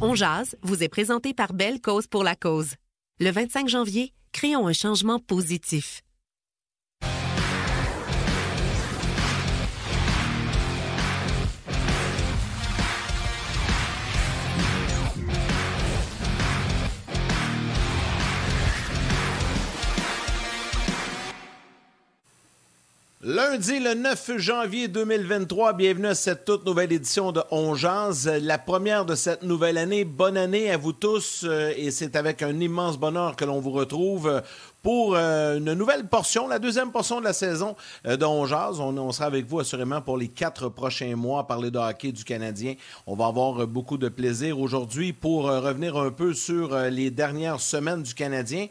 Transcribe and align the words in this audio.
On 0.00 0.14
Jazz 0.14 0.56
vous 0.62 0.82
est 0.82 0.88
présenté 0.88 1.34
par 1.34 1.52
Belle 1.52 1.80
Cause 1.80 2.06
pour 2.06 2.24
la 2.24 2.34
Cause. 2.34 2.74
Le 3.20 3.30
25 3.30 3.68
janvier, 3.68 4.12
créons 4.32 4.66
un 4.66 4.72
changement 4.72 5.18
positif. 5.20 6.02
Lundi, 23.26 23.80
le 23.80 23.94
9 23.94 24.36
janvier 24.36 24.86
2023, 24.86 25.72
bienvenue 25.72 26.08
à 26.08 26.14
cette 26.14 26.44
toute 26.44 26.66
nouvelle 26.66 26.92
édition 26.92 27.32
de 27.32 27.40
On 27.50 27.74
la 28.42 28.58
première 28.58 29.06
de 29.06 29.14
cette 29.14 29.42
nouvelle 29.42 29.78
année. 29.78 30.04
Bonne 30.04 30.36
année 30.36 30.70
à 30.70 30.76
vous 30.76 30.92
tous 30.92 31.42
euh, 31.44 31.72
et 31.74 31.90
c'est 31.90 32.16
avec 32.16 32.42
un 32.42 32.60
immense 32.60 32.98
bonheur 32.98 33.34
que 33.34 33.46
l'on 33.46 33.60
vous 33.60 33.70
retrouve 33.70 34.42
pour 34.82 35.14
euh, 35.16 35.56
une 35.56 35.72
nouvelle 35.72 36.06
portion, 36.06 36.46
la 36.48 36.58
deuxième 36.58 36.92
portion 36.92 37.18
de 37.18 37.24
la 37.24 37.32
saison 37.32 37.76
euh, 38.06 38.18
de 38.18 38.26
On 38.26 38.42
On, 38.42 39.12
sera 39.12 39.24
avec 39.24 39.46
vous 39.46 39.60
assurément 39.60 40.02
pour 40.02 40.18
les 40.18 40.28
quatre 40.28 40.68
prochains 40.68 41.16
mois 41.16 41.46
parler 41.46 41.70
de 41.70 41.78
hockey 41.78 42.12
du 42.12 42.24
Canadien. 42.24 42.74
On 43.06 43.16
va 43.16 43.28
avoir 43.28 43.66
beaucoup 43.66 43.96
de 43.96 44.10
plaisir 44.10 44.60
aujourd'hui 44.60 45.14
pour 45.14 45.44
revenir 45.44 45.96
un 45.96 46.10
peu 46.10 46.34
sur 46.34 46.76
les 46.76 47.10
dernières 47.10 47.60
semaines 47.60 48.02
du 48.02 48.12
Canadien. 48.12 48.66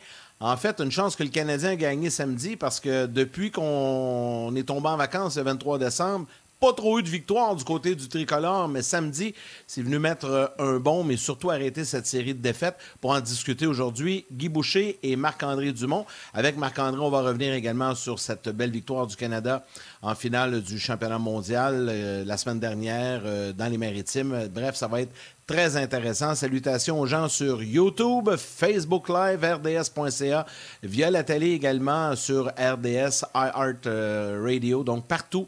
En 0.46 0.58
fait, 0.58 0.82
une 0.82 0.92
chance 0.92 1.16
que 1.16 1.24
le 1.24 1.30
Canadien 1.30 1.70
a 1.70 1.76
gagné 1.78 2.10
samedi 2.10 2.58
parce 2.58 2.82
que 2.82 3.06
depuis 3.06 3.50
qu'on 3.50 4.54
est 4.58 4.64
tombé 4.64 4.90
en 4.90 4.98
vacances 4.98 5.38
le 5.38 5.44
23 5.44 5.80
décembre, 5.80 6.28
pas 6.60 6.74
trop 6.74 7.00
eu 7.00 7.04
de 7.04 7.08
victoire 7.08 7.56
du 7.56 7.64
côté 7.64 7.96
du 7.96 8.10
tricolore, 8.10 8.68
mais 8.68 8.82
samedi, 8.82 9.34
c'est 9.68 9.82
venu 9.82 10.00
mettre 10.00 10.26
euh, 10.26 10.48
un 10.60 10.80
bon, 10.80 11.06
mais 11.06 11.16
surtout 11.16 11.50
arrêter 11.50 11.86
cette 11.86 12.08
série 12.08 12.34
de 12.34 12.42
défaites. 12.42 12.76
Pour 13.00 13.12
en 13.12 13.22
discuter 13.22 13.66
aujourd'hui, 13.68 14.26
Guy 14.34 14.50
Boucher 14.50 15.00
et 15.02 15.16
Marc-André 15.16 15.72
Dumont. 15.72 16.06
Avec 16.34 16.58
Marc-André, 16.58 17.00
on 17.00 17.10
va 17.10 17.22
revenir 17.22 17.54
également 17.54 17.96
sur 17.96 18.20
cette 18.20 18.50
belle 18.50 18.72
victoire 18.72 19.08
du 19.08 19.16
Canada 19.16 19.66
en 20.04 20.16
finale 20.16 20.62
du 20.62 20.78
championnat 20.80 21.18
mondial 21.18 21.88
euh, 21.90 22.26
la 22.26 22.36
semaine 22.36 22.60
dernière 22.60 23.22
euh, 23.26 23.54
dans 23.54 23.68
les 23.68 23.78
maritimes. 23.78 24.50
Bref, 24.54 24.76
ça 24.76 24.88
va 24.88 25.02
être 25.02 25.14
très 25.48 25.78
intéressant. 25.78 26.36
Salutations 26.36 27.00
aux 27.00 27.06
gens 27.06 27.30
sur 27.30 27.64
YouTube, 27.64 28.30
Facebook 28.36 29.08
Live, 29.08 29.44
RDS.ca, 29.44 30.46
via 30.84 31.10
la 31.10 31.24
télé 31.24 31.52
également 31.52 32.18
sur 32.18 32.48
RDS, 32.48 33.24
iHeart 33.34 33.88
euh, 33.88 34.42
Radio, 34.44 34.84
donc 34.84 35.08
partout 35.08 35.48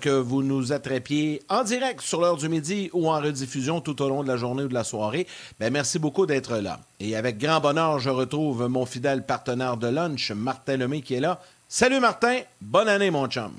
que 0.00 0.10
vous 0.10 0.42
nous 0.42 0.72
attrapiez 0.72 1.42
en 1.48 1.62
direct 1.62 2.00
sur 2.00 2.20
l'heure 2.20 2.36
du 2.36 2.48
midi 2.48 2.90
ou 2.92 3.10
en 3.10 3.20
rediffusion 3.20 3.80
tout 3.80 4.00
au 4.02 4.08
long 4.08 4.22
de 4.22 4.28
la 4.28 4.36
journée 4.36 4.64
ou 4.64 4.68
de 4.68 4.74
la 4.74 4.84
soirée. 4.84 5.26
Ben, 5.60 5.70
merci 5.72 5.98
beaucoup 5.98 6.26
d'être 6.26 6.56
là. 6.58 6.80
Et 7.00 7.16
avec 7.16 7.38
grand 7.38 7.60
bonheur, 7.60 7.98
je 7.98 8.10
retrouve 8.10 8.66
mon 8.68 8.86
fidèle 8.86 9.24
partenaire 9.24 9.76
de 9.76 9.88
lunch, 9.88 10.30
Martin 10.32 10.76
Lemay, 10.76 11.02
qui 11.02 11.14
est 11.14 11.20
là. 11.20 11.40
Salut 11.68 12.00
Martin, 12.00 12.40
bonne 12.60 12.88
année 12.88 13.10
mon 13.10 13.26
chum. 13.26 13.52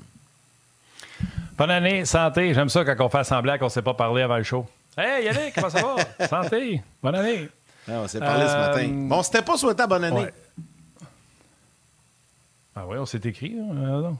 Bonne 1.56 1.70
année, 1.70 2.04
santé. 2.04 2.52
J'aime 2.52 2.68
ça 2.68 2.84
quand 2.84 3.06
on 3.06 3.08
fait 3.08 3.24
semblant 3.24 3.56
qu'on 3.56 3.64
ne 3.66 3.70
s'est 3.70 3.82
pas 3.82 3.94
parlé 3.94 4.22
avant 4.22 4.36
le 4.36 4.42
show. 4.42 4.66
Hey 4.96 5.24
Yannick, 5.24 5.54
comment 5.54 5.70
ça 5.70 5.82
va? 5.82 6.26
Santé, 6.26 6.82
bonne 7.02 7.14
année. 7.14 7.48
Ah, 7.88 8.00
on 8.02 8.08
s'est 8.08 8.18
parlé 8.18 8.46
ce 8.46 8.56
matin. 8.56 8.88
Euh, 8.88 9.08
bon, 9.08 9.22
c'était 9.22 9.42
pas 9.42 9.56
souhaité 9.56 9.84
bonne 9.86 10.04
année. 10.04 10.26
Ah 12.74 12.86
oui, 12.86 12.98
on 12.98 13.06
s'est 13.06 13.20
écrit. 13.24 13.56
Hein, 13.58 14.16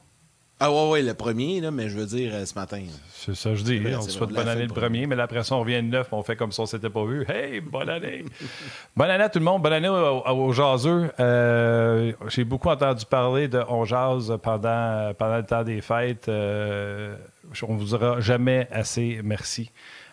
ah 0.58 0.72
ouais, 0.72 0.88
ouais, 0.88 1.02
le 1.02 1.12
premier, 1.12 1.60
là, 1.60 1.70
mais 1.70 1.90
je 1.90 1.98
veux 1.98 2.06
dire 2.06 2.30
euh, 2.34 2.46
ce 2.46 2.54
matin. 2.54 2.82
C'est 3.12 3.34
ça, 3.34 3.54
je 3.54 3.62
dis. 3.62 3.82
on 3.94 4.00
souhaite 4.00 4.30
bonne 4.30 4.48
année 4.48 4.66
le 4.66 4.72
premier, 4.72 5.06
mais 5.06 5.20
après 5.20 5.44
ça, 5.44 5.54
on 5.54 5.60
revient 5.60 5.82
de 5.82 5.88
neuf, 5.88 6.08
on 6.12 6.22
fait 6.22 6.34
comme 6.34 6.50
si 6.50 6.60
on 6.60 6.66
s'était 6.66 6.88
pas 6.88 7.04
vu. 7.04 7.26
Hey, 7.28 7.60
bonne 7.60 7.90
année! 7.90 8.24
bonne 8.96 9.10
année 9.10 9.24
à 9.24 9.28
tout 9.28 9.38
le 9.38 9.44
monde, 9.44 9.60
bonne 9.62 9.74
année 9.74 9.88
aux, 9.88 10.52
jaseux. 10.52 11.10
Euh, 11.20 12.12
j'ai 12.28 12.44
beaucoup 12.44 12.70
entendu 12.70 13.04
parler 13.04 13.48
de 13.48 13.62
On 13.68 13.84
jase 13.84 14.39
pendant, 14.42 15.12
pendant 15.18 15.36
le 15.36 15.45
temps 15.45 15.62
des 15.62 15.83
fêtes. 15.83 16.28
on 16.28 17.74
vous 17.74 17.84
dira 17.84 18.20
jamais 18.20 18.66
assez 18.70 19.20
merci 19.22 19.70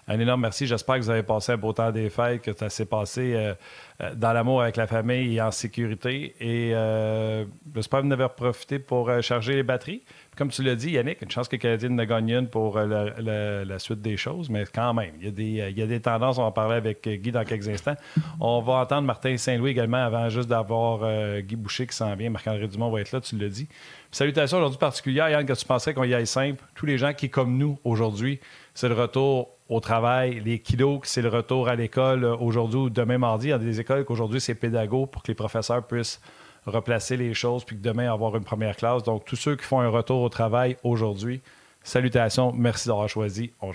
un 0.08 0.20
énorme 0.20 0.42
merci. 0.42 0.68
J'espère 0.68 0.96
que 0.96 1.02
vous 1.02 1.10
avez 1.10 1.24
passé 1.24 1.54
un 1.54 1.58
beau 1.58 1.72
temps 1.72 1.92
des 1.92 2.10
fêtes, 2.10 2.42
que 2.42 2.54
ça 2.54 2.70
s'est 2.70 2.86
passé 2.86 3.34
euh, 3.36 3.54
euh, 4.02 4.14
dans 4.16 4.34
l'amour 4.34 4.62
avec 4.62 4.76
la 4.76 4.88
famille 4.88 5.36
et 5.36 5.42
en 5.42 5.52
sécurité. 5.52 6.36
Et 6.40 6.72
euh, 6.74 7.46
j'espère 7.74 8.02
que 8.02 8.08
vous 8.08 8.12
avez 8.12 8.28
profité 8.28 8.80
pour 8.80 9.10
charger 9.22 9.56
les 9.56 9.64
batteries. 9.64 10.04
comme 10.38 10.50
tu 10.50 10.62
l'as 10.64 10.76
dit, 10.76 10.92
Yannick, 10.92 11.22
une 11.22 11.32
chance 11.32 11.48
que 11.48 11.56
les 11.56 11.60
Canadiens 11.60 11.90
ne 11.90 12.04
gagnent 12.04 12.32
une 12.32 12.48
pour 12.48 12.78
la, 12.80 13.80
suite 13.80 14.02
des 14.02 14.18
choses, 14.18 14.50
mais 14.50 14.66
quand 14.74 14.94
même, 14.94 15.14
il 15.22 15.26
y, 15.26 15.82
a 15.82 15.88
des, 15.88 16.00
tendances. 16.00 16.38
On 16.38 16.42
va 16.42 16.48
en 16.48 16.52
parler 16.52 16.76
avec 16.76 17.08
Guy 17.08 17.32
dans 17.32 17.44
quelques 17.44 17.70
instants. 17.70 17.96
On 18.40 18.62
va 18.62 18.74
entendre 18.74 19.04
Martin 19.04 19.38
Saint-Louis 19.38 19.72
également 19.72 20.04
avant 20.04 20.30
juste 20.30 20.50
d'avoir 20.50 21.40
Guy 21.42 21.56
Boucher 21.56 21.88
qui 21.88 21.96
s'en 21.96 22.14
vient. 22.16 22.30
Marc-André 22.30 22.68
Dumont 22.68 22.92
va 22.92 23.02
être 23.02 23.12
là, 23.12 23.22
tu 23.22 23.38
l'as 23.38 23.50
dit. 23.50 23.68
salutations 24.12 24.58
aujourd'hui 24.58 24.80
particulières, 24.80 25.30
Yann, 25.30 25.46
que 25.46 25.54
tu 25.54 25.66
penserais 25.66 25.94
qu'on 25.94 26.04
y 26.04 26.14
aille 26.14 26.28
simple? 26.28 26.64
Tous 26.76 26.86
les 26.86 26.98
gens 26.98 27.14
qui, 27.14 27.30
comme 27.30 27.58
nous, 27.58 27.80
aujourd'hui, 27.84 28.40
c'est 28.74 28.90
le 28.90 28.96
retour 28.96 29.50
au 29.74 29.80
travail, 29.80 30.42
les 30.46 30.60
kilos, 30.60 31.00
c'est 31.04 31.22
le 31.22 31.30
retour 31.30 31.68
à 31.68 31.76
l'école 31.76 32.24
euh, 32.24 32.36
aujourd'hui 32.36 32.80
ou 32.80 32.90
demain 32.90 33.18
mardi. 33.18 33.48
Il 33.48 33.50
y 33.50 33.54
a 33.54 33.58
des 33.58 33.80
écoles 33.80 34.06
qu'aujourd'hui, 34.06 34.40
c'est 34.40 34.56
pédago 34.56 35.08
pour 35.08 35.24
que 35.24 35.30
les 35.30 35.36
professeurs 35.36 35.86
puissent 35.86 36.22
replacer 36.66 37.18
les 37.18 37.34
choses 37.34 37.64
puis 37.66 37.76
que 37.76 37.82
demain 37.82 38.12
avoir 38.12 38.36
une 38.36 38.44
première 38.44 38.76
classe. 38.76 39.04
Donc, 39.04 39.26
tous 39.26 39.36
ceux 39.36 39.56
qui 39.56 39.64
font 39.64 39.80
un 39.80 39.90
retour 39.90 40.22
au 40.22 40.30
travail 40.30 40.78
aujourd'hui, 40.84 41.42
salutations, 41.84 42.54
merci 42.54 42.88
d'avoir 42.88 43.10
choisi 43.10 43.52
On 43.62 43.72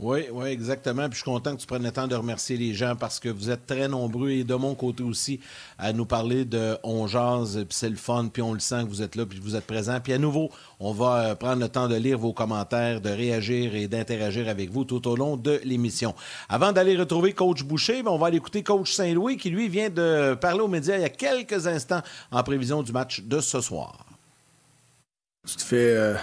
oui, 0.00 0.22
oui, 0.32 0.48
exactement. 0.48 1.08
Puis 1.08 1.18
je 1.18 1.22
suis 1.22 1.30
content 1.30 1.54
que 1.54 1.60
tu 1.60 1.68
prennes 1.68 1.84
le 1.84 1.92
temps 1.92 2.08
de 2.08 2.16
remercier 2.16 2.56
les 2.56 2.74
gens 2.74 2.96
parce 2.96 3.20
que 3.20 3.28
vous 3.28 3.50
êtes 3.50 3.64
très 3.64 3.86
nombreux 3.86 4.30
et 4.30 4.42
de 4.42 4.54
mon 4.56 4.74
côté 4.74 5.04
aussi 5.04 5.38
à 5.78 5.92
nous 5.92 6.04
parler 6.04 6.44
de 6.44 6.76
On 6.82 7.06
Jase, 7.06 7.58
puis 7.58 7.66
c'est 7.70 7.88
le 7.88 7.96
fun, 7.96 8.28
puis 8.32 8.42
on 8.42 8.54
le 8.54 8.58
sent 8.58 8.82
que 8.82 8.88
vous 8.88 9.02
êtes 9.02 9.14
là, 9.14 9.24
puis 9.24 9.38
vous 9.38 9.54
êtes 9.54 9.66
présents. 9.66 10.00
Puis 10.00 10.12
à 10.12 10.18
nouveau, 10.18 10.50
on 10.80 10.92
va 10.92 11.18
euh, 11.18 11.34
prendre 11.36 11.60
le 11.60 11.68
temps 11.68 11.86
de 11.86 11.94
lire 11.94 12.18
vos 12.18 12.32
commentaires, 12.32 13.00
de 13.00 13.08
réagir 13.08 13.76
et 13.76 13.86
d'interagir 13.86 14.48
avec 14.48 14.70
vous 14.70 14.84
tout 14.84 15.06
au 15.06 15.14
long 15.14 15.36
de 15.36 15.60
l'émission. 15.62 16.12
Avant 16.48 16.72
d'aller 16.72 16.96
retrouver 16.96 17.32
Coach 17.32 17.62
Boucher, 17.62 18.02
ben, 18.02 18.10
on 18.10 18.18
va 18.18 18.26
aller 18.26 18.38
écouter 18.38 18.64
Coach 18.64 18.92
Saint-Louis 18.92 19.36
qui, 19.36 19.50
lui, 19.50 19.68
vient 19.68 19.90
de 19.90 20.34
parler 20.34 20.60
aux 20.60 20.68
médias 20.68 20.96
il 20.96 21.02
y 21.02 21.04
a 21.04 21.08
quelques 21.08 21.68
instants 21.68 22.02
en 22.32 22.42
prévision 22.42 22.82
du 22.82 22.90
match 22.90 23.20
de 23.20 23.38
ce 23.38 23.60
soir. 23.60 24.04
Tu 25.46 25.54
te 25.54 25.62
fais 25.62 25.76
euh, 25.76 26.14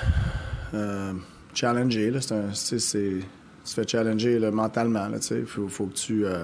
euh, 0.74 1.14
challenger, 1.54 2.12
là. 2.12 2.20
C'est 2.54 3.20
tu 3.64 3.74
te 3.74 3.82
fais 3.82 3.88
challenger 3.88 4.40
mentalement. 4.52 5.08
Il 5.32 5.46
faut, 5.46 5.68
faut, 5.68 5.86
que 5.88 5.94
tu. 5.94 6.26
Euh, 6.26 6.44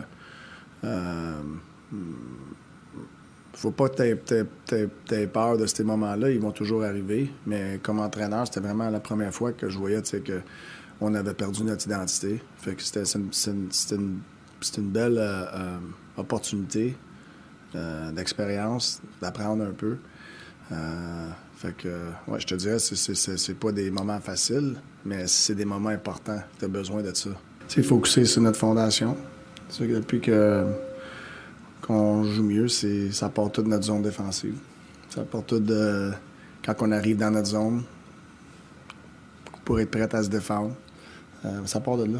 euh, 0.83 1.41
faut 3.53 3.71
pas 3.71 3.89
que 3.89 4.13
tu 4.25 5.15
aies, 5.15 5.27
peur 5.27 5.57
de 5.57 5.65
ces 5.65 5.83
moments-là. 5.83 6.29
Ils 6.29 6.39
vont 6.39 6.51
toujours 6.51 6.83
arriver. 6.83 7.31
Mais 7.45 7.79
comme 7.81 7.99
entraîneur, 7.99 8.45
c'était 8.45 8.59
vraiment 8.59 8.89
la 8.89 8.99
première 8.99 9.33
fois 9.33 9.51
que 9.51 9.69
je 9.69 9.77
voyais 9.77 10.01
qu'on 10.01 11.15
avait 11.15 11.33
perdu 11.33 11.63
notre 11.63 11.85
identité. 11.85 12.41
Fait 12.57 12.75
que 12.75 12.83
c'était 12.83 13.03
une, 13.03 13.31
une, 14.77 14.89
belle 14.89 15.17
euh, 15.17 15.77
opportunité 16.17 16.95
d'expérience, 18.13 19.01
d'apprendre 19.21 19.63
un 19.63 19.71
peu. 19.71 19.97
Fait 21.57 21.75
que, 21.75 21.87
ouais, 22.27 22.39
je 22.39 22.45
te 22.45 22.53
dirais, 22.53 22.77
c'est 22.77 23.59
pas 23.59 23.71
des 23.71 23.89
moments 23.89 24.19
faciles, 24.19 24.75
mais 25.03 25.25
c'est 25.25 25.55
des 25.55 25.65
moments 25.65 25.89
importants. 25.89 26.39
Tu 26.59 26.65
as 26.65 26.67
besoin 26.67 27.01
de 27.01 27.11
ça. 27.15 27.31
Sais, 27.67 27.81
focuser 27.81 28.25
sur 28.25 28.43
notre 28.43 28.59
fondation. 28.59 29.17
Que 29.75 29.83
depuis 29.83 30.21
qu'on 31.81 32.23
joue 32.23 32.43
mieux, 32.43 32.67
ça 32.67 33.29
part 33.29 33.51
toute 33.51 33.65
notre 33.65 33.85
zone 33.85 34.03
défensive. 34.03 34.55
Ça 35.09 35.23
part 35.23 35.43
tout 35.43 35.59
de 35.59 36.11
quand 36.63 36.75
on 36.81 36.91
arrive 36.91 37.17
dans 37.17 37.31
notre 37.31 37.47
zone 37.47 37.81
pour 39.65 39.79
être 39.79 39.89
prêt 39.89 40.13
à 40.13 40.23
se 40.23 40.29
défendre. 40.29 40.75
Euh, 41.43 41.65
ça 41.65 41.79
part 41.79 41.97
de 41.97 42.05
là. 42.05 42.19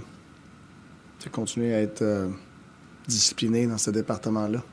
C'est 1.19 1.31
continuer 1.31 1.75
à 1.75 1.81
être 1.81 2.01
euh, 2.01 2.28
discipliné 3.07 3.68
dans 3.68 3.78
ce 3.78 3.92
département-là. 3.92 4.63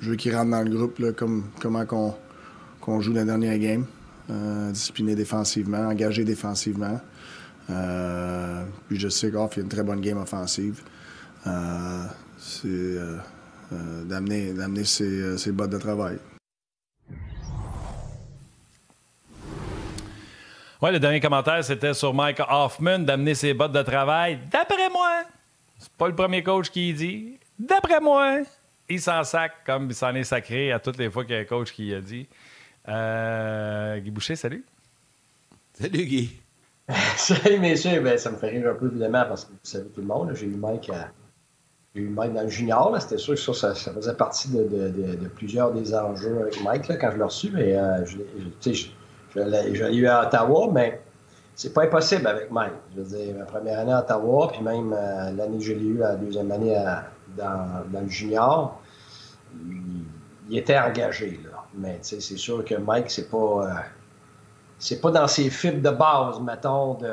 Je 0.00 0.10
veux 0.10 0.16
qu'il 0.16 0.34
rentre 0.36 0.50
dans 0.50 0.62
le 0.62 0.70
groupe 0.70 1.00
là, 1.00 1.12
comme 1.12 1.46
comment 1.60 1.84
qu'on 1.84 3.00
joue 3.00 3.12
la 3.12 3.24
dernière 3.24 3.58
game. 3.58 3.86
Euh, 4.30 4.70
discipliné 4.70 5.14
défensivement, 5.14 5.88
engagé 5.88 6.24
défensivement. 6.24 6.98
Euh, 7.68 8.64
puis 8.88 8.98
je 8.98 9.08
sais 9.08 9.30
qu'off, 9.30 9.56
il 9.56 9.60
a 9.60 9.62
une 9.64 9.68
très 9.68 9.82
bonne 9.82 10.00
game 10.00 10.16
offensive. 10.18 10.82
Euh, 11.46 12.04
c'est 12.38 12.98
d'amener, 14.04 14.52
d'amener 14.52 14.84
ses, 14.84 15.36
ses 15.36 15.52
bottes 15.52 15.70
de 15.70 15.78
travail. 15.78 16.18
Oui, 20.80 20.92
le 20.92 20.98
dernier 20.98 21.20
commentaire, 21.20 21.64
c'était 21.64 21.94
sur 21.94 22.12
Mike 22.12 22.40
Hoffman 22.48 23.00
d'amener 23.00 23.34
ses 23.34 23.54
bottes 23.54 23.72
de 23.72 23.82
travail. 23.82 24.38
D'après 24.50 24.90
moi, 24.90 25.22
c'est 25.78 25.92
pas 25.92 26.08
le 26.08 26.14
premier 26.14 26.42
coach 26.42 26.70
qui 26.70 26.92
dit. 26.92 27.38
D'après 27.58 28.00
moi, 28.00 28.38
il 28.88 29.00
s'en 29.00 29.24
sac 29.24 29.64
comme 29.64 29.86
il 29.88 29.94
s'en 29.94 30.14
est 30.14 30.24
sacré 30.24 30.72
à 30.72 30.78
toutes 30.78 30.98
les 30.98 31.10
fois 31.10 31.24
qu'il 31.24 31.34
y 31.34 31.38
a 31.38 31.40
un 31.40 31.44
coach 31.44 31.72
qui 31.72 31.94
a 31.94 32.00
dit. 32.00 32.26
Euh, 32.88 33.98
Guy 33.98 34.10
Boucher, 34.10 34.36
salut. 34.36 34.64
Salut, 35.72 36.04
Guy. 36.04 36.30
salut, 37.16 37.58
messieurs. 37.58 38.00
Ben, 38.00 38.18
ça 38.18 38.30
me 38.30 38.36
fait 38.36 38.50
rire 38.50 38.70
un 38.70 38.74
peu, 38.74 38.86
évidemment, 38.86 39.24
parce 39.26 39.44
que 39.46 39.52
vous 39.52 39.58
savez 39.62 39.88
tout 39.88 40.00
le 40.00 40.06
monde. 40.06 40.32
J'ai 40.34 40.46
eu 40.46 40.56
Mike 40.56 40.90
eu 41.94 42.08
Mike 42.08 42.34
dans 42.34 42.42
le 42.42 42.48
junior. 42.48 42.96
C'était 43.00 43.18
sûr 43.18 43.34
que 43.34 43.52
ça, 43.52 43.74
faisait 43.74 44.14
partie 44.14 44.48
de, 44.50 45.28
plusieurs 45.34 45.72
des 45.72 45.94
enjeux 45.94 46.40
avec 46.40 46.62
Mike 46.62 46.90
quand 47.00 47.10
je 47.12 47.16
l'ai 47.16 47.22
reçu. 47.22 47.50
Mais 47.52 47.76
euh, 47.76 48.04
je, 48.04 48.18
l'ai 49.40 49.96
eu 49.96 50.06
à 50.06 50.26
Ottawa, 50.26 50.70
mais 50.72 51.00
c'est 51.54 51.72
pas 51.72 51.84
impossible 51.84 52.26
avec 52.26 52.50
Mike. 52.50 52.72
Je 52.94 53.00
veux 53.00 53.16
dire, 53.16 53.34
ma 53.36 53.44
première 53.44 53.78
année 53.78 53.92
à 53.92 54.00
Ottawa, 54.00 54.50
puis 54.52 54.62
même 54.62 54.92
euh, 54.92 55.30
l'année 55.32 55.58
que 55.58 55.64
je 55.64 55.72
l'ai 55.72 55.86
eu, 55.86 55.98
la 55.98 56.16
deuxième 56.16 56.50
année 56.50 56.76
dans, 57.36 57.84
le 57.92 58.08
junior, 58.08 58.80
il, 60.50 60.58
était 60.58 60.78
engagé. 60.78 61.38
Là. 61.44 61.53
Mais 61.76 61.98
c'est 62.02 62.20
sûr 62.20 62.64
que 62.64 62.74
Mike, 62.74 63.10
c'est 63.10 63.30
pas. 63.30 63.36
Euh, 63.36 63.74
c'est 64.78 65.00
pas 65.00 65.10
dans 65.10 65.28
ses 65.28 65.50
fibres 65.50 65.80
de 65.80 65.96
base, 65.96 66.40
mettons, 66.40 66.94
de, 66.94 67.06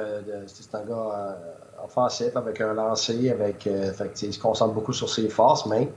c'est 0.48 0.76
un 0.76 0.84
gars 0.84 1.38
offensif, 1.84 2.36
avec 2.36 2.62
un 2.62 2.74
lancer, 2.74 3.30
avec, 3.30 3.68
euh, 3.68 3.92
il 4.22 4.34
se 4.34 4.40
concentre 4.40 4.74
beaucoup 4.74 4.94
sur 4.94 5.10
ses 5.10 5.30
forces, 5.30 5.66
mais 5.66 5.90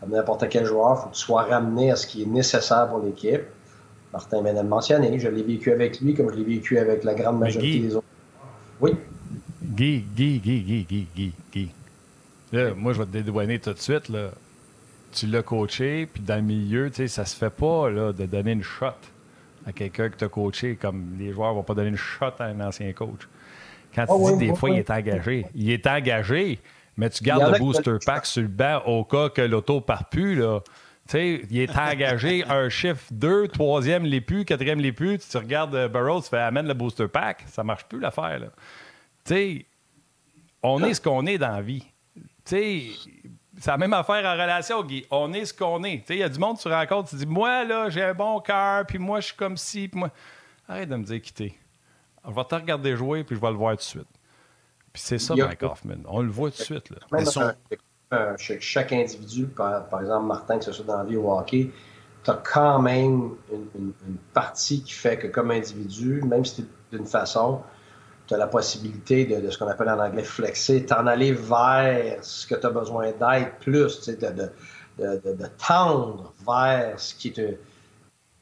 comme 0.00 0.10
n'importe 0.10 0.48
quel 0.48 0.64
joueur, 0.66 0.96
il 0.98 1.02
faut 1.02 1.08
que 1.08 1.14
tu 1.14 1.20
sois 1.20 1.42
ramené 1.42 1.90
à 1.90 1.96
ce 1.96 2.06
qui 2.06 2.22
est 2.22 2.26
nécessaire 2.26 2.88
pour 2.88 3.00
l'équipe. 3.00 3.42
Martin 4.12 4.42
vient 4.42 4.54
de 4.54 4.60
le 4.60 4.68
mentionner, 4.68 5.18
je 5.18 5.28
l'ai 5.28 5.42
vécu 5.42 5.72
avec 5.72 6.00
lui 6.00 6.14
comme 6.14 6.30
je 6.30 6.36
l'ai 6.36 6.44
vécu 6.44 6.78
avec 6.78 7.04
la 7.04 7.14
grande 7.14 7.38
majorité 7.38 7.80
des 7.80 7.96
autres. 7.96 8.06
Oui. 8.80 8.94
Guy, 9.62 10.04
Guy, 10.14 10.38
Guy, 10.38 10.60
Guy, 10.60 10.86
Guy, 10.88 11.06
Guy, 11.14 11.32
Guy. 11.52 11.70
Là, 12.52 12.74
moi, 12.74 12.92
je 12.92 12.98
vais 12.98 13.06
te 13.06 13.10
dédouaner 13.10 13.58
tout 13.58 13.72
de 13.72 13.78
suite. 13.78 14.08
Là. 14.08 14.30
Tu 15.12 15.26
l'as 15.26 15.42
coaché, 15.42 16.06
puis 16.06 16.22
dans 16.22 16.36
le 16.36 16.42
milieu, 16.42 16.90
tu 16.90 16.96
sais, 16.96 17.08
ça 17.08 17.24
se 17.24 17.36
fait 17.36 17.50
pas 17.50 17.88
là, 17.90 18.12
de 18.12 18.26
donner 18.26 18.52
une 18.52 18.62
shot 18.62 18.86
à 19.66 19.72
quelqu'un 19.72 20.10
que 20.10 20.16
tu 20.16 20.24
as 20.24 20.28
coaché, 20.28 20.76
comme 20.76 21.16
les 21.18 21.32
joueurs 21.32 21.50
ne 21.50 21.56
vont 21.56 21.62
pas 21.62 21.74
donner 21.74 21.88
une 21.88 21.96
shot 21.96 22.32
à 22.38 22.44
un 22.44 22.60
ancien 22.60 22.92
coach. 22.92 23.28
Quand 23.94 24.06
tu 24.06 24.12
ah 24.12 24.32
dis 24.32 24.46
des 24.46 24.54
fois, 24.54 24.70
il 24.70 24.78
est 24.78 24.90
engagé. 24.90 25.46
Il 25.54 25.70
est 25.70 25.86
engagé, 25.86 26.60
mais 26.96 27.10
tu 27.10 27.24
gardes 27.24 27.52
le 27.52 27.58
booster 27.58 27.96
pack 28.04 28.26
sur 28.26 28.42
le 28.42 28.48
banc 28.48 28.82
au 28.86 29.04
cas 29.04 29.30
que 29.30 29.40
l'auto 29.40 29.80
part 29.80 30.08
plus. 30.08 30.36
Là. 30.36 30.60
sais, 31.06 31.42
il 31.50 31.58
est 31.58 31.76
engagé 31.76 32.44
un 32.48 32.68
chiffre 32.68 33.04
2, 33.10 33.48
troisième 33.48 34.04
les 34.04 34.20
plus, 34.20 34.44
quatrième 34.44 34.80
les 34.80 34.92
plus. 34.92 35.18
Tu 35.18 35.36
regardes 35.38 35.74
euh, 35.74 35.88
Burroughs, 35.88 36.24
tu 36.24 36.28
fais 36.28 36.38
amène 36.38 36.68
le 36.68 36.74
booster 36.74 37.08
pack. 37.08 37.44
Ça 37.46 37.64
marche 37.64 37.86
plus 37.86 37.98
l'affaire. 37.98 38.38
Tu 39.24 39.34
sais, 39.34 39.66
on 40.62 40.84
est 40.84 40.94
ce 40.94 41.00
qu'on 41.00 41.24
est 41.26 41.38
dans 41.38 41.52
la 41.52 41.62
vie. 41.62 41.84
Tu 42.14 42.22
sais, 42.44 42.82
c'est 43.58 43.70
la 43.70 43.78
même 43.78 43.92
affaire 43.92 44.24
en 44.24 44.32
relation, 44.32 44.82
Guy. 44.82 45.06
On 45.10 45.32
est 45.32 45.46
ce 45.46 45.54
qu'on 45.54 45.82
est. 45.84 46.04
Il 46.10 46.16
y 46.16 46.22
a 46.22 46.28
du 46.28 46.38
monde, 46.38 46.58
tu 46.58 46.68
rencontres, 46.68 47.10
tu 47.10 47.16
dis 47.16 47.26
Moi, 47.26 47.64
là, 47.64 47.88
j'ai 47.88 48.02
un 48.02 48.14
bon 48.14 48.40
cœur, 48.40 48.84
puis 48.86 48.98
moi, 48.98 49.20
je 49.20 49.26
suis 49.26 49.36
comme 49.36 49.56
ci, 49.56 49.88
puis 49.88 49.98
moi. 49.98 50.10
Arrête 50.68 50.88
de 50.88 50.96
me 50.96 51.04
dire 51.04 51.20
quitter. 51.20 51.56
Je 52.28 52.34
vais 52.34 52.44
te 52.44 52.54
regarder 52.54 52.96
jouer, 52.96 53.22
puis 53.22 53.36
je 53.36 53.40
vais 53.40 53.50
le 53.50 53.56
voir 53.56 53.72
tout 53.72 53.76
de 53.76 53.82
suite. 53.82 54.08
Puis 54.92 55.02
c'est 55.02 55.18
ça, 55.18 55.34
Mike 55.36 55.62
Hoffman. 55.62 55.98
On 56.06 56.22
le 56.22 56.30
voit 56.30 56.50
tout 56.50 56.58
de 56.58 56.62
suite. 56.62 56.90
Là. 56.90 58.36
chaque 58.36 58.92
individu, 58.92 59.46
par, 59.46 59.86
exemple, 60.00 60.26
Martin, 60.26 60.58
que 60.58 60.64
ce 60.64 60.72
soit 60.72 60.84
dans 60.84 60.98
la 60.98 61.04
vie 61.04 61.16
ou 61.16 61.28
au 61.28 61.38
hockey, 61.38 61.70
tu 62.24 62.30
as 62.30 62.34
quand 62.34 62.80
même 62.80 63.30
une, 63.74 63.92
partie 64.34 64.82
qui 64.82 64.92
fait 64.92 65.16
que, 65.16 65.28
comme 65.28 65.50
individu, 65.50 66.22
même 66.22 66.44
si 66.44 66.56
c'est 66.56 66.96
d'une 66.96 67.06
façon, 67.06 67.62
tu 68.26 68.34
as 68.34 68.36
la 68.36 68.46
possibilité 68.46 69.24
de, 69.24 69.50
ce 69.50 69.58
qu'on 69.58 69.68
appelle 69.68 69.88
en 69.88 69.98
anglais 69.98 70.24
flexer, 70.24 70.84
t'en 70.84 71.06
aller 71.06 71.32
vers 71.32 72.22
ce 72.22 72.46
que 72.46 72.54
tu 72.54 72.66
as 72.66 72.70
besoin 72.70 73.12
d'être 73.12 73.58
plus, 73.60 74.08
de, 74.08 74.50
tendre 75.66 76.32
vers 76.46 76.98
ce 76.98 77.14
qui 77.14 77.28
est 77.28 77.58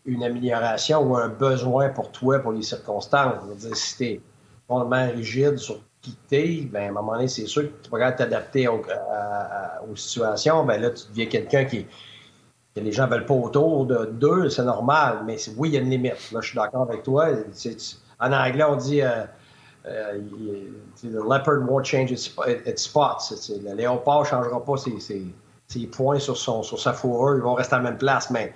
une 0.06 0.22
amélioration 0.22 1.02
ou 1.02 1.16
un 1.16 1.28
besoin 1.28 1.88
pour 1.90 2.10
toi, 2.12 2.38
pour 2.38 2.52
les 2.52 2.62
circonstances. 2.62 3.42
Dire, 3.56 3.76
si 3.76 3.96
tu 3.96 4.04
es 4.04 4.20
complètement 4.68 5.10
rigide 5.14 5.58
sur 5.58 5.80
qui 6.00 6.16
t'es, 6.28 6.68
ben, 6.70 6.84
à 6.84 6.88
un 6.88 6.92
moment 6.92 7.14
donné, 7.14 7.28
c'est 7.28 7.46
sûr 7.46 7.62
que 7.62 7.82
tu 7.82 7.90
pourras 7.90 8.12
t'adapter 8.12 8.68
aux, 8.68 8.82
situations. 9.96 10.64
Ben 10.64 10.80
là, 10.80 10.90
tu 10.90 11.08
deviens 11.08 11.26
quelqu'un 11.26 11.64
qui, 11.64 11.86
que 12.74 12.80
les 12.80 12.92
gens 12.92 13.06
ne 13.06 13.10
veulent 13.12 13.26
pas 13.26 13.34
autour 13.34 13.86
de 13.86 14.06
deux, 14.06 14.50
c'est 14.50 14.64
normal, 14.64 15.22
mais 15.24 15.36
oui, 15.56 15.70
il 15.70 15.74
y 15.74 15.78
a 15.78 15.80
une 15.80 15.90
limite. 15.90 16.32
Là, 16.32 16.40
je 16.40 16.48
suis 16.48 16.56
d'accord 16.56 16.82
avec 16.82 17.02
toi. 17.02 17.28
en 18.20 18.32
anglais, 18.32 18.64
on 18.64 18.76
dit 18.76 19.02
euh, 19.02 19.24
euh, 19.86 20.20
The 21.02 21.20
leopard 21.20 21.66
won't 21.66 21.84
change 21.84 22.10
its, 22.10 22.30
spots. 22.76 23.32
Le 23.48 23.74
léopard 23.74 24.20
ne 24.20 24.26
changera 24.26 24.64
pas 24.64 24.76
ses, 24.76 25.86
points 25.86 26.18
sur, 26.18 26.36
sa 26.36 26.92
fourrure, 26.92 27.36
ils 27.36 27.42
vont 27.42 27.54
rester 27.54 27.74
à 27.74 27.78
la 27.78 27.84
même 27.84 27.98
place, 27.98 28.30
mais 28.30 28.52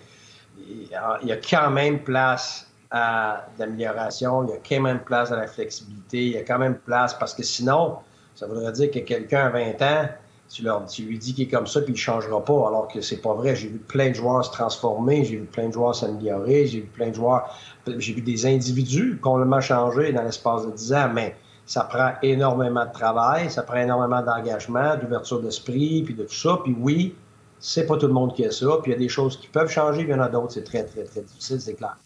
il 0.58 0.88
y 0.88 1.32
a 1.32 1.36
quand 1.36 1.70
même 1.70 2.02
place 2.02 2.66
à 2.90 3.46
l'amélioration, 3.58 4.44
il 4.44 4.50
y 4.50 4.52
a 4.54 4.60
quand 4.66 4.82
même 4.82 5.00
place 5.00 5.30
à 5.30 5.36
la 5.36 5.46
flexibilité, 5.46 6.26
il 6.26 6.32
y 6.32 6.38
a 6.38 6.42
quand 6.42 6.58
même 6.58 6.78
place 6.78 7.14
parce 7.14 7.34
que 7.34 7.42
sinon, 7.42 7.98
ça 8.34 8.46
voudrait 8.46 8.72
dire 8.72 8.90
que 8.90 9.00
quelqu'un 9.00 9.46
à 9.46 9.50
20 9.50 9.82
ans, 9.82 10.08
tu, 10.48 10.62
leur, 10.62 10.86
tu 10.86 11.02
lui 11.02 11.18
dis 11.18 11.34
qu'il 11.34 11.44
est 11.44 11.50
comme 11.50 11.66
ça 11.66 11.80
puis 11.80 11.90
il 11.90 11.96
ne 11.96 11.98
changera 11.98 12.44
pas, 12.44 12.68
alors 12.68 12.88
que 12.88 13.00
c'est 13.00 13.20
pas 13.20 13.34
vrai. 13.34 13.54
J'ai 13.54 13.68
vu 13.68 13.78
plein 13.78 14.10
de 14.10 14.14
joueurs 14.14 14.44
se 14.44 14.50
transformer, 14.50 15.24
j'ai 15.24 15.36
vu 15.36 15.44
plein 15.44 15.68
de 15.68 15.72
joueurs 15.72 15.94
s'améliorer, 15.94 16.66
j'ai 16.66 16.80
vu 16.80 16.86
plein 16.86 17.10
de 17.10 17.14
joueurs, 17.14 17.54
j'ai 17.86 18.12
vu 18.14 18.22
des 18.22 18.46
individus 18.46 19.18
complètement 19.20 19.60
changer 19.60 20.12
dans 20.12 20.22
l'espace 20.22 20.66
de 20.66 20.72
10 20.72 20.92
ans, 20.94 21.10
mais 21.12 21.36
ça 21.66 21.84
prend 21.84 22.12
énormément 22.22 22.86
de 22.86 22.92
travail, 22.92 23.50
ça 23.50 23.62
prend 23.62 23.76
énormément 23.76 24.22
d'engagement, 24.22 24.96
d'ouverture 24.96 25.40
d'esprit, 25.42 26.02
puis 26.02 26.14
de 26.14 26.24
tout 26.24 26.34
ça. 26.34 26.58
Puis 26.64 26.74
oui, 26.78 27.14
c'est 27.60 27.86
pas 27.86 27.98
tout 27.98 28.06
le 28.06 28.14
monde 28.14 28.34
qui 28.34 28.44
a 28.46 28.50
ça. 28.50 28.78
Puis 28.82 28.90
il 28.90 28.94
y 28.94 28.96
a 28.96 28.98
des 28.98 29.10
choses 29.10 29.38
qui 29.38 29.48
peuvent 29.48 29.70
changer, 29.70 30.04
puis 30.04 30.12
il 30.12 30.16
y 30.16 30.18
en 30.18 30.22
a 30.22 30.28
d'autres, 30.28 30.52
c'est 30.52 30.64
très, 30.64 30.84
très, 30.84 31.04
très 31.04 31.20
difficile, 31.20 31.60
c'est 31.60 31.74
clair. 31.74 31.96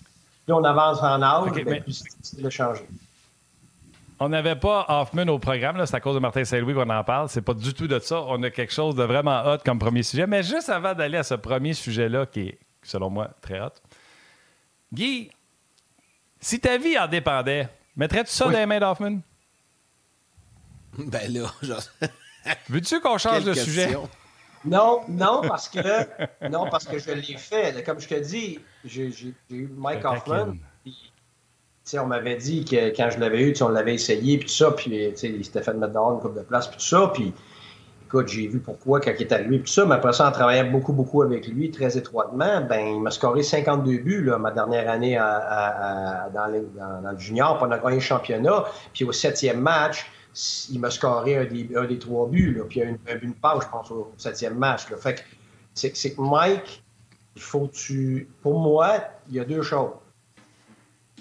Puis 0.44 0.52
on 0.52 0.64
avance 0.64 0.98
en 1.00 1.22
âge, 1.22 1.50
okay, 1.50 1.62
ben, 1.62 1.80
plus 1.80 2.02
difficile 2.02 2.42
de 2.42 2.50
changer. 2.50 2.88
On 4.24 4.28
n'avait 4.28 4.54
pas 4.54 4.86
Hoffman 4.88 5.26
au 5.26 5.40
programme, 5.40 5.84
c'est 5.84 5.96
à 5.96 6.00
cause 6.00 6.14
de 6.14 6.20
Martin 6.20 6.44
Saint-Louis 6.44 6.74
qu'on 6.74 6.88
en 6.88 7.02
parle. 7.02 7.28
C'est 7.28 7.42
pas 7.42 7.54
du 7.54 7.74
tout 7.74 7.88
de 7.88 7.98
ça. 7.98 8.22
On 8.28 8.40
a 8.44 8.50
quelque 8.50 8.72
chose 8.72 8.94
de 8.94 9.02
vraiment 9.02 9.42
hot 9.44 9.58
comme 9.64 9.80
premier 9.80 10.04
sujet. 10.04 10.28
Mais 10.28 10.44
juste 10.44 10.68
avant 10.68 10.94
d'aller 10.94 11.18
à 11.18 11.24
ce 11.24 11.34
premier 11.34 11.74
sujet-là, 11.74 12.26
qui 12.26 12.40
est, 12.42 12.58
selon 12.84 13.10
moi, 13.10 13.30
très 13.40 13.60
hot, 13.60 13.72
Guy, 14.92 15.32
si 16.38 16.60
ta 16.60 16.78
vie 16.78 16.96
en 16.96 17.08
dépendait, 17.08 17.68
mettrais-tu 17.96 18.30
ça 18.30 18.44
dans 18.44 18.52
les 18.52 18.64
mains 18.64 18.78
d'Hoffman? 18.78 19.18
Ben 20.98 21.32
là, 21.32 21.52
genre... 21.62 21.82
Veux-tu 22.68 23.00
qu'on 23.00 23.18
change 23.18 23.42
de 23.42 23.54
sujet? 23.54 23.92
Non, 24.64 25.00
non, 25.08 25.40
parce 25.40 25.68
que 25.68 26.48
non, 26.48 26.70
parce 26.70 26.84
que 26.84 26.96
je 27.00 27.10
l'ai 27.10 27.36
fait. 27.36 27.82
Comme 27.84 27.98
je 27.98 28.06
te 28.06 28.20
dis, 28.20 28.60
j'ai 28.84 29.10
eu 29.50 29.68
Mike 29.76 30.04
Hoffman. 30.04 30.54
On 31.98 32.06
m'avait 32.06 32.36
dit 32.36 32.64
que 32.64 32.94
quand 32.96 33.10
je 33.10 33.18
l'avais 33.18 33.42
eu, 33.42 33.54
on 33.60 33.68
l'avait 33.68 33.94
essayé, 33.94 34.38
puis 34.38 34.46
tout 34.46 34.54
ça, 34.54 34.70
puis 34.70 35.12
il 35.22 35.44
s'était 35.44 35.62
fait 35.62 35.74
mettre 35.74 35.92
dehors 35.92 36.12
une 36.12 36.20
coupe 36.20 36.36
de 36.36 36.42
place, 36.42 36.68
puis 36.68 36.76
tout 36.78 36.84
ça, 36.84 37.10
puis 37.12 37.32
écoute, 38.06 38.28
j'ai 38.28 38.46
vu 38.46 38.60
pourquoi 38.60 39.00
quand 39.00 39.12
il 39.18 39.22
est 39.22 39.32
arrivé, 39.32 39.58
puis 39.58 39.66
tout 39.66 39.72
ça, 39.72 39.84
mais 39.84 39.94
après 39.94 40.12
ça, 40.12 40.28
en 40.28 40.32
travaillant 40.32 40.70
beaucoup, 40.70 40.92
beaucoup 40.92 41.22
avec 41.22 41.48
lui, 41.48 41.70
très 41.70 41.96
étroitement, 41.96 42.60
ben 42.62 42.96
il 42.96 43.00
m'a 43.00 43.10
scoré 43.10 43.42
52 43.42 43.98
buts, 43.98 44.24
là, 44.24 44.38
ma 44.38 44.50
dernière 44.50 44.88
année 44.88 45.16
dans, 45.16 46.46
le 46.46 47.18
junior, 47.18 47.58
pendant 47.58 47.78
qu'on 47.78 47.86
a 47.86 47.90
gagné 47.90 47.96
le 47.96 48.00
championnat, 48.00 48.64
puis 48.92 49.04
au 49.04 49.12
septième 49.12 49.60
match, 49.60 50.06
il 50.70 50.80
m'a 50.80 50.90
scoré 50.90 51.36
un 51.36 51.44
des, 51.44 51.98
trois 51.98 52.28
buts, 52.28 52.54
là, 52.54 52.64
puis 52.68 52.80
il 52.80 52.82
y 52.82 52.86
a 52.86 52.88
une, 52.90 52.98
une 53.22 53.34
passe, 53.34 53.64
je 53.64 53.68
pense, 53.68 53.90
au 53.90 54.12
septième 54.16 54.56
match. 54.56 54.90
Là. 54.90 54.96
Fait 54.96 55.14
que 55.14 55.20
c'est, 55.74 55.90
que 55.90 56.20
Mike, 56.20 56.82
il 57.36 57.42
faut 57.42 57.68
tu. 57.72 58.28
Pour 58.42 58.58
moi, 58.60 58.98
il 59.28 59.36
y 59.36 59.40
a 59.40 59.44
deux 59.44 59.62
choses. 59.62 59.90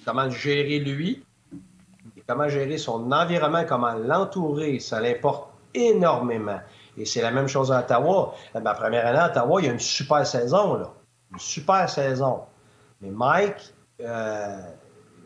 Comment 0.06 0.30
gérer 0.30 0.80
lui, 0.80 1.24
comment 2.28 2.50
gérer 2.50 2.78
son 2.78 3.12
environnement, 3.12 3.64
comment 3.68 3.94
l'entourer, 3.94 4.80
ça 4.80 5.00
l'importe 5.00 5.50
énormément. 5.74 6.60
Et 6.98 7.06
c'est 7.06 7.22
la 7.22 7.32
même 7.32 7.48
chose 7.48 7.72
à 7.72 7.80
Ottawa. 7.80 8.34
Ma 8.62 8.74
première 8.74 9.06
année 9.06 9.20
à 9.20 9.28
Ottawa, 9.28 9.62
il 9.62 9.66
y 9.68 9.70
a 9.70 9.74
une 9.74 9.80
super 9.80 10.26
saison, 10.26 10.76
là. 10.76 10.92
Une 11.32 11.40
super 11.40 11.90
saison. 11.90 12.42
Mais 13.02 13.10
Mike, 13.10 13.74
euh, 14.02 14.60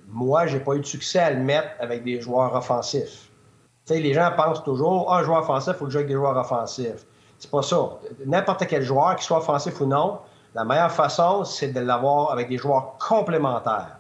moi, 0.08 0.46
j'ai 0.46 0.60
pas 0.60 0.76
eu 0.76 0.82
de 0.82 0.86
succès 0.86 1.20
à 1.20 1.32
le 1.32 1.40
mettre 1.40 1.70
avec 1.80 2.04
des 2.04 2.22
joueurs 2.22 2.54
offensifs 2.54 3.30
les 3.94 4.14
gens 4.14 4.32
pensent 4.36 4.64
toujours, 4.64 5.12
ah, 5.12 5.20
un 5.20 5.24
joueur 5.24 5.40
offensif, 5.42 5.74
il 5.76 5.78
faut 5.78 5.86
que 5.86 5.92
je 5.92 5.94
joue 5.94 6.00
avec 6.00 6.08
des 6.08 6.16
joueurs 6.16 6.38
offensifs. 6.38 7.06
C'est 7.38 7.52
pas 7.52 7.62
ça. 7.62 7.90
N'importe 8.26 8.66
quel 8.68 8.82
joueur, 8.82 9.16
qu'il 9.16 9.26
soit 9.26 9.38
offensif 9.38 9.80
ou 9.82 9.86
non, 9.86 10.20
la 10.54 10.64
meilleure 10.64 10.92
façon, 10.92 11.44
c'est 11.44 11.68
de 11.68 11.80
l'avoir 11.80 12.32
avec 12.32 12.50
des 12.50 12.58
joueurs 12.58 12.98
complémentaires. 12.98 13.98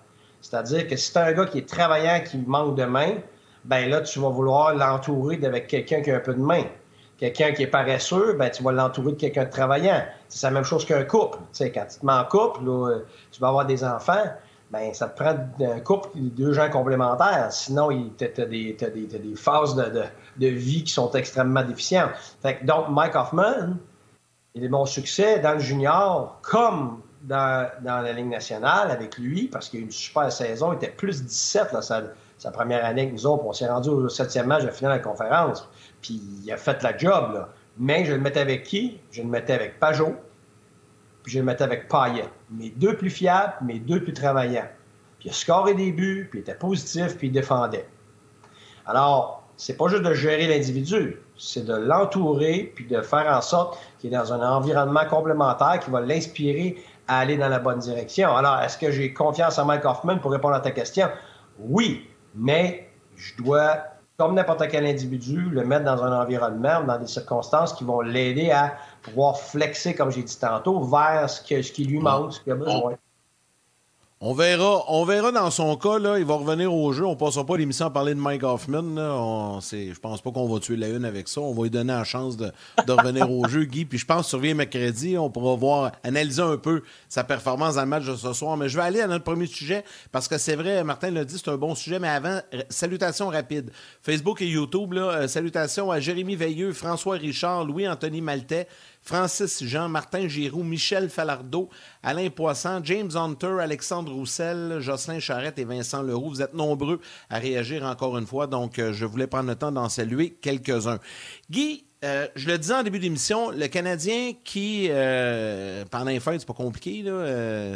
C'est-à-dire 0.49 0.87
que 0.87 0.95
si 0.95 1.11
tu 1.11 1.17
un 1.17 1.31
gars 1.31 1.45
qui 1.45 1.57
est 1.57 1.67
travaillant, 1.67 2.21
qui 2.23 2.37
manque 2.37 2.75
de 2.77 2.85
main, 2.85 3.15
ben 3.63 3.89
là, 3.89 4.01
tu 4.01 4.19
vas 4.19 4.29
vouloir 4.29 4.75
l'entourer 4.75 5.39
avec 5.43 5.67
quelqu'un 5.67 6.01
qui 6.01 6.11
a 6.11 6.17
un 6.17 6.19
peu 6.19 6.35
de 6.35 6.41
main. 6.41 6.65
Quelqu'un 7.17 7.51
qui 7.51 7.63
est 7.63 7.67
paresseux, 7.67 8.33
ben, 8.33 8.49
tu 8.51 8.61
vas 8.61 8.71
l'entourer 8.71 9.13
de 9.13 9.17
quelqu'un 9.17 9.45
de 9.45 9.49
travaillant. 9.49 10.03
C'est 10.27 10.45
la 10.45 10.51
même 10.51 10.63
chose 10.63 10.85
qu'un 10.85 11.03
couple. 11.03 11.39
quand 11.57 11.85
tu 11.89 11.99
te 11.99 12.05
mets 12.05 12.13
en 12.13 12.25
couple, 12.25 12.59
tu 13.31 13.41
vas 13.41 13.47
avoir 13.47 13.65
des 13.65 13.83
enfants 13.83 14.25
ben, 14.71 14.93
ça 14.93 15.07
te 15.07 15.21
prend 15.21 15.35
un 15.61 15.79
couple, 15.79 16.09
deux 16.15 16.51
gens 16.51 16.69
complémentaires. 16.69 17.51
Sinon, 17.51 17.89
tu 18.17 18.25
as, 18.25 18.45
des, 18.45 18.75
phases 19.35 19.75
de, 19.75 20.47
vie 20.47 20.83
qui 20.83 20.91
sont 20.91 21.11
extrêmement 21.11 21.63
déficientes. 21.63 22.11
donc, 22.63 22.89
Mike 22.89 23.15
Hoffman, 23.15 23.77
il 24.53 24.63
est 24.63 24.69
mon 24.69 24.85
succès 24.85 25.39
dans 25.39 25.53
le 25.53 25.59
junior 25.59 26.39
comme 26.41 27.01
dans, 27.25 27.69
la 27.83 28.13
Ligue 28.13 28.29
nationale 28.29 28.91
avec 28.91 29.17
lui, 29.17 29.47
parce 29.47 29.69
qu'il 29.69 29.79
a 29.79 29.81
eu 29.81 29.85
une 29.85 29.91
super 29.91 30.31
saison. 30.31 30.73
Il 30.73 30.75
était 30.77 30.89
plus 30.89 31.23
17 31.23 31.73
là, 31.73 31.81
sa, 31.81 32.51
première 32.51 32.85
année 32.85 33.03
avec 33.03 33.13
nous 33.13 33.25
autres. 33.25 33.45
On 33.45 33.53
s'est 33.53 33.67
rendu 33.67 33.89
au 33.89 34.09
septième 34.09 34.47
match 34.47 34.63
de 34.63 34.69
finale 34.69 34.93
de 34.93 34.97
la 34.97 35.03
conférence. 35.03 35.67
Puis 36.01 36.21
il 36.43 36.51
a 36.51 36.57
fait 36.57 36.81
la 36.83 36.95
job. 36.95 37.33
Là. 37.33 37.49
Mais 37.77 38.05
je 38.05 38.13
le 38.13 38.19
mettais 38.19 38.39
avec 38.39 38.63
qui? 38.63 38.99
Je 39.11 39.21
le 39.21 39.27
mettais 39.27 39.53
avec 39.53 39.79
Pajot, 39.79 40.15
puis 41.23 41.33
je 41.33 41.39
le 41.39 41.45
mettais 41.45 41.63
avec 41.63 41.87
Payet. 41.87 42.29
Mes 42.51 42.69
deux 42.69 42.95
plus 42.95 43.09
fiables, 43.09 43.53
mes 43.61 43.79
deux 43.79 44.01
plus 44.01 44.13
travaillants. 44.13 44.69
Puis 45.19 45.29
il 45.29 45.31
a 45.31 45.33
scoré 45.33 45.73
des 45.73 45.91
buts, 45.91 46.27
puis 46.29 46.39
il 46.39 46.41
était 46.41 46.55
positif, 46.55 47.17
puis 47.17 47.27
il 47.27 47.31
défendait. 47.31 47.87
Alors, 48.85 49.43
c'est 49.57 49.77
pas 49.77 49.87
juste 49.87 50.03
de 50.03 50.13
gérer 50.13 50.47
l'individu, 50.47 51.21
c'est 51.37 51.65
de 51.65 51.73
l'entourer, 51.73 52.71
puis 52.75 52.85
de 52.85 53.01
faire 53.01 53.25
en 53.27 53.41
sorte 53.41 53.79
qu'il 53.99 54.13
est 54.13 54.17
dans 54.17 54.33
un 54.33 54.47
environnement 54.47 55.05
complémentaire 55.09 55.79
qui 55.79 55.89
va 55.89 56.01
l'inspirer 56.01 56.83
à 57.07 57.19
aller 57.19 57.37
dans 57.37 57.49
la 57.49 57.59
bonne 57.59 57.79
direction. 57.79 58.35
Alors, 58.35 58.59
est-ce 58.59 58.77
que 58.77 58.91
j'ai 58.91 59.13
confiance 59.13 59.57
en 59.59 59.65
Mike 59.65 59.85
Hoffman 59.85 60.17
pour 60.17 60.31
répondre 60.31 60.55
à 60.55 60.59
ta 60.59 60.71
question? 60.71 61.07
Oui, 61.59 62.09
mais 62.33 62.89
je 63.15 63.35
dois, 63.35 63.77
comme 64.17 64.35
n'importe 64.35 64.67
quel 64.69 64.85
individu, 64.85 65.49
le 65.51 65.63
mettre 65.65 65.85
dans 65.85 66.03
un 66.03 66.21
environnement, 66.21 66.83
dans 66.83 66.97
des 66.97 67.07
circonstances 67.07 67.73
qui 67.73 67.83
vont 67.83 68.01
l'aider 68.01 68.51
à 68.51 68.75
pouvoir 69.03 69.37
flexer, 69.37 69.95
comme 69.95 70.11
j'ai 70.11 70.23
dit 70.23 70.37
tantôt, 70.39 70.81
vers 70.83 71.29
ce, 71.29 71.41
ce 71.61 71.71
qui 71.71 71.85
lui 71.85 71.99
manque, 71.99 72.33
ce 72.33 72.41
qu'il 72.41 72.51
a 72.53 72.55
besoin. 72.55 72.93
On 74.27 74.33
verra, 74.33 74.83
on 74.87 75.05
verra 75.05 75.31
dans 75.31 75.51
son 75.51 75.77
cas, 75.77 75.99
il 76.17 76.25
va 76.25 76.33
revenir 76.33 76.73
au 76.73 76.91
jeu. 76.91 77.05
On 77.05 77.11
ne 77.11 77.15
passera 77.15 77.45
pas 77.45 77.57
l'émission 77.57 77.85
à 77.85 77.89
parler 77.91 78.15
de 78.15 78.19
Mike 78.19 78.41
Hoffman. 78.41 78.95
Là. 78.95 79.59
je 79.61 79.99
pense 79.99 80.19
pas 80.19 80.31
qu'on 80.31 80.51
va 80.51 80.59
tuer 80.59 80.77
la 80.77 80.89
une 80.89 81.05
avec 81.05 81.27
ça. 81.27 81.41
On 81.41 81.53
va 81.53 81.61
lui 81.61 81.69
donner 81.69 81.93
la 81.93 82.03
chance 82.03 82.35
de, 82.35 82.51
revenir 82.87 83.31
au 83.31 83.47
jeu, 83.47 83.65
Guy. 83.65 83.85
Puis 83.85 83.99
je 83.99 84.05
pense 84.07 84.27
survient 84.27 84.55
mercredi, 84.55 85.15
on 85.15 85.29
pourra 85.29 85.55
voir, 85.55 85.91
analyser 86.03 86.41
un 86.41 86.57
peu 86.57 86.81
sa 87.07 87.23
performance 87.23 87.75
dans 87.75 87.83
le 87.83 87.87
match 87.87 88.07
de 88.07 88.15
ce 88.15 88.33
soir. 88.33 88.57
Mais 88.57 88.67
je 88.67 88.75
vais 88.75 88.81
aller 88.81 88.99
à 88.99 89.05
notre 89.05 89.23
premier 89.23 89.45
sujet 89.45 89.83
parce 90.11 90.27
que 90.27 90.39
c'est 90.39 90.55
vrai, 90.55 90.83
Martin 90.83 91.11
l'a 91.11 91.23
dit, 91.23 91.37
c'est 91.37 91.51
un 91.51 91.57
bon 91.57 91.75
sujet. 91.75 91.99
Mais 91.99 92.09
avant, 92.09 92.39
salutations 92.69 93.27
rapides. 93.27 93.69
Facebook 94.01 94.41
et 94.41 94.47
YouTube, 94.47 94.91
euh, 94.95 95.27
salutations 95.27 95.91
à 95.91 95.99
Jérémy 95.99 96.35
Veilleux, 96.35 96.73
François 96.73 97.17
Richard, 97.17 97.63
Louis-Anthony 97.63 98.21
Maltais, 98.21 98.67
Francis 99.05 99.63
Jean, 99.63 99.87
Martin 99.87 100.27
Giroux, 100.27 100.63
Michel 100.63 101.09
Falardeau, 101.09 101.69
Alain 102.01 102.31
Poisson, 102.31 102.81
James 102.83 103.11
Hunter, 103.15 103.57
Alexandre 103.61 104.11
Roussel, 104.11 104.79
Jocelyn 104.79 105.19
Charrette 105.19 105.59
et 105.59 105.63
Vincent 105.63 106.01
Leroux. 106.01 106.29
Vous 106.29 106.41
êtes 106.41 106.55
nombreux 106.55 106.99
à 107.29 107.37
réagir 107.37 107.83
encore 107.83 108.17
une 108.17 108.25
fois, 108.25 108.47
donc 108.47 108.79
euh, 108.79 108.93
je 108.93 109.05
voulais 109.05 109.27
prendre 109.27 109.47
le 109.47 109.55
temps 109.55 109.71
d'en 109.71 109.89
saluer 109.89 110.31
quelques-uns. 110.31 110.99
Guy, 111.51 111.84
euh, 112.03 112.27
je 112.35 112.47
le 112.47 112.57
disais 112.57 112.73
en 112.73 112.83
début 112.83 112.99
d'émission, 112.99 113.51
le 113.51 113.67
Canadien 113.67 114.33
qui, 114.43 114.87
euh, 114.89 115.85
pendant 115.89 116.11
les 116.11 116.19
fêtes, 116.19 116.41
c'est 116.41 116.47
pas 116.47 116.53
compliqué, 116.53 117.03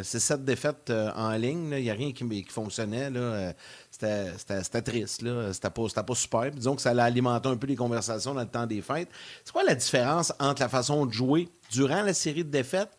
c'est 0.02 0.20
sept 0.20 0.44
défaites 0.44 0.92
en 1.16 1.30
ligne, 1.32 1.72
il 1.72 1.82
n'y 1.82 1.90
a 1.90 1.94
rien 1.94 2.12
qui, 2.12 2.44
fonctionnait. 2.48 3.10
C'était 3.90 4.82
triste. 4.82 5.24
C'était 5.52 5.70
pas, 5.70 6.02
pas 6.02 6.14
super. 6.14 6.50
disons 6.50 6.76
que 6.76 6.82
ça 6.82 6.90
allait 6.90 7.02
alimenter 7.02 7.48
un 7.48 7.56
peu 7.56 7.66
les 7.66 7.76
conversations 7.76 8.34
dans 8.34 8.42
le 8.42 8.46
temps 8.46 8.66
des 8.66 8.82
fêtes. 8.82 9.08
C'est 9.44 9.52
quoi 9.52 9.64
la 9.64 9.74
différence 9.74 10.32
entre 10.38 10.62
la 10.62 10.68
façon 10.68 11.06
de 11.06 11.12
jouer 11.12 11.48
durant 11.70 12.02
la 12.02 12.14
série 12.14 12.44
de 12.44 12.50
défaites 12.50 12.90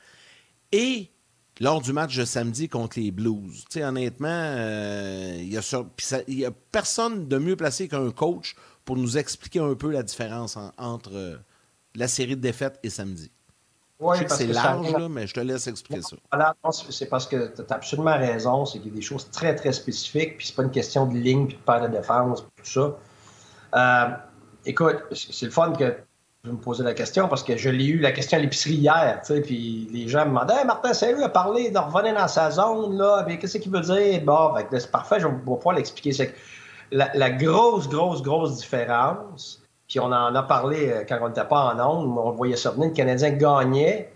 et 0.71 1.11
lors 1.59 1.81
du 1.81 1.93
match 1.93 2.17
de 2.17 2.25
samedi 2.25 2.67
contre 2.67 2.99
les 2.99 3.11
Blues? 3.11 3.65
honnêtement, 3.75 4.27
euh, 4.29 5.37
il 5.39 6.39
y, 6.39 6.45
a 6.45 6.51
personne 6.71 7.27
de 7.27 7.37
mieux 7.37 7.55
placé 7.55 7.87
qu'un 7.87 8.09
coach 8.11 8.55
pour 8.85 8.97
nous 8.97 9.17
expliquer 9.17 9.59
un 9.59 9.75
peu 9.75 9.91
la 9.91 10.03
différence 10.03 10.57
entre 10.77 11.15
euh, 11.15 11.37
la 11.95 12.07
série 12.07 12.35
de 12.35 12.41
défaites 12.41 12.79
et 12.83 12.89
samedi. 12.89 13.31
Oui, 13.99 14.17
c'est 14.27 14.47
large, 14.47 14.91
là, 14.93 15.07
mais 15.07 15.27
je 15.27 15.33
te 15.35 15.39
laisse 15.39 15.67
expliquer 15.67 16.01
ça. 16.01 16.15
c'est 16.89 17.05
parce 17.05 17.27
que 17.27 17.53
tu 17.55 17.61
as 17.61 17.75
absolument 17.75 18.17
raison. 18.17 18.65
C'est 18.65 18.79
qu'il 18.79 18.89
y 18.89 18.93
a 18.93 18.95
des 18.95 19.01
choses 19.01 19.29
très, 19.29 19.55
très 19.55 19.71
spécifiques. 19.71 20.37
Puis 20.37 20.47
c'est 20.47 20.55
pas 20.55 20.63
une 20.63 20.71
question 20.71 21.05
de 21.05 21.13
ligne, 21.13 21.45
puis 21.45 21.57
de 21.57 21.61
paire 21.61 21.87
de 21.87 21.95
défense, 21.95 22.41
tout 22.41 22.65
ça. 22.65 22.97
Euh, 23.75 24.09
écoute, 24.65 25.03
c'est 25.13 25.45
le 25.45 25.51
fun 25.51 25.73
que 25.73 25.95
tu 26.43 26.49
me 26.49 26.57
poser 26.57 26.83
la 26.83 26.95
question 26.95 27.27
parce 27.27 27.43
que 27.43 27.55
je 27.55 27.69
l'ai 27.69 27.85
eu 27.85 27.99
la 27.99 28.11
question 28.11 28.39
à 28.39 28.41
l'épicerie 28.41 28.73
hier, 28.73 29.21
tu 29.23 29.35
sais, 29.35 29.41
puis 29.41 29.87
les 29.91 30.07
gens 30.07 30.21
me 30.21 30.29
demandaient 30.29 30.55
hey, 30.55 30.65
Martin, 30.65 30.93
c'est 30.93 31.13
lui 31.13 31.23
a 31.23 31.29
parlé 31.29 31.69
de 31.69 31.77
revenir 31.77 32.15
dans 32.15 32.27
sa 32.27 32.49
zone, 32.49 32.97
là, 32.97 33.23
mais 33.27 33.37
qu'est-ce 33.37 33.59
qu'il 33.59 33.71
veut 33.71 33.81
dire? 33.81 34.21
Bon, 34.23 34.51
c'est 34.71 34.91
parfait, 34.91 35.19
je 35.19 35.27
vais 35.27 35.33
pouvoir 35.33 35.75
l'expliquer. 35.75 36.33
Que 36.91 36.97
la, 36.97 37.11
la, 37.13 37.29
grosse, 37.29 37.87
grosse, 37.89 38.21
grosse 38.21 38.57
différence, 38.57 39.61
puis 39.87 39.99
on 39.99 40.05
en 40.05 40.35
a 40.35 40.43
parlé 40.43 40.89
euh, 40.89 41.03
quand 41.07 41.19
on 41.21 41.27
n'était 41.27 41.45
pas 41.45 41.73
en 41.73 41.79
ondes, 41.79 42.17
on 42.17 42.31
voyait 42.31 42.55
ça 42.55 42.71
venir, 42.71 42.89
le 42.89 42.95
Canadien 42.95 43.31
gagnait 43.31 44.11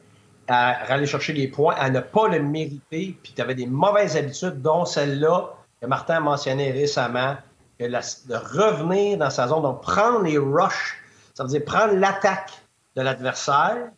à 0.47 0.69
aller 0.93 1.05
chercher 1.05 1.33
des 1.33 1.47
points, 1.47 1.75
à 1.77 1.89
ne 1.89 1.99
pas 1.99 2.27
le 2.27 2.41
mériter, 2.41 3.17
puis 3.21 3.33
tu 3.35 3.41
avais 3.41 3.55
des 3.55 3.65
mauvaises 3.65 4.15
habitudes, 4.15 4.61
dont 4.61 4.85
celle-là 4.85 5.53
que 5.81 5.87
Martin 5.87 6.15
a 6.15 6.19
mentionné 6.19 6.71
récemment, 6.71 7.35
de 7.79 8.35
revenir 8.35 9.17
dans 9.17 9.29
sa 9.29 9.47
zone, 9.47 9.63
donc 9.63 9.81
prendre 9.81 10.21
les 10.21 10.37
rushs, 10.37 10.95
ça 11.33 11.43
veut 11.43 11.49
dire 11.49 11.65
prendre 11.65 11.95
l'attaque 11.95 12.51
de 12.95 13.01
l'adversaire, 13.01 13.89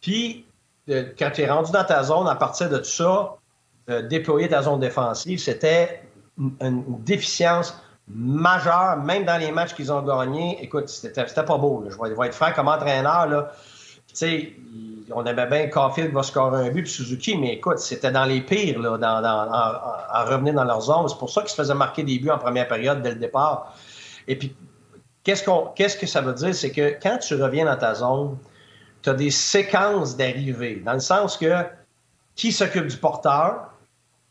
puis 0.00 0.46
quand 0.86 1.30
tu 1.32 1.40
es 1.40 1.50
rendu 1.50 1.72
dans 1.72 1.84
ta 1.84 2.02
zone, 2.04 2.28
à 2.28 2.36
partir 2.36 2.68
de 2.68 2.82
ça, 2.82 3.36
déployer 4.08 4.48
ta 4.48 4.62
zone 4.62 4.78
défensive, 4.78 5.40
c'était 5.40 6.02
une 6.38 6.84
déficience 7.00 7.76
majeur, 8.08 8.98
même 8.98 9.24
dans 9.24 9.38
les 9.38 9.50
matchs 9.50 9.74
qu'ils 9.74 9.92
ont 9.92 10.02
gagnés. 10.02 10.58
Écoute, 10.62 10.88
c'était 10.88 11.24
pas 11.24 11.58
beau. 11.58 11.84
Je, 11.88 11.96
vais, 11.96 12.26
être 12.26 12.34
franc 12.34 12.52
comme 12.54 12.68
entraîneur. 12.68 13.26
Là. 13.26 13.52
On 15.12 15.24
aimait 15.24 15.46
bien 15.46 15.68
Caulfield 15.68 16.12
va 16.12 16.22
scorer 16.22 16.68
un 16.68 16.70
but, 16.70 16.82
puis 16.82 16.90
Suzuki, 16.90 17.36
mais 17.36 17.54
écoute, 17.54 17.78
c'était 17.78 18.10
dans 18.10 18.24
les 18.24 18.40
pires, 18.40 18.78
là, 18.78 18.96
dans, 18.96 19.24
en, 19.24 20.24
revenir 20.30 20.54
dans 20.54 20.64
leur 20.64 20.80
zone. 20.82 21.08
C'est 21.08 21.18
pour 21.18 21.30
ça 21.30 21.40
qu'ils 21.42 21.50
se 21.50 21.56
faisaient 21.56 21.74
marquer 21.74 22.02
des 22.02 22.18
buts 22.18 22.30
en 22.30 22.38
première 22.38 22.68
période 22.68 23.02
dès 23.02 23.10
le 23.10 23.16
départ. 23.16 23.74
Et 24.28 24.36
puis, 24.36 24.54
qu'est-ce, 25.24 25.44
qu'est-ce 25.74 25.96
que 25.96 26.06
ça 26.06 26.20
veut 26.20 26.34
dire? 26.34 26.54
C'est 26.54 26.70
que 26.70 26.96
quand 27.02 27.18
tu 27.18 27.34
reviens 27.34 27.64
dans 27.64 27.76
ta 27.76 27.94
zone, 27.94 28.38
tu 29.02 29.10
as 29.10 29.14
des 29.14 29.30
séquences 29.30 30.16
d'arrivée, 30.16 30.76
dans 30.84 30.94
le 30.94 31.00
sens 31.00 31.36
que 31.36 31.52
qui 32.34 32.52
s'occupe 32.52 32.86
du 32.86 32.96
porteur, 32.96 33.70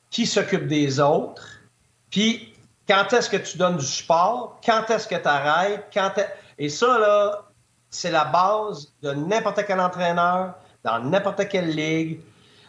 qui 0.09 0.25
s'occupe 0.25 0.67
des 0.67 0.99
autres, 0.99 1.47
puis 2.09 2.52
quand 2.87 3.13
est-ce 3.13 3.29
que 3.29 3.37
tu 3.37 3.57
donnes 3.57 3.77
du 3.77 3.85
support? 3.85 4.59
Quand 4.65 4.89
est-ce 4.89 5.07
que 5.07 5.15
tu 5.15 5.27
arrêtes? 5.27 5.85
Quand 5.93 6.11
Et 6.57 6.69
ça, 6.69 6.99
là, 6.99 7.43
c'est 7.89 8.11
la 8.11 8.25
base 8.25 8.91
de 9.01 9.13
n'importe 9.13 9.63
quel 9.65 9.79
entraîneur, 9.79 10.53
dans 10.83 10.99
n'importe 10.99 11.47
quelle 11.47 11.69
ligue. 11.69 12.19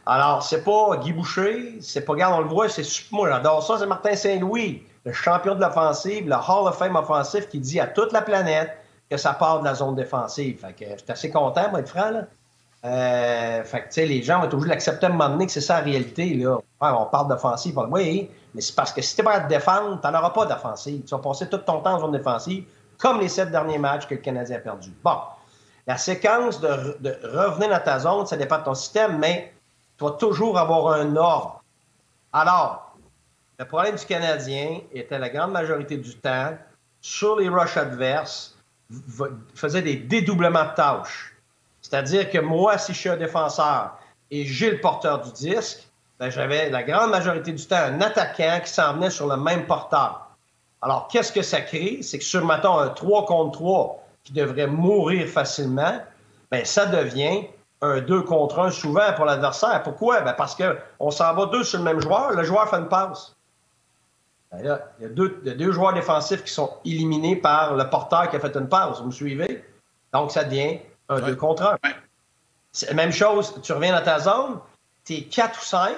Alors, 0.06 0.42
c'est 0.42 0.62
pas 0.62 0.96
Guy 0.98 1.12
Boucher, 1.12 1.78
c'est 1.80 2.02
pas, 2.02 2.12
regarde, 2.12 2.34
on 2.34 2.42
le 2.42 2.48
voit, 2.48 2.68
c'est 2.68 2.84
moi, 3.10 3.28
j'adore 3.30 3.62
ça, 3.62 3.78
c'est 3.78 3.86
Martin 3.86 4.14
Saint-Louis, 4.14 4.82
le 5.04 5.12
champion 5.12 5.54
de 5.54 5.60
l'offensive, 5.60 6.28
le 6.28 6.34
Hall 6.34 6.68
of 6.68 6.76
Fame 6.76 6.94
offensif 6.94 7.48
qui 7.48 7.58
dit 7.58 7.80
à 7.80 7.86
toute 7.86 8.12
la 8.12 8.20
planète 8.20 8.76
que 9.10 9.16
ça 9.16 9.32
part 9.32 9.60
de 9.60 9.64
la 9.64 9.74
zone 9.74 9.96
défensive. 9.96 10.60
Fait 10.60 10.72
que 10.74 10.84
je 10.92 11.02
suis 11.02 11.10
assez 11.10 11.30
content, 11.30 11.70
moi, 11.70 11.80
être 11.80 11.88
franc, 11.88 12.10
là. 12.10 12.24
Euh, 12.84 13.64
fait 13.64 13.80
que, 13.80 13.86
tu 13.86 13.92
sais, 13.92 14.06
les 14.06 14.22
gens 14.22 14.40
vont 14.40 14.44
être 14.44 14.52
obligés 14.52 14.74
d'accepter 14.74 15.06
à 15.06 15.08
un 15.08 15.12
moment 15.12 15.30
donné 15.30 15.46
que 15.46 15.52
c'est 15.52 15.62
ça 15.62 15.78
la 15.78 15.84
réalité, 15.84 16.34
là. 16.34 16.58
on 16.80 17.06
parle 17.06 17.28
d'offensive. 17.28 17.78
Oui, 17.90 18.28
mais 18.54 18.60
c'est 18.60 18.74
parce 18.74 18.92
que 18.92 19.02
si 19.02 19.16
tu 19.16 19.22
pas 19.22 19.34
à 19.34 19.40
te 19.40 19.48
défendre, 19.48 20.00
tu 20.00 20.06
n'en 20.06 20.18
auras 20.18 20.30
pas 20.30 20.46
d'offensive. 20.46 21.02
Tu 21.04 21.10
vas 21.10 21.20
passer 21.20 21.48
tout 21.48 21.58
ton 21.58 21.80
temps 21.80 21.94
en 21.94 21.98
zone 22.00 22.12
défensive, 22.12 22.64
comme 22.98 23.20
les 23.20 23.28
sept 23.28 23.50
derniers 23.50 23.78
matchs 23.78 24.06
que 24.06 24.14
le 24.14 24.20
Canadien 24.20 24.56
a 24.56 24.60
perdu. 24.60 24.90
Bon, 25.02 25.18
la 25.86 25.98
séquence 25.98 26.60
de, 26.60 26.68
revenir 27.24 27.68
dans 27.68 27.80
ta 27.80 27.98
zone, 27.98 28.26
ça 28.26 28.36
dépend 28.36 28.58
de 28.58 28.64
ton 28.64 28.74
système, 28.74 29.18
mais 29.18 29.52
tu 29.98 30.04
vas 30.04 30.12
toujours 30.12 30.56
avoir 30.56 30.94
un 30.94 31.16
ordre. 31.16 31.62
Alors, 32.32 32.96
le 33.58 33.64
problème 33.64 33.96
du 33.96 34.04
Canadien 34.06 34.80
était 34.92 35.18
la 35.18 35.28
grande 35.28 35.52
majorité 35.52 35.96
du 35.96 36.16
temps, 36.16 36.56
sur 37.00 37.36
les 37.36 37.48
rushs 37.48 37.76
adverses, 37.76 38.56
faisait 39.54 39.82
des 39.82 39.96
dédoublements 39.96 40.64
de 40.64 40.74
tâches. 40.74 41.34
C'est-à-dire 41.82 42.30
que 42.30 42.38
moi, 42.38 42.78
si 42.78 42.94
je 42.94 42.98
suis 42.98 43.08
un 43.08 43.16
défenseur 43.16 43.98
et 44.30 44.46
j'ai 44.46 44.70
le 44.70 44.80
porteur 44.80 45.20
du 45.20 45.30
disque, 45.32 45.83
ben, 46.18 46.30
j'avais 46.30 46.70
la 46.70 46.82
grande 46.82 47.10
majorité 47.10 47.52
du 47.52 47.66
temps 47.66 47.76
un 47.76 48.00
attaquant 48.00 48.60
qui 48.62 48.70
s'en 48.70 48.94
venait 48.94 49.10
sur 49.10 49.26
le 49.26 49.36
même 49.36 49.66
porteur. 49.66 50.28
Alors, 50.80 51.08
qu'est-ce 51.08 51.32
que 51.32 51.42
ça 51.42 51.60
crée? 51.60 52.00
C'est 52.02 52.18
que 52.18 52.24
sur, 52.24 52.44
mettons, 52.44 52.78
un 52.78 52.88
3 52.88 53.26
contre 53.26 53.52
3 53.58 54.04
qui 54.22 54.32
devrait 54.32 54.66
mourir 54.66 55.26
facilement, 55.28 56.00
ben, 56.50 56.64
ça 56.64 56.86
devient 56.86 57.46
un 57.80 58.00
2 58.00 58.22
contre 58.22 58.60
1 58.60 58.70
souvent 58.70 59.12
pour 59.16 59.24
l'adversaire. 59.24 59.82
Pourquoi? 59.82 60.20
Ben, 60.20 60.34
parce 60.34 60.56
qu'on 60.56 61.10
s'en 61.10 61.34
va 61.34 61.46
deux 61.46 61.64
sur 61.64 61.78
le 61.78 61.84
même 61.84 62.00
joueur, 62.00 62.32
le 62.32 62.44
joueur 62.44 62.68
fait 62.68 62.76
une 62.76 62.88
passe. 62.88 63.34
Ben 64.52 64.58
il, 64.60 65.04
y 65.04 65.06
a 65.06 65.08
deux, 65.08 65.72
joueurs 65.72 65.94
défensifs 65.94 66.44
qui 66.44 66.52
sont 66.52 66.70
éliminés 66.84 67.34
par 67.34 67.74
le 67.74 67.90
porteur 67.90 68.30
qui 68.30 68.36
a 68.36 68.40
fait 68.40 68.54
une 68.56 68.68
passe. 68.68 69.00
Vous 69.00 69.06
me 69.06 69.10
suivez? 69.10 69.64
Donc, 70.12 70.30
ça 70.30 70.44
devient 70.44 70.78
un 71.08 71.20
2 71.20 71.34
contre 71.34 71.62
1. 71.82 71.90
C'est 72.72 72.88
la 72.88 72.94
même 72.94 73.12
chose, 73.12 73.60
tu 73.62 73.72
reviens 73.72 73.96
dans 73.96 74.04
ta 74.04 74.18
zone, 74.18 74.58
tu 75.04 75.14
es 75.14 75.22
4 75.22 75.60
ou 75.60 75.64
5, 75.64 75.96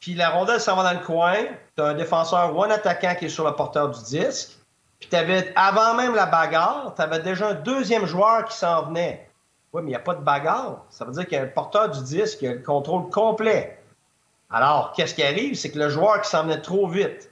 puis 0.00 0.14
la 0.14 0.30
rondelle 0.30 0.60
s'en 0.60 0.76
va 0.76 0.84
dans 0.84 0.98
le 0.98 1.04
coin, 1.04 1.36
tu 1.76 1.82
as 1.82 1.86
un 1.86 1.94
défenseur 1.94 2.56
ou 2.56 2.62
un 2.62 2.70
attaquant 2.70 3.14
qui 3.18 3.26
est 3.26 3.30
sur 3.30 3.44
le 3.44 3.54
porteur 3.54 3.90
du 3.90 4.02
disque, 4.04 4.58
puis 5.00 5.14
avais, 5.16 5.52
avant 5.54 5.94
même 5.94 6.14
la 6.14 6.26
bagarre, 6.26 6.92
tu 6.94 7.02
avais 7.02 7.20
déjà 7.20 7.48
un 7.48 7.54
deuxième 7.54 8.06
joueur 8.06 8.44
qui 8.44 8.56
s'en 8.56 8.86
venait. 8.86 9.28
Oui, 9.72 9.82
mais 9.82 9.88
il 9.88 9.92
n'y 9.92 9.96
a 9.96 10.00
pas 10.00 10.14
de 10.14 10.22
bagarre. 10.22 10.84
Ça 10.90 11.04
veut 11.04 11.12
dire 11.12 11.26
qu'il 11.26 11.36
y 11.36 11.40
a 11.40 11.44
un 11.44 11.48
porteur 11.48 11.90
du 11.90 12.02
disque 12.02 12.38
qui 12.38 12.46
a 12.46 12.54
le 12.54 12.62
contrôle 12.62 13.10
complet. 13.10 13.78
Alors, 14.50 14.92
qu'est-ce 14.92 15.14
qui 15.14 15.22
arrive? 15.22 15.54
C'est 15.54 15.70
que 15.70 15.78
le 15.78 15.88
joueur 15.88 16.22
qui 16.22 16.30
s'en 16.30 16.44
venait 16.44 16.60
trop 16.60 16.88
vite 16.88 17.30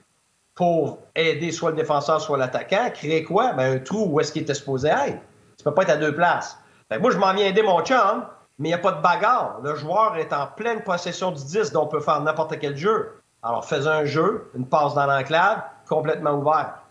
pour 0.53 0.99
aider 1.15 1.51
soit 1.51 1.71
le 1.71 1.75
défenseur, 1.75 2.21
soit 2.21 2.37
l'attaquant, 2.37 2.89
crée 2.93 3.23
quoi? 3.23 3.53
Ben, 3.53 3.75
un 3.75 3.79
trou 3.79 4.05
où 4.07 4.19
est-ce 4.19 4.31
qu'il 4.31 4.43
était 4.43 4.53
supposé 4.53 4.89
être. 4.89 5.19
Tu 5.57 5.63
peux 5.63 5.73
pas 5.73 5.83
être 5.83 5.89
à 5.89 5.97
deux 5.97 6.15
places. 6.15 6.57
moi, 6.99 7.11
je 7.11 7.17
m'en 7.17 7.33
viens 7.33 7.47
aider 7.47 7.63
mon 7.63 7.83
chum, 7.83 8.25
mais 8.59 8.69
il 8.69 8.71
n'y 8.71 8.75
a 8.75 8.79
pas 8.79 8.91
de 8.91 9.01
bagarre. 9.01 9.59
Le 9.63 9.75
joueur 9.75 10.17
est 10.17 10.33
en 10.33 10.47
pleine 10.47 10.83
possession 10.83 11.31
du 11.31 11.43
10, 11.43 11.71
donc 11.71 11.85
on 11.85 11.87
peut 11.87 11.99
faire 11.99 12.21
n'importe 12.21 12.57
quel 12.59 12.75
jeu. 12.75 13.21
Alors, 13.43 13.65
faisais 13.65 13.89
un 13.89 14.05
jeu, 14.05 14.49
une 14.55 14.67
passe 14.67 14.95
dans 14.95 15.05
l'enclave, 15.05 15.61
complètement 15.87 16.31
ouvert. 16.31 16.81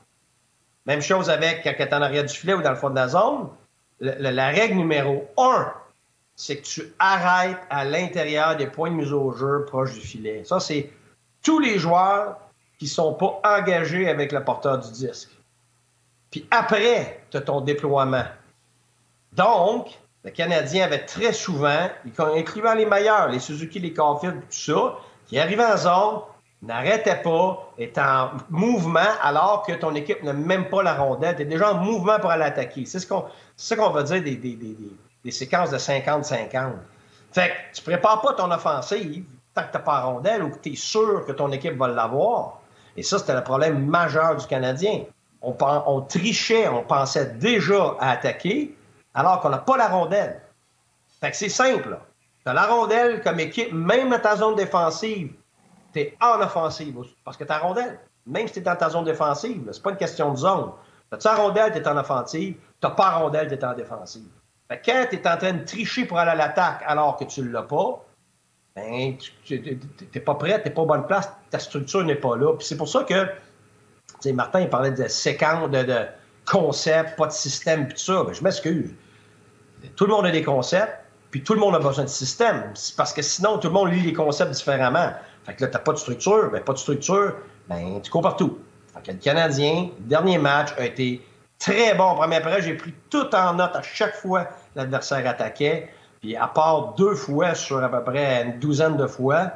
Même 0.87 1.01
chose 1.03 1.29
avec 1.29 1.65
quand 1.65 1.75
tu 1.77 1.83
es 1.83 1.95
en 1.95 2.03
arrière 2.03 2.25
du 2.25 2.33
filet 2.33 2.55
ou 2.55 2.63
dans 2.63 2.71
le 2.71 2.77
fond 2.77 2.91
de 2.91 2.95
la 2.95 3.09
zone. 3.09 3.49
la 4.01 4.47
règle 4.47 4.77
numéro 4.77 5.29
un, 5.37 5.73
c'est 6.37 6.59
que 6.59 6.67
tu 6.67 6.95
arrêtes 6.99 7.59
à 7.71 7.85
l'intérieur 7.85 8.57
des 8.57 8.69
points 8.69 8.91
de 8.91 8.95
mise 8.95 9.13
au 9.13 9.33
jeu 9.33 9.65
proche 9.65 9.95
du 9.95 10.01
filet. 10.01 10.45
Ça, 10.45 10.61
c'est 10.61 10.91
tous 11.43 11.59
les 11.59 11.79
joueurs 11.79 12.39
qui 12.79 12.85
ne 12.85 12.91
sont 12.91 13.15
pas 13.15 13.41
engagés 13.43 14.09
avec 14.09 14.33
le 14.33 14.45
porteur 14.45 14.79
du 14.79 14.93
disque. 14.93 15.31
Puis 16.31 16.47
après, 16.51 17.23
tu 17.31 17.39
as 17.39 17.41
ton 17.41 17.61
déploiement. 17.61 18.25
Donc, 19.33 19.99
le 20.27 20.33
Canadien 20.33 20.87
avait 20.87 21.05
très 21.07 21.33
souvent, 21.33 21.89
incluant 22.19 22.75
les 22.75 22.85
meilleurs, 22.85 23.29
les 23.29 23.39
Suzuki, 23.39 23.79
les 23.79 23.93
Caulfield, 23.93 24.41
tout 24.41 24.47
ça, 24.51 24.97
qui 25.29 25.39
arrivaient 25.39 25.65
en 25.65 25.77
zone, 25.77 26.21
n'arrêtaient 26.63 27.23
pas, 27.23 27.73
est 27.79 27.97
en 27.97 28.31
mouvement, 28.51 28.99
alors 29.23 29.65
que 29.65 29.73
ton 29.75 29.95
équipe 29.95 30.25
n'a 30.25 30.33
même 30.33 30.69
pas 30.69 30.83
la 30.83 30.95
rondelle, 30.95 31.37
tu 31.37 31.45
déjà 31.45 31.73
en 31.73 31.77
mouvement 31.77 32.19
pour 32.19 32.33
aller 32.33 32.43
attaquer. 32.43 32.87
C'est 32.87 32.99
ce 32.99 33.07
qu'on 33.07 33.25
ce 33.55 33.75
va 33.77 34.03
dire 34.03 34.21
des, 34.21 34.35
des, 34.35 34.57
des, 34.57 34.77
des 35.25 35.31
séquences 35.31 35.71
de 35.71 35.79
50-50. 35.79 36.73
Fait 37.31 37.49
que 37.49 37.77
tu 37.77 37.83
prépares 37.85 38.21
pas 38.21 38.33
ton 38.33 38.51
offensive 38.51 39.23
tant 39.55 39.63
que 39.63 39.79
tu 39.79 39.85
pas 39.85 40.01
la 40.01 40.05
rondelle 40.07 40.43
ou 40.43 40.51
que 40.51 40.59
tu 40.59 40.73
es 40.73 40.77
sûr 40.77 41.25
que 41.25 41.31
ton 41.31 41.53
équipe 41.53 41.77
va 41.79 41.87
l'avoir. 41.87 42.59
Et 42.97 43.05
ça, 43.05 43.21
c'était 43.21 43.35
le 43.35 43.45
problème 43.45 43.87
majeur 43.87 44.35
du 44.35 44.47
Canadien. 44.47 45.03
On 45.41 46.01
trichait, 46.01 46.67
on 46.67 46.83
pensait 46.83 47.27
déjà 47.27 47.95
à 48.01 48.11
attaquer, 48.11 48.75
alors 49.17 49.41
qu'on 49.41 49.49
n'a 49.49 49.59
pas 49.59 49.77
la 49.77 49.89
rondelle. 49.89 50.41
Fait 51.21 51.31
que 51.31 51.37
c'est 51.37 51.49
simple. 51.49 51.99
Tu 52.45 52.49
as 52.49 52.53
la 52.53 52.67
rondelle 52.67 53.23
comme 53.23 53.41
équipe, 53.41 53.73
même 53.73 54.11
dans 54.11 54.19
ta 54.19 54.37
zone 54.37 54.55
défensive, 54.55 55.33
tu 55.93 56.01
es 56.01 56.17
en 56.21 56.41
offensive. 56.41 56.95
Parce 57.25 57.37
que 57.37 57.45
ta 57.45 57.59
rondelle, 57.59 57.99
même 58.27 58.47
si 58.47 58.53
tu 58.53 58.59
es 58.61 58.63
dans 58.63 58.77
ta 58.77 58.91
zone 58.91 59.05
défensive, 59.05 59.69
c'est 59.73 59.83
pas 59.83 59.91
une 59.91 59.97
question 59.97 60.33
de 60.33 60.37
zone. 60.37 60.71
Tu 61.11 61.27
as 61.27 61.33
la 61.33 61.39
rondelle, 61.39 61.73
tu 61.73 61.79
es 61.79 61.89
en 61.89 61.97
offensive. 61.97 62.57
Tu 62.81 62.89
pas 62.89 62.95
la 62.99 63.17
rondelle, 63.17 63.49
tu 63.49 63.55
es 63.55 63.65
en 63.65 63.73
défensive. 63.73 64.29
Fait 64.69 64.81
que 64.81 64.85
quand 64.85 65.07
tu 65.09 65.17
es 65.17 65.29
en 65.29 65.37
train 65.39 65.53
de 65.55 65.65
tricher 65.65 66.05
pour 66.05 66.19
aller 66.19 66.33
à 66.33 66.35
l'attaque 66.35 66.83
alors 66.87 67.17
que 67.17 67.25
tu 67.25 67.41
ne 67.41 67.51
l'as 67.51 67.63
pas, 67.63 68.05
ben, 68.75 69.17
tu 69.45 69.81
n'es 70.15 70.21
pas 70.21 70.35
prêt, 70.35 70.61
tu 70.61 70.69
n'es 70.69 70.75
pas 70.75 70.83
aux 70.83 70.87
bonne 70.87 71.07
place, 71.07 71.33
ta 71.51 71.59
structure 71.59 72.05
n'est 72.05 72.17
pas 72.17 72.37
là. 72.37 72.55
Puis 72.59 72.67
c'est 72.67 72.77
pour 72.77 72.89
ça 72.89 73.05
que, 73.05 74.31
Martin, 74.33 74.61
il 74.61 74.69
parlait 74.69 74.91
de 74.91 75.09
séquences, 75.09 75.71
de, 75.71 75.85
de 75.85 76.07
concepts, 76.45 77.17
pas 77.17 77.29
de 77.29 77.33
système, 77.33 77.89
ça. 77.97 78.25
Ben, 78.25 78.35
je 78.35 78.43
m'excuse 78.43 78.95
tout 79.95 80.07
le 80.07 80.13
monde 80.13 80.27
a 80.27 80.31
des 80.31 80.43
concepts, 80.43 80.99
puis 81.31 81.43
tout 81.43 81.55
le 81.55 81.61
monde 81.61 81.75
a 81.75 81.79
besoin 81.79 82.05
de 82.05 82.09
système. 82.09 82.73
Parce 82.97 83.13
que 83.13 83.23
sinon, 83.23 83.59
tout 83.59 83.69
le 83.69 83.75
monde 83.75 83.93
lit 83.93 84.01
les 84.01 84.13
concepts 84.13 84.53
différemment. 84.53 85.11
Fait 85.45 85.55
que 85.55 85.65
là, 85.65 85.71
t'as 85.71 85.79
pas 85.79 85.93
de 85.93 85.99
structure, 85.99 86.51
ben 86.51 86.63
pas 86.63 86.73
de 86.73 86.79
structure, 86.79 87.35
ben 87.69 88.01
tu 88.03 88.11
cours 88.11 88.23
partout. 88.23 88.59
Fait 88.95 89.03
que 89.03 89.13
le 89.13 89.19
Canadien, 89.19 89.91
dernier 90.01 90.39
match, 90.39 90.71
a 90.79 90.85
été 90.85 91.23
très 91.59 91.95
bon. 91.95 92.15
Première 92.15 92.43
période, 92.43 92.63
j'ai 92.63 92.75
pris 92.75 92.95
tout 93.11 93.35
en 93.35 93.55
note 93.55 93.75
à 93.75 93.83
chaque 93.83 94.17
fois 94.17 94.45
que 94.45 94.53
l'adversaire 94.77 95.27
attaquait. 95.29 95.89
Puis 96.21 96.37
à 96.37 96.47
part 96.47 96.95
deux 96.95 97.15
fois 97.15 97.55
sur 97.55 97.83
à 97.83 97.89
peu 97.89 98.03
près 98.03 98.43
une 98.43 98.59
douzaine 98.59 98.97
de 98.97 99.07
fois, 99.07 99.53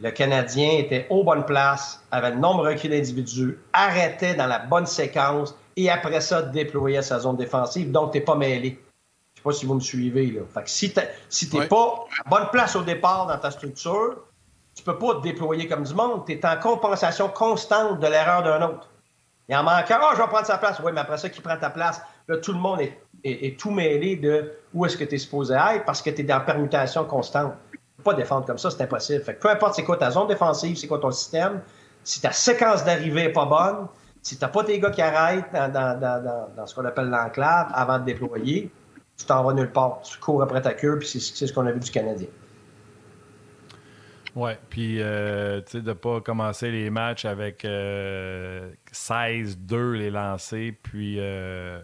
le 0.00 0.10
Canadien 0.10 0.78
était 0.78 1.06
aux 1.10 1.24
bonnes 1.24 1.44
places, 1.44 2.00
avait 2.12 2.30
le 2.30 2.36
nombre 2.36 2.68
requis 2.68 2.88
d'individus, 2.88 3.58
arrêtait 3.72 4.34
dans 4.34 4.46
la 4.46 4.60
bonne 4.60 4.86
séquence 4.86 5.56
et 5.76 5.90
après 5.90 6.20
ça 6.20 6.42
déployait 6.42 7.02
sa 7.02 7.18
zone 7.18 7.36
défensive. 7.36 7.90
Donc, 7.90 8.12
t'es 8.12 8.20
pas 8.20 8.36
mêlé. 8.36 8.80
Je 9.38 9.42
sais 9.42 9.42
pas 9.44 9.52
si 9.52 9.66
vous 9.66 9.74
me 9.74 9.80
suivez. 9.80 10.32
Là. 10.32 10.40
Fait 10.52 10.64
que 10.64 10.70
si 10.70 10.92
tu 11.48 11.56
n'es 11.56 11.66
pas 11.66 12.06
à 12.24 12.28
bonne 12.28 12.48
place 12.50 12.74
au 12.74 12.82
départ 12.82 13.26
dans 13.26 13.38
ta 13.38 13.52
structure, 13.52 14.16
tu 14.74 14.82
peux 14.82 14.98
pas 14.98 15.14
te 15.14 15.22
déployer 15.22 15.68
comme 15.68 15.84
du 15.84 15.94
monde. 15.94 16.24
Tu 16.26 16.32
es 16.32 16.44
en 16.44 16.56
compensation 16.56 17.28
constante 17.28 18.00
de 18.00 18.06
l'erreur 18.08 18.42
d'un 18.42 18.62
autre. 18.62 18.88
Il 19.48 19.54
en 19.56 19.62
manque 19.62 19.88
un. 19.92 19.98
Ah, 20.02 20.10
je 20.14 20.20
vais 20.20 20.26
prendre 20.26 20.46
sa 20.46 20.58
place. 20.58 20.80
Oui, 20.84 20.90
mais 20.92 21.00
après 21.00 21.18
ça, 21.18 21.28
qui 21.28 21.40
prend 21.40 21.56
ta 21.56 21.70
place? 21.70 22.00
Là, 22.26 22.38
tout 22.38 22.52
le 22.52 22.58
monde 22.58 22.80
est, 23.22 23.58
tout 23.58 23.70
mêlé 23.70 24.16
de 24.16 24.52
où 24.74 24.84
est-ce 24.84 24.96
que 24.96 25.04
tu 25.04 25.14
es 25.14 25.18
supposé 25.18 25.54
être 25.54 25.84
parce 25.84 26.02
que 26.02 26.10
tu 26.10 26.22
es 26.22 26.24
dans 26.24 26.40
permutation 26.40 27.04
constante. 27.04 27.54
Tu 27.70 27.78
peux 27.98 28.02
pas 28.02 28.14
défendre 28.14 28.44
comme 28.44 28.58
ça, 28.58 28.72
c'est 28.72 28.82
impossible. 28.82 29.22
Fait 29.22 29.34
que 29.34 29.40
peu 29.40 29.50
importe 29.50 29.74
c'est 29.74 29.84
quoi 29.84 29.96
ta 29.96 30.10
zone 30.10 30.26
défensive, 30.26 30.76
c'est 30.76 30.88
quoi 30.88 30.98
ton 30.98 31.12
système, 31.12 31.62
si 32.02 32.20
ta 32.20 32.32
séquence 32.32 32.84
d'arrivée 32.84 33.26
n'est 33.26 33.32
pas 33.32 33.46
bonne, 33.46 33.86
si 34.20 34.36
tu 34.36 34.44
n'as 34.44 34.48
pas 34.48 34.64
tes 34.64 34.80
gars 34.80 34.90
qui 34.90 35.00
arrêtent 35.00 35.52
dans, 35.52 36.50
dans 36.56 36.66
ce 36.66 36.74
qu'on 36.74 36.84
appelle 36.84 37.08
l'enclave 37.08 37.70
avant 37.72 37.98
de 37.98 38.04
déployer, 38.04 38.70
tu 39.18 39.26
t'en 39.26 39.42
vas 39.42 39.52
nulle 39.52 39.70
part. 39.70 40.00
Tu 40.02 40.18
cours 40.18 40.42
après 40.42 40.62
ta 40.62 40.74
queue, 40.74 40.98
puis 40.98 41.08
c'est 41.08 41.46
ce 41.46 41.52
qu'on 41.52 41.66
a 41.66 41.72
vu 41.72 41.80
du 41.80 41.90
Canadien. 41.90 42.28
Oui, 44.36 44.52
puis 44.70 45.02
euh, 45.02 45.60
tu 45.62 45.72
sais, 45.72 45.80
de 45.80 45.88
ne 45.88 45.94
pas 45.94 46.20
commencer 46.20 46.70
les 46.70 46.90
matchs 46.90 47.24
avec 47.24 47.64
16-2 47.64 47.66
euh, 47.66 49.96
les 49.96 50.10
lancers, 50.10 50.74
puis 50.80 51.16
euh, 51.18 51.80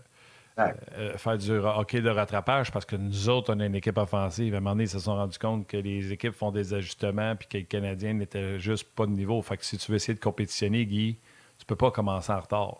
faire 1.16 1.36
du 1.36 1.50
hockey 1.50 2.00
de 2.00 2.10
rattrapage 2.10 2.70
parce 2.70 2.84
que 2.84 2.94
nous 2.94 3.28
autres, 3.28 3.52
on 3.52 3.58
a 3.58 3.66
une 3.66 3.74
équipe 3.74 3.98
offensive. 3.98 4.54
À 4.54 4.58
un 4.58 4.60
moment 4.60 4.76
donné, 4.76 4.84
ils 4.84 4.90
se 4.90 5.00
sont 5.00 5.16
rendus 5.16 5.38
compte 5.38 5.66
que 5.66 5.76
les 5.76 6.12
équipes 6.12 6.34
font 6.34 6.52
des 6.52 6.74
ajustements, 6.74 7.34
puis 7.34 7.48
que 7.48 7.56
les 7.56 7.64
Canadiens 7.64 8.12
n'étaient 8.12 8.60
juste 8.60 8.86
pas 8.94 9.06
de 9.06 9.12
niveau. 9.12 9.42
Fait 9.42 9.56
que 9.56 9.64
si 9.64 9.76
tu 9.76 9.90
veux 9.90 9.96
essayer 9.96 10.14
de 10.14 10.20
compétitionner, 10.20 10.86
Guy, 10.86 11.18
tu 11.58 11.66
peux 11.66 11.74
pas 11.74 11.90
commencer 11.90 12.32
en 12.32 12.40
retard. 12.40 12.76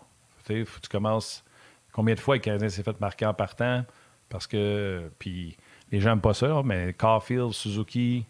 Tu 0.47 0.55
sais, 0.55 0.65
faut 0.65 0.79
que 0.79 0.85
tu 0.85 0.91
commences. 0.91 1.43
Combien 1.93 2.15
de 2.15 2.21
fois 2.21 2.37
le 2.37 2.41
Canadien 2.41 2.69
s'est 2.69 2.85
fait 2.85 3.01
marquer 3.01 3.27
en 3.27 3.35
partant? 3.35 3.85
Parce 4.35 4.49
que, 4.49 5.13
puis 5.21 5.57
les 5.93 6.01
gens 6.01 6.11
n'aiment 6.11 6.21
pas 6.21 6.35
ça, 6.35 6.61
mais 6.65 6.93
Caulfield, 6.93 7.53
Suzuki, 7.53 8.27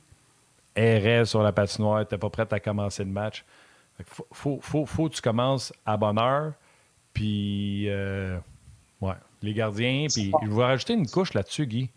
errait 0.76 1.24
sur 1.24 1.42
la 1.42 1.50
patinoire, 1.50 2.00
n'était 2.00 2.18
pas 2.18 2.28
prêt 2.28 2.46
à 2.50 2.60
commencer 2.60 3.02
le 3.04 3.10
match. 3.10 3.42
Faut, 4.30 4.58
faut, 4.60 4.84
faut, 4.84 5.08
que 5.08 5.14
tu 5.14 5.22
commences 5.22 5.72
à 5.86 5.96
bonne 5.96 6.18
heure. 6.18 6.52
Puis, 7.14 7.86
euh, 7.88 8.36
ouais, 9.00 9.14
les 9.40 9.54
gardiens. 9.54 10.08
Puis, 10.12 10.30
je 10.44 10.50
vais 10.50 10.64
rajouter 10.64 10.92
une 10.92 11.08
couche 11.08 11.32
là-dessus, 11.32 11.66
Guy. 11.66 11.90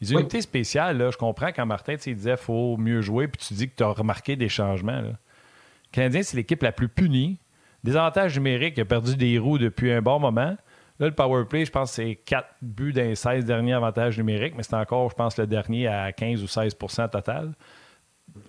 Les 0.00 0.12
unités 0.12 0.40
spéciales, 0.40 0.98
là, 0.98 1.12
je 1.12 1.16
comprends 1.16 1.52
quand 1.52 1.64
Martin 1.64 1.94
disait 1.94 2.30
qu'il 2.30 2.36
faut 2.38 2.76
mieux 2.76 3.00
jouer, 3.00 3.28
puis 3.28 3.46
tu 3.46 3.54
dis 3.54 3.68
que 3.68 3.76
tu 3.76 3.84
as 3.84 3.90
remarqué 3.90 4.34
des 4.34 4.48
changements. 4.48 5.00
Là. 5.00 5.10
Le 5.10 5.92
Canadien, 5.92 6.24
c'est 6.24 6.36
l'équipe 6.36 6.64
la 6.64 6.72
plus 6.72 6.88
punie. 6.88 7.38
Des 7.84 7.94
avantages 7.94 8.34
numériques, 8.34 8.74
il 8.76 8.80
a 8.80 8.86
perdu 8.86 9.16
des 9.16 9.38
roues 9.38 9.58
depuis 9.58 9.92
un 9.92 10.02
bon 10.02 10.18
moment. 10.18 10.56
Là, 10.98 11.06
le 11.06 11.14
power 11.14 11.44
play, 11.46 11.64
je 11.64 11.72
pense 11.72 11.90
que 11.90 11.96
c'est 11.96 12.16
4 12.16 12.46
buts 12.60 12.92
les 12.92 13.14
16 13.14 13.44
derniers 13.44 13.72
avantages 13.72 14.18
numériques, 14.18 14.54
mais 14.56 14.62
c'est 14.62 14.76
encore, 14.76 15.10
je 15.10 15.14
pense, 15.14 15.36
le 15.38 15.46
dernier 15.46 15.88
à 15.88 16.12
15 16.12 16.42
ou 16.42 16.46
16% 16.46 17.10
total. 17.10 17.52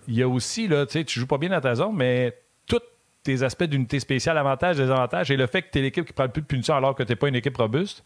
Il 0.08 0.16
y 0.16 0.22
a 0.22 0.28
aussi, 0.28 0.68
là, 0.68 0.86
tu 0.86 0.94
sais, 0.94 1.04
tu 1.04 1.20
joues 1.20 1.28
pas 1.28 1.38
bien 1.38 1.50
dans 1.50 1.62
ta 1.62 1.76
zone, 1.76 1.96
mais 1.96 2.38
tous 2.68 2.82
tes 3.24 3.42
aspects 3.44 3.64
d'unité 3.64 4.00
spéciale, 4.00 4.38
avantages, 4.38 4.78
désavantages, 4.78 5.32
et 5.32 5.38
le 5.38 5.48
fait 5.48 5.64
que 5.64 5.72
tu 5.72 5.80
es 5.80 5.82
l'équipe 5.82 6.06
qui 6.06 6.14
prend 6.14 6.26
le 6.26 6.32
plus 6.32 6.42
de 6.42 6.48
punition 6.48 6.76
alors 6.76 6.96
que 6.96 7.04
tu 7.04 7.12
n'es 7.12 7.16
pas 7.16 7.28
une 7.28 7.36
équipe 7.36 7.58
robuste, 7.58 8.04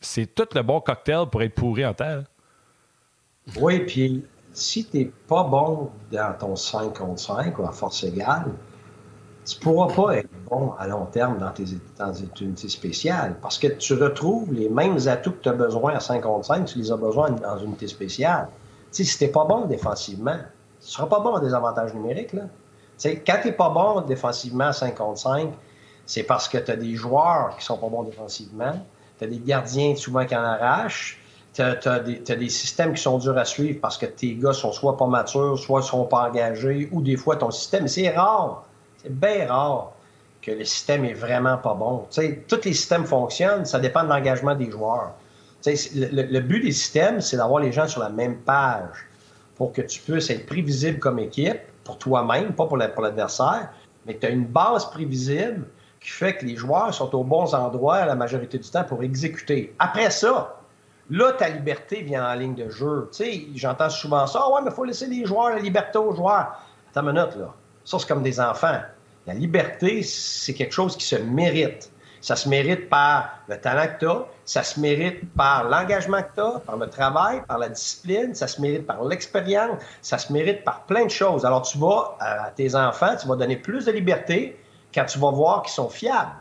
c'est 0.00 0.34
tout 0.34 0.48
le 0.54 0.62
bon 0.62 0.80
cocktail 0.80 1.26
pour 1.30 1.42
être 1.42 1.54
pourri 1.54 1.86
en 1.86 1.94
terre. 1.94 2.24
Oui, 3.60 3.80
puis 3.80 4.24
si 4.52 4.84
tu 4.84 4.98
n'es 4.98 5.10
pas 5.28 5.44
bon 5.44 5.90
dans 6.10 6.36
ton 6.38 6.56
5 6.56 6.92
contre 6.92 7.20
5 7.20 7.58
ou 7.58 7.64
à 7.64 7.72
force 7.72 8.04
égale, 8.04 8.52
tu 9.46 9.56
ne 9.58 9.62
pourras 9.62 9.94
pas 9.94 10.16
être 10.16 10.28
bon 10.50 10.72
à 10.78 10.88
long 10.88 11.06
terme 11.06 11.38
dans 11.38 11.50
tes, 11.50 11.64
unités 12.40 12.68
spéciales 12.68 13.36
parce 13.40 13.58
que 13.58 13.68
tu 13.68 13.94
retrouves 13.94 14.52
les 14.52 14.68
mêmes 14.68 14.98
atouts 15.06 15.32
que 15.32 15.42
tu 15.42 15.48
as 15.48 15.52
besoin 15.52 15.94
à 15.94 16.00
55, 16.00 16.64
tu 16.64 16.78
les 16.78 16.90
as 16.90 16.96
besoin 16.96 17.30
dans 17.30 17.56
une 17.58 17.66
unité 17.66 17.86
spéciale. 17.86 18.48
si 18.90 19.04
tu 19.04 19.24
n'es 19.24 19.30
pas 19.30 19.44
bon 19.44 19.66
défensivement, 19.66 20.36
tu 20.80 20.86
ne 20.86 20.90
seras 20.90 21.06
pas 21.06 21.20
bon 21.20 21.36
à 21.36 21.40
des 21.40 21.54
avantages 21.54 21.94
numériques. 21.94 22.32
Là. 22.32 22.42
quand 23.04 23.38
tu 23.40 23.48
n'es 23.48 23.52
pas 23.52 23.68
bon 23.68 24.00
défensivement 24.00 24.66
à 24.66 24.72
55, 24.72 25.50
c'est 26.06 26.24
parce 26.24 26.48
que 26.48 26.58
tu 26.58 26.70
as 26.72 26.76
des 26.76 26.96
joueurs 26.96 27.56
qui 27.56 27.64
sont 27.64 27.78
pas 27.78 27.88
bons 27.88 28.02
défensivement, 28.02 28.74
tu 29.18 29.24
as 29.24 29.28
des 29.28 29.38
gardiens 29.38 29.94
souvent 29.94 30.26
qui 30.26 30.34
en 30.34 30.42
arrachent, 30.42 31.20
tu 31.54 31.62
as, 31.62 32.00
des 32.00 32.48
systèmes 32.48 32.94
qui 32.94 33.02
sont 33.02 33.18
durs 33.18 33.38
à 33.38 33.44
suivre 33.44 33.78
parce 33.80 33.96
que 33.96 34.06
tes 34.06 34.34
gars 34.34 34.52
sont 34.52 34.72
soit 34.72 34.96
pas 34.96 35.06
matures, 35.06 35.56
soit 35.56 35.82
sont 35.82 36.04
pas 36.04 36.28
engagés, 36.28 36.88
ou 36.90 37.00
des 37.00 37.16
fois 37.16 37.36
ton 37.36 37.52
système, 37.52 37.86
c'est 37.86 38.10
rare 38.10 38.64
c'est 39.06 39.20
bien 39.20 39.46
rare 39.46 39.92
que 40.42 40.50
le 40.50 40.64
système 40.64 41.04
est 41.04 41.14
vraiment 41.14 41.58
pas 41.58 41.74
bon. 41.74 42.06
tous 42.48 42.60
les 42.64 42.72
systèmes 42.72 43.04
fonctionnent, 43.04 43.64
ça 43.64 43.78
dépend 43.78 44.02
de 44.02 44.08
l'engagement 44.08 44.54
des 44.54 44.70
joueurs. 44.70 45.12
Le, 45.64 46.40
but 46.40 46.60
des 46.60 46.72
systèmes, 46.72 47.20
c'est 47.20 47.36
d'avoir 47.36 47.60
les 47.60 47.72
gens 47.72 47.88
sur 47.88 48.00
la 48.00 48.10
même 48.10 48.36
page 48.38 49.06
pour 49.56 49.72
que 49.72 49.82
tu 49.82 50.00
puisses 50.00 50.30
être 50.30 50.46
prévisible 50.46 50.98
comme 50.98 51.18
équipe, 51.18 51.58
pour 51.84 51.98
toi-même, 51.98 52.52
pas 52.52 52.66
pour 52.66 52.76
l'adversaire, 52.76 53.70
mais 54.04 54.14
que 54.14 54.20
tu 54.20 54.26
as 54.26 54.30
une 54.30 54.44
base 54.44 54.90
prévisible 54.90 55.66
qui 56.00 56.10
fait 56.10 56.36
que 56.36 56.44
les 56.44 56.56
joueurs 56.56 56.92
sont 56.92 57.12
aux 57.14 57.24
bons 57.24 57.54
endroits 57.54 58.04
la 58.04 58.14
majorité 58.14 58.58
du 58.58 58.68
temps 58.68 58.84
pour 58.84 59.02
exécuter. 59.02 59.74
Après 59.78 60.10
ça, 60.10 60.60
là, 61.10 61.32
ta 61.32 61.48
liberté 61.48 62.02
vient 62.02 62.28
en 62.28 62.34
ligne 62.34 62.54
de 62.54 62.68
jeu. 62.68 63.08
J'entends 63.54 63.90
souvent 63.90 64.26
ça, 64.26 64.42
ah 64.44 64.52
ouais, 64.52 64.60
mais 64.62 64.70
il 64.70 64.74
faut 64.74 64.84
laisser 64.84 65.06
les 65.06 65.24
joueurs 65.24 65.50
la 65.50 65.60
liberté 65.60 65.98
aux 65.98 66.14
joueurs. 66.14 66.60
Attends 66.90 67.08
une 67.08 67.14
minute, 67.14 67.36
là. 67.36 67.54
Ça, 67.84 67.98
c'est 68.00 68.08
comme 68.08 68.22
des 68.22 68.40
enfants. 68.40 68.80
La 69.26 69.34
liberté, 69.34 70.02
c'est 70.02 70.54
quelque 70.54 70.72
chose 70.72 70.96
qui 70.96 71.04
se 71.04 71.16
mérite. 71.16 71.90
Ça 72.20 72.36
se 72.36 72.48
mérite 72.48 72.88
par 72.88 73.40
le 73.48 73.60
talent 73.60 73.86
que 73.94 73.98
tu 74.00 74.08
as, 74.08 74.26
ça 74.44 74.62
se 74.62 74.80
mérite 74.80 75.32
par 75.34 75.68
l'engagement 75.68 76.22
que 76.22 76.34
tu 76.34 76.40
as, 76.40 76.60
par 76.60 76.76
le 76.76 76.88
travail, 76.88 77.42
par 77.46 77.58
la 77.58 77.68
discipline, 77.68 78.34
ça 78.34 78.46
se 78.46 78.60
mérite 78.60 78.86
par 78.86 79.04
l'expérience, 79.04 79.80
ça 80.00 80.18
se 80.18 80.32
mérite 80.32 80.64
par 80.64 80.86
plein 80.86 81.04
de 81.04 81.10
choses. 81.10 81.44
Alors, 81.44 81.62
tu 81.62 81.78
vas, 81.78 82.16
à 82.20 82.50
tes 82.50 82.74
enfants, 82.74 83.14
tu 83.20 83.28
vas 83.28 83.36
donner 83.36 83.56
plus 83.56 83.84
de 83.84 83.92
liberté 83.92 84.58
quand 84.94 85.04
tu 85.04 85.18
vas 85.18 85.30
voir 85.30 85.62
qu'ils 85.62 85.74
sont 85.74 85.88
fiables. 85.88 86.32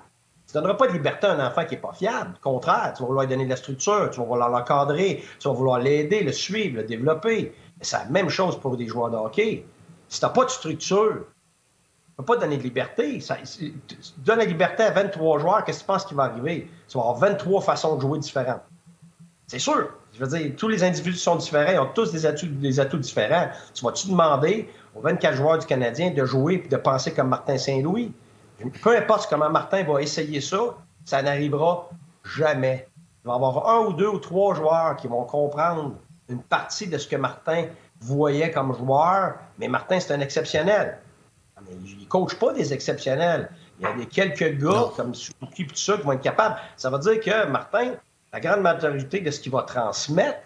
Tu 0.48 0.56
ne 0.56 0.62
donneras 0.62 0.78
pas 0.78 0.88
de 0.88 0.94
liberté 0.94 1.28
à 1.28 1.32
un 1.32 1.48
enfant 1.48 1.66
qui 1.66 1.76
n'est 1.76 1.82
pas 1.82 1.94
fiable. 1.94 2.36
Au 2.38 2.50
contraire, 2.50 2.94
tu 2.96 3.02
vas 3.02 3.08
vouloir 3.08 3.26
lui 3.26 3.32
donner 3.32 3.46
de 3.46 3.50
la 3.50 3.56
structure, 3.56 4.10
tu 4.12 4.20
vas 4.20 4.26
vouloir 4.26 4.50
l'encadrer, 4.50 5.24
tu 5.40 5.48
vas 5.48 5.54
vouloir 5.54 5.80
l'aider, 5.80 6.24
le 6.24 6.32
suivre, 6.32 6.78
le 6.78 6.84
développer. 6.84 7.54
C'est 7.82 7.98
la 7.98 8.06
même 8.06 8.30
chose 8.30 8.60
pour 8.60 8.78
des 8.78 8.88
joueurs 8.88 9.10
de 9.10 9.18
hockey. 9.18 9.66
Si 10.08 10.20
tu 10.20 10.26
n'as 10.26 10.32
pas 10.32 10.46
de 10.46 10.50
structure, 10.52 11.16
tu 11.16 11.35
ne 12.18 12.24
peux 12.24 12.34
pas 12.34 12.38
donner 12.38 12.58
de 12.58 12.64
liberté. 12.64 13.20
Ça, 13.20 13.36
tu 13.36 13.74
donnes 14.18 14.40
la 14.40 14.46
liberté 14.46 14.84
à 14.84 14.92
23 14.92 15.40
joueurs, 15.40 15.64
qu'est-ce 15.66 15.80
que 15.80 15.84
tu 15.84 15.88
penses 15.88 16.06
qui 16.06 16.14
va 16.14 16.24
arriver? 16.24 16.70
Tu 16.88 16.98
vas 16.98 17.04
avoir 17.04 17.18
23 17.18 17.62
façons 17.62 17.96
de 17.96 18.02
jouer 18.02 18.20
différentes. 18.20 18.62
C'est 19.48 19.60
sûr. 19.60 19.90
Je 20.14 20.24
veux 20.24 20.28
dire, 20.28 20.54
tous 20.56 20.70
les 20.70 20.84
individus 20.84 21.18
sont 21.18 21.36
différents, 21.36 21.72
ils 21.72 21.80
ont 21.80 21.92
tous 21.94 22.12
des 22.12 22.26
atouts, 22.26 22.48
des 22.48 22.80
atouts 22.80 22.98
différents. 22.98 23.50
Tu 23.74 23.84
vas-tu 23.84 24.08
demander 24.08 24.70
aux 24.96 25.02
24 25.02 25.36
joueurs 25.36 25.60
du 25.60 25.66
Canadien 25.66 26.12
de 26.12 26.24
jouer 26.24 26.64
et 26.66 26.68
de 26.70 26.78
penser 26.78 27.14
comme 27.14 27.28
Martin 27.28 27.58
Saint-Louis? 27.58 28.14
Peu 28.82 28.98
importe 28.98 29.28
comment 29.30 29.50
Martin 29.50 29.84
va 29.84 30.02
essayer 30.02 30.40
ça, 30.40 30.76
ça 31.04 31.22
n'arrivera 31.22 31.90
jamais. 32.24 32.88
Il 33.24 33.28
va 33.28 33.34
y 33.34 33.36
avoir 33.36 33.70
un 33.70 33.88
ou 33.88 33.94
deux 33.94 34.08
ou 34.08 34.20
trois 34.20 34.56
joueurs 34.56 34.96
qui 34.96 35.08
vont 35.08 35.26
comprendre 35.26 35.96
une 36.30 36.42
partie 36.42 36.88
de 36.88 36.98
ce 36.98 37.08
que 37.08 37.18
Martin 37.18 37.66
voyait 38.00 38.52
comme 38.52 38.74
joueur, 38.74 39.36
mais 39.60 39.68
Martin, 39.68 40.00
c'est 40.00 40.14
un 40.14 40.22
exceptionnel. 40.22 40.98
Ah, 41.58 41.62
il 41.70 42.00
ne 42.00 42.06
coach 42.06 42.36
pas 42.36 42.54
des 42.54 42.74
exceptionnels. 42.74 43.50
Il 43.80 43.84
y 43.84 43.86
a 43.88 43.94
des 43.94 44.06
quelques 44.06 44.58
gars 44.58 44.92
comme 44.96 45.14
Suzuki 45.14 45.64
et 45.64 45.68
tout 45.68 45.76
ça 45.76 45.98
qui 45.98 46.04
vont 46.04 46.14
être 46.14 46.22
capables. 46.22 46.56
Ça 46.78 46.90
veut 46.90 47.00
dire 47.00 47.20
que 47.20 47.48
Martin, 47.48 47.94
la 48.34 48.40
grande 48.40 48.62
majorité 48.62 49.22
de 49.22 49.32
ce 49.32 49.40
qu'il 49.40 49.52
va 49.52 49.64
transmettre, 49.64 50.40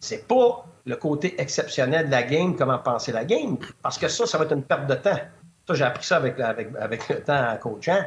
c'est 0.00 0.26
pas 0.28 0.66
le 0.86 0.96
côté 0.96 1.40
exceptionnel 1.40 2.06
de 2.06 2.10
la 2.10 2.22
game, 2.22 2.56
comment 2.56 2.78
penser 2.78 3.12
la 3.12 3.24
game, 3.24 3.56
parce 3.82 3.98
que 3.98 4.08
ça, 4.08 4.26
ça 4.26 4.38
va 4.38 4.44
être 4.44 4.52
une 4.52 4.62
perte 4.62 4.86
de 4.86 4.94
temps. 4.94 5.18
Ça, 5.66 5.74
j'ai 5.74 5.84
appris 5.84 6.04
ça 6.04 6.16
avec, 6.16 6.38
avec, 6.38 7.08
le 7.08 7.22
temps 7.22 7.52
en 7.52 7.56
coachant. 7.56 8.02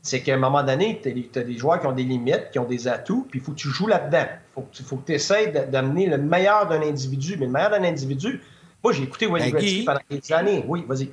C'est 0.00 0.22
qu'à 0.22 0.34
un 0.34 0.38
moment 0.38 0.62
donné, 0.62 1.00
tu 1.02 1.38
as, 1.38 1.42
des 1.42 1.58
joueurs 1.58 1.80
qui 1.80 1.86
ont 1.86 1.92
des 1.92 2.04
limites, 2.04 2.50
qui 2.50 2.58
ont 2.58 2.64
des 2.64 2.88
atouts, 2.88 3.26
puis 3.30 3.40
il 3.40 3.44
faut 3.44 3.52
que 3.52 3.58
tu 3.58 3.68
joues 3.68 3.86
là-dedans. 3.86 4.26
Il 4.56 4.84
faut, 4.84 4.96
que 4.96 5.06
tu 5.06 5.12
essaies 5.12 5.48
d'amener 5.70 6.06
le 6.06 6.18
meilleur 6.18 6.66
d'un 6.66 6.82
individu. 6.82 7.36
Mais 7.38 7.46
le 7.46 7.52
meilleur 7.52 7.70
d'un 7.70 7.84
individu, 7.84 8.42
moi, 8.82 8.92
j'ai 8.92 9.02
écouté 9.02 9.26
Wayne 9.26 9.50
Gretzky 9.50 9.84
pendant 9.84 10.00
des 10.10 10.32
années. 10.32 10.64
Oui, 10.66 10.84
vas-y. 10.86 11.10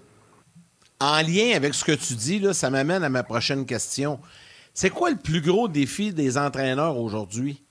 En 1.02 1.24
lien 1.24 1.56
avec 1.56 1.74
ce 1.74 1.84
que 1.84 1.94
tu 1.94 2.14
dis, 2.14 2.38
là, 2.38 2.54
ça 2.54 2.70
m'amène 2.70 3.04
à 3.04 3.10
ma 3.10 3.24
prochaine 3.24 3.66
question. 3.66 4.20
C'est 4.72 4.92
quoi 4.92 5.10
le 5.10 5.16
plus 5.16 5.42
gros 5.42 5.68
défi 5.68 6.14
des 6.14 6.38
entraîneurs 6.38 7.00
aujourd'hui? 7.00 7.64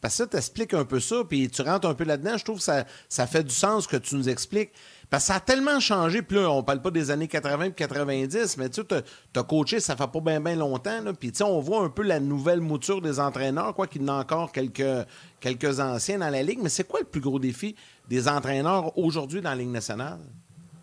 Parce 0.00 0.14
que 0.14 0.24
ça 0.24 0.26
t'explique 0.26 0.74
un 0.74 0.84
peu 0.84 0.98
ça, 0.98 1.22
puis 1.28 1.48
tu 1.48 1.62
rentres 1.62 1.86
un 1.86 1.94
peu 1.94 2.02
là-dedans. 2.02 2.36
Je 2.36 2.44
trouve 2.44 2.58
que 2.58 2.64
ça, 2.64 3.26
fait 3.28 3.44
du 3.44 3.54
sens 3.54 3.86
que 3.86 3.96
tu 3.96 4.16
nous 4.16 4.28
expliques. 4.28 4.72
Parce 5.08 5.22
que 5.22 5.26
ça 5.28 5.34
a 5.36 5.40
tellement 5.40 5.78
changé. 5.78 6.22
Puis 6.22 6.38
là, 6.38 6.50
on 6.50 6.64
parle 6.64 6.82
pas 6.82 6.90
des 6.90 7.12
années 7.12 7.28
80 7.28 7.66
et 7.66 7.72
90, 7.72 8.56
mais 8.56 8.68
tu 8.68 8.80
as, 8.80 9.42
coaché, 9.44 9.78
ça 9.78 9.94
fait 9.94 10.10
pas 10.10 10.20
bien 10.20 10.40
bien 10.40 10.56
longtemps. 10.56 11.02
Puis 11.20 11.30
tu 11.30 11.38
sais, 11.38 11.44
on 11.44 11.60
voit 11.60 11.84
un 11.84 11.88
peu 11.88 12.02
la 12.02 12.18
nouvelle 12.18 12.60
mouture 12.60 13.00
des 13.00 13.20
entraîneurs, 13.20 13.74
quoi 13.74 13.86
qu'il 13.86 14.02
y 14.02 14.04
en 14.06 14.08
a 14.08 14.20
encore 14.20 14.50
quelques 14.50 15.78
anciens 15.80 16.18
dans 16.18 16.30
la 16.30 16.42
Ligue. 16.42 16.58
Mais 16.60 16.68
c'est 16.68 16.88
quoi 16.88 16.98
le 16.98 17.06
plus 17.06 17.20
gros 17.20 17.38
défi 17.38 17.76
des 18.08 18.26
entraîneurs 18.26 18.98
aujourd'hui 18.98 19.40
dans 19.40 19.50
la 19.50 19.56
Ligue 19.56 19.70
nationale? 19.70 20.18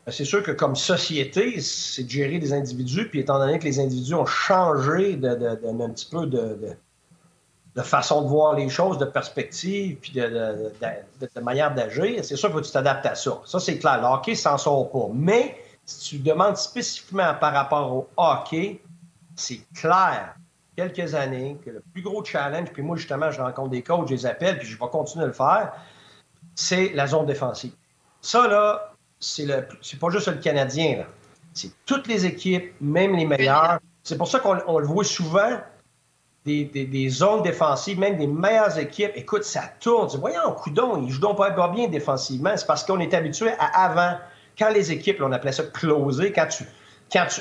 Ben, 0.05 0.11
c'est 0.11 0.25
sûr 0.25 0.43
que 0.43 0.51
comme 0.51 0.75
société, 0.75 1.61
c'est 1.61 2.03
de 2.03 2.09
gérer 2.09 2.37
des 2.39 2.51
individus, 2.51 3.07
puis 3.07 3.19
étant 3.19 3.39
donné 3.39 3.57
que 3.57 3.63
les 3.63 3.79
individus 3.79 4.15
ont 4.15 4.25
changé 4.25 5.15
de, 5.15 5.33
petit 5.87 6.09
peu 6.11 6.25
de, 6.25 7.81
façon 7.83 8.23
de 8.23 8.27
voir 8.27 8.53
les 8.55 8.67
choses, 8.67 8.97
de 8.97 9.05
perspective, 9.05 9.97
puis 10.01 10.11
de, 10.11 11.39
manière 11.41 11.73
d'agir, 11.73 12.23
c'est 12.23 12.35
sûr 12.35 12.53
que 12.53 12.59
tu 12.59 12.71
t'adaptes 12.71 13.05
à 13.05 13.15
ça. 13.15 13.41
Ça, 13.45 13.59
c'est 13.59 13.77
clair. 13.77 14.01
Le 14.01 14.07
hockey 14.07 14.35
s'en 14.35 14.57
sort 14.57 14.91
pas. 14.91 15.07
Mais 15.13 15.57
si 15.85 16.17
tu 16.17 16.17
demandes 16.19 16.57
spécifiquement 16.57 17.33
par 17.39 17.53
rapport 17.53 17.93
au 17.93 18.09
hockey, 18.17 18.81
c'est 19.37 19.61
clair, 19.73 20.35
quelques 20.75 21.15
années, 21.15 21.57
que 21.63 21.69
le 21.69 21.83
plus 21.93 22.01
gros 22.01 22.23
challenge, 22.25 22.71
puis 22.73 22.81
moi, 22.81 22.97
justement, 22.97 23.31
je 23.31 23.41
rencontre 23.41 23.69
des 23.69 23.81
coachs, 23.81 24.09
je 24.09 24.13
les 24.13 24.25
appelle, 24.25 24.59
puis 24.59 24.67
je 24.67 24.77
vais 24.77 24.89
continuer 24.91 25.23
à 25.23 25.27
le 25.27 25.33
faire, 25.33 25.71
c'est 26.55 26.91
la 26.93 27.07
zone 27.07 27.25
défensive. 27.25 27.71
Ça, 28.21 28.47
là, 28.47 28.92
c'est, 29.23 29.99
pas 29.99 30.09
juste 30.09 30.27
le 30.27 30.37
Canadien, 30.37 31.05
C'est 31.53 31.71
toutes 31.85 32.07
les 32.07 32.25
équipes, 32.25 32.73
même 32.81 33.15
les 33.15 33.25
meilleures. 33.25 33.79
C'est 34.03 34.17
pour 34.17 34.27
ça 34.27 34.39
qu'on 34.39 34.79
le 34.79 34.85
voit 34.85 35.05
souvent 35.05 35.59
des, 36.45 37.07
zones 37.09 37.41
défensives, 37.41 37.99
même 37.99 38.17
des 38.17 38.27
meilleures 38.27 38.77
équipes. 38.77 39.11
Écoute, 39.15 39.43
ça 39.45 39.63
tourne. 39.79 40.07
Dis, 40.07 40.17
voyons, 40.17 40.51
coudon, 40.51 41.01
ils 41.01 41.09
jouent 41.09 41.21
donc 41.21 41.37
pas, 41.37 41.67
bien 41.69 41.87
défensivement. 41.87 42.55
C'est 42.57 42.67
parce 42.67 42.83
qu'on 42.83 42.99
est 42.99 43.13
habitué 43.13 43.51
à 43.59 43.85
avant, 43.85 44.17
quand 44.59 44.69
les 44.69 44.91
équipes, 44.91 45.21
on 45.21 45.31
appelait 45.31 45.53
ça 45.53 45.63
closer, 45.63 46.33
quand 46.33 46.47
tu, 46.47 46.65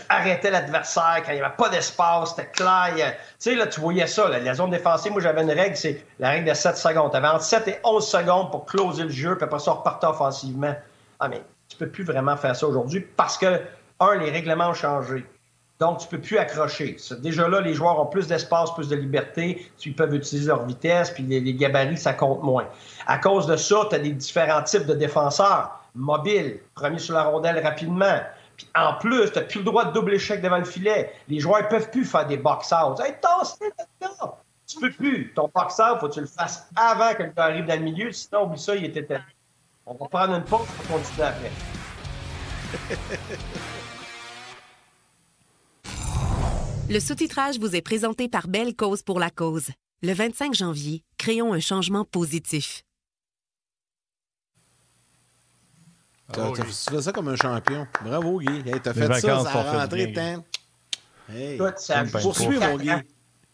arrêtais 0.08 0.50
l'adversaire, 0.50 1.22
quand 1.24 1.32
il 1.32 1.36
n'y 1.36 1.40
avait 1.40 1.56
pas 1.56 1.68
d'espace, 1.68 2.30
c'était 2.30 2.48
clair. 2.48 2.92
Tu 2.94 3.14
sais, 3.38 3.54
là, 3.56 3.66
tu 3.66 3.80
voyais 3.80 4.06
ça. 4.06 4.28
la 4.28 4.54
zone 4.54 4.70
défensive, 4.70 5.10
moi, 5.10 5.20
j'avais 5.20 5.42
une 5.42 5.50
règle, 5.50 5.76
c'est 5.76 6.04
la 6.20 6.30
règle 6.30 6.48
de 6.48 6.54
7 6.54 6.76
secondes. 6.76 7.10
Tu 7.10 7.16
avais 7.16 7.28
entre 7.28 7.42
7 7.42 7.68
et 7.68 7.78
11 7.82 8.06
secondes 8.06 8.50
pour 8.52 8.66
closer 8.66 9.02
le 9.02 9.10
jeu, 9.10 9.34
puis 9.34 9.44
après 9.44 9.58
ça, 9.58 9.72
repartait 9.72 10.06
offensivement. 10.06 10.74
Ah, 11.18 11.28
mais 11.28 11.42
peux 11.84 11.90
plus 11.90 12.04
vraiment 12.04 12.36
faire 12.36 12.54
ça 12.54 12.66
aujourd'hui 12.66 13.00
parce 13.16 13.38
que, 13.38 13.60
un, 14.00 14.16
les 14.16 14.30
règlements 14.30 14.70
ont 14.70 14.74
changé. 14.74 15.24
Donc, 15.80 15.98
tu 15.98 16.06
peux 16.06 16.20
plus 16.20 16.38
accrocher. 16.38 16.96
Déjà 17.22 17.48
là, 17.48 17.60
les 17.60 17.74
joueurs 17.74 17.98
ont 17.98 18.06
plus 18.06 18.28
d'espace, 18.28 18.72
plus 18.72 18.88
de 18.88 18.94
liberté. 18.94 19.68
Ils 19.84 19.96
peuvent 19.96 20.14
utiliser 20.14 20.46
leur 20.46 20.64
vitesse, 20.64 21.10
puis 21.10 21.24
les, 21.24 21.54
gabarits, 21.54 21.96
ça 21.96 22.12
compte 22.12 22.42
moins. 22.42 22.68
À 23.08 23.18
cause 23.18 23.46
de 23.46 23.56
ça, 23.56 23.86
tu 23.90 23.96
as 23.96 23.98
des 23.98 24.12
différents 24.12 24.62
types 24.62 24.86
de 24.86 24.94
défenseurs. 24.94 25.80
Mobiles, 25.96 26.60
premier 26.76 26.98
sur 26.98 27.14
la 27.14 27.24
rondelle 27.24 27.58
rapidement. 27.58 28.20
Puis 28.56 28.68
en 28.76 28.94
plus, 28.94 29.32
tu 29.32 29.38
n'as 29.38 29.44
plus 29.44 29.58
le 29.58 29.64
droit 29.64 29.86
de 29.86 29.92
double 29.92 30.14
échec 30.14 30.40
devant 30.40 30.58
le 30.58 30.64
filet. 30.64 31.12
Les 31.28 31.40
joueurs 31.40 31.64
ne 31.64 31.68
peuvent 31.68 31.90
plus 31.90 32.04
faire 32.04 32.26
des 32.26 32.36
box-outs. 32.36 33.00
Hey, 33.04 33.14
Tu 34.68 34.80
peux 34.80 34.90
plus. 34.92 35.32
Ton 35.34 35.50
box-out, 35.52 35.98
faut 35.98 36.08
que 36.08 36.14
tu 36.14 36.20
le 36.20 36.26
fasses 36.26 36.68
avant 36.76 37.12
que 37.14 37.24
le 37.24 37.32
arrive 37.36 37.66
dans 37.66 37.74
le 37.74 37.82
milieu. 37.82 38.12
Sinon, 38.12 38.44
oublie 38.44 38.60
ça, 38.60 38.76
il 38.76 38.84
était 38.84 39.02
On 39.84 39.94
va 39.94 40.06
prendre 40.08 40.34
une 40.34 40.44
pause 40.44 40.66
pour 40.76 40.86
continuer 40.98 41.26
après. 41.26 41.50
Le 46.88 47.00
sous-titrage 47.00 47.58
vous 47.58 47.74
est 47.74 47.82
présenté 47.82 48.28
par 48.28 48.46
Belle 48.48 48.76
Cause 48.76 49.02
pour 49.02 49.18
la 49.18 49.30
cause. 49.30 49.70
Le 50.02 50.12
25 50.12 50.54
janvier, 50.54 51.02
créons 51.18 51.52
un 51.52 51.60
changement 51.60 52.04
positif. 52.04 52.84
Tu 56.32 56.40
fais 56.62 57.02
ça 57.02 57.12
comme 57.12 57.28
un 57.28 57.36
champion. 57.36 57.86
Bravo, 58.04 58.38
Guy. 58.38 58.62
Tu 58.62 58.88
as 58.88 58.94
fait 58.94 59.06
ça, 59.20 59.20
ça 59.20 59.60
a 59.60 59.80
rentré. 59.80 60.14
Hey, 61.28 61.60
ça 61.76 62.04
poursuit, 62.04 62.58
mon 62.58 62.76
Guy. 62.76 62.90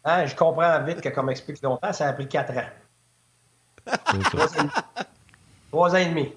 Hein, 0.05 0.27
je 0.27 0.35
comprends 0.35 0.83
vite 0.85 1.01
que, 1.01 1.09
comme 1.09 1.31
explique 1.31 1.63
longtemps, 1.63 1.93
ça 1.93 2.09
a 2.09 2.13
pris 2.13 2.29
4 2.29 2.57
ans. 2.57 2.69
Trois 5.71 5.93
ans 5.93 5.99
et 5.99 6.07
demi. 6.07 6.33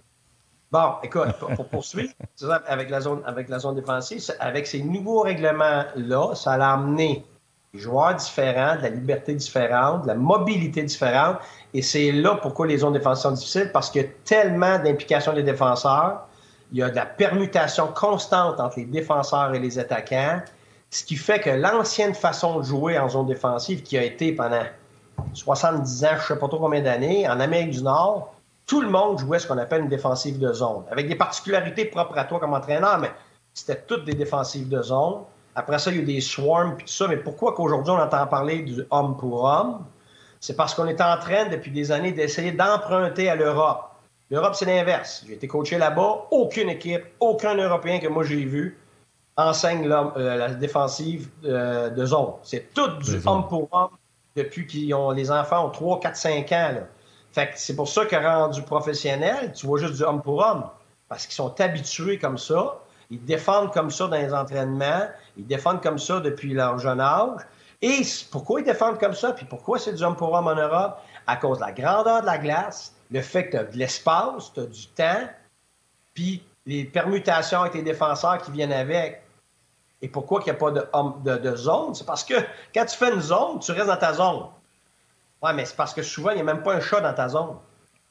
Bon, 0.72 0.94
écoute, 1.04 1.34
pour 1.56 1.68
poursuivre 1.68 2.14
avec 2.68 2.90
la 2.90 3.02
zone, 3.02 3.22
avec 3.26 3.50
la 3.50 3.60
zone 3.60 3.76
défensive, 3.76 4.22
avec 4.40 4.68
ces 4.68 4.82
nouveaux 4.82 5.22
règlements-là, 5.22 6.36
ça 6.36 6.54
a 6.54 6.74
amené 6.74 7.26
des 7.74 7.80
joueurs 7.80 8.16
différents, 8.16 8.78
de 8.78 8.84
la 8.84 8.90
liberté 8.90 9.34
différente, 9.34 10.04
de 10.04 10.08
la 10.08 10.16
mobilité 10.16 10.84
différente. 10.84 11.38
Et 11.74 11.82
c'est 11.82 12.12
là 12.12 12.36
pourquoi 12.42 12.68
les 12.68 12.78
zones 12.78 12.94
défensives 12.94 13.24
sont 13.24 13.32
difficiles, 13.32 13.70
parce 13.74 13.90
qu'il 13.90 14.02
y 14.02 14.06
a 14.06 14.08
tellement 14.24 14.80
d'implications 14.80 15.34
des 15.34 15.44
défenseurs, 15.44 16.26
il 16.72 16.80
y 16.80 16.84
a 16.84 16.90
de 16.90 16.96
la 16.96 17.06
permutation 17.06 17.88
constante 17.88 18.60
entre 18.60 18.80
les 18.80 18.86
défenseurs 18.86 19.54
et 19.54 19.60
les 19.60 19.78
attaquants, 19.78 20.42
ce 20.90 21.04
qui 21.04 21.16
fait 21.16 21.40
que 21.40 21.50
l'ancienne 21.50 22.14
façon 22.14 22.60
de 22.60 22.64
jouer 22.64 22.98
en 22.98 23.10
zone 23.10 23.28
défensive, 23.28 23.84
qui 23.84 23.98
a 23.98 24.04
été 24.04 24.34
pendant 24.34 24.64
70 25.34 26.06
ans, 26.06 26.08
je 26.12 26.16
ne 26.16 26.20
sais 26.20 26.36
pas 26.38 26.48
trop 26.48 26.60
combien 26.60 26.82
d'années, 26.82 27.28
en 27.30 27.40
Amérique 27.40 27.72
du 27.72 27.84
Nord, 27.84 28.34
tout 28.72 28.80
le 28.80 28.88
monde 28.90 29.20
jouait 29.20 29.38
ce 29.38 29.46
qu'on 29.46 29.58
appelle 29.58 29.82
une 29.82 29.90
défensive 29.90 30.40
de 30.40 30.54
zone, 30.54 30.84
avec 30.90 31.10
des 31.10 31.16
particularités 31.16 31.84
propres 31.84 32.18
à 32.18 32.24
toi 32.24 32.40
comme 32.40 32.54
entraîneur, 32.54 33.00
mais 33.00 33.12
c'était 33.54 33.82
toutes 33.86 34.06
des 34.06 34.14
défensives 34.14 34.70
de 34.70 34.82
zone. 34.82 35.24
Après 35.56 35.78
ça, 35.78 35.92
il 35.92 35.98
y 35.98 36.00
a 36.00 36.04
eu 36.04 36.06
des 36.06 36.22
swarms 36.22 36.78
puis 36.78 36.86
tout 36.86 36.94
ça. 36.94 37.10
Mais 37.10 37.18
pourquoi 37.18 37.54
qu'aujourd'hui, 37.54 37.92
on 37.92 38.00
entend 38.00 38.26
parler 38.28 38.62
du 38.62 38.86
homme 38.90 39.18
pour 39.18 39.44
homme? 39.44 39.84
C'est 40.40 40.56
parce 40.56 40.74
qu'on 40.74 40.88
est 40.88 41.02
en 41.02 41.18
train, 41.18 41.48
depuis 41.50 41.70
des 41.70 41.92
années, 41.92 42.14
d'essayer 42.14 42.54
d'emprunter 42.54 43.30
à 43.30 43.36
l'Europe. 43.36 43.90
L'Europe, 44.30 44.56
c'est 44.56 44.64
l'inverse. 44.64 45.26
J'ai 45.28 45.34
été 45.34 45.50
coaché 45.50 45.78
là-bas. 45.78 46.28
Aucune 46.32 46.70
équipe, 46.70 47.04
aucun 47.20 47.56
Européen 47.56 48.00
que 48.00 48.08
moi 48.08 48.24
j'ai 48.24 48.46
vu 48.46 48.80
enseigne 49.36 49.86
euh, 49.92 50.38
la 50.38 50.54
défensive 50.54 51.28
euh, 51.44 51.90
de 51.90 52.06
zone. 52.06 52.36
C'est 52.44 52.74
tout 52.74 52.88
du 53.04 53.20
homme 53.26 53.50
pour 53.50 53.68
homme 53.74 53.90
depuis 54.38 54.66
qu'ils 54.66 54.94
ont 54.94 55.12
les 55.12 55.30
enfants 55.30 55.68
ont 55.68 55.72
3, 55.72 56.00
4, 56.00 56.16
5 56.16 56.52
ans. 56.54 56.72
Là. 56.76 56.88
Fait 57.32 57.52
que 57.52 57.54
c'est 57.58 57.76
pour 57.76 57.88
ça 57.88 58.06
que 58.06 58.16
rendu 58.16 58.62
professionnel, 58.64 59.54
tu 59.54 59.66
vois 59.66 59.80
juste 59.80 59.96
du 59.96 60.04
homme 60.04 60.22
pour 60.22 60.46
homme. 60.46 60.66
Parce 61.08 61.26
qu'ils 61.26 61.36
sont 61.36 61.60
habitués 61.60 62.20
comme 62.20 62.38
ça. 62.38 62.80
Ils 63.10 63.24
défendent 63.24 63.74
comme 63.74 63.92
ça 63.92 64.08
dans 64.08 64.18
les 64.18 64.34
entraînements. 64.34 65.08
Ils 65.38 65.46
défendent 65.46 65.82
comme 65.82 66.00
ça 66.00 66.20
depuis 66.20 66.54
leur 66.54 66.78
jeune 66.80 67.02
âge. 67.02 67.42
Et 67.82 68.02
pourquoi 68.32 68.62
ils 68.62 68.66
défendent 68.66 69.00
comme 69.00 69.14
ça? 69.14 69.34
Puis 69.34 69.46
pourquoi 69.46 69.80
c'est 69.80 69.94
du 69.94 70.04
homme 70.04 70.16
pour 70.16 70.34
homme 70.34 70.48
en 70.48 70.56
Europe? 70.56 70.98
À 71.28 71.36
cause 71.36 71.60
de 71.60 71.66
la 71.66 71.72
grandeur 71.72 72.22
de 72.22 72.26
la 72.26 72.38
glace, 72.38 72.94
le 73.12 73.22
fait 73.22 73.46
que 73.46 73.52
tu 73.52 73.58
as 73.58 73.64
de 73.66 73.78
l'espace, 73.78 74.52
tu 74.54 74.60
as 74.62 74.66
du 74.66 74.88
temps, 74.88 75.28
puis 76.14 76.44
les 76.66 76.86
permutations 76.86 77.62
avec 77.62 77.74
les 77.74 77.82
défenseurs 77.82 78.42
qui 78.42 78.52
viennent 78.52 78.74
avec. 78.74 79.22
Et 80.02 80.08
pourquoi 80.08 80.42
il 80.42 80.46
n'y 80.46 80.52
a 80.52 80.56
pas 80.56 80.72
de, 80.72 81.38
de, 81.38 81.56
zone? 81.56 81.94
C'est 81.94 82.06
parce 82.06 82.24
que 82.24 82.34
quand 82.74 82.86
tu 82.86 82.98
fais 82.98 83.14
une 83.14 83.22
zone, 83.22 83.60
tu 83.60 83.72
restes 83.72 83.88
dans 83.88 83.98
ta 83.98 84.14
zone. 84.14 84.46
Oui, 85.42 85.52
mais 85.56 85.66
c'est 85.66 85.76
parce 85.76 85.94
que 85.94 86.04
souvent, 86.04 86.32
il 86.32 86.36
n'y 86.36 86.42
a 86.42 86.44
même 86.44 86.64
pas 86.64 86.76
un 86.76 86.82
chat 86.82 87.02
dans 87.02 87.14
ta 87.14 87.28
zone. 87.28 87.58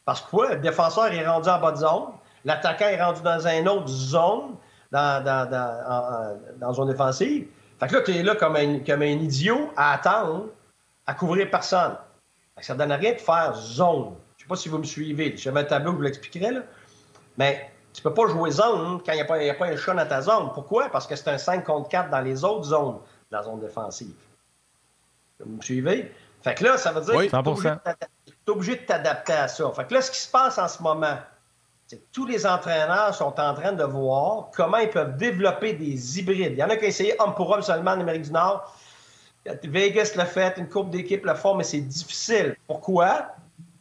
Parce 0.04 0.20
que 0.22 0.30
quoi? 0.30 0.54
Le 0.54 0.60
défenseur 0.60 1.06
est 1.06 1.26
rendu 1.26 1.48
en 1.48 1.60
bas 1.60 1.72
de 1.72 1.76
zone, 1.76 2.06
l'attaquant 2.44 2.86
est 2.86 3.02
rendu 3.02 3.22
dans 3.22 3.46
une 3.46 3.68
autre 3.68 3.88
zone, 3.88 4.56
dans, 4.90 5.22
dans, 5.22 5.48
dans, 5.48 6.38
dans 6.58 6.72
zone 6.72 6.88
défensive. 6.88 7.46
Fait 7.78 7.86
que 7.86 7.94
là, 7.94 8.00
tu 8.02 8.10
es 8.14 8.22
là 8.22 8.34
comme 8.34 8.56
un, 8.56 8.80
comme 8.80 9.02
un 9.02 9.06
idiot 9.06 9.70
à 9.76 9.92
attendre, 9.92 10.48
à 11.06 11.14
couvrir 11.14 11.50
personne. 11.50 11.96
ça 12.60 12.74
ne 12.74 12.78
donne 12.78 12.92
rien 12.92 13.12
de 13.12 13.18
faire 13.18 13.54
zone. 13.54 14.14
Je 14.36 14.44
ne 14.44 14.46
sais 14.46 14.48
pas 14.48 14.56
si 14.56 14.68
vous 14.68 14.78
me 14.78 14.84
suivez. 14.84 15.36
J'avais 15.36 15.60
un 15.60 15.64
tableau, 15.64 15.92
je 15.92 15.96
vous 15.96 16.02
l'expliquerai, 16.02 16.52
là. 16.52 16.60
Mais 17.38 17.70
tu 17.92 18.00
ne 18.00 18.10
peux 18.10 18.14
pas 18.14 18.28
jouer 18.28 18.50
zone 18.50 19.00
quand 19.04 19.12
il 19.12 19.16
n'y 19.16 19.20
a, 19.48 19.52
a, 19.52 19.54
pas 19.54 19.66
un 19.66 19.76
chat 19.76 19.94
dans 19.94 20.06
ta 20.06 20.20
zone. 20.20 20.50
Pourquoi? 20.52 20.88
Parce 20.90 21.06
que 21.06 21.16
c'est 21.16 21.28
un 21.28 21.38
5 21.38 21.64
contre 21.64 21.88
4 21.88 22.10
dans 22.10 22.20
les 22.20 22.44
autres 22.44 22.64
zones 22.64 22.96
de 23.30 23.36
la 23.36 23.42
zone 23.42 23.60
défensive. 23.60 24.14
Vous 25.38 25.56
me 25.56 25.62
suivez? 25.62 26.12
Fait 26.42 26.54
que 26.54 26.64
là, 26.64 26.78
ça 26.78 26.92
veut 26.92 27.00
dire 27.00 27.14
que 27.14 27.26
tu 28.26 28.32
es 28.32 28.50
obligé 28.50 28.76
de 28.76 28.82
t'adapter 28.82 29.32
à 29.32 29.48
ça. 29.48 29.70
Fait 29.72 29.86
que 29.86 29.94
là, 29.94 30.02
ce 30.02 30.10
qui 30.10 30.18
se 30.18 30.30
passe 30.30 30.58
en 30.58 30.68
ce 30.68 30.82
moment, 30.82 31.18
tous 32.12 32.26
les 32.26 32.46
entraîneurs 32.46 33.14
sont 33.14 33.38
en 33.38 33.54
train 33.54 33.72
de 33.72 33.84
voir 33.84 34.48
comment 34.54 34.78
ils 34.78 34.90
peuvent 34.90 35.16
développer 35.16 35.72
des 35.74 36.18
hybrides. 36.18 36.52
Il 36.52 36.58
y 36.58 36.62
en 36.62 36.70
a 36.70 36.76
qui 36.76 36.84
ont 36.84 36.88
essayé 36.88 37.14
homme 37.20 37.34
pour 37.34 37.50
homme 37.50 37.62
seulement 37.62 37.92
en 37.92 38.00
Amérique 38.00 38.22
du 38.22 38.32
Nord. 38.32 38.74
Vegas 39.64 40.12
l'a 40.16 40.26
fait, 40.26 40.56
une 40.58 40.68
coupe 40.68 40.90
d'équipe 40.90 41.24
l'a 41.24 41.34
fait, 41.34 41.54
mais 41.54 41.64
c'est 41.64 41.80
difficile. 41.80 42.56
Pourquoi? 42.66 43.34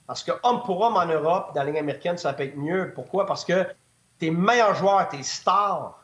Parce 0.08 0.24
que 0.24 0.32
homme 0.44 0.64
pour 0.64 0.82
homme 0.82 0.96
en 0.96 1.06
Europe, 1.06 1.54
dans 1.54 1.62
la 1.62 1.70
ligne 1.70 1.80
américaine, 1.80 2.18
ça 2.18 2.34
peut 2.34 2.44
être 2.44 2.58
mieux. 2.58 2.94
Pourquoi? 2.96 3.26
Parce 3.26 3.46
que 3.46 3.68
tes 4.18 4.32
meilleurs 4.32 4.76
joueurs, 4.76 5.08
tes 5.08 5.22
stars, 5.22 6.00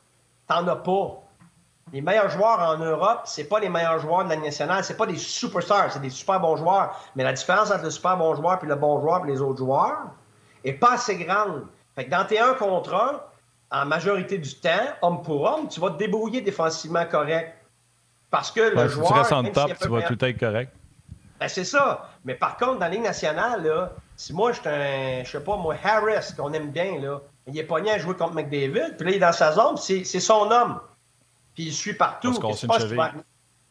t'en 0.47 0.67
as 0.67 0.75
pas. 0.75 1.21
Les 1.93 2.01
meilleurs 2.01 2.29
joueurs 2.29 2.59
en 2.59 2.77
Europe, 2.77 3.21
c'est 3.25 3.43
pas 3.43 3.59
les 3.59 3.69
meilleurs 3.69 3.99
joueurs 3.99 4.23
de 4.23 4.29
la 4.29 4.37
nationale, 4.37 4.83
c'est 4.83 4.97
pas 4.97 5.05
des 5.05 5.17
superstars, 5.17 5.91
c'est 5.91 6.01
des 6.01 6.09
super 6.09 6.39
bons 6.39 6.57
joueurs. 6.57 6.99
Mais 7.15 7.23
la 7.23 7.33
différence 7.33 7.69
entre 7.69 7.83
le 7.83 7.91
super 7.91 8.17
bon 8.17 8.33
joueur 8.35 8.59
et 8.63 8.65
le 8.65 8.75
bon 8.75 8.99
joueur 8.99 9.23
et 9.25 9.31
les 9.31 9.39
autres 9.39 9.59
joueurs 9.59 9.99
est 10.63 10.73
pas 10.73 10.93
assez 10.93 11.15
grande. 11.15 11.67
Fait 11.95 12.05
que 12.05 12.09
dans 12.09 12.25
tes 12.25 12.39
1 12.39 12.55
contre 12.55 12.93
1, 12.93 13.21
en 13.81 13.85
majorité 13.85 14.39
du 14.39 14.55
temps, 14.55 14.69
homme 15.03 15.21
pour 15.21 15.43
homme, 15.43 15.67
tu 15.67 15.79
vas 15.79 15.91
te 15.91 15.97
débrouiller 15.97 16.41
défensivement 16.41 17.05
correct. 17.05 17.53
Parce 18.31 18.51
que 18.51 18.61
le 18.61 18.87
joueur. 18.87 19.07
Si 19.07 19.13
tu 19.13 19.19
restes 19.19 19.33
en 19.33 19.43
top, 19.43 19.71
tu 19.79 19.87
vas 19.87 20.01
tout 20.01 20.25
être 20.25 20.39
correct. 20.39 20.73
Ben, 21.39 21.47
c'est 21.47 21.65
ça. 21.65 22.09
Mais 22.23 22.33
par 22.33 22.57
contre, 22.57 22.75
dans 22.75 22.85
la 22.85 22.89
Ligue 22.89 23.03
nationale, 23.03 23.63
là, 23.63 23.91
si 24.15 24.33
moi, 24.33 24.51
je 24.53 24.59
suis 24.59 24.69
un, 24.69 25.23
je 25.23 25.31
sais 25.31 25.39
pas, 25.39 25.55
moi, 25.57 25.75
Harris, 25.83 26.33
qu'on 26.35 26.51
aime 26.53 26.71
bien, 26.71 26.99
là, 26.99 27.19
il 27.45 27.57
est 27.57 27.63
pogné 27.63 27.91
à 27.91 27.99
jouer 27.99 28.15
contre 28.15 28.33
McDavid, 28.33 28.95
puis 28.97 29.05
là, 29.05 29.11
il 29.11 29.15
est 29.15 29.19
dans 29.19 29.31
sa 29.31 29.51
zone, 29.51 29.77
c'est 29.77 30.03
son 30.03 30.49
homme. 30.49 30.79
Puis 31.55 31.65
il 31.65 31.73
suit 31.73 31.93
partout. 31.93 32.29
Parce 32.29 32.39
qu'on 32.39 32.53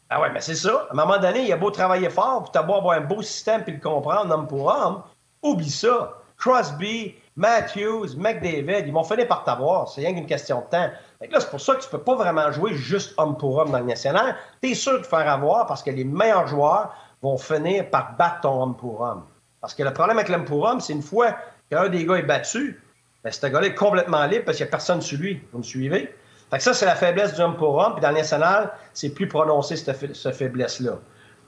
Ah 0.09 0.21
ouais, 0.21 0.29
mais 0.31 0.41
c'est 0.41 0.55
ça. 0.55 0.87
À 0.89 0.93
un 0.93 0.95
moment 0.95 1.17
donné, 1.17 1.45
il 1.45 1.53
a 1.53 1.57
beau 1.57 1.71
travailler 1.71 2.09
fort, 2.09 2.43
puis 2.43 2.51
t'as 2.53 2.63
beau 2.63 2.75
avoir 2.75 2.97
un 2.97 3.01
beau 3.01 3.21
système, 3.21 3.63
puis 3.63 3.73
le 3.73 3.79
comprendre, 3.79 4.33
homme 4.33 4.47
pour 4.47 4.67
homme. 4.67 5.01
Oublie 5.41 5.69
ça. 5.69 6.13
Crosby, 6.37 7.15
Matthews, 7.35 8.15
McDavid, 8.17 8.87
ils 8.87 8.93
vont 8.93 9.03
finir 9.03 9.27
par 9.27 9.43
t'avoir. 9.43 9.87
C'est 9.89 10.01
rien 10.01 10.13
qu'une 10.13 10.25
question 10.25 10.61
de 10.61 10.65
temps. 10.65 10.89
là, 11.21 11.39
c'est 11.39 11.49
pour 11.49 11.61
ça 11.61 11.75
que 11.75 11.81
tu 11.81 11.89
peux 11.89 12.01
pas 12.01 12.15
vraiment 12.15 12.51
jouer 12.51 12.73
juste 12.73 13.13
homme 13.17 13.37
pour 13.37 13.57
homme 13.57 13.71
dans 13.71 13.79
le 13.79 13.85
national. 13.85 14.35
Tu 14.61 14.71
es 14.71 14.73
sûr 14.73 14.99
de 14.99 15.05
faire 15.05 15.29
avoir 15.29 15.65
parce 15.65 15.81
que 15.81 15.91
les 15.91 16.03
meilleurs 16.03 16.47
joueurs 16.47 16.93
vont 17.21 17.37
finir 17.37 17.89
par 17.89 18.15
battre 18.17 18.41
ton 18.41 18.61
homme 18.61 18.75
pour 18.75 19.01
homme. 19.01 19.23
Parce 19.61 19.73
que 19.73 19.83
le 19.83 19.93
problème 19.93 20.17
avec 20.17 20.29
l'homme 20.29 20.45
pour 20.45 20.63
homme, 20.63 20.79
c'est 20.79 20.93
une 20.93 21.01
fois 21.01 21.35
qu'un 21.69 21.89
des 21.89 22.05
gars 22.05 22.15
est 22.15 22.23
battu, 22.23 22.81
ben, 23.23 23.31
ce 23.31 23.47
gars-là 23.47 23.67
est 23.67 23.75
complètement 23.75 24.25
libre 24.25 24.45
parce 24.45 24.57
qu'il 24.57 24.65
n'y 24.65 24.69
a 24.69 24.71
personne 24.71 25.01
sur 25.01 25.17
lui. 25.17 25.41
Vous 25.51 25.59
me 25.59 25.63
suivez? 25.63 26.13
Fait 26.49 26.57
que 26.57 26.63
ça, 26.63 26.73
c'est 26.73 26.85
la 26.85 26.95
faiblesse 26.95 27.33
du 27.33 27.41
homme 27.41 27.57
pour 27.57 27.75
homme. 27.75 27.93
Puis 27.93 28.01
dans 28.01 28.09
le 28.09 28.17
national, 28.17 28.71
c'est 28.93 29.09
plus 29.09 29.27
prononcé, 29.27 29.75
cette, 29.75 30.15
cette 30.15 30.35
faiblesse-là. 30.35 30.93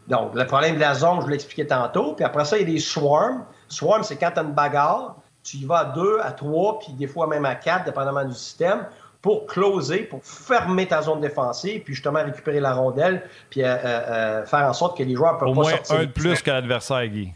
Donc, 0.07 0.35
le 0.35 0.45
problème 0.45 0.75
de 0.75 0.79
la 0.79 0.93
zone, 0.93 1.17
je 1.17 1.21
vous 1.25 1.29
l'expliquais 1.29 1.67
tantôt. 1.67 2.13
Puis 2.13 2.25
après 2.25 2.45
ça, 2.45 2.57
il 2.57 2.67
y 2.67 2.71
a 2.71 2.73
des 2.73 2.79
swarms. 2.79 3.43
Swarm, 3.67 4.03
c'est 4.03 4.15
quand 4.15 4.31
tu 4.31 4.39
as 4.39 4.43
une 4.43 4.53
bagarre 4.53 5.15
tu 5.47 5.57
y 5.57 5.65
vas 5.65 5.77
à 5.77 5.85
deux, 5.85 6.19
à 6.21 6.31
trois, 6.31 6.79
puis 6.79 6.91
des 6.93 7.07
fois 7.07 7.25
même 7.27 7.45
à 7.45 7.55
quatre, 7.55 7.85
dépendamment 7.85 8.25
du 8.25 8.33
système, 8.33 8.85
pour 9.21 9.47
closer, 9.47 9.99
pour 10.03 10.23
fermer 10.23 10.87
ta 10.87 11.01
zone 11.01 11.21
défensive, 11.21 11.83
puis 11.83 11.93
justement 11.93 12.23
récupérer 12.23 12.59
la 12.59 12.73
rondelle, 12.73 13.23
puis 13.49 13.63
euh, 13.63 13.67
euh, 13.67 13.79
euh, 13.85 14.45
faire 14.45 14.67
en 14.67 14.73
sorte 14.73 14.97
que 14.97 15.03
les 15.03 15.15
joueurs 15.15 15.37
peuvent 15.37 15.49
Au 15.49 15.53
moins 15.53 15.71
un 15.89 16.05
de 16.05 16.11
plus 16.11 16.41
que 16.41 16.51
l'adversaire, 16.51 17.07
Guy. 17.07 17.33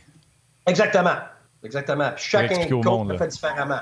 Exactement. 0.68 1.16
Exactement. 1.64 2.12
Puis 2.16 2.24
chacun 2.26 2.68
coach 2.82 3.08
le 3.08 3.18
fait 3.18 3.28
différemment. 3.28 3.80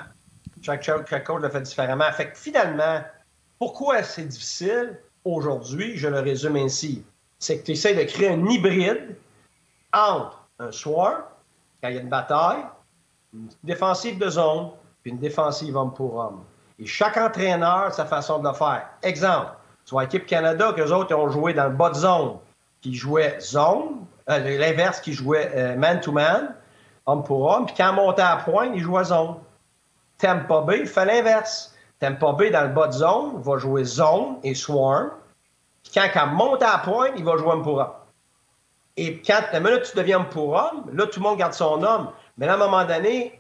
Chaque, 0.62 0.84
chaque 0.84 1.24
coach 1.24 1.42
le 1.42 1.50
fait 1.50 1.62
différemment. 1.62 2.12
Fait 2.12 2.30
que 2.30 2.38
finalement, 2.38 3.02
pourquoi 3.60 4.02
c'est 4.04 4.26
difficile 4.26 4.98
aujourd'hui, 5.26 5.98
je 5.98 6.08
le 6.08 6.20
résume 6.20 6.56
ainsi, 6.56 7.04
c'est 7.38 7.60
que 7.60 7.66
tu 7.66 7.72
essaies 7.74 7.94
de 7.94 8.04
créer 8.04 8.30
un 8.30 8.46
hybride 8.48 9.16
entre 9.94 10.48
un 10.60 10.72
soir, 10.72 11.24
quand 11.82 11.90
il 11.90 11.96
y 11.96 11.98
a 11.98 12.02
une 12.02 12.10
bataille, 12.10 12.64
une 13.34 13.50
défensive 13.64 14.18
de 14.18 14.30
zone, 14.30 14.72
puis 15.02 15.12
une 15.12 15.20
défensive 15.20 15.76
homme 15.76 15.94
pour 15.94 16.16
homme. 16.16 16.44
Et 16.80 16.86
chaque 16.86 17.18
entraîneur 17.18 17.86
a 17.86 17.92
sa 17.92 18.06
façon 18.06 18.40
de 18.40 18.48
le 18.48 18.54
faire. 18.54 18.90
Exemple, 19.04 19.52
vois 19.92 20.04
l'équipe 20.04 20.26
Canada, 20.26 20.74
qu'eux 20.74 20.92
autres 20.92 21.14
ont 21.16 21.30
joué 21.30 21.54
dans 21.54 21.66
le 21.66 21.76
bas 21.76 21.90
de 21.90 21.96
zone, 21.96 22.38
qui 22.82 22.96
jouait 22.96 23.40
zone, 23.40 24.06
euh, 24.30 24.58
l'inverse 24.58 25.02
qui 25.02 25.14
jouait 25.14 25.76
man-to-man, 25.76 26.56
homme 27.06 27.24
pour 27.24 27.44
homme, 27.50 27.66
puis 27.66 27.76
quand 27.76 27.92
on 27.92 27.96
montait 27.96 28.22
à 28.22 28.38
point, 28.38 28.68
il 28.74 28.82
jouait 28.82 29.06
zone. 29.06 29.36
Tampa 30.18 30.62
Bay, 30.62 30.82
il 30.82 30.88
fait 30.88 31.06
l'inverse. 31.06 31.76
Tampa 32.00 32.34
Bay, 32.34 32.50
dans 32.50 32.64
le 32.64 32.70
bas 32.70 32.88
de 32.88 32.94
zone, 32.94 33.42
va 33.42 33.58
jouer 33.58 33.84
zone 33.84 34.38
et 34.44 34.56
swarm. 34.56 35.12
Puis 35.84 35.94
quand 35.94 36.08
il 36.14 36.32
monte 36.34 36.64
à 36.64 36.78
point, 36.80 37.10
il 37.18 37.24
va 37.24 37.38
jouer 37.38 37.52
homme. 37.52 37.88
Et 38.98 39.22
quand 39.22 39.42
la 39.54 39.60
minute 39.60 39.84
tu 39.84 39.98
deviens 39.98 40.26
homme, 40.36 40.86
là, 40.92 41.06
tout 41.08 41.20
le 41.20 41.24
monde 41.24 41.38
garde 41.38 41.54
son 41.54 41.82
homme. 41.84 42.10
Mais 42.38 42.48
à 42.48 42.56
un 42.56 42.58
moment 42.58 42.84
donné, 42.84 43.40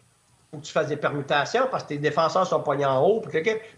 il 0.51 0.55
faut 0.55 0.61
que 0.61 0.65
tu 0.65 0.71
fasses 0.71 0.87
des 0.87 0.97
permutations 0.97 1.67
parce 1.69 1.83
que 1.83 1.89
tes 1.89 1.97
défenseurs 1.97 2.47
sont 2.47 2.61
poignés 2.61 2.85
en 2.85 3.03
haut. 3.05 3.21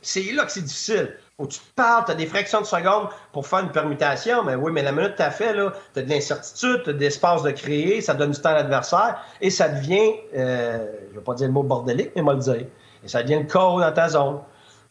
C'est 0.01 0.31
là 0.31 0.45
que 0.45 0.51
c'est 0.51 0.61
difficile. 0.61 1.17
Faut 1.37 1.47
tu 1.47 1.59
te 1.59 1.73
parles, 1.75 2.05
tu 2.05 2.11
as 2.11 2.15
des 2.15 2.27
fractions 2.27 2.61
de 2.61 2.65
secondes 2.65 3.09
pour 3.33 3.47
faire 3.47 3.59
une 3.59 3.71
permutation. 3.71 4.43
Mais 4.43 4.55
oui, 4.55 4.71
mais 4.71 4.83
la 4.83 4.91
minute 4.91 5.13
que 5.13 5.17
tu 5.17 5.23
as 5.23 5.31
fait, 5.31 5.53
tu 5.53 5.99
as 5.99 6.03
de 6.03 6.09
l'incertitude, 6.09 6.83
tu 6.83 6.91
as 6.91 6.93
de 6.93 6.99
l'espace 6.99 7.43
de 7.43 7.51
créer, 7.51 7.99
ça 7.99 8.13
donne 8.13 8.31
du 8.31 8.39
temps 8.39 8.49
à 8.49 8.53
l'adversaire 8.53 9.19
et 9.41 9.49
ça 9.49 9.67
devient, 9.69 10.13
euh, 10.35 10.85
je 11.07 11.13
ne 11.13 11.19
vais 11.19 11.25
pas 11.25 11.33
dire 11.33 11.47
le 11.47 11.53
mot 11.53 11.63
bordélique, 11.63 12.11
mais 12.15 12.21
moi 12.21 12.35
le 12.35 12.39
dire. 12.39 12.65
Et 13.03 13.07
ça 13.07 13.23
devient 13.23 13.39
le 13.39 13.45
chaos 13.45 13.79
dans 13.79 13.91
ta 13.91 14.07
zone. 14.09 14.39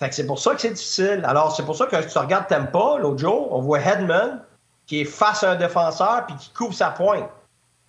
Fait 0.00 0.08
que 0.08 0.14
c'est 0.14 0.26
pour 0.26 0.38
ça 0.38 0.54
que 0.54 0.62
c'est 0.62 0.70
difficile. 0.70 1.22
Alors, 1.26 1.54
c'est 1.54 1.62
pour 1.62 1.76
ça 1.76 1.86
que 1.86 1.96
tu 1.96 2.18
regardes 2.18 2.46
Tempa, 2.46 2.96
l'autre 2.98 3.18
jour, 3.18 3.52
on 3.52 3.60
voit 3.60 3.80
Headman 3.80 4.42
qui 4.86 5.02
est 5.02 5.04
face 5.04 5.44
à 5.44 5.52
un 5.52 5.56
défenseur 5.56 6.24
puis 6.26 6.34
qui 6.36 6.50
couvre 6.50 6.72
sa 6.72 6.90
pointe. 6.90 7.28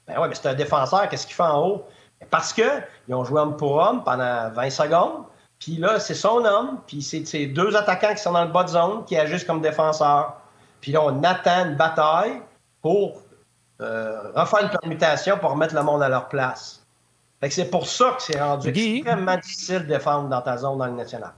Ben 0.08 0.16
oui, 0.20 0.28
mais 0.28 0.36
c'est 0.36 0.50
un 0.50 0.54
défenseur, 0.54 1.08
qu'est-ce 1.08 1.26
qu'il 1.26 1.36
fait 1.36 1.44
en 1.44 1.66
haut? 1.66 1.86
Parce 2.30 2.52
qu'ils 2.52 3.16
ont 3.16 3.24
joué 3.24 3.40
homme 3.40 3.56
pour 3.56 3.78
homme 3.78 4.04
pendant 4.04 4.50
20 4.50 4.70
secondes. 4.70 5.24
Puis 5.58 5.78
là, 5.78 6.00
c'est 6.00 6.14
son 6.14 6.44
homme. 6.44 6.80
Puis 6.86 7.02
c'est 7.02 7.46
deux 7.46 7.76
attaquants 7.78 8.14
qui 8.14 8.22
sont 8.22 8.34
dans 8.34 8.44
le 8.44 8.52
bas 8.52 8.66
de 8.66 8.70
zone 8.70 9.06
qui 9.06 9.16
agissent 9.16 9.46
comme 9.46 9.62
défenseurs. 9.62 10.36
Puis 10.82 10.92
là, 10.92 11.02
on 11.04 11.24
attend 11.24 11.66
une 11.66 11.76
bataille 11.76 12.42
pour 12.82 13.22
euh, 13.80 14.32
refaire 14.36 14.64
une 14.64 14.70
permutation 14.70 15.38
pour 15.38 15.52
remettre 15.52 15.76
le 15.76 15.84
monde 15.84 16.04
à 16.04 16.10
leur 16.10 16.28
place. 16.28 16.84
Fait 17.40 17.48
que 17.48 17.56
c'est 17.56 17.70
pour 17.70 17.88
ça 17.88 18.16
que 18.18 18.22
c'est 18.22 18.40
rendu 18.40 18.70
extrêmement 18.70 19.38
difficile 19.38 19.80
de 19.80 19.94
défendre 19.94 20.28
dans 20.28 20.42
ta 20.42 20.58
zone 20.58 20.78
dans 20.78 20.88
le 20.88 20.92
national. 20.92 21.32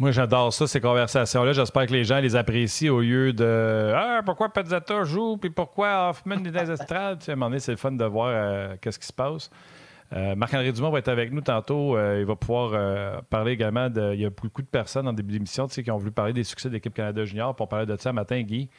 Moi, 0.00 0.12
j'adore 0.12 0.52
ça, 0.52 0.68
ces 0.68 0.80
conversations-là. 0.80 1.52
J'espère 1.52 1.86
que 1.86 1.92
les 1.92 2.04
gens 2.04 2.20
les 2.20 2.36
apprécient 2.36 2.94
au 2.94 3.00
lieu 3.00 3.32
de 3.32 3.92
Ah, 3.92 4.20
pourquoi 4.24 4.48
Pezzetta 4.48 5.02
joue, 5.02 5.36
puis 5.38 5.50
pourquoi 5.50 6.10
Hoffman 6.10 6.36
est 6.44 6.52
dans 6.52 6.70
estrades? 6.70 7.24
à 7.26 7.32
un 7.32 7.34
moment 7.34 7.46
donné, 7.46 7.58
c'est 7.58 7.72
le 7.72 7.78
fun 7.78 7.90
de 7.90 8.04
voir 8.04 8.28
euh, 8.30 8.76
qu'est-ce 8.80 9.00
qui 9.00 9.08
se 9.08 9.12
passe. 9.12 9.50
Euh, 10.12 10.36
Marc-André 10.36 10.70
Dumont 10.70 10.90
va 10.90 11.00
être 11.00 11.08
avec 11.08 11.32
nous 11.32 11.40
tantôt. 11.40 11.96
Euh, 11.96 12.20
il 12.20 12.26
va 12.26 12.36
pouvoir 12.36 13.24
parler 13.24 13.52
également 13.52 13.90
de. 13.90 14.14
Il 14.14 14.20
y 14.20 14.24
a 14.24 14.30
beaucoup 14.30 14.62
de 14.62 14.68
personnes 14.68 15.08
en 15.08 15.12
début 15.12 15.32
d'émission 15.32 15.66
qui 15.66 15.90
ont 15.90 15.98
voulu 15.98 16.12
parler 16.12 16.32
des 16.32 16.44
succès 16.44 16.68
de 16.68 16.74
l'équipe 16.74 16.94
Canada 16.94 17.24
Junior. 17.24 17.56
Pour 17.56 17.68
parler 17.68 17.84
de 17.84 17.96
ça 17.96 18.12
matin, 18.12 18.40
Guy. 18.42 18.70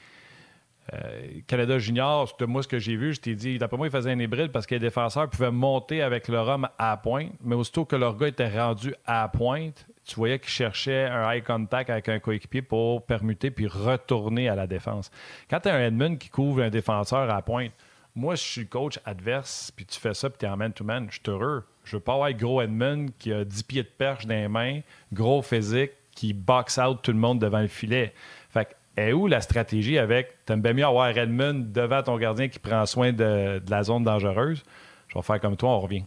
Canada 1.46 1.78
Junior, 1.78 2.34
de 2.40 2.46
moi, 2.46 2.64
ce 2.64 2.68
que 2.68 2.80
j'ai 2.80 2.96
vu, 2.96 3.14
je 3.14 3.20
t'ai 3.20 3.36
dit, 3.36 3.60
d'après 3.60 3.78
moi, 3.78 3.86
il 3.86 3.92
faisait 3.92 4.12
un 4.12 4.18
hybride 4.18 4.52
parce 4.52 4.66
que 4.66 4.74
les 4.74 4.80
défenseurs 4.80 5.30
pouvaient 5.30 5.52
monter 5.52 6.02
avec 6.02 6.30
leur 6.30 6.48
homme 6.48 6.68
à 6.80 6.98
pointe, 6.98 7.30
mais 7.44 7.54
aussitôt 7.54 7.86
que 7.86 7.96
leur 7.96 8.18
gars 8.18 8.30
était 8.30 8.48
rendu 8.48 8.96
à 9.06 9.28
pointe, 9.28 9.86
tu 10.10 10.16
voyais 10.16 10.40
qu'il 10.40 10.50
cherchait 10.50 11.06
un 11.06 11.30
eye 11.32 11.44
contact 11.44 11.90
avec 11.90 12.10
un 12.10 12.20
coéquipier 12.20 12.64
pour 12.64 13.06
permuter 13.06 13.52
puis 13.52 13.68
retourner 13.68 14.50
à 14.50 14.56
la 14.56 14.66
défense. 14.66 15.12
Quand 15.50 15.60
tu 15.60 15.70
as 15.70 15.76
un 15.76 15.82
Edmund 15.82 16.18
qui 16.18 16.30
couvre 16.30 16.64
un 16.64 16.70
défenseur 16.70 17.30
à 17.30 17.42
pointe, 17.44 17.72
moi, 18.16 18.34
je 18.34 18.42
suis 18.42 18.68
coach 18.68 19.00
adverse, 19.06 19.72
puis 19.76 19.86
tu 19.86 20.00
fais 20.00 20.16
ça, 20.16 20.30
puis 20.30 20.40
tu 20.40 20.46
es 20.46 20.50
en 20.50 20.58
man-to-man, 20.58 21.08
je 21.10 21.20
suis 21.20 21.30
heureux. 21.30 21.64
Je 21.84 21.96
veux 21.96 22.02
pas 22.02 22.14
avoir 22.16 22.34
gros 22.34 22.60
Edmund 22.62 23.12
qui 23.20 23.32
a 23.32 23.46
10 23.46 23.64
pieds 23.64 23.84
de 23.84 23.88
perche 23.88 24.26
dans 24.26 24.34
les 24.34 24.48
mains, 24.48 24.82
gros 25.14 25.44
physique, 25.44 25.92
qui 26.12 26.34
box 26.34 26.80
out 26.80 27.00
tout 27.04 27.12
le 27.12 27.20
monde 27.20 27.40
devant 27.40 27.62
le 27.62 27.68
filet. 27.68 28.14
Fait 28.50 28.76
est 28.98 29.14
où 29.14 29.28
la 29.28 29.42
stratégie 29.42 29.98
avec 29.98 30.44
t'aimes 30.46 30.62
bien 30.62 30.74
mieux 30.74 30.86
avoir 30.86 31.14
Redmond 31.14 31.68
devant 31.72 32.04
ton 32.04 32.18
gardien 32.18 32.50
qui 32.50 32.60
prend 32.60 32.86
soin 32.86 33.14
de, 33.14 33.60
de 33.60 33.72
la 33.72 33.84
zone 33.84 34.04
dangereuse? 34.04 34.64
Je 35.08 35.14
vais 35.14 35.22
faire 35.22 35.40
comme 35.40 35.56
toi, 35.56 35.70
on 35.70 35.80
revient. 35.80 36.04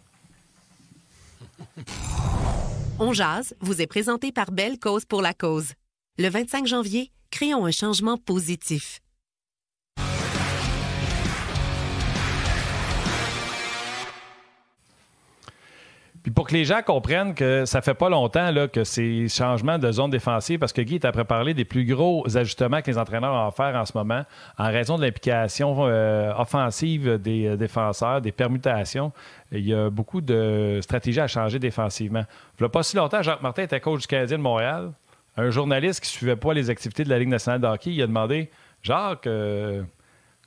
On 3.05 3.13
jase 3.13 3.53
vous 3.59 3.83
est 3.83 3.89
présenté 3.89 4.31
par 4.31 4.53
Belle 4.53 4.79
Cause 4.79 5.05
pour 5.05 5.23
la 5.23 5.35
cause. 5.35 5.73
Le 6.19 6.29
25 6.29 6.69
janvier, 6.69 7.11
créons 7.33 7.67
un 7.67 7.73
changement 7.73 8.17
positif. 8.17 9.01
Puis 16.23 16.31
pour 16.31 16.47
que 16.47 16.53
les 16.53 16.65
gens 16.65 16.83
comprennent 16.83 17.35
que 17.35 17.65
ça 17.65 17.83
fait 17.83 17.95
pas 17.95 18.09
longtemps 18.09 18.53
là, 18.53 18.69
que 18.69 18.85
ces 18.85 19.27
changements 19.29 19.79
de 19.79 19.91
zone 19.91 20.11
défensive, 20.11 20.61
parce 20.61 20.73
que 20.73 20.81
Guy 20.81 21.01
t'a 21.01 21.11
préparé 21.11 21.53
des 21.53 21.65
plus 21.65 21.85
gros 21.85 22.25
ajustements 22.37 22.81
que 22.81 22.91
les 22.91 22.99
entraîneurs 22.99 23.33
vont 23.33 23.51
faire 23.51 23.75
en 23.75 23.85
ce 23.85 23.97
moment 23.97 24.23
en 24.57 24.67
raison 24.67 24.97
de 24.99 25.03
l'implication 25.03 25.79
euh, 25.81 26.33
offensive 26.37 27.19
des 27.19 27.49
euh, 27.49 27.57
défenseurs, 27.57 28.21
des 28.21 28.31
permutations. 28.31 29.13
Il 29.51 29.67
y 29.67 29.75
a 29.75 29.91
beaucoup 29.91 30.21
de 30.21 30.79
stratégies 30.81 31.21
à 31.21 31.27
changer 31.27 31.59
défensivement. 31.59 32.25
Il 32.61 32.63
n'y 32.63 32.67
a 32.67 32.69
pas 32.69 32.85
si 32.85 32.97
longtemps, 32.97 33.23
Jacques 33.23 33.43
Martin 33.43 33.65
était 33.65 33.81
coach 33.81 34.03
du 34.03 34.07
Canadien 34.07 34.39
de 34.39 34.43
Montréal. 34.43 34.93
Un 35.37 35.51
journaliste 35.51 36.01
qui 36.01 36.07
ne 36.07 36.19
suivait 36.19 36.37
pas 36.37 36.55
les 36.55 36.71
activités 36.71 37.03
de 37.03 37.09
la 37.09 37.19
Ligue 37.19 37.31
nationale 37.31 37.61
de 37.61 37.67
hockey, 37.67 37.91
il 37.91 38.03
a 38.03 38.07
demandé 38.07 38.49
Jacques, 38.83 39.27
euh, 39.27 39.83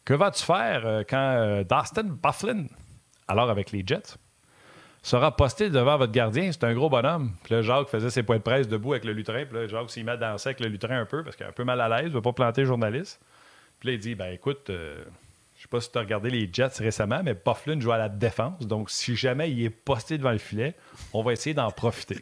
que 0.05 0.13
vas-tu 0.13 0.45
faire 0.45 1.03
quand 1.09 1.63
Dustin 1.69 2.03
Bufflin, 2.03 2.65
alors 3.27 3.49
avec 3.49 3.71
les 3.71 3.83
Jets, 3.85 4.17
sera 5.05 5.35
posté 5.35 5.69
devant 5.69 5.97
votre 5.97 6.11
gardien. 6.11 6.51
C'est 6.51 6.63
un 6.63 6.73
gros 6.73 6.89
bonhomme. 6.89 7.31
Puis 7.43 7.53
là, 7.53 7.61
Jacques 7.61 7.89
faisait 7.89 8.09
ses 8.09 8.23
points 8.23 8.37
de 8.37 8.41
presse 8.41 8.67
debout 8.67 8.93
avec 8.93 9.05
le 9.05 9.13
lutrin. 9.13 9.45
Puis 9.45 9.55
là, 9.55 9.67
Jacques 9.67 9.91
s'y 9.91 10.03
met 10.03 10.13
à 10.13 10.17
danser 10.17 10.49
avec 10.49 10.59
le 10.59 10.67
lutrin 10.67 10.99
un 10.99 11.05
peu 11.05 11.23
parce 11.23 11.35
qu'il 11.35 11.45
a 11.45 11.49
un 11.49 11.53
peu 11.53 11.63
mal 11.63 11.79
à 11.79 11.87
l'aise, 11.87 12.07
il 12.07 12.09
ne 12.09 12.15
veut 12.15 12.21
pas 12.23 12.33
planter 12.33 12.61
le 12.61 12.67
journaliste. 12.67 13.19
Puis 13.79 13.89
là, 13.89 13.93
il 13.93 13.99
dit 13.99 14.15
ben 14.15 14.33
écoute, 14.33 14.71
euh, 14.71 15.03
je 15.55 15.61
sais 15.61 15.67
pas 15.67 15.79
si 15.79 15.91
tu 15.91 15.97
as 15.99 16.01
regardé 16.01 16.31
les 16.31 16.49
Jets 16.51 16.79
récemment, 16.79 17.21
mais 17.23 17.35
Bufflin 17.35 17.79
joue 17.79 17.91
à 17.91 17.99
la 17.99 18.09
défense. 18.09 18.65
Donc, 18.65 18.89
si 18.89 19.15
jamais 19.15 19.51
il 19.51 19.63
est 19.63 19.69
posté 19.69 20.17
devant 20.17 20.31
le 20.31 20.39
filet, 20.39 20.73
on 21.13 21.21
va 21.21 21.33
essayer 21.33 21.53
d'en 21.53 21.69
profiter. 21.69 22.17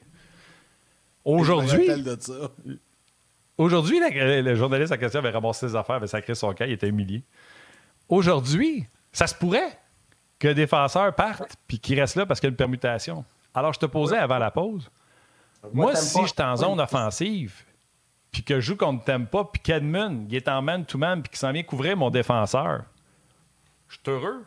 Aujourd'hui. 1.23 1.89
Aujourd'hui, 3.57 4.01
le 4.01 4.55
journaliste 4.55 4.91
en 4.91 4.97
question 4.97 5.19
avait 5.19 5.29
ramassé 5.29 5.69
ses 5.69 5.75
affaires, 5.75 5.95
avait 5.95 6.07
sacré 6.07 6.35
son 6.35 6.51
cas, 6.53 6.65
il 6.65 6.73
était 6.73 6.87
humilié. 6.87 7.23
Aujourd'hui, 8.09 8.87
ça 9.11 9.27
se 9.27 9.35
pourrait 9.35 9.77
que 10.43 10.49
le 10.49 10.55
défenseur 10.55 11.15
parte 11.15 11.55
puis 11.69 11.79
qu'il 11.79 11.97
reste 11.97 12.17
là 12.17 12.25
parce 12.25 12.41
qu'il 12.41 12.47
y 12.47 12.49
a 12.49 12.51
une 12.51 12.57
permutation. 12.57 13.23
Alors, 13.53 13.71
je 13.71 13.79
te 13.79 13.85
posais 13.85 14.17
avant 14.17 14.39
la 14.39 14.51
pause. 14.51 14.91
Moi, 15.71 15.95
si 15.95 16.21
je 16.21 16.27
suis 16.27 16.41
en 16.41 16.57
zone 16.57 16.81
offensive, 16.81 17.63
puis 18.29 18.43
que 18.43 18.55
je 18.55 18.65
joue 18.67 18.75
contre 18.75 19.05
Tempa, 19.05 19.45
puis 19.53 19.61
qu'Edmund, 19.61 20.29
il 20.29 20.35
est 20.35 20.49
en 20.49 20.61
man-to-man, 20.61 21.21
puis 21.21 21.29
qu'il 21.29 21.37
s'en 21.37 21.53
vient 21.53 21.63
couvrir 21.63 21.95
mon 21.95 22.09
défenseur, 22.09 22.83
je 23.87 23.93
suis 23.93 24.11
heureux. 24.11 24.45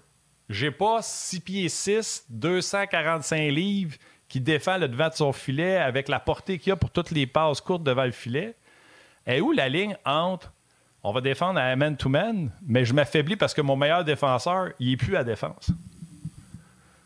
J'ai 0.50 0.70
pas 0.70 1.00
6 1.00 1.40
pieds 1.40 1.68
6, 1.70 2.26
245 2.28 3.50
livres 3.50 3.96
qui 4.28 4.42
défend 4.42 4.76
le 4.76 4.88
devant 4.88 5.08
de 5.08 5.14
son 5.14 5.32
filet 5.32 5.78
avec 5.78 6.08
la 6.08 6.20
portée 6.20 6.58
qu'il 6.58 6.72
a 6.72 6.76
pour 6.76 6.90
toutes 6.90 7.10
les 7.10 7.26
passes 7.26 7.62
courtes 7.62 7.84
devant 7.84 8.04
le 8.04 8.12
filet. 8.12 8.54
Et 9.26 9.40
où 9.40 9.50
la 9.50 9.70
ligne 9.70 9.96
entre 10.04 10.52
on 11.06 11.12
va 11.12 11.20
défendre 11.20 11.60
à 11.60 11.76
man-to-man, 11.76 12.50
mais 12.66 12.84
je 12.84 12.92
m'affaiblis 12.92 13.36
parce 13.36 13.54
que 13.54 13.60
mon 13.60 13.76
meilleur 13.76 14.04
défenseur, 14.04 14.70
il 14.80 14.90
n'est 14.90 14.96
plus 14.96 15.16
à 15.16 15.22
défense. 15.22 15.70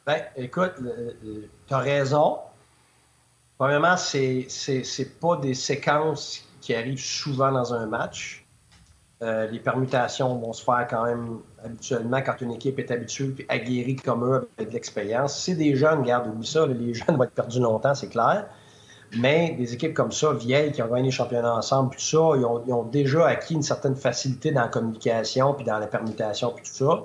Ben, 0.07 0.23
écoute, 0.37 0.73
tu 1.69 1.75
as 1.75 1.79
raison. 1.79 2.39
Premièrement, 3.59 3.99
c'est 3.99 4.49
pas 5.21 5.37
des 5.37 5.53
séquences 5.53 6.49
qui 6.63 6.75
arrivent 6.75 7.05
souvent 7.05 7.53
dans 7.53 7.75
un 7.75 7.87
match. 7.87 8.47
Euh, 9.23 9.47
les 9.49 9.59
permutations 9.59 10.35
vont 10.39 10.55
se 10.55 10.65
faire 10.65 10.87
quand 10.89 11.05
même 11.05 11.41
habituellement 11.63 12.23
quand 12.23 12.41
une 12.41 12.53
équipe 12.53 12.79
est 12.79 12.91
habituée 12.91 13.35
et 13.39 13.47
aguerrie 13.51 13.97
comme 13.97 14.25
eux 14.25 14.49
avec 14.57 14.71
de 14.71 14.75
l'expérience. 14.75 15.39
C'est 15.39 15.57
des 15.57 15.77
jeunes, 15.77 16.01
regarde, 16.01 16.27
oublie 16.27 16.47
ça, 16.47 16.67
les 16.67 16.95
jeunes 16.95 17.19
vont 17.19 17.25
être 17.25 17.35
perdus 17.35 17.61
longtemps, 17.61 17.95
c'est 17.95 18.09
clair. 18.09 18.47
Mais 19.17 19.53
des 19.59 19.75
équipes 19.75 19.95
comme 19.95 20.13
ça, 20.13 20.33
vieilles, 20.33 20.73
qui 20.73 20.83
ont 20.83 20.87
gagné 20.87 21.05
les 21.05 21.11
championnats 21.11 21.55
ensemble, 21.55 21.95
tout 21.95 22.01
ça, 22.01 22.19
ils 22.37 22.45
ont, 22.45 22.85
déjà 22.85 23.27
acquis 23.27 23.55
une 23.55 23.63
certaine 23.63 23.97
facilité 23.97 24.53
dans 24.53 24.63
la 24.63 24.69
communication, 24.69 25.55
puis 25.55 25.65
dans 25.65 25.79
la 25.79 25.89
permutation, 25.89 26.53
puis 26.53 26.65
tout 26.65 26.85
ça. 26.87 27.03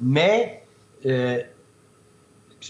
Mais 0.00 0.64
euh, 1.06 1.40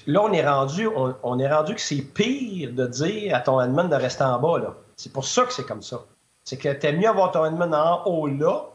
là, 0.07 0.23
on 0.23 0.33
est 0.33 0.47
rendu, 0.47 0.89
on, 1.23 1.39
est 1.39 1.49
rendu 1.49 1.75
que 1.75 1.81
c'est 1.81 2.03
pire 2.03 2.73
de 2.73 2.87
dire 2.87 3.35
à 3.35 3.41
ton 3.41 3.59
admin 3.59 3.85
de 3.85 3.95
rester 3.95 4.25
en 4.25 4.39
bas. 4.39 4.59
Là. 4.59 4.75
C'est 4.97 5.13
pour 5.13 5.25
ça 5.25 5.45
que 5.45 5.53
c'est 5.53 5.67
comme 5.67 5.83
ça. 5.83 6.05
C'est 6.45 6.59
que 6.59 6.73
t'aimes 6.73 6.99
mieux 6.99 7.09
avoir 7.09 7.31
ton 7.31 7.45
admin 7.45 7.73
en 7.73 8.05
haut 8.05 8.27
là, 8.27 8.67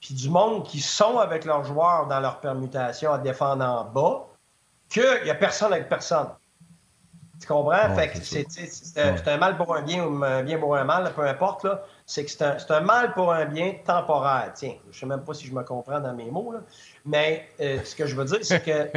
puis 0.00 0.14
du 0.14 0.28
monde 0.28 0.64
qui 0.64 0.80
sont 0.80 1.18
avec 1.18 1.44
leurs 1.44 1.64
joueurs 1.64 2.06
dans 2.08 2.20
leur 2.20 2.40
permutation 2.40 3.12
à 3.12 3.18
défendre 3.18 3.64
en 3.64 3.84
bas, 3.84 4.26
qu'il 4.88 5.24
n'y 5.24 5.30
a 5.30 5.34
personne 5.34 5.72
avec 5.72 5.88
personne. 5.88 6.28
Tu 7.40 7.46
comprends? 7.46 7.94
fait 7.94 8.08
que 8.08 8.18
c'est 8.22 9.28
un, 9.30 9.36
mal 9.36 9.56
pour 9.56 9.74
un 9.74 9.82
bien 9.82 10.04
ou 10.04 10.24
un 10.24 10.42
bien 10.42 10.58
pour 10.58 10.76
un 10.76 10.84
mal, 10.84 11.12
peu 11.14 11.26
importe. 11.26 11.66
C'est 12.06 12.24
que 12.24 12.30
c'est 12.30 12.42
un, 12.42 12.56
un, 12.68 12.80
mal 12.80 13.12
pour 13.12 13.32
un 13.32 13.44
bien 13.44 13.74
temporaire. 13.84 14.52
Tiens, 14.54 14.74
je 14.84 14.88
ne 14.88 14.92
sais 14.92 15.06
même 15.06 15.24
pas 15.24 15.34
si 15.34 15.46
je 15.46 15.54
me 15.54 15.62
comprends 15.62 16.00
dans 16.00 16.14
mes 16.14 16.30
mots. 16.30 16.52
Là. 16.52 16.60
Mais 17.04 17.48
euh, 17.60 17.78
ce 17.84 17.94
que 17.94 18.06
je 18.06 18.14
veux 18.14 18.24
dire, 18.24 18.38
c'est 18.42 18.62
que. 18.62 18.90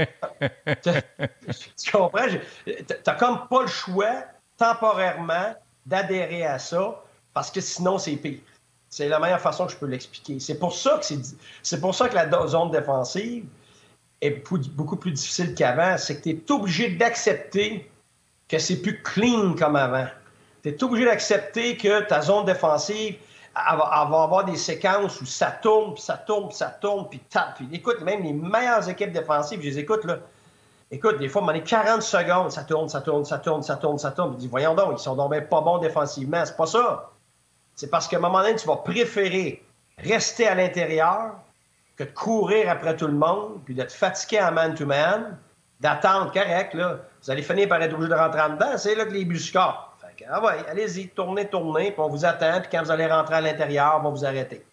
tu 1.83 1.91
comprends? 1.91 2.27
Tu 2.65 2.85
n'as 3.05 3.15
comme 3.15 3.47
pas 3.49 3.61
le 3.61 3.67
choix, 3.67 4.23
temporairement, 4.57 5.55
d'adhérer 5.85 6.45
à 6.45 6.59
ça, 6.59 7.03
parce 7.33 7.51
que 7.51 7.61
sinon, 7.61 7.97
c'est 7.97 8.15
pire. 8.15 8.39
C'est 8.89 9.07
la 9.07 9.19
meilleure 9.19 9.41
façon 9.41 9.65
que 9.65 9.71
je 9.73 9.77
peux 9.77 9.85
l'expliquer. 9.85 10.39
C'est 10.39 10.57
pour 10.57 10.73
ça 10.73 10.99
que 10.99 11.15
c'est 11.61 11.79
pour 11.79 11.93
ça 11.93 12.09
que 12.09 12.15
la 12.15 12.47
zone 12.47 12.71
défensive 12.71 13.45
est 14.21 14.43
beaucoup 14.71 14.95
plus 14.95 15.11
difficile 15.11 15.53
qu'avant. 15.53 15.97
C'est 15.97 16.17
que 16.17 16.23
tu 16.23 16.29
es 16.29 16.51
obligé 16.51 16.89
d'accepter 16.89 17.89
que 18.49 18.57
c'est 18.59 18.81
plus 18.81 19.01
clean 19.03 19.53
comme 19.53 19.75
avant. 19.75 20.07
Tu 20.63 20.69
es 20.69 20.83
obligé 20.83 21.05
d'accepter 21.05 21.77
que 21.77 22.01
ta 22.01 22.21
zone 22.21 22.45
défensive 22.45 23.15
va, 23.55 23.85
avoir 23.85 24.43
des 24.43 24.57
séquences 24.57 25.21
où 25.21 25.25
ça 25.25 25.51
tourne, 25.51 25.93
puis 25.93 26.01
ça 26.01 26.17
tourne, 26.17 26.51
ça 26.51 26.67
tourne, 26.67 27.07
puis 27.09 27.19
tape. 27.19 27.55
Puis 27.55 27.69
écoute, 27.71 28.01
même 28.01 28.23
les 28.23 28.33
meilleures 28.33 28.89
équipes 28.89 29.11
défensives, 29.11 29.61
je 29.61 29.67
les 29.67 29.79
écoute, 29.79 30.03
là. 30.03 30.17
Écoute, 30.91 31.19
des 31.19 31.29
fois, 31.29 31.43
on 31.43 31.49
est 31.49 31.61
40 31.61 32.01
secondes, 32.01 32.51
ça 32.51 32.63
tourne, 32.63 32.89
ça 32.89 33.01
tourne, 33.01 33.23
ça 33.23 33.37
tourne, 33.37 33.61
ça 33.61 33.75
tourne, 33.75 33.99
ça 33.99 34.09
tourne. 34.09 34.31
Puis 34.31 34.39
dis, 34.39 34.47
voyons 34.47 34.73
donc, 34.73 34.93
ils 34.97 35.01
sont 35.01 35.15
donc 35.15 35.31
pas 35.47 35.61
bons 35.61 35.77
défensivement. 35.77 36.43
C'est 36.43 36.57
pas 36.57 36.65
ça. 36.65 37.11
C'est 37.75 37.91
parce 37.91 38.07
qu'à 38.07 38.17
un 38.17 38.21
moment 38.21 38.41
donné, 38.41 38.55
tu 38.55 38.67
vas 38.67 38.77
préférer 38.77 39.63
rester 39.99 40.47
à 40.47 40.55
l'intérieur 40.55 41.33
que 41.95 42.05
de 42.05 42.09
courir 42.09 42.71
après 42.71 42.95
tout 42.95 43.05
le 43.05 43.13
monde, 43.13 43.61
puis 43.65 43.75
d'être 43.75 43.91
fatigué 43.91 44.41
en 44.41 44.51
man-to-man, 44.51 45.37
d'attendre 45.79 46.31
correct, 46.31 46.73
là. 46.73 46.97
Vous 47.23 47.31
allez 47.31 47.41
finir 47.41 47.67
par 47.67 47.81
être 47.81 47.93
obligé 47.93 48.09
de 48.09 48.15
rentrer 48.15 48.41
en 48.41 48.49
dedans. 48.49 48.77
C'est 48.77 48.95
là 48.95 49.05
que 49.05 49.11
les 49.11 49.25
buts 49.25 49.39
scorent. 49.39 49.95
Fait 50.01 50.23
que, 50.23 50.29
ah 50.29 50.43
ouais, 50.43 50.65
allez-y, 50.69 51.09
tournez, 51.09 51.47
tournez, 51.47 51.91
puis 51.91 51.99
on 51.99 52.09
vous 52.09 52.25
attend, 52.25 52.61
puis 52.61 52.69
quand 52.71 52.83
vous 52.83 52.91
allez 52.91 53.07
rentrer 53.07 53.35
à 53.35 53.41
l'intérieur, 53.41 53.97
on 53.99 54.03
va 54.03 54.09
vous 54.09 54.25
arrêter. 54.25 54.65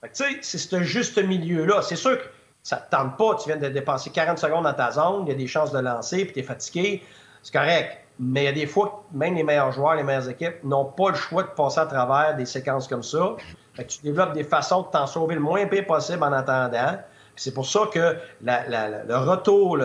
Fait 0.00 0.08
que, 0.08 0.14
tu 0.14 0.24
sais, 0.24 0.38
c'est 0.42 0.58
ce 0.58 0.82
juste 0.82 1.18
milieu-là. 1.22 1.82
C'est 1.82 1.96
sûr 1.96 2.18
que 2.18 2.24
ça 2.62 2.76
te 2.78 2.90
tente 2.90 3.16
pas. 3.16 3.36
Tu 3.36 3.48
viens 3.48 3.58
de 3.58 3.68
dépenser 3.68 4.10
40 4.10 4.38
secondes 4.38 4.64
dans 4.64 4.72
ta 4.72 4.90
zone, 4.90 5.24
il 5.26 5.28
y 5.28 5.32
a 5.32 5.34
des 5.36 5.46
chances 5.46 5.72
de 5.72 5.78
lancer, 5.78 6.24
puis 6.24 6.34
tu 6.34 6.40
es 6.40 6.42
fatigué. 6.42 7.02
C'est 7.42 7.52
correct. 7.52 7.98
Mais 8.18 8.42
il 8.42 8.44
y 8.46 8.48
a 8.48 8.52
des 8.52 8.66
fois 8.66 9.04
même 9.12 9.34
les 9.34 9.42
meilleurs 9.42 9.72
joueurs, 9.72 9.94
les 9.94 10.02
meilleures 10.02 10.28
équipes 10.28 10.64
n'ont 10.64 10.86
pas 10.86 11.10
le 11.10 11.16
choix 11.16 11.42
de 11.42 11.48
passer 11.48 11.80
à 11.80 11.86
travers 11.86 12.34
des 12.34 12.46
séquences 12.46 12.88
comme 12.88 13.02
ça. 13.02 13.36
Fait 13.74 13.84
que 13.84 13.92
tu 13.92 14.00
développes 14.02 14.32
des 14.32 14.44
façons 14.44 14.82
de 14.82 14.86
t'en 14.88 15.06
sauver 15.06 15.34
le 15.34 15.42
moins 15.42 15.66
pire 15.66 15.86
possible 15.86 16.22
en 16.22 16.32
attendant. 16.32 16.98
C'est 17.36 17.52
pour 17.52 17.66
ça 17.66 17.80
que 17.92 18.16
le 18.42 19.16
retour 19.16 19.78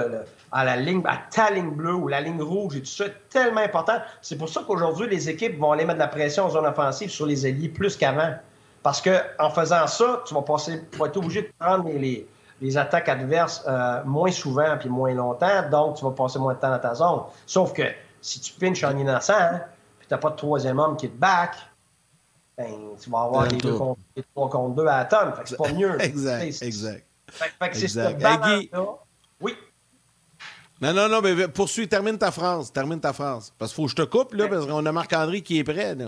à 0.52 0.66
la 0.66 0.76
ligne, 0.76 1.02
à 1.06 1.18
ta 1.30 1.50
ligne 1.50 1.72
bleue 1.72 1.94
ou 1.94 2.08
la 2.08 2.20
ligne 2.20 2.42
rouge 2.42 2.76
et 2.76 2.80
tout 2.82 2.86
ça 2.86 3.06
tellement 3.30 3.62
important. 3.62 4.00
C'est 4.22 4.38
pour 4.38 4.50
ça 4.50 4.64
qu'aujourd'hui, 4.68 5.08
les 5.08 5.30
équipes 5.30 5.58
vont 5.58 5.72
aller 5.72 5.86
mettre 5.86 6.00
de 6.00 6.04
la 6.04 6.08
pression 6.08 6.46
en 6.46 6.50
zone 6.50 6.66
offensive 6.66 7.10
sur 7.10 7.26
les 7.26 7.46
alliés 7.46 7.70
plus 7.70 7.96
qu'avant. 7.96 8.34
Parce 8.84 9.02
que 9.02 9.22
en 9.40 9.50
faisant 9.50 9.88
ça, 9.88 10.24
tu 10.26 10.34
vas, 10.34 10.42
passer, 10.42 10.82
tu 10.92 10.98
vas 10.98 11.06
être 11.06 11.18
obligé 11.18 11.44
de 11.44 11.52
prendre 11.58 11.90
les, 11.90 12.28
attaques 12.78 13.10
adverses 13.10 13.64
euh, 13.68 14.04
moins 14.06 14.32
souvent 14.32 14.78
puis 14.78 14.90
moins 14.90 15.14
longtemps, 15.14 15.70
donc 15.70 15.96
tu 15.96 16.04
vas 16.04 16.12
passer 16.12 16.40
moins 16.40 16.54
de 16.54 16.60
temps 16.60 16.70
dans 16.70 16.80
ta 16.80 16.96
zone. 16.96 17.22
Sauf 17.46 17.74
que 17.74 17.84
si 18.20 18.40
tu 18.40 18.54
pinches 18.54 18.84
en 18.84 18.98
innocent, 18.98 19.34
hein, 19.34 19.62
puis 20.00 20.08
tu 20.08 20.14
n'as 20.14 20.20
pas 20.20 20.32
de 20.32 20.36
troisième 20.36 20.80
homme 20.80 20.98
qui 20.98 21.10
te 21.10 21.18
back, 21.18 21.56
ben, 22.58 22.96
tu 23.02 23.10
vas 23.10 23.22
avoir 23.22 23.48
les, 23.48 23.58
deux 23.58 23.78
contre, 23.78 24.00
les 24.16 24.24
trois 24.36 24.50
contre 24.50 24.76
deux 24.76 24.86
à 24.86 24.98
la 24.98 25.06
tonne. 25.06 25.34
c'est 25.46 25.58
pas 25.58 25.72
mieux. 25.72 26.00
exact, 26.02 26.62
exact. 26.62 27.06
Fait, 27.32 27.70
que 27.70 27.78
c'est 27.78 27.88
ce 27.88 28.70
Oui. 29.40 29.56
Non, 30.82 30.94
non, 30.94 31.08
non, 31.08 31.22
mais 31.22 31.48
poursuis, 31.48 31.88
termine 31.88 32.18
ta 32.18 32.32
phrase. 32.32 32.72
Termine 32.74 33.00
ta 33.00 33.14
phrase. 33.14 33.54
Parce 33.58 33.72
qu'il 33.72 33.84
faut 33.84 33.86
que 33.86 33.92
je 33.92 33.96
te 33.96 34.02
coupe, 34.02 34.34
là, 34.34 34.48
parce 34.48 34.66
qu'on 34.66 34.86
a 34.86 34.92
Marc-André 34.92 35.42
qui 35.42 35.60
est 35.60 35.64
prêt, 35.64 35.96
là. 35.96 36.08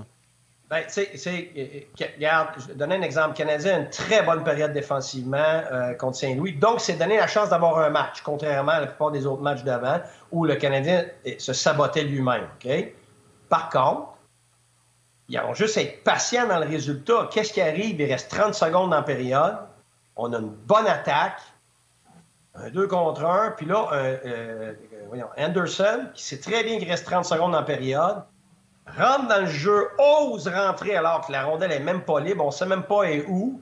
Ben, 0.70 0.82
tu 0.88 1.06
sais, 1.20 1.52
euh, 1.56 1.62
euh, 2.02 2.06
regarde, 2.16 2.50
je 2.58 2.68
vais 2.70 2.74
donner 2.74 2.96
un 2.96 3.04
exemple. 3.04 3.36
Canadien 3.36 3.76
a 3.76 3.80
une 3.82 3.90
très 3.92 4.24
bonne 4.24 4.44
période 4.44 4.74
défensivement 4.74 5.38
euh, 5.38 5.94
contre 5.94 6.18
Saint-Louis. 6.18 6.54
Donc, 6.54 6.82
c'est 6.82 6.94
donné 6.94 7.18
la 7.18 7.28
chance 7.28 7.50
d'avoir 7.50 7.78
un 7.78 7.92
match, 7.92 8.22
contrairement 8.24 8.72
à 8.72 8.80
la 8.80 8.88
plupart 8.88 9.12
des 9.12 9.28
autres 9.28 9.44
matchs 9.44 9.64
d'avant, 9.64 10.00
où 10.32 10.46
le 10.46 10.56
Canadien 10.56 11.06
se 11.38 11.54
sabotait 11.54 12.06
lui-même. 12.06 12.48
OK? 12.56 12.94
Par 13.50 13.70
contre, 13.70 14.14
ils 15.30 15.40
vont 15.40 15.54
juste 15.54 15.78
être 15.78 16.04
patients 16.04 16.48
dans 16.48 16.58
le 16.58 16.66
résultat. 16.66 17.30
Qu'est-ce 17.32 17.54
qui 17.54 17.62
arrive? 17.62 18.02
Il 18.02 18.12
reste 18.12 18.32
30 18.32 18.56
secondes 18.56 18.96
en 18.96 19.04
période. 19.04 19.58
On 20.16 20.34
a 20.34 20.40
une 20.40 20.50
bonne 20.50 20.88
attaque. 20.88 21.40
Un 22.56 22.70
2 22.70 22.88
contre 22.88 23.26
1. 23.26 23.51
Puis 23.58 23.66
là, 23.66 23.88
euh, 23.93 24.74
voyons, 25.08 25.28
Anderson, 25.38 26.08
qui 26.14 26.24
sait 26.24 26.39
très 26.39 26.64
bien 26.64 26.78
qu'il 26.78 26.89
reste 26.89 27.06
30 27.06 27.26
secondes 27.26 27.56
en 27.56 27.64
période, 27.64 28.24
rentre 28.97 29.28
dans 29.28 29.41
le 29.41 29.47
jeu, 29.47 29.89
ose 29.97 30.47
rentrer 30.47 30.95
alors 30.95 31.26
que 31.26 31.32
la 31.32 31.43
rondelle 31.43 31.72
est 31.72 31.80
même 31.80 32.01
pas 32.01 32.20
libre. 32.20 32.45
On 32.45 32.51
sait 32.51 32.66
même 32.66 32.84
pas 32.84 33.04
où. 33.28 33.60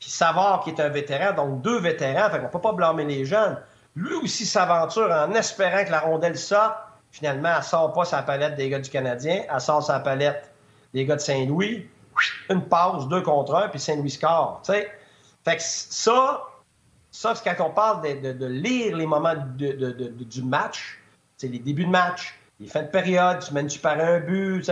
Puis 0.00 0.10
Savard, 0.10 0.62
qui 0.64 0.70
est 0.70 0.80
un 0.80 0.88
vétéran, 0.88 1.32
donc 1.32 1.62
deux 1.62 1.78
vétérans, 1.78 2.28
fait 2.30 2.40
qu'on 2.40 2.48
peut 2.48 2.60
pas 2.60 2.72
blâmer 2.72 3.04
les 3.04 3.24
jeunes. 3.24 3.56
Lui 3.94 4.14
aussi 4.14 4.46
s'aventure 4.46 5.10
en 5.10 5.32
espérant 5.34 5.84
que 5.84 5.90
la 5.90 6.00
rondelle 6.00 6.36
sorte. 6.36 6.76
Finalement, 7.12 7.50
elle 7.56 7.62
sort 7.62 7.92
pas 7.92 8.04
sa 8.04 8.22
palette 8.22 8.56
des 8.56 8.70
gars 8.70 8.80
du 8.80 8.90
Canadien, 8.90 9.42
elle 9.48 9.60
sort 9.60 9.82
sa 9.82 10.00
palette 10.00 10.50
des 10.94 11.04
gars 11.04 11.16
de 11.16 11.20
Saint-Louis. 11.20 11.86
Une 12.48 12.62
pause, 12.62 13.06
deux 13.08 13.20
contre 13.20 13.54
un, 13.54 13.68
puis 13.68 13.78
Saint-Louis 13.78 14.10
score. 14.10 14.62
Fait 14.64 15.56
que 15.56 15.62
ça, 15.62 16.42
c'est 17.12 17.44
quand 17.44 17.66
on 17.66 17.70
parle 17.70 18.02
de, 18.02 18.46
lire 18.46 18.96
les 18.96 19.06
moments 19.06 19.34
du 19.36 20.42
match, 20.42 20.98
c'est 21.36 21.48
les 21.48 21.58
débuts 21.58 21.84
de 21.84 21.90
match, 21.90 22.38
les 22.58 22.66
fins 22.66 22.82
de 22.82 22.88
période, 22.88 23.40
tu 23.40 23.52
mènes-tu 23.52 23.78
par 23.78 24.00
un 24.00 24.18
but. 24.20 24.70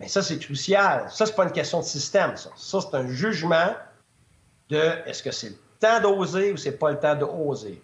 Mais 0.00 0.08
ça, 0.08 0.22
c'est 0.22 0.38
crucial. 0.38 1.06
Ça, 1.10 1.26
c'est 1.26 1.36
pas 1.36 1.44
une 1.44 1.52
question 1.52 1.80
de 1.80 1.84
système, 1.84 2.36
ça. 2.36 2.50
Ça, 2.56 2.80
c'est 2.80 2.96
un 2.96 3.06
jugement 3.06 3.74
de 4.70 4.80
est-ce 5.06 5.22
que 5.22 5.30
c'est 5.30 5.50
le 5.50 5.56
temps 5.78 6.00
d'oser 6.00 6.52
ou 6.52 6.56
c'est 6.56 6.78
pas 6.78 6.90
le 6.90 6.98
temps 6.98 7.14
d'oser. 7.14 7.82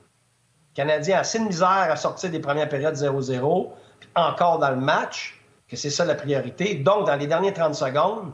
Le 0.70 0.74
Canadien 0.74 1.18
a 1.18 1.20
assez 1.20 1.38
de 1.38 1.44
misère 1.44 1.68
à 1.68 1.96
sortir 1.96 2.30
des 2.30 2.40
premières 2.40 2.68
périodes 2.68 2.94
0-0, 2.94 3.70
puis 4.00 4.08
encore 4.14 4.58
dans 4.58 4.70
le 4.70 4.76
match, 4.76 5.40
que 5.68 5.76
c'est 5.76 5.90
ça 5.90 6.04
la 6.04 6.14
priorité. 6.14 6.74
Donc, 6.76 7.06
dans 7.06 7.16
les 7.16 7.26
dernières 7.26 7.54
30 7.54 7.74
secondes, 7.74 8.32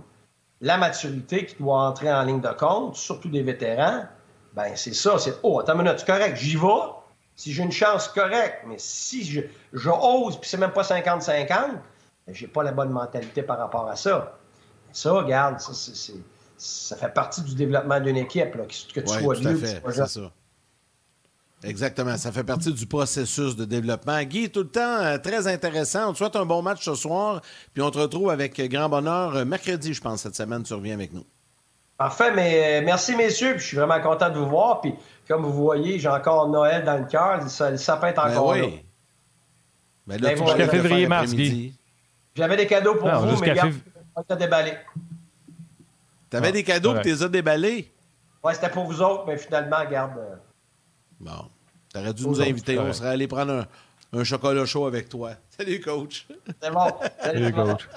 la 0.61 0.79
maturité 0.79 1.45
qui 1.45 1.57
doit 1.57 1.81
entrer 1.81 2.13
en 2.13 2.23
ligne 2.23 2.41
de 2.41 2.49
compte, 2.49 2.97
surtout 2.97 3.29
des 3.29 3.43
vétérans, 3.43 4.05
ben 4.57 4.75
c'est 4.75 4.95
ça, 4.95 5.19
c'est 5.19 5.35
oh, 5.43 5.61
attends 5.61 5.75
une 5.75 5.83
minute, 5.83 5.99
c'est 5.99 6.07
correct, 6.07 6.37
j'y 6.37 6.57
vais. 6.57 6.67
Si 7.37 7.53
j'ai 7.53 7.63
une 7.63 7.73
chance, 7.73 8.09
correct. 8.09 8.65
Mais 8.67 8.77
si 8.79 9.23
je, 9.23 9.43
je 9.75 9.91
ose, 9.91 10.41
puis 10.41 10.49
c'est 10.49 10.57
même 10.57 10.73
pas 10.73 10.83
50-50, 10.83 11.47
ben, 11.47 11.77
j'ai 12.29 12.47
pas 12.47 12.63
la 12.63 12.73
bonne 12.73 12.89
mentalité 12.89 13.43
par 13.43 13.59
rapport 13.59 13.87
à 13.89 13.95
ça. 13.95 14.39
Ça, 14.93 15.13
regarde, 15.13 15.61
ça, 15.61 15.75
c'est 15.75 16.15
ça 16.59 16.97
fait 16.97 17.13
partie 17.13 17.43
du 17.43 17.55
développement 17.55 18.01
d'une 18.01 18.17
équipe, 18.17 18.55
là, 18.55 18.65
que, 18.65 19.01
tu 19.01 19.07
sois 19.07 19.39
mieux. 19.41 19.61
C'est 19.61 20.07
ça. 20.07 20.33
Exactement. 21.63 22.17
Ça 22.17 22.33
fait 22.33 22.45
partie 22.45 22.73
du 22.73 22.87
processus 22.87 23.57
de 23.57 23.65
développement. 23.65 24.23
Guy, 24.23 24.51
tout 24.51 24.61
le 24.61 24.69
temps 24.69 24.81
euh, 24.81 25.19
très 25.19 25.47
intéressant. 25.49 26.11
On 26.11 26.13
te 26.13 26.19
souhaite 26.19 26.37
un 26.37 26.47
bon 26.47 26.63
match 26.63 26.85
ce 26.85 26.95
soir. 26.95 27.43
Puis 27.75 27.83
on 27.83 27.91
te 27.91 27.99
retrouve 27.99 28.31
avec 28.31 28.61
grand 28.71 28.89
bonheur 28.89 29.37
euh, 29.37 29.45
mercredi, 29.45 29.93
je 29.93 30.01
pense, 30.01 30.23
cette 30.23 30.37
semaine. 30.37 30.63
Tu 30.63 30.75
reviens 30.75 30.95
avec 30.95 31.13
nous. 31.13 31.25
Parfait. 31.99 32.33
Mais 32.33 32.81
euh, 32.81 32.85
merci, 32.85 33.17
messieurs. 33.17 33.53
Puis 33.53 33.61
je 33.61 33.67
suis 33.67 33.77
vraiment 33.77 34.01
content 34.01 34.31
de 34.31 34.39
vous 34.39 34.49
voir. 34.49 34.81
Puis 34.81 34.95
comme 35.29 35.43
vous 35.43 35.53
voyez, 35.53 35.99
j'ai 35.99 36.09
encore 36.09 36.49
Noël 36.49 36.85
dans 36.85 36.99
le 36.99 37.07
cœur. 37.07 37.41
Le 37.43 37.77
sapin 37.77 38.09
est 38.09 38.13
ben 38.13 38.31
encore 38.31 38.53
ben 38.53 38.63
oui. 38.63 38.71
là. 38.71 38.79
Ben 40.07 40.21
là, 40.21 40.35
ben 40.35 40.47
jusqu'à 40.47 40.69
février-mars, 40.69 41.35
Guy. 41.35 41.75
J'avais 42.35 42.57
des 42.57 42.67
cadeaux 42.67 42.95
pour 42.95 43.09
vous, 43.11 43.41
mais 43.41 43.55
fév... 43.55 43.81
on 44.15 44.23
va 44.29 44.37
déballer. 44.37 44.75
T'avais 46.31 46.53
des 46.53 46.65
cadeaux 46.65 46.95
que 46.95 47.01
tu 47.01 47.09
les 47.09 47.23
as 47.23 47.29
déballés? 47.29 47.93
Ouais, 48.45 48.55
c'était 48.55 48.69
pour 48.69 48.85
vous 48.85 49.01
autres, 49.01 49.25
mais 49.27 49.39
finalement, 49.39 49.79
regarde. 49.81 50.19
Euh, 50.19 50.37
bon. 51.19 51.51
T'aurais 51.93 52.13
dû 52.13 52.27
nous 52.27 52.41
inviter. 52.43 52.79
On 52.79 52.93
serait 52.93 53.09
allé 53.09 53.27
prendre 53.27 53.53
un, 53.53 53.67
chocolat 54.25 54.67
chaud 54.67 54.87
avec 54.87 55.09
toi. 55.09 55.33
Salut, 55.59 55.81
coach. 55.81 56.27
C'est 56.63 56.71
bon. 56.71 56.93
Salut, 57.21 57.53
coach. 57.53 57.89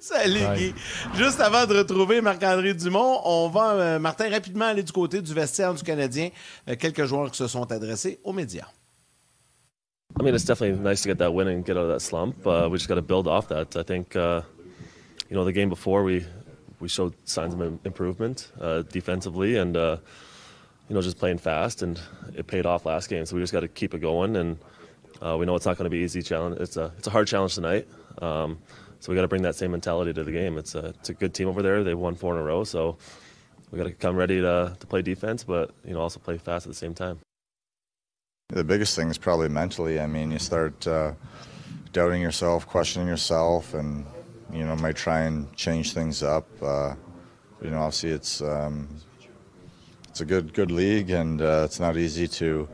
Salut, 0.00 0.56
Guy. 0.56 0.74
Juste 1.14 1.40
avant 1.40 1.66
de 1.66 1.78
retrouver 1.78 2.20
Marc-André 2.20 2.74
Dumont, 2.74 3.20
on 3.24 3.48
va, 3.48 3.72
euh, 3.72 3.98
Martin, 3.98 4.28
rapidement 4.30 4.66
aller 4.66 4.82
du 4.82 4.92
côté 4.92 5.22
du 5.22 5.32
vestiaire 5.32 5.74
du 5.74 5.82
Canadien. 5.82 6.30
Euh, 6.68 6.76
quelques 6.78 7.04
joueurs 7.04 7.30
qui 7.30 7.38
se 7.38 7.46
sont 7.46 7.70
adressés 7.72 8.18
aux 8.24 8.32
médias. 8.32 8.68
I 10.18 10.22
mean, 10.22 10.34
it's 10.34 10.44
definitely 10.44 10.78
nice 10.78 11.02
to 11.02 11.08
get 11.08 11.18
that 11.18 11.32
win 11.32 11.48
and 11.48 11.64
get 11.64 11.76
out 11.76 11.84
of 11.84 11.90
that 11.90 12.00
slump. 12.00 12.46
Uh, 12.46 12.68
we 12.68 12.78
just 12.78 12.88
got 12.88 12.96
to 12.96 13.02
build 13.02 13.28
off 13.28 13.48
that. 13.48 13.76
I 13.76 13.82
think, 13.82 14.16
uh, 14.16 14.42
you 15.30 15.36
know, 15.36 15.44
the 15.44 15.52
game 15.52 15.68
before 15.68 16.02
we 16.02 16.24
we 16.80 16.88
showed 16.88 17.14
signs 17.24 17.54
of 17.54 17.60
improvement 17.84 18.50
uh, 18.60 18.82
defensively 18.82 19.56
and 19.56 19.76
uh, 19.76 19.96
you 20.88 20.94
know 20.94 21.02
just 21.02 21.18
playing 21.18 21.38
fast, 21.38 21.82
and 21.82 22.00
it 22.34 22.46
paid 22.46 22.66
off 22.66 22.86
last 22.86 23.08
game. 23.08 23.26
So 23.26 23.36
we 23.36 23.42
just 23.42 23.52
got 23.52 23.60
to 23.60 23.68
keep 23.68 23.94
it 23.94 24.00
going, 24.00 24.36
and 24.36 24.58
uh, 25.24 25.36
we 25.38 25.46
know 25.46 25.54
it's 25.54 25.66
not 25.66 25.76
going 25.76 25.84
to 25.84 25.90
be 25.90 25.98
easy 25.98 26.22
challenge. 26.22 26.58
It's 26.60 26.76
a 26.76 26.92
it's 26.98 27.06
a 27.06 27.10
hard 27.10 27.26
challenge 27.26 27.54
tonight. 27.54 27.88
Um, 28.20 28.58
so 29.00 29.10
we 29.12 29.16
got 29.16 29.22
to 29.22 29.28
bring 29.28 29.42
that 29.42 29.54
same 29.54 29.70
mentality 29.70 30.12
to 30.12 30.24
the 30.24 30.32
game. 30.32 30.58
It's 30.58 30.74
a 30.74 30.86
it's 30.86 31.08
a 31.08 31.14
good 31.14 31.34
team 31.34 31.48
over 31.48 31.62
there. 31.62 31.84
They've 31.84 31.98
won 31.98 32.14
four 32.14 32.34
in 32.34 32.40
a 32.40 32.44
row, 32.44 32.64
so 32.64 32.98
we 33.70 33.78
got 33.78 33.84
to 33.84 33.92
come 33.92 34.16
ready 34.16 34.40
to 34.40 34.76
to 34.78 34.86
play 34.86 35.02
defense, 35.02 35.44
but 35.44 35.70
you 35.84 35.92
know 35.92 36.00
also 36.00 36.20
play 36.20 36.38
fast 36.38 36.66
at 36.66 36.70
the 36.70 36.78
same 36.78 36.94
time. 36.94 37.20
The 38.48 38.64
biggest 38.64 38.96
thing 38.96 39.10
is 39.10 39.18
probably 39.18 39.48
mentally. 39.48 40.00
I 40.00 40.06
mean, 40.06 40.30
you 40.30 40.38
start 40.38 40.86
uh, 40.86 41.12
doubting 41.92 42.22
yourself, 42.22 42.66
questioning 42.66 43.06
yourself, 43.06 43.74
and 43.74 44.06
you 44.52 44.64
know, 44.64 44.74
might 44.76 44.96
try 44.96 45.20
and 45.20 45.54
change 45.54 45.92
things 45.92 46.22
up. 46.22 46.46
Uh, 46.62 46.94
you 47.62 47.70
know, 47.70 47.80
obviously 47.80 48.10
it's 48.10 48.40
um, 48.40 48.88
it's 50.08 50.20
a 50.20 50.24
good 50.24 50.54
good 50.54 50.70
league, 50.70 51.10
and 51.10 51.42
uh, 51.42 51.62
it's 51.64 51.80
not 51.80 51.96
easy 51.96 52.26
to 52.28 52.68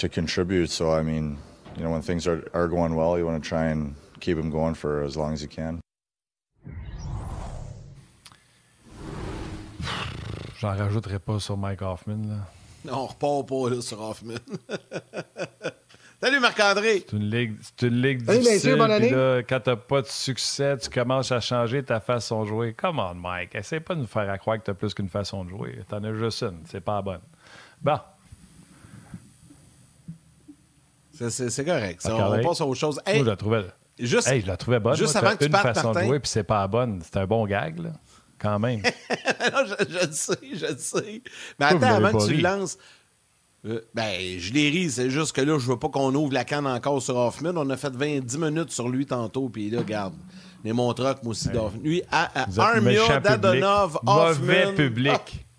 to 0.00 0.08
contribute. 0.08 0.70
So 0.70 0.92
I 0.92 1.02
mean, 1.02 1.38
you 1.76 1.84
know, 1.84 1.90
when 1.90 2.02
things 2.02 2.26
are 2.26 2.42
are 2.52 2.68
going 2.68 2.94
well, 2.94 3.18
you 3.18 3.26
want 3.26 3.42
to 3.42 3.48
try 3.48 3.66
and 3.66 3.94
keep 4.20 4.36
them 4.36 4.50
going 4.50 4.74
for 4.74 5.02
as 5.02 5.16
long 5.16 5.32
as 5.32 5.42
you 5.42 5.48
can. 5.48 5.80
J'en 10.58 10.76
rajouterai 10.76 11.18
pas 11.18 11.40
sur 11.40 11.56
Mike 11.56 11.80
Hoffman. 11.80 12.28
Là. 12.28 12.46
Non, 12.84 12.98
on 12.98 13.06
repart 13.06 13.46
pas 13.48 13.70
là, 13.70 13.80
sur 13.80 14.00
Hoffman. 14.00 14.38
Salut 16.22 16.38
Marc-André. 16.40 17.04
C'est 17.08 17.16
une 17.16 17.30
ligue, 17.30 17.56
c'est 17.62 17.86
une 17.86 18.02
ligue 18.02 18.26
Salut, 18.26 18.40
difficile. 18.40 18.76
bonne 18.76 18.90
année. 18.90 19.08
Là, 19.08 19.38
quand 19.42 19.60
t'as 19.60 19.76
pas 19.76 20.02
de 20.02 20.06
succès, 20.06 20.76
tu 20.76 20.90
commences 20.90 21.32
à 21.32 21.40
changer 21.40 21.82
ta 21.82 21.98
façon 21.98 22.42
de 22.42 22.48
jouer. 22.48 22.74
Come 22.74 22.98
on, 22.98 23.14
Mike. 23.14 23.54
Essaye 23.54 23.80
pas 23.80 23.94
de 23.94 24.00
nous 24.00 24.06
faire 24.06 24.38
croire 24.38 24.58
que 24.58 24.64
t'as 24.64 24.74
plus 24.74 24.92
qu'une 24.92 25.08
façon 25.08 25.44
de 25.46 25.50
jouer. 25.50 25.78
T'en 25.88 26.04
as 26.04 26.12
juste 26.12 26.42
une. 26.42 26.60
C'est 26.66 26.82
pas 26.82 27.00
bonne. 27.00 27.22
Bon. 27.80 27.98
C'est, 31.28 31.64
correct. 31.64 32.00
on, 32.06 32.42
passe 32.42 32.60
à 32.60 32.66
autre 32.66 32.80
chose. 32.80 33.00
Hey, 33.04 33.16
moi, 33.16 33.24
je 33.24 33.30
la 33.30 33.36
trouvais, 33.36 33.64
juste, 33.98 34.28
hey, 34.28 34.40
je 34.40 34.46
la 34.46 34.56
trouvais 34.56 34.80
bonne. 34.80 34.96
Juste 34.96 35.16
avant 35.16 35.32
que 35.32 35.44
tu 35.44 35.46
une 35.46 35.52
façon 35.52 35.92
de 35.92 36.00
jouer, 36.00 36.20
puis 36.20 36.30
c'est 36.30 36.44
pas 36.44 36.66
bonne. 36.66 37.00
C'est 37.02 37.18
un 37.18 37.26
bon 37.26 37.46
gag, 37.46 37.78
là. 37.78 37.90
Quand 38.38 38.58
même. 38.58 38.80
non, 39.52 39.64
je, 39.66 39.84
je, 39.86 40.06
le 40.06 40.12
sais, 40.12 40.38
je 40.54 40.66
le 40.66 40.78
sais. 40.78 41.22
Mais 41.58 41.66
attends, 41.66 41.82
avant 41.82 42.18
que 42.18 42.26
tu 42.26 42.34
le 42.34 42.42
lances, 42.42 42.78
euh, 43.66 43.80
ben, 43.92 44.38
je 44.38 44.52
les 44.54 44.70
ris, 44.70 44.90
c'est 44.90 45.10
juste 45.10 45.32
que 45.32 45.42
là, 45.42 45.58
je 45.58 45.66
veux 45.66 45.78
pas 45.78 45.90
qu'on 45.90 46.14
ouvre 46.14 46.32
la 46.32 46.44
canne 46.44 46.66
encore 46.66 47.02
sur 47.02 47.16
Hoffman. 47.16 47.52
On 47.56 47.68
a 47.68 47.76
fait 47.76 47.92
20, 47.94 48.20
10 48.20 48.38
minutes 48.38 48.70
sur 48.70 48.88
lui 48.88 49.04
tantôt, 49.04 49.50
puis 49.50 49.68
là, 49.68 49.80
regarde, 49.80 50.14
les 50.64 50.72
montrocs, 50.72 51.22
moi 51.22 51.32
aussi, 51.32 51.50
d'Hoffman. 51.50 51.82
Lui, 51.82 52.02
à, 52.10 52.30
Armia, 52.56 53.20
Dadonov, 53.20 53.98
Hoffman. 54.06 54.34
Mauvais 54.36 54.74
public. 54.74 55.12
Ah. 55.12 55.49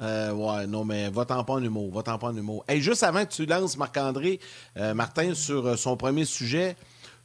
Euh, 0.00 0.32
ouais, 0.32 0.66
non, 0.66 0.84
mais 0.84 1.10
va-t'en 1.10 1.42
pas 1.44 1.54
en 1.54 1.62
humour, 1.62 1.92
va-t'en 1.92 2.18
pas 2.18 2.28
en 2.28 2.36
humour. 2.36 2.64
Et 2.68 2.80
juste 2.80 3.02
avant 3.02 3.24
que 3.24 3.32
tu 3.32 3.46
lances 3.46 3.76
Marc-André, 3.76 4.40
euh, 4.76 4.94
Martin, 4.94 5.34
sur 5.34 5.78
son 5.78 5.96
premier 5.96 6.24
sujet, 6.24 6.76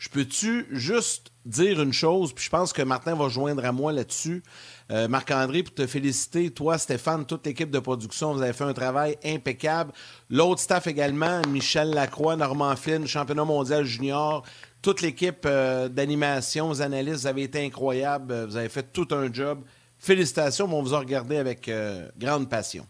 je 0.04 0.10
peux-tu 0.10 0.68
juste 0.72 1.32
dire 1.46 1.82
une 1.82 1.94
chose, 1.94 2.34
puis 2.34 2.44
je 2.44 2.50
pense 2.50 2.74
que 2.74 2.82
Martin 2.82 3.16
va 3.16 3.30
joindre 3.30 3.64
à 3.64 3.72
moi 3.72 3.94
là-dessus. 3.94 4.44
Euh, 4.92 5.08
Marc-André, 5.08 5.64
pour 5.64 5.74
te 5.74 5.88
féliciter, 5.88 6.50
toi, 6.52 6.78
Stéphane, 6.78 7.26
toute 7.26 7.46
l'équipe 7.46 7.72
de 7.72 7.80
production, 7.80 8.34
vous 8.34 8.42
avez 8.42 8.52
fait 8.52 8.66
un 8.66 8.74
travail 8.74 9.18
impeccable. 9.24 9.94
L'autre 10.30 10.62
staff 10.62 10.88
également, 10.88 11.42
Michel 11.48 11.92
Lacroix, 11.92 12.36
Normand 12.36 12.76
Flynn, 12.76 13.08
championnat 13.08 13.46
mondial 13.46 13.86
junior, 13.86 14.44
toute 14.82 15.02
l'équipe 15.02 15.46
euh, 15.46 15.88
d'animation, 15.88 16.70
aux 16.70 16.82
analystes, 16.82 17.22
vous 17.22 17.28
avez 17.28 17.44
été 17.44 17.66
incroyables, 17.66 18.46
vous 18.46 18.58
avez 18.58 18.70
fait 18.70 18.92
tout 18.92 19.08
un 19.12 19.32
job. 19.32 19.60
Félicitations, 20.04 20.66
on 20.66 20.82
vous 20.84 20.94
a 20.94 21.00
regardé 21.00 21.38
avec 21.38 21.70
euh, 21.70 22.10
grande 22.18 22.50
passion. 22.50 22.86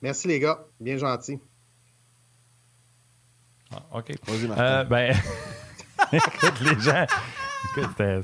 Merci 0.00 0.28
les 0.28 0.38
gars, 0.38 0.64
bien 0.78 0.96
gentil. 0.96 1.40
Ah, 3.72 3.82
OK. 3.92 4.12
Vas-y, 4.24 4.86
ben, 4.88 5.16
écoute, 6.12 6.60
les 6.60 6.80
gens, 6.80 7.06
écoute, 7.76 7.90
c'était 7.90 8.20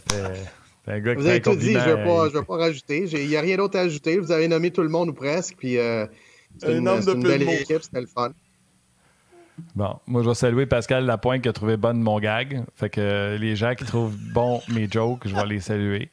vous 1.16 1.26
avez 1.26 1.42
tout 1.42 1.56
dit, 1.56 1.72
je 1.72 1.78
ne 1.78 1.96
vais, 1.96 2.38
vais, 2.38 2.44
pas 2.44 2.56
rajouter. 2.56 3.08
Il 3.10 3.28
n'y 3.28 3.36
a 3.36 3.40
rien 3.40 3.56
d'autre 3.56 3.76
à 3.76 3.80
ajouter. 3.80 4.20
Vous 4.20 4.30
avez 4.30 4.46
nommé 4.46 4.70
tout 4.70 4.82
le 4.82 4.88
monde 4.88 5.08
ou 5.08 5.12
presque. 5.12 5.56
Puis, 5.58 5.76
euh, 5.76 6.06
c'est 6.58 6.76
une, 6.76 6.86
une 6.86 7.22
belle 7.24 7.42
équipe, 7.42 7.82
c'était 7.82 8.00
le 8.00 8.06
fun. 8.06 8.30
Bon, 9.74 9.98
moi, 10.06 10.22
je 10.22 10.28
vais 10.28 10.34
saluer 10.36 10.66
Pascal 10.66 11.04
Lapointe 11.04 11.42
qui 11.42 11.48
a 11.48 11.52
trouvé 11.52 11.76
bonne 11.76 12.00
mon 12.00 12.20
gag. 12.20 12.62
Fait 12.76 12.90
que 12.90 13.36
les 13.40 13.56
gens 13.56 13.74
qui 13.74 13.84
trouvent 13.84 14.16
bon 14.32 14.62
mes 14.68 14.88
jokes, 14.88 15.26
je 15.26 15.34
vais 15.34 15.46
les 15.46 15.60
saluer. 15.60 16.10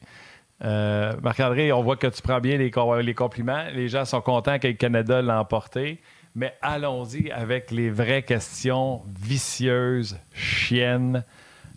Euh, 0.64 1.14
Marc-André, 1.22 1.72
on 1.72 1.82
voit 1.82 1.96
que 1.96 2.06
tu 2.06 2.22
prends 2.22 2.40
bien 2.40 2.56
les, 2.56 2.70
compliments. 2.70 3.64
Les 3.72 3.88
gens 3.88 4.04
sont 4.04 4.20
contents 4.20 4.58
que 4.58 4.68
le 4.68 4.74
Canada 4.74 5.20
l'ait 5.20 5.32
emporté. 5.32 6.00
Mais 6.34 6.54
allons-y 6.60 7.30
avec 7.30 7.70
les 7.70 7.90
vraies 7.90 8.22
questions 8.22 9.02
vicieuses, 9.18 10.18
chiennes. 10.34 11.24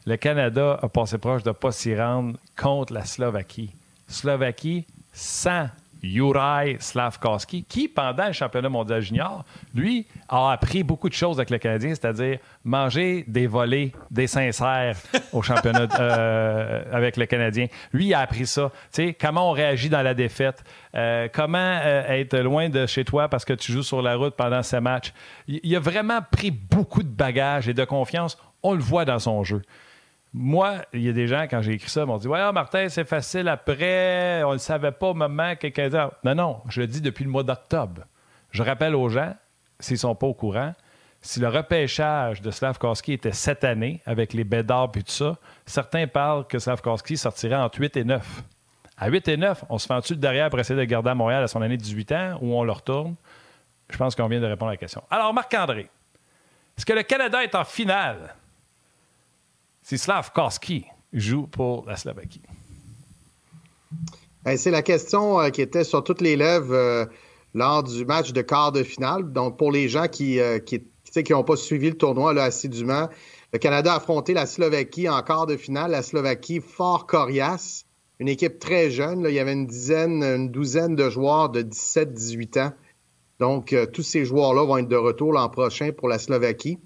le 0.06 0.18
Canada 0.18 0.80
a 0.82 0.90
passé 0.90 1.18
proche 1.18 1.44
de 1.44 1.50
ne 1.50 1.54
pas 1.54 1.72
s'y 1.72 1.96
rendre 1.96 2.38
contre 2.58 2.94
la 2.94 3.06
Slovaquie. 3.06 3.74
Slovaquie 4.08 4.86
sans 5.14 5.70
Juraj 6.02 6.78
Slavkovski, 6.80 7.64
qui, 7.64 7.88
pendant 7.88 8.28
le 8.28 8.34
championnat 8.34 8.70
mondial 8.70 9.02
junior, 9.02 9.43
lui, 9.74 10.08
a 10.28 10.52
appris 10.52 10.84
beaucoup 10.84 11.10
de 11.10 11.14
choses 11.14 11.38
avec 11.38 11.50
le 11.50 11.58
Canadien, 11.58 11.89
c'est-à-dire 11.89 12.39
manger 12.64 13.26
des 13.28 13.47
volets, 13.47 13.91
des 14.12 14.28
sincères 14.28 14.97
au 15.34 15.41
championnat 15.41 15.88
euh, 16.00 16.84
avec 16.91 17.18
le 17.18 17.26
Canadien. 17.26 17.68
Lui, 17.93 18.08
il 18.08 18.14
a 18.14 18.20
appris 18.20 18.45
ça. 18.45 18.72
Tu 18.93 19.08
sais, 19.08 19.18
comment 19.20 19.50
on 19.50 19.54
réagit 19.54 19.89
dans 19.89 20.02
la 20.02 20.14
défaite, 20.14 20.64
euh, 20.95 21.28
comment 21.32 21.58
euh, 21.58 22.08
être 22.08 22.38
loin 22.38 22.70
de 22.70 22.86
chez 22.86 23.06
toi 23.06 23.28
parce 23.28 23.45
que 23.45 23.54
tu 23.54 23.72
joues 23.72 23.84
sur 23.84 24.02
la 24.02 24.16
route 24.16 24.36
pendant 24.36 24.64
ces 24.64 24.80
matchs. 24.80 25.14
Il, 25.47 25.76
a 25.76 25.80
vraiment 25.80 26.20
pris 26.32 26.52
beaucoup 26.52 27.04
de 27.04 27.10
bagages 27.10 27.68
et 27.68 27.74
de 27.74 27.86
confiance. 27.86 28.38
On 28.64 28.74
le 28.74 28.82
voit 28.82 29.06
dans 29.06 29.20
son 29.20 29.43
jeu. 29.43 29.62
Moi, 30.32 30.86
il 30.94 31.02
y 31.02 31.10
a 31.10 31.14
des 31.14 31.28
gens, 31.28 31.44
quand 31.50 31.62
j'ai 31.62 31.74
écrit 31.74 31.90
ça, 31.90 32.06
m'ont 32.06 32.18
dit 32.18 32.28
Ouais, 32.28 32.40
ah, 32.40 32.52
Martin, 32.52 32.88
c'est 32.90 33.08
facile 33.08 33.48
après, 33.48 34.44
on 34.44 34.54
ne 34.54 34.58
savait 34.60 34.92
pas 34.92 35.08
au 35.08 35.14
moment 35.16 35.56
quelqu'un 35.56 35.90
dit. 35.90 35.98
Non, 36.24 36.36
non, 36.36 36.62
je 36.70 36.82
le 36.82 36.88
dis 36.88 37.02
depuis 37.02 37.24
le 37.24 37.32
mois 37.32 37.44
d'octobre. 37.44 38.04
Je 38.52 38.62
rappelle 38.62 38.96
aux 38.96 39.10
gens, 39.10 39.36
s'ils 39.80 39.96
ne 39.96 40.00
sont 40.00 40.16
pas 40.16 40.28
au 40.28 40.34
courant, 40.34 40.74
si 41.22 41.40
le 41.40 41.48
repêchage 41.50 42.42
de 42.42 42.52
Slavkowski 42.52 43.14
était 43.14 43.32
cette 43.32 43.64
année, 43.64 44.02
avec 44.06 44.34
les 44.34 44.44
bédards 44.44 44.92
et 44.96 45.04
tout 45.04 45.12
ça, 45.12 45.38
certains 45.66 46.08
parlent 46.08 46.48
que 46.48 46.60
Slavkowski 46.60 47.18
sortirait 47.18 47.56
entre 47.56 47.80
8 47.80 47.98
et 47.98 48.04
9. 48.04 48.44
À 48.98 49.10
8 49.10 49.28
et 49.30 49.38
9, 49.38 49.66
on 49.70 49.78
se 49.78 49.88
fait 49.88 49.94
en 49.94 50.00
dessus 50.00 50.16
derrière 50.16 50.50
pour 50.50 50.60
essayer 50.60 50.80
de 50.80 50.86
garder 50.86 51.10
à 51.10 51.16
Montréal 51.16 51.44
à 51.44 51.48
son 51.48 51.62
année 51.62 51.78
de 51.78 51.82
18 51.82 52.12
ans 52.12 52.38
ou 52.42 52.54
on 52.54 52.64
le 52.64 52.72
retourne? 52.72 53.16
Je 53.90 53.98
pense 53.98 54.16
qu'on 54.16 54.28
vient 54.28 54.40
de 54.40 54.46
répondre 54.46 54.70
à 54.70 54.74
la 54.74 54.78
question. 54.78 55.04
Alors, 55.10 55.34
Marc-André, 55.34 55.90
est-ce 56.78 56.86
que 56.86 56.94
le 56.94 57.04
Canada 57.04 57.44
est 57.44 57.56
en 57.56 57.64
finale? 57.64 58.36
Si 59.90 59.98
Slavkovski 59.98 60.86
joue 61.14 61.48
pour 61.48 61.84
la 61.88 61.98
Slovaquie? 61.98 62.44
C'est 64.56 64.70
la 64.70 64.84
question 64.84 65.40
euh, 65.40 65.50
qui 65.50 65.64
était 65.64 65.84
sur 65.84 66.04
toutes 66.04 66.22
les 66.22 66.36
lèvres 66.36 66.76
euh, 66.76 67.06
lors 67.56 67.82
du 67.82 68.06
match 68.06 68.32
de 68.32 68.44
quart 68.44 68.72
de 68.72 68.84
finale. 68.84 69.34
Donc, 69.34 69.58
pour 69.58 69.72
les 69.72 69.90
gens 69.90 70.08
qui 70.08 70.36
n'ont 70.36 70.44
euh, 70.44 70.60
qui, 70.60 70.84
pas 71.24 71.56
suivi 71.56 71.90
le 71.90 71.98
tournoi 71.98 72.40
assidûment, 72.40 73.10
le 73.52 73.58
Canada 73.58 73.94
a 73.94 73.96
affronté 73.96 74.36
la 74.36 74.46
Slovaquie 74.46 75.10
en 75.10 75.24
quart 75.24 75.48
de 75.48 75.58
finale. 75.58 75.90
La 75.90 76.04
Slovaquie, 76.04 76.60
fort 76.60 77.08
coriace, 77.08 77.86
une 78.20 78.28
équipe 78.28 78.60
très 78.60 78.92
jeune. 78.92 79.26
il 79.28 79.34
y 79.34 79.40
avait 79.40 79.54
une 79.54 79.66
dizaine, 79.66 80.22
une 80.22 80.52
douzaine 80.52 80.96
de 80.96 81.10
joueurs 81.10 81.50
de 81.50 81.64
17-18 81.64 82.62
ans. 82.62 82.74
Donc, 83.40 83.76
tous 83.92 84.04
ces 84.04 84.24
joueurs-là 84.24 84.66
vont 84.66 84.78
être 84.78 84.88
de 84.88 84.96
retour 84.96 85.34
l'an 85.34 85.50
prochain 85.50 85.90
pour 85.92 86.10
la 86.10 86.20
Slovaquie. 86.20 86.78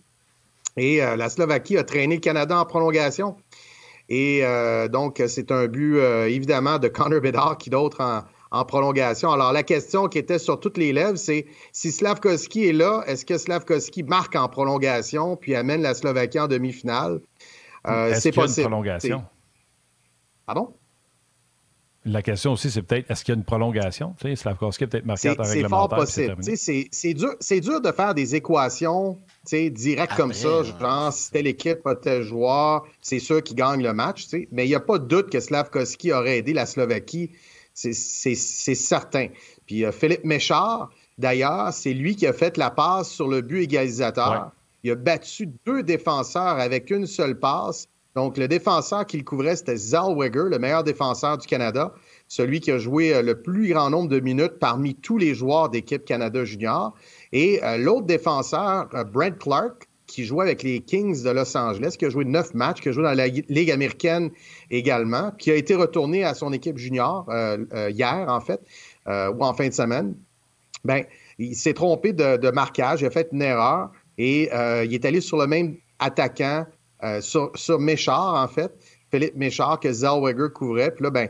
Et 0.77 1.03
euh, 1.03 1.15
la 1.15 1.29
Slovaquie 1.29 1.77
a 1.77 1.83
traîné 1.83 2.15
le 2.15 2.21
Canada 2.21 2.59
en 2.59 2.65
prolongation. 2.65 3.37
Et 4.09 4.41
euh, 4.43 4.87
donc, 4.87 5.21
c'est 5.27 5.51
un 5.51 5.67
but, 5.67 5.97
euh, 5.97 6.27
évidemment, 6.27 6.77
de 6.77 6.87
Connor 6.87 7.21
Bedard 7.21 7.57
qui 7.57 7.69
d'autre 7.69 8.23
en, 8.51 8.65
prolongation. 8.65 9.31
Alors, 9.31 9.51
la 9.51 9.63
question 9.63 10.07
qui 10.07 10.19
était 10.19 10.37
sur 10.37 10.59
toutes 10.59 10.77
les 10.77 10.93
lèvres, 10.93 11.17
c'est 11.17 11.47
si 11.71 11.91
Slavkovski 11.91 12.67
est 12.67 12.73
là, 12.73 13.03
est-ce 13.07 13.25
que 13.25 13.37
Slavkovski 13.37 14.03
marque 14.03 14.35
en 14.35 14.47
prolongation 14.47 15.35
puis 15.35 15.55
amène 15.55 15.81
la 15.81 15.95
Slovaquie 15.95 16.39
en 16.39 16.47
demi-finale? 16.47 17.19
c'est 18.13 18.31
possible. 18.31 18.65
Une 18.65 18.69
prolongation? 18.69 19.23
Pardon? 20.45 20.73
La 22.05 22.21
question 22.21 22.51
aussi, 22.51 22.69
c'est 22.69 22.81
peut-être 22.81 23.09
est-ce 23.09 23.23
qu'il 23.23 23.33
y 23.33 23.35
a 23.35 23.39
une 23.39 23.45
prolongation? 23.45 24.13
Tu 24.19 24.27
sais, 24.27 24.35
Slavkovski 24.35 24.87
peut-être 24.87 25.05
marqué 25.05 25.29
en 25.29 25.43
réglementaire. 25.43 25.55
C'est 25.55 25.69
fort 25.69 25.89
possible. 25.89 26.89
C'est 26.91 27.13
dur, 27.13 27.35
dur 27.61 27.81
de 27.81 27.91
faire 27.91 28.13
des 28.13 28.35
équations 28.35 29.17
directes 29.49 30.15
comme 30.15 30.33
ça. 30.33 30.63
Genre, 30.63 31.13
si 31.13 31.31
telle 31.31 31.47
équipe 31.47 31.85
a 31.87 31.95
tel 31.95 32.23
joueur, 32.23 32.85
c'est 33.01 33.19
sûr 33.19 33.41
qu'il 33.41 33.55
gagne 33.55 33.81
le 33.81 33.93
match. 33.93 34.27
Mais 34.51 34.65
il 34.65 34.69
n'y 34.69 34.75
a 34.75 34.81
pas 34.81 34.99
de 34.99 35.05
doute 35.05 35.29
que 35.29 35.39
Slavkovski 35.39 36.11
aurait 36.11 36.39
aidé 36.39 36.53
la 36.53 36.65
Slovaquie. 36.65 37.31
C'est 37.73 37.95
certain. 37.95 39.27
Puis 39.65 39.85
euh, 39.85 39.91
Philippe 39.93 40.25
Méchard, 40.25 40.89
d'ailleurs, 41.17 41.71
c'est 41.71 41.93
lui 41.93 42.15
qui 42.15 42.27
a 42.27 42.33
fait 42.33 42.57
la 42.57 42.69
passe 42.69 43.09
sur 43.09 43.29
le 43.29 43.41
but 43.41 43.63
égalisateur. 43.63 44.51
Il 44.83 44.91
a 44.91 44.95
battu 44.95 45.49
deux 45.65 45.81
défenseurs 45.83 46.59
avec 46.59 46.91
une 46.91 47.07
seule 47.07 47.39
passe. 47.39 47.87
Donc, 48.15 48.37
le 48.37 48.47
défenseur 48.47 49.05
qui 49.05 49.17
le 49.17 49.23
couvrait, 49.23 49.55
c'était 49.55 49.75
Zellweger, 49.75 50.49
le 50.49 50.59
meilleur 50.59 50.83
défenseur 50.83 51.37
du 51.37 51.47
Canada, 51.47 51.93
celui 52.27 52.59
qui 52.59 52.71
a 52.71 52.77
joué 52.77 53.13
euh, 53.13 53.21
le 53.23 53.41
plus 53.41 53.69
grand 53.69 53.89
nombre 53.89 54.09
de 54.09 54.19
minutes 54.19 54.59
parmi 54.59 54.93
tous 54.93 55.17
les 55.17 55.33
joueurs 55.33 55.69
d'équipe 55.69 56.05
Canada 56.05 56.45
Junior. 56.45 56.93
Et 57.31 57.63
euh, 57.63 57.77
l'autre 57.77 58.05
défenseur, 58.05 58.87
euh, 58.93 59.03
Brent 59.03 59.37
Clark, 59.39 59.87
qui 60.05 60.25
jouait 60.25 60.45
avec 60.45 60.61
les 60.61 60.81
Kings 60.81 61.23
de 61.23 61.29
Los 61.31 61.57
Angeles, 61.57 61.95
qui 61.97 62.05
a 62.05 62.09
joué 62.09 62.23
neuf 62.23 62.53
matchs, 62.53 62.81
qui 62.81 62.89
a 62.89 62.91
joué 62.91 63.03
dans 63.03 63.13
la 63.13 63.27
Ligue 63.27 63.71
américaine 63.71 64.29
également, 64.69 65.31
qui 65.31 65.49
a 65.49 65.55
été 65.55 65.73
retourné 65.73 66.23
à 66.23 66.35
son 66.35 66.53
équipe 66.53 66.77
junior 66.77 67.25
hier, 67.89 68.25
en 68.27 68.39
fait, 68.39 68.61
ou 69.07 69.43
en 69.43 69.53
fin 69.55 69.69
de 69.69 69.73
semaine. 69.73 70.13
Ben, 70.83 71.03
il 71.39 71.55
s'est 71.55 71.73
trompé 71.73 72.13
de, 72.13 72.37
de, 72.37 72.51
marquage, 72.51 73.01
il 73.01 73.07
a 73.07 73.09
fait 73.09 73.29
une 73.31 73.41
erreur 73.41 73.89
et 74.19 74.51
il 74.51 74.93
est 74.93 75.05
allé 75.05 75.19
sur 75.19 75.37
le 75.37 75.47
même 75.47 75.77
attaquant 75.97 76.67
euh, 77.03 77.21
sur, 77.21 77.79
Méchard, 77.79 78.35
en 78.35 78.47
fait. 78.47 78.71
Philippe 79.11 79.35
Méchard, 79.35 79.79
que 79.79 79.91
Zellweger 79.91 80.49
couvrait. 80.53 80.91
Puis 80.91 81.03
là, 81.03 81.09
ben, 81.11 81.29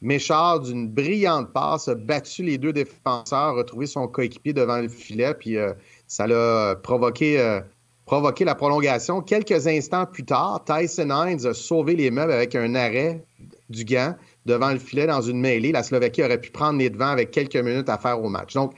Méchard, 0.00 0.60
d'une 0.60 0.88
brillante 0.88 1.52
passe, 1.52 1.88
a 1.88 1.94
battu 1.94 2.42
les 2.42 2.58
deux 2.58 2.72
défenseurs, 2.72 3.54
retrouvé 3.54 3.86
son 3.86 4.06
coéquipier 4.06 4.52
devant 4.52 4.78
le 4.78 4.88
filet, 4.88 5.34
puis 5.34 5.56
euh, 5.56 5.72
ça 6.06 6.26
l'a 6.26 6.76
provoqué, 6.76 7.40
euh, 7.40 7.60
provoqué 8.04 8.44
la 8.44 8.54
prolongation. 8.54 9.22
Quelques 9.22 9.66
instants 9.66 10.04
plus 10.04 10.24
tard, 10.24 10.62
Tyson 10.64 11.08
Hines 11.10 11.46
a 11.46 11.54
sauvé 11.54 11.96
les 11.96 12.10
meubles 12.10 12.32
avec 12.32 12.54
un 12.54 12.74
arrêt 12.74 13.24
du 13.70 13.84
gant 13.86 14.14
devant 14.44 14.72
le 14.72 14.78
filet 14.78 15.06
dans 15.06 15.22
une 15.22 15.40
mêlée. 15.40 15.72
La 15.72 15.82
Slovaquie 15.82 16.22
aurait 16.22 16.40
pu 16.40 16.50
prendre 16.50 16.78
les 16.78 16.90
devants 16.90 17.08
avec 17.08 17.30
quelques 17.30 17.56
minutes 17.56 17.88
à 17.88 17.96
faire 17.96 18.22
au 18.22 18.28
match. 18.28 18.52
Donc, 18.52 18.74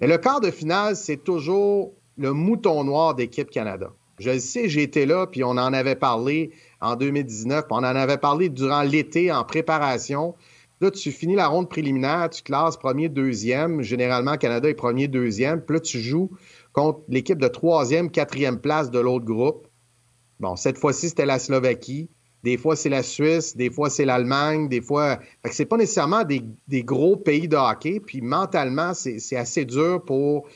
mais 0.00 0.08
le 0.08 0.18
quart 0.18 0.40
de 0.40 0.50
finale, 0.50 0.96
c'est 0.96 1.22
toujours 1.22 1.92
le 2.16 2.32
mouton 2.32 2.82
noir 2.82 3.14
d'équipe 3.14 3.48
Canada. 3.48 3.92
Je 4.18 4.30
le 4.30 4.38
sais, 4.38 4.66
été 4.66 5.06
là, 5.06 5.26
puis 5.26 5.42
on 5.42 5.50
en 5.50 5.72
avait 5.72 5.96
parlé 5.96 6.50
en 6.80 6.96
2019, 6.96 7.66
puis 7.66 7.72
on 7.72 7.78
en 7.78 7.84
avait 7.84 8.18
parlé 8.18 8.48
durant 8.48 8.82
l'été 8.82 9.32
en 9.32 9.44
préparation. 9.44 10.34
Là, 10.80 10.90
tu 10.90 11.12
finis 11.12 11.34
la 11.34 11.48
ronde 11.48 11.68
préliminaire, 11.68 12.28
tu 12.30 12.42
classes 12.42 12.76
premier, 12.76 13.08
deuxième. 13.08 13.82
Généralement, 13.82 14.36
Canada 14.36 14.68
est 14.68 14.74
premier, 14.74 15.08
deuxième. 15.08 15.62
Puis 15.62 15.74
là, 15.76 15.80
tu 15.80 16.00
joues 16.00 16.30
contre 16.72 17.00
l'équipe 17.08 17.38
de 17.38 17.48
troisième, 17.48 18.10
quatrième 18.10 18.60
place 18.60 18.90
de 18.90 18.98
l'autre 18.98 19.24
groupe. 19.24 19.68
Bon, 20.40 20.56
cette 20.56 20.78
fois-ci, 20.78 21.08
c'était 21.08 21.26
la 21.26 21.38
Slovaquie. 21.38 22.10
Des 22.42 22.58
fois, 22.58 22.76
c'est 22.76 22.90
la 22.90 23.02
Suisse. 23.02 23.56
Des 23.56 23.70
fois, 23.70 23.88
c'est 23.88 24.04
l'Allemagne. 24.04 24.68
Des 24.68 24.82
fois. 24.82 25.18
Fait 25.42 25.48
que 25.48 25.54
c'est 25.54 25.64
pas 25.64 25.76
nécessairement 25.78 26.24
des, 26.24 26.82
gros 26.82 27.16
pays 27.16 27.48
de 27.48 27.56
hockey. 27.56 28.00
Puis 28.00 28.20
mentalement, 28.20 28.92
c'est 28.94 29.36
assez 29.36 29.64
dur 29.64 30.04
pour 30.04 30.46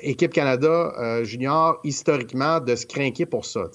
équipe 0.00 0.32
Canada 0.32 0.92
euh, 0.98 1.24
junior, 1.24 1.78
historiquement, 1.84 2.60
de 2.60 2.74
se 2.74 2.86
craquer 2.86 3.26
pour 3.26 3.44
ça. 3.44 3.68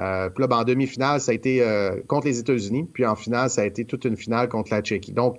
Euh, 0.00 0.30
puis 0.30 0.42
là, 0.42 0.46
ben, 0.46 0.58
en 0.58 0.64
demi-finale, 0.64 1.20
ça 1.20 1.32
a 1.32 1.34
été 1.34 1.62
euh, 1.62 2.00
contre 2.08 2.26
les 2.26 2.38
États-Unis, 2.38 2.88
puis 2.92 3.06
en 3.06 3.14
finale, 3.14 3.50
ça 3.50 3.62
a 3.62 3.66
été 3.66 3.84
toute 3.84 4.04
une 4.04 4.16
finale 4.16 4.48
contre 4.48 4.72
la 4.72 4.80
Tchéquie. 4.80 5.12
Donc, 5.12 5.38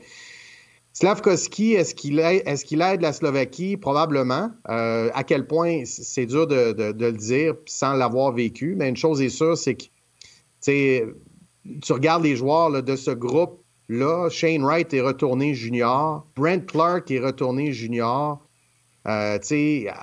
Slavkovski, 0.94 1.74
est-ce 1.74 1.94
qu'il 1.94 2.20
aide, 2.20 3.02
la 3.02 3.12
Slovaquie? 3.12 3.76
Probablement. 3.76 4.52
à 4.64 5.24
quel 5.26 5.46
point, 5.46 5.84
c'est 5.86 6.26
dur 6.26 6.48
de, 6.48 6.74
le 6.78 7.12
dire 7.12 7.56
sans 7.66 7.96
l'avoir 7.96 8.32
vécu, 8.32 8.76
mais 8.78 8.88
une 8.88 8.96
chose 8.96 9.22
est 9.22 9.30
sûre, 9.30 9.58
c'est 9.58 9.76
que 9.76 9.86
tu 10.62 11.92
regardes 11.92 12.24
les 12.24 12.38
joueurs 12.38 12.82
de 12.82 12.96
ce 12.96 13.12
groupe-là. 13.12 14.30
Shane 14.30 14.64
Wright 14.64 14.94
est 14.94 15.02
retourné 15.02 15.54
junior. 15.54 16.26
Brent 16.38 16.66
Clark 16.66 17.12
est 17.12 17.20
retourné 17.20 17.74
junior. 17.74 18.45
Euh, 19.08 19.38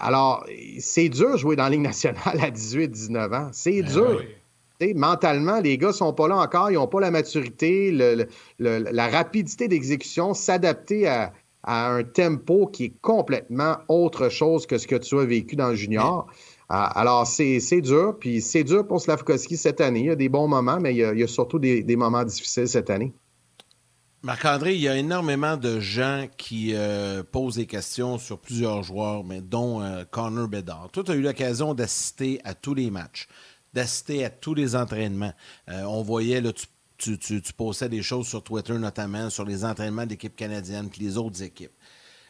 alors, 0.00 0.46
c'est 0.78 1.09
dur 1.09 1.32
de 1.32 1.36
jouer 1.36 1.57
dans 1.57 1.64
la 1.64 1.70
Ligue 1.70 1.80
nationale 1.80 2.38
à 2.40 2.50
18-19 2.50 3.34
ans. 3.34 3.48
C'est 3.53 3.82
ben 3.82 3.92
dur. 3.92 4.22
Mentalement, 4.96 5.61
les 5.61 5.78
gars 5.78 5.92
sont 5.92 6.12
pas 6.12 6.26
là 6.26 6.36
encore, 6.38 6.70
ils 6.70 6.74
n'ont 6.74 6.88
pas 6.88 7.00
la 7.00 7.12
maturité, 7.12 7.92
la 8.59 9.09
rapidité 9.09 9.68
d'exécution, 9.68 10.34
s'adapter 10.34 11.07
à, 11.07 11.32
un 11.64 12.03
tempo 12.03 12.66
qui 12.66 12.86
est 12.86 12.94
complètement 13.03 13.76
autre 13.86 14.28
chose 14.28 14.66
que 14.66 14.78
ce 14.78 14.88
que 14.88 14.96
tu 14.96 15.16
as 15.20 15.24
vécu 15.24 15.55
dans 15.55 15.68
le 15.68 15.76
junior. 15.76 16.26
Ah, 16.68 16.86
alors, 16.98 17.24
c'est 17.24 17.80
dur, 17.80 18.16
puis 18.18 18.40
c'est 18.40 18.64
dur 18.64 18.84
pour 18.84 19.00
Slavkovski 19.00 19.57
cette 19.57 19.80
année. 19.80 20.00
Il 20.00 20.07
y 20.07 20.11
a 20.11 20.16
des 20.16 20.28
bons 20.28 20.48
moments, 20.48 20.80
mais 20.80 20.92
il 20.92 20.98
y 20.98 21.22
a, 21.22 21.26
surtout 21.28 21.61
des 21.61 21.96
moments 21.96 22.24
difficiles 22.24 22.66
cette 22.66 22.90
année. 22.90 23.12
Marc-André, 24.24 24.76
il 24.76 24.80
y 24.80 24.86
a 24.86 24.96
énormément 24.96 25.56
de 25.56 25.80
gens 25.80 26.28
qui 26.36 26.74
euh, 26.74 27.24
posent 27.24 27.56
des 27.56 27.66
questions 27.66 28.18
sur 28.18 28.38
plusieurs 28.38 28.84
joueurs, 28.84 29.24
mais 29.24 29.40
dont 29.40 29.82
euh, 29.82 30.04
Connor 30.08 30.46
Bedard. 30.46 30.90
Toi, 30.92 31.02
tu 31.02 31.10
as 31.10 31.14
eu 31.16 31.22
l'occasion 31.22 31.74
d'assister 31.74 32.40
à 32.44 32.54
tous 32.54 32.74
les 32.74 32.88
matchs, 32.88 33.26
d'assister 33.74 34.24
à 34.24 34.30
tous 34.30 34.54
les 34.54 34.76
entraînements. 34.76 35.32
Euh, 35.68 35.82
on 35.82 36.02
voyait, 36.02 36.40
là, 36.40 36.52
tu, 36.98 37.18
tu, 37.18 37.42
postais 37.56 37.88
des 37.88 38.04
choses 38.04 38.28
sur 38.28 38.44
Twitter, 38.44 38.74
notamment 38.74 39.28
sur 39.28 39.44
les 39.44 39.64
entraînements 39.64 40.06
d'équipes 40.06 40.36
canadiennes 40.36 40.88
et 40.96 41.02
les 41.02 41.16
autres 41.16 41.42
équipes. 41.42 41.72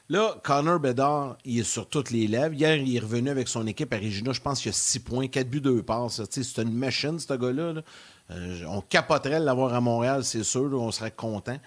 Là, 0.09 0.35
Connor 0.43 0.81
Bedard, 0.81 1.37
il 1.45 1.61
est 1.61 1.63
sur 1.63 1.87
toutes 1.87 2.11
les 2.11 2.27
lèvres. 2.27 2.55
Hier, 2.55 2.77
il 2.77 2.97
est 2.97 3.01
revenu 3.01 3.29
avec 3.29 3.49
son 3.49 3.67
équipe 3.67 3.93
à 3.93 3.99
Regina. 3.99 4.33
Je 4.33 4.41
pense 4.41 4.61
qu'il 4.61 4.71
y 4.71 4.75
a 4.75 4.79
6 4.79 5.01
points, 5.01 5.29
4 5.29 5.47
buts, 5.47 5.61
2 5.61 5.83
passes. 5.83 6.23
C'est 6.31 6.63
une 6.63 6.73
machine, 6.73 7.19
ce 7.19 7.35
gars-là. 7.35 7.83
Euh, 8.31 8.65
on 8.69 8.81
capoterait 8.81 9.41
de 9.41 9.45
l'avoir 9.45 9.75
à 9.75 9.81
Montréal, 9.81 10.25
c'est 10.25 10.45
sûr. 10.45 10.71
on 10.73 10.91
serait 10.91 11.11
content. 11.11 11.59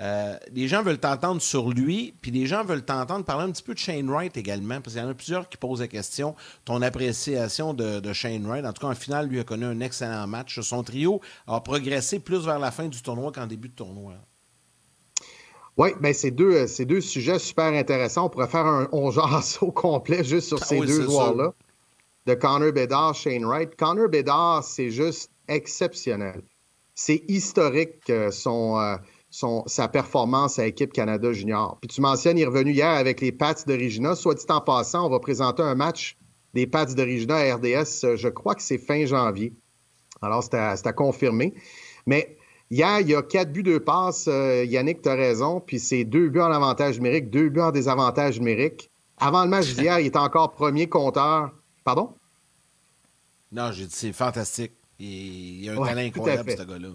Euh, 0.00 0.36
les 0.52 0.66
gens 0.66 0.82
veulent 0.82 0.98
t'entendre 0.98 1.40
sur 1.40 1.70
lui, 1.70 2.14
puis 2.20 2.32
les 2.32 2.46
gens 2.46 2.64
veulent 2.64 2.84
t'entendre 2.84 3.24
parler 3.24 3.44
un 3.44 3.52
petit 3.52 3.62
peu 3.62 3.74
de 3.74 3.78
Shane 3.78 4.10
Wright 4.10 4.36
également, 4.36 4.80
parce 4.80 4.94
qu'il 4.94 5.02
y 5.02 5.06
en 5.06 5.08
a 5.08 5.14
plusieurs 5.14 5.48
qui 5.48 5.56
posent 5.56 5.80
la 5.80 5.88
question, 5.88 6.34
ton 6.64 6.82
appréciation 6.82 7.74
de, 7.74 8.12
Shane 8.12 8.44
Wright. 8.46 8.64
En 8.64 8.72
tout 8.72 8.80
cas, 8.84 8.92
en 8.92 8.94
finale, 8.94 9.28
lui 9.28 9.38
a 9.38 9.44
connu 9.44 9.64
un 9.64 9.80
excellent 9.80 10.26
match. 10.26 10.60
Son 10.60 10.82
trio 10.82 11.20
a 11.46 11.60
progressé 11.60 12.18
plus 12.18 12.44
vers 12.44 12.58
la 12.58 12.70
fin 12.70 12.88
du 12.88 13.00
tournoi 13.02 13.30
qu'en 13.30 13.46
début 13.46 13.68
de 13.68 13.74
tournoi. 13.74 14.14
Oui, 15.76 15.90
bien, 16.00 16.12
c'est 16.12 16.30
deux, 16.30 16.66
deux 16.80 17.00
sujets 17.00 17.38
super 17.38 17.72
intéressants. 17.72 18.26
On 18.26 18.28
pourrait 18.28 18.48
faire 18.48 18.66
un 18.66 18.88
on 18.92 19.10
au 19.60 19.72
complet 19.72 20.22
juste 20.22 20.48
sur 20.48 20.58
ah 20.60 20.64
ces 20.64 20.80
deux 20.80 21.02
joueurs-là. 21.02 21.52
De 22.26 22.34
Connor 22.34 22.72
Bedard, 22.72 23.14
Shane 23.14 23.44
Wright. 23.44 23.76
Connor 23.76 24.08
Bedard, 24.08 24.64
c'est 24.64 24.90
juste 24.90 25.30
exceptionnel. 25.48 26.42
C'est 26.94 27.24
historique 27.28 28.08
euh, 28.10 28.30
sa 28.30 29.88
performance 29.88 30.58
à 30.58 30.66
Équipe 30.66 30.92
Canada 30.92 31.32
Junior. 31.32 31.78
Puis 31.80 31.88
tu 31.88 32.00
mentionnes, 32.00 32.38
il 32.38 32.42
est 32.42 32.46
revenu 32.46 32.72
hier 32.72 32.88
avec 32.88 33.20
les 33.20 33.32
Pats 33.32 33.54
de 33.66 33.72
Regina. 33.72 34.14
Soit 34.14 34.34
dit 34.34 34.44
en 34.48 34.60
passant, 34.60 35.06
on 35.06 35.10
va 35.10 35.18
présenter 35.18 35.62
un 35.62 35.74
match 35.74 36.16
des 36.54 36.66
Pats 36.68 36.86
de 36.86 37.02
Regina 37.02 37.36
à 37.36 37.56
RDS, 37.56 38.04
euh, 38.04 38.16
je 38.16 38.28
crois 38.28 38.54
que 38.54 38.62
c'est 38.62 38.78
fin 38.78 39.04
janvier. 39.06 39.52
Alors, 40.22 40.42
c'est 40.42 40.54
à, 40.54 40.92
confirmer. 40.92 41.52
Mais 42.06 42.38
hier, 42.70 43.00
il 43.00 43.08
y 43.08 43.14
a 43.14 43.22
quatre 43.22 43.52
buts, 43.52 43.62
deux 43.62 43.80
passes. 43.80 44.26
Euh, 44.28 44.64
Yannick, 44.64 45.02
tu 45.02 45.08
as 45.08 45.14
raison. 45.14 45.60
Puis 45.60 45.80
c'est 45.80 46.04
deux 46.04 46.28
buts 46.28 46.40
en 46.40 46.52
avantage 46.52 46.96
numérique, 46.96 47.30
deux 47.30 47.48
buts 47.48 47.60
en 47.60 47.72
désavantage 47.72 48.38
numérique. 48.38 48.90
Avant 49.18 49.44
le 49.44 49.50
match 49.50 49.74
d'hier, 49.74 50.00
il 50.00 50.06
était 50.06 50.18
encore 50.18 50.52
premier 50.52 50.88
compteur. 50.88 51.52
Pardon? 51.84 52.14
Non, 53.52 53.70
j'ai 53.72 53.86
dit 53.86 53.94
c'est 53.94 54.12
fantastique. 54.12 54.72
Il, 54.98 55.64
y 55.64 55.68
a 55.68 55.72
un 55.72 55.84
talent 55.84 56.00
incroyable, 56.00 56.50
ce 56.50 56.62
gars-là. 56.62 56.90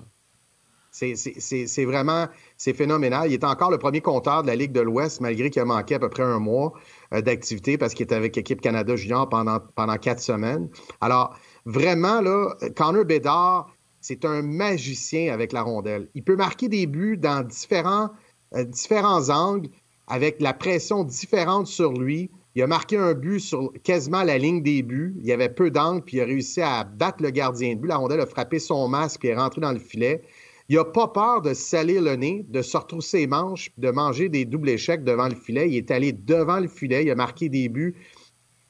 C'est 0.92 1.86
vraiment 1.86 2.28
c'est 2.58 2.74
phénoménal. 2.74 3.28
Il 3.30 3.34
est 3.34 3.44
encore 3.44 3.72
le 3.72 3.78
premier 3.78 4.02
compteur 4.02 4.42
de 4.42 4.48
la 4.48 4.56
Ligue 4.56 4.72
de 4.72 4.82
l'Ouest, 4.82 5.22
malgré 5.22 5.50
qu'il 5.50 5.62
a 5.62 5.66
manqué 5.66 5.96
à 5.96 6.00
peu 6.00 6.10
près 6.10 6.24
un 6.24 6.40
mois 6.40 6.74
euh, 7.14 7.22
d'activité 7.22 7.78
parce 7.78 7.94
qu'il 7.94 8.06
était 8.06 8.16
avec 8.16 8.36
l'équipe 8.36 8.60
Canada 8.60 8.96
Junior 8.96 9.30
pendant, 9.30 9.60
pendant 9.76 9.98
quatre 9.98 10.22
semaines. 10.22 10.70
Alors, 11.00 11.38
vraiment, 11.66 12.22
là, 12.22 12.56
Connor 12.76 13.06
Bedard, 13.06 13.70
c'est 14.02 14.26
un 14.26 14.42
magicien 14.42 15.34
avec 15.34 15.52
la 15.52 15.62
rondelle. 15.62 16.10
Il 16.16 16.24
peut 16.24 16.36
marquer 16.36 16.70
des 16.70 16.88
buts 16.88 17.18
dans 17.18 17.46
différents, 17.46 18.10
euh, 18.56 18.64
différents 18.64 19.30
angles, 19.30 19.70
avec 20.08 20.42
la 20.42 20.54
pression 20.54 21.04
différente 21.04 21.68
sur 21.68 21.94
lui. 21.94 22.32
Il 22.56 22.64
a 22.64 22.68
marqué 22.68 22.98
un 22.98 23.14
but 23.14 23.40
sur 23.40 23.72
quasiment 23.84 24.24
la 24.24 24.38
ligne 24.38 24.64
des 24.64 24.82
buts. 24.82 25.16
Il 25.20 25.26
y 25.26 25.32
avait 25.32 25.50
peu 25.50 25.70
d'angles, 25.70 26.02
puis 26.04 26.18
il 26.18 26.22
a 26.22 26.26
réussi 26.26 26.62
à 26.62 26.84
battre 26.84 27.22
le 27.22 27.30
gardien 27.30 27.76
de 27.76 27.80
but. 27.80 27.88
La 27.88 27.98
rondelle 27.98 28.22
a 28.22 28.26
frappé 28.26 28.60
son 28.60 28.88
masque 28.88 29.24
et 29.26 29.30
est 29.30 29.36
rentré 29.36 29.62
dans 29.62 29.72
le 29.72 29.80
filet. 29.80 30.24
Il 30.68 30.76
n'a 30.76 30.86
pas 30.86 31.08
peur 31.08 31.42
de 31.42 31.54
salir 31.54 32.02
le 32.02 32.16
nez, 32.16 32.46
de 32.48 32.62
se 32.62 32.78
retrousser 32.78 33.20
les 33.20 33.28
manches, 33.28 33.72
de 33.78 33.90
manger 33.90 34.30
des 34.30 34.46
doubles 34.46 34.70
échecs 34.70 35.04
devant 35.04 35.28
le 35.28 35.36
filet. 35.36 35.70
Il 35.70 35.76
est 35.76 35.90
allé 35.90 36.12
devant 36.12 36.60
le 36.60 36.68
filet, 36.68 37.04
il 37.04 37.12
a 37.12 37.16
marqué 37.16 37.50
des 37.50 37.70
buts. 37.70 37.96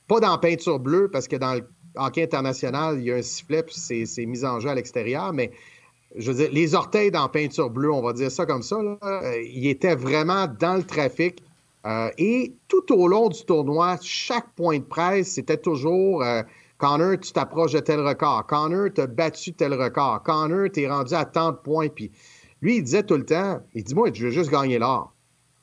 Pas 0.08 0.20
dans 0.22 0.38
peinture 0.38 0.80
bleue, 0.80 1.10
parce 1.12 1.28
que 1.28 1.36
dans 1.36 1.56
le 1.56 1.62
hockey 1.96 2.24
international, 2.24 3.00
il 3.00 3.06
y 3.06 3.12
a 3.12 3.16
un 3.16 3.22
sifflet, 3.22 3.64
puis 3.64 3.76
c'est 3.76 4.26
mis 4.26 4.46
en 4.46 4.60
jeu 4.60 4.70
à 4.70 4.76
l'extérieur, 4.76 5.34
mais 5.34 5.52
je 6.16 6.32
veux 6.32 6.38
dire, 6.38 6.50
les 6.52 6.74
orteils 6.74 7.12
dans 7.12 7.28
peinture 7.28 7.70
bleue, 7.70 7.92
on 7.92 8.02
va 8.02 8.14
dire 8.14 8.32
ça 8.32 8.46
comme 8.46 8.64
ça, 8.64 8.78
euh, 8.78 9.42
il 9.44 9.68
était 9.68 9.96
vraiment 9.96 10.48
dans 10.48 10.76
le 10.76 10.84
trafic. 10.84 11.44
Euh, 11.86 12.10
et 12.18 12.56
tout 12.68 12.94
au 12.94 13.08
long 13.08 13.30
du 13.30 13.46
tournoi, 13.46 13.98
chaque 14.02 14.54
point 14.56 14.80
de 14.80 14.84
presse, 14.84 15.30
c'était 15.30 15.58
toujours 15.58 16.24
euh, 16.24 16.44
Connor, 16.78 17.20
tu 17.20 17.32
t'approches 17.32 17.74
de 17.74 17.80
tel 17.80 18.00
record. 18.00 18.46
Connor, 18.48 18.90
tu 18.94 19.02
as 19.02 19.08
battu 19.08 19.54
tel 19.54 19.74
record. 19.74 20.24
Connor, 20.24 20.70
tu 20.74 20.82
es 20.82 20.90
rendu 20.90 21.14
à 21.14 21.26
tant 21.26 21.52
de 21.52 21.58
points. 21.58 21.90
Puis 21.90 22.12
lui, 22.62 22.78
il 22.78 22.84
disait 22.84 23.04
tout 23.04 23.16
le 23.16 23.26
temps, 23.26 23.60
il 23.74 23.84
dit, 23.84 23.96
moi, 23.96 24.10
je 24.14 24.26
veux 24.26 24.32
juste 24.32 24.50
gagner 24.50 24.80
l'or. 24.80 25.14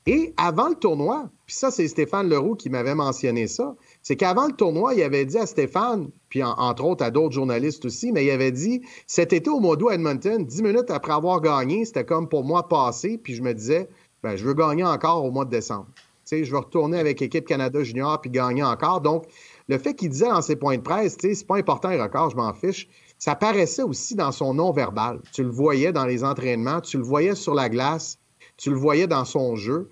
Et 0.09 0.35
avant 0.37 0.69
le 0.69 0.77
tournoi, 0.77 1.29
puis 1.47 1.57
ça, 1.57 1.73
c'est 1.73 1.89
Stéphane 1.89 2.29
Leroux 2.29 2.55
qui 2.55 2.71
m'avait 2.71 2.95
mentionné 2.95 3.49
ça, 3.49 3.75
c'est 4.03 4.15
qu'avant 4.15 4.47
le 4.47 4.53
tournoi, 4.53 4.95
il 4.95 5.03
avait 5.03 5.25
dit 5.25 5.37
à 5.37 5.47
Stéphane, 5.47 6.11
puis 6.29 6.45
entre 6.45 6.85
autres 6.85 7.05
à 7.05 7.11
d'autres 7.11 7.35
journalistes 7.35 7.85
aussi, 7.85 8.13
mais 8.13 8.25
il 8.25 8.31
avait 8.31 8.53
dit, 8.53 8.83
cet 9.09 9.33
été 9.33 9.51
au 9.51 9.89
à 9.89 9.95
Edmonton, 9.95 10.45
dix 10.45 10.63
minutes 10.63 10.91
après 10.91 11.13
avoir 11.13 11.41
gagné, 11.41 11.85
c'était 11.85 12.05
comme 12.05 12.29
pour 12.29 12.45
moi 12.45 12.69
passé, 12.69 13.19
puis 13.19 13.35
je 13.35 13.43
me 13.43 13.53
disais, 13.53 13.89
ben, 14.23 14.37
je 14.37 14.45
veux 14.45 14.55
gagner 14.55 14.85
encore 14.85 15.25
au 15.25 15.33
mois 15.33 15.45
de 15.45 15.51
décembre. 15.51 15.89
Je 16.31 16.51
veux 16.51 16.59
retourner 16.59 16.99
avec 16.99 17.21
l'équipe 17.21 17.47
Canada 17.47 17.83
Junior 17.83 18.21
puis 18.21 18.31
gagner 18.31 18.65
encore. 18.65 19.01
Donc, 19.01 19.27
le 19.69 19.79
fait 19.79 19.95
qu'il 19.95 20.11
disait 20.11 20.29
dans 20.29 20.43
ses 20.43 20.57
points 20.57 20.77
de 20.77 20.83
presse, 20.83 21.17
c'est 21.21 21.47
pas 21.47 21.57
important 21.57 21.89
les 21.91 22.01
records, 22.01 22.31
je 22.31 22.37
m'en 22.37 22.53
fiche, 22.53 22.89
ça 23.19 23.35
paraissait 23.35 23.83
aussi 23.83 24.15
dans 24.15 24.33
son 24.33 24.55
non-verbal. 24.55 25.21
Tu 25.33 25.43
le 25.43 25.51
voyais 25.51 25.93
dans 25.93 26.05
les 26.05 26.25
entraînements, 26.25 26.81
tu 26.81 26.99
le 26.99 27.05
voyais 27.05 27.35
sur 27.35 27.55
la 27.55 27.69
glace, 27.69 28.19
tu 28.57 28.71
le 28.71 28.77
voyais 28.77 29.07
dans 29.07 29.25
son 29.25 29.57
jeu. 29.57 29.89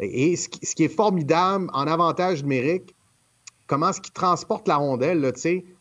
Et 0.00 0.36
ce 0.36 0.48
qui, 0.48 0.84
est 0.84 0.88
formidable 0.88 1.68
en 1.72 1.86
avantage 1.86 2.42
numérique, 2.42 2.94
comment 3.66 3.90
est-ce 3.90 4.00
qu'il 4.00 4.12
transporte 4.12 4.68
la 4.68 4.76
rondelle 4.76 5.32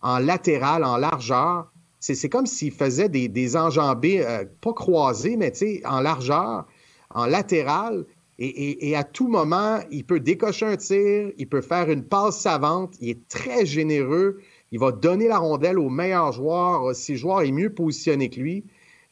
en 0.02 0.20
latéral, 0.20 0.84
en 0.84 0.98
largeur. 0.98 1.72
C'est 2.00 2.30
comme 2.30 2.46
s'il 2.46 2.72
faisait 2.72 3.10
des, 3.10 3.58
enjambées, 3.58 4.26
euh, 4.26 4.46
pas 4.62 4.74
croisées, 4.74 5.38
mais 5.38 5.52
en 5.86 6.02
largeur, 6.02 6.66
en 7.10 7.26
latéral. 7.26 8.06
Et, 8.38 8.96
à 8.96 9.04
tout 9.06 9.30
moment, 9.30 9.80
il 9.92 10.04
peut 10.06 10.20
décocher 10.20 10.66
un 10.66 10.76
tir, 10.76 11.32
il 11.38 11.48
peut 11.48 11.62
faire 11.62 11.90
une 11.90 12.04
passe 12.04 12.42
savante, 12.42 12.96
il 13.00 13.10
est 13.10 13.28
très 13.30 13.66
généreux, 13.66 14.42
il 14.72 14.80
va 14.80 14.92
donner 14.92 15.30
la 15.30 15.38
rondelle 15.38 15.80
au 15.80 15.90
meilleur 15.90 16.34
joueur, 16.34 16.94
si 16.94 17.14
le 17.14 17.18
joueur 17.18 17.42
est 17.44 17.52
mieux 17.52 17.74
positionné 17.74 18.30
que 18.30 18.42
lui. 18.42 18.66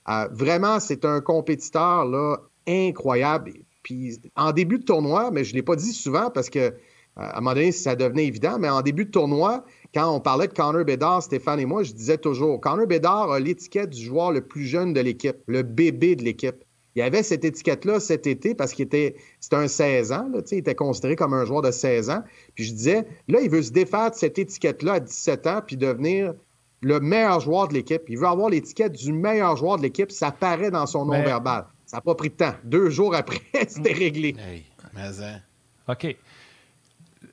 Euh, 0.10 0.28
vraiment, 0.32 0.82
c'est 0.82 1.06
un 1.06 1.22
compétiteur 1.22 2.06
incroyable. 2.68 3.54
Puis 3.82 4.20
en 4.36 4.52
début 4.52 4.80
de 4.80 4.84
tournoi, 4.84 5.32
mais 5.32 5.44
je 5.44 5.52
ne 5.52 5.58
l'ai 5.58 5.64
pas 5.64 5.76
dit 5.76 5.94
souvent 5.94 6.30
parce 6.30 6.50
que 6.50 6.60
euh, 6.60 7.22
à 7.22 7.38
un 7.38 7.42
moment 7.42 7.54
donné, 7.54 7.72
ça 7.72 7.96
devenait 7.96 8.26
évident, 8.26 8.58
mais 8.60 8.70
en 8.70 8.82
début 8.82 9.06
de 9.06 9.12
tournoi, 9.12 9.64
quand 9.94 10.14
on 10.14 10.20
parlait 10.20 10.48
de 10.48 10.54
Connor 10.54 10.84
Bedard, 10.84 11.22
Stéphane 11.22 11.60
et 11.60 11.66
moi, 11.66 11.84
je 11.84 11.94
disais 11.94 12.18
toujours, 12.18 12.60
Connor 12.60 12.88
Bedard 12.88 13.32
a 13.32 13.40
l'étiquette 13.40 13.92
du 13.92 14.04
joueur 14.04 14.32
le 14.32 14.42
plus 14.42 14.66
jeune 14.66 14.94
de 14.94 15.00
l'équipe, 15.00 15.38
le 15.48 15.62
bébé 15.62 16.16
de 16.16 16.24
l'équipe. 16.24 16.64
Il 16.96 17.00
y 17.00 17.02
avait 17.02 17.24
cette 17.24 17.44
étiquette-là 17.44 18.00
cet 18.00 18.28
été 18.28 18.54
parce 18.54 18.74
qu'il 18.74 18.86
était, 18.86 19.16
c'était 19.40 19.56
un 19.56 19.68
16 19.68 20.12
ans, 20.12 20.30
là, 20.32 20.42
il 20.52 20.58
était 20.60 20.76
considéré 20.76 21.16
comme 21.16 21.34
un 21.34 21.46
joueur 21.46 21.62
de 21.62 21.72
16 21.72 22.10
ans. 22.10 22.24
Puis 22.56 22.66
je 22.66 22.74
disais, 22.74 23.08
là, 23.28 23.40
il 23.42 23.50
veut 23.50 23.64
se 23.64 23.72
défaire 23.72 24.12
de 24.12 24.16
cette 24.16 24.38
étiquette-là 24.38 24.94
à 24.94 25.00
17 25.00 25.48
ans 25.48 25.62
puis 25.66 25.76
devenir 25.76 26.34
le 26.82 27.00
meilleur 27.00 27.40
joueur 27.40 27.68
de 27.68 27.74
l'équipe. 27.74 28.04
Il 28.10 28.18
veut 28.18 28.28
avoir 28.28 28.50
l'étiquette 28.50 28.92
du 28.92 29.12
meilleur 29.12 29.56
joueur 29.56 29.78
de 29.78 29.84
l'équipe. 29.84 30.12
Ça 30.12 30.32
paraît 30.32 30.72
dans 30.72 30.86
son 30.86 31.06
nom 31.06 31.24
verbal. 31.24 31.66
Ça 31.86 31.98
n'a 31.98 32.02
pas 32.02 32.16
pris 32.16 32.30
de 32.30 32.36
temps. 32.36 32.54
Deux 32.64 32.90
jours 32.90 33.16
après, 33.16 33.42
c'était 33.68 33.94
réglé. 33.94 34.36
Hey, 34.40 34.64
mais 34.94 35.24
hein. 35.24 35.40
OK 35.88 36.16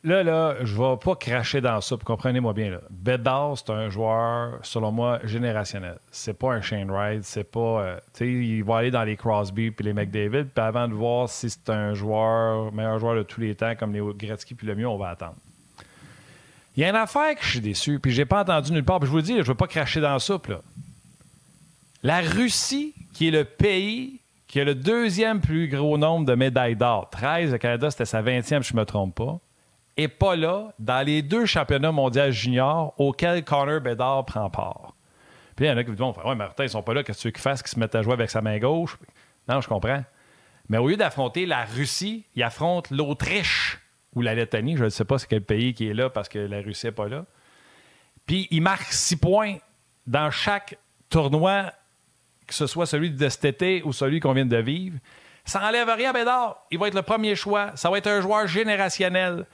là, 0.02 0.22
là, 0.22 0.56
je 0.62 0.74
ne 0.74 0.78
vais 0.78 0.96
pas 0.96 1.14
cracher 1.14 1.60
dans 1.60 1.80
ça, 1.80 1.96
comprenez-moi 2.02 2.52
bien. 2.52 2.70
Là. 2.70 2.80
Bedard, 2.90 3.58
c'est 3.58 3.70
un 3.70 3.88
joueur, 3.90 4.58
selon 4.62 4.92
moi, 4.92 5.20
générationnel. 5.24 5.98
C'est 6.10 6.38
pas 6.38 6.52
un 6.52 6.60
Shane 6.60 6.90
Wright, 6.90 7.24
c'est 7.24 7.44
pas. 7.44 7.60
Euh, 7.60 7.96
tu 8.14 8.24
sais, 8.24 8.26
il 8.28 8.64
va 8.64 8.78
aller 8.78 8.90
dans 8.90 9.04
les 9.04 9.16
Crosby 9.16 9.70
puis 9.70 9.84
les 9.84 9.92
McDavid, 9.92 10.44
puis 10.44 10.64
avant 10.64 10.88
de 10.88 10.94
voir 10.94 11.28
si 11.28 11.50
c'est 11.50 11.70
un 11.70 11.94
joueur, 11.94 12.72
meilleur 12.72 12.98
joueur 12.98 13.16
de 13.16 13.22
tous 13.22 13.40
les 13.40 13.54
temps, 13.54 13.74
comme 13.76 13.92
les 13.92 14.02
Gretzky 14.14 14.54
puis 14.54 14.66
le 14.66 14.74
mieux, 14.74 14.88
on 14.88 14.96
va 14.96 15.10
attendre. 15.10 15.36
Il 16.76 16.82
y 16.82 16.84
a 16.84 16.90
une 16.90 16.96
affaire 16.96 17.34
que 17.34 17.44
je 17.44 17.50
suis 17.50 17.60
déçu, 17.60 17.98
puis 17.98 18.12
j'ai 18.12 18.24
pas 18.24 18.40
entendu 18.42 18.72
nulle 18.72 18.84
part, 18.84 19.00
puis 19.00 19.06
je 19.06 19.10
vous 19.10 19.18
le 19.18 19.22
dis, 19.22 19.34
je 19.34 19.38
ne 19.38 19.44
veux 19.44 19.54
pas 19.54 19.66
cracher 19.66 20.00
dans 20.00 20.12
la 20.12 20.18
soupe, 20.18 20.48
là. 20.48 20.60
La 22.02 22.20
Russie, 22.20 22.94
qui 23.12 23.28
est 23.28 23.30
le 23.30 23.44
pays 23.44 24.20
qui 24.46 24.58
a 24.58 24.64
le 24.64 24.74
deuxième 24.74 25.40
plus 25.40 25.68
gros 25.68 25.96
nombre 25.96 26.26
de 26.26 26.34
médailles 26.34 26.74
d'or, 26.74 27.08
13, 27.10 27.52
le 27.52 27.58
Canada, 27.58 27.90
c'était 27.90 28.04
sa 28.04 28.20
20e, 28.20 28.62
je 28.62 28.74
me 28.74 28.84
trompe 28.84 29.14
pas 29.14 29.38
n'est 29.98 30.08
pas 30.08 30.36
là 30.36 30.72
dans 30.78 31.04
les 31.04 31.22
deux 31.22 31.46
championnats 31.46 31.92
mondiaux 31.92 32.30
juniors 32.30 32.94
auxquels 32.98 33.44
Connor 33.44 33.80
Bedard 33.80 34.24
prend 34.24 34.48
part. 34.50 34.94
Puis 35.56 35.66
il 35.66 35.68
y 35.68 35.72
en 35.72 35.76
a 35.76 35.84
qui 35.84 35.90
disent 35.90 36.00
Ouais, 36.00 36.34
Martin, 36.34 36.64
ils 36.64 36.70
sont 36.70 36.82
pas 36.82 36.94
là, 36.94 37.02
qu'est-ce 37.02 37.18
que 37.18 37.22
tu 37.22 37.28
veux 37.28 37.32
qu'ils 37.32 37.42
fassent 37.42 37.62
qu'ils 37.62 37.70
se 37.72 37.78
mettent 37.78 37.94
à 37.94 38.02
jouer 38.02 38.14
avec 38.14 38.30
sa 38.30 38.40
main 38.40 38.58
gauche? 38.58 38.96
Non, 39.48 39.60
je 39.60 39.68
comprends. 39.68 40.02
Mais 40.68 40.78
au 40.78 40.88
lieu 40.88 40.96
d'affronter 40.96 41.46
la 41.46 41.64
Russie, 41.64 42.24
il 42.34 42.42
affronte 42.42 42.90
l'Autriche 42.90 43.78
ou 44.14 44.22
la 44.22 44.34
Lettonie, 44.34 44.76
je 44.76 44.84
ne 44.84 44.88
sais 44.88 45.04
pas 45.04 45.18
c'est 45.18 45.28
quel 45.28 45.42
pays 45.42 45.74
qui 45.74 45.88
est 45.88 45.94
là 45.94 46.10
parce 46.10 46.28
que 46.28 46.38
la 46.38 46.60
Russie 46.60 46.86
n'est 46.86 46.92
pas 46.92 47.08
là. 47.08 47.26
Puis 48.26 48.48
il 48.50 48.62
marque 48.62 48.92
six 48.92 49.16
points 49.16 49.56
dans 50.06 50.30
chaque 50.30 50.78
tournoi, 51.08 51.72
que 52.46 52.54
ce 52.54 52.66
soit 52.66 52.86
celui 52.86 53.10
de 53.10 53.28
cet 53.28 53.44
été 53.44 53.82
ou 53.82 53.92
celui 53.92 54.20
qu'on 54.20 54.32
vient 54.32 54.46
de 54.46 54.56
vivre. 54.56 54.98
Ça 55.44 55.60
n'enlève 55.60 55.88
rien 55.88 56.10
à 56.10 56.12
Bédard. 56.12 56.66
Il 56.70 56.78
va 56.78 56.88
être 56.88 56.94
le 56.94 57.02
premier 57.02 57.34
choix. 57.34 57.72
Ça 57.74 57.90
va 57.90 57.98
être 57.98 58.06
un 58.06 58.20
joueur 58.20 58.46
générationnel. 58.46 59.46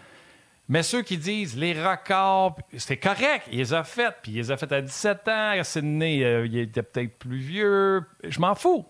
Mais 0.68 0.82
ceux 0.82 1.02
qui 1.02 1.16
disent 1.16 1.56
les 1.56 1.72
records, 1.72 2.58
c'est 2.76 2.96
correct, 2.96 3.46
il 3.52 3.58
les 3.58 3.72
a 3.72 3.84
fait, 3.84 4.14
puis 4.20 4.32
il 4.32 4.38
les 4.38 4.50
a 4.50 4.56
fait 4.56 4.72
à 4.72 4.80
17 4.80 5.28
ans, 5.28 5.52
Sidney, 5.62 6.24
euh, 6.24 6.46
il 6.46 6.58
était 6.58 6.82
peut-être 6.82 7.18
plus 7.18 7.38
vieux. 7.38 8.04
Je 8.24 8.40
m'en 8.40 8.54
fous. 8.54 8.84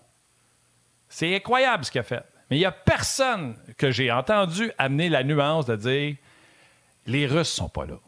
C'est 1.07 1.35
incroyable 1.35 1.85
ce 1.85 1.91
qu'il 1.91 2.01
a 2.01 2.03
fait. 2.03 2.23
Mais 2.49 2.57
il 2.57 2.59
n'y 2.59 2.65
a 2.65 2.71
personne 2.71 3.55
que 3.77 3.91
j'ai 3.91 4.11
entendu 4.11 4.71
amener 4.77 5.09
la 5.09 5.23
nuance 5.23 5.65
de 5.65 5.75
dire 5.75 6.15
les 7.05 7.27
Russes 7.27 7.49
sont 7.49 7.69
pas 7.69 7.85
là. 7.85 7.99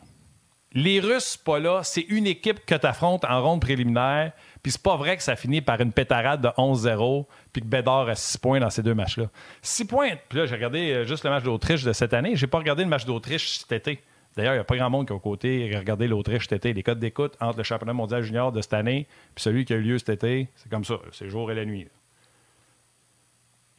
Les 0.74 0.99
Russes 0.99 1.38
pas 1.38 1.59
là, 1.59 1.84
c'est 1.84 2.01
une 2.01 2.28
équipe 2.28 2.65
que 2.65 2.76
tu 2.76 2.86
affrontes 2.86 3.26
en 3.26 3.41
ronde 3.41 3.61
préliminaire, 3.61 4.34
puis 4.62 4.72
c'est 4.72 4.82
pas 4.82 4.97
vrai 4.97 5.18
que 5.18 5.24
ça 5.24 5.36
finit 5.36 5.62
par 5.62 5.80
une 5.82 5.91
pétarade 5.93 6.41
de 6.41 6.49
11-0, 6.49 7.26
puis 7.53 7.62
que 7.62 7.68
Bédard 7.68 8.10
a 8.10 8.16
6 8.16 8.38
points 8.38 8.60
dans 8.60 8.70
ces 8.70 8.84
deux 8.84 8.93
matchs-là. 8.93 9.30
6 9.62 9.86
points, 9.86 10.12
puis 10.28 10.39
là, 10.39 10.45
j'ai 10.45 10.55
regardé 10.55 10.91
euh, 10.91 11.05
juste 11.05 11.24
le 11.24 11.30
match 11.30 11.43
d'Autriche 11.43 11.84
de 11.84 11.93
cette 11.93 12.14
année. 12.14 12.36
J'ai 12.36 12.47
pas 12.47 12.57
regardé 12.57 12.84
le 12.84 12.89
match 12.89 13.05
d'Autriche 13.05 13.60
cet 13.60 13.72
été. 13.72 14.01
D'ailleurs, 14.36 14.53
il 14.53 14.57
n'y 14.57 14.62
a 14.62 14.66
pas 14.66 14.78
grand 14.78 14.89
monde 14.89 15.07
qui 15.07 15.14
a 15.14 15.16
au 15.16 15.20
côté 15.20 15.72
regardé 15.76 16.07
l'Autriche 16.07 16.43
cet 16.43 16.53
été. 16.53 16.74
Les 16.74 16.84
codes 16.84 16.99
d'écoute 16.99 17.36
entre 17.39 17.57
le 17.57 17.64
championnat 17.64 17.93
mondial 17.93 18.22
junior 18.22 18.51
de 18.51 18.62
cette 18.62 18.74
année 18.74 19.07
puis 19.36 19.43
celui 19.43 19.66
qui 19.66 19.74
a 19.74 19.78
eu 19.78 19.82
lieu 19.82 19.97
cet 19.97 20.10
été, 20.10 20.49
c'est 20.55 20.70
comme 20.70 20.86
ça. 20.86 20.95
C'est 21.12 21.30
jour 21.30 21.51
et 21.51 21.55
la 21.55 21.66
nuit. 21.66 21.88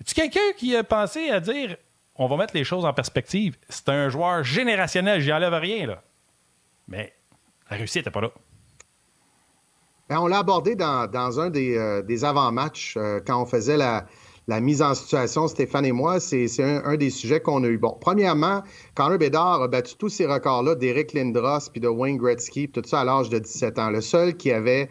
A 0.01 0.05
quelqu'un 0.14 0.53
qui 0.57 0.74
a 0.76 0.83
pensé 0.83 1.31
à 1.31 1.41
dire 1.41 1.76
on 2.16 2.26
va 2.26 2.37
mettre 2.37 2.55
les 2.55 2.64
choses 2.64 2.85
en 2.85 2.93
perspective? 2.93 3.57
C'est 3.70 3.89
un 3.89 4.11
joueur 4.11 4.45
générationnel, 4.45 5.20
j'y 5.22 5.33
enlève 5.33 5.55
rien, 5.55 5.87
là. 5.87 6.03
Mais 6.87 7.14
la 7.70 7.78
Russie 7.78 7.99
n'était 7.99 8.11
pas 8.11 8.20
là. 8.20 8.31
Ben, 10.11 10.18
on 10.18 10.26
l'a 10.26 10.40
abordé 10.40 10.74
dans, 10.74 11.38
un 11.38 11.50
des, 11.50 11.76
euh, 11.76 12.24
avant-matchs 12.24 12.96
euh, 12.96 13.20
quand 13.24 13.40
on 13.40 13.46
faisait 13.46 13.76
la, 13.76 14.08
la 14.48 14.61
mise 14.61 14.82
en 14.82 14.94
situation, 14.94 15.46
Stéphane 15.46 15.86
et 15.86 15.92
moi, 15.92 16.18
c'est 16.18 16.48
un, 16.61 16.96
des 16.96 17.11
sujets 17.11 17.38
qu'on 17.38 17.62
a 17.62 17.68
eu. 17.68 17.78
Bon, 17.78 17.96
premièrement, 18.00 18.64
Connor 18.96 19.18
Bedard 19.18 19.62
a 19.62 19.68
battu 19.68 19.94
tous 19.96 20.08
ces 20.08 20.26
records-là 20.26 20.74
d'Eric 20.74 21.12
Lindros 21.12 21.70
puis 21.70 21.80
de 21.80 21.86
Wayne 21.86 22.16
Gretzky, 22.16 22.68
tout 22.68 22.82
ça 22.84 23.02
à 23.02 23.04
l'âge 23.04 23.28
de 23.28 23.38
17 23.38 23.78
ans. 23.78 23.90
Le 23.90 24.00
seul 24.00 24.36
qui 24.36 24.50
avait 24.50 24.88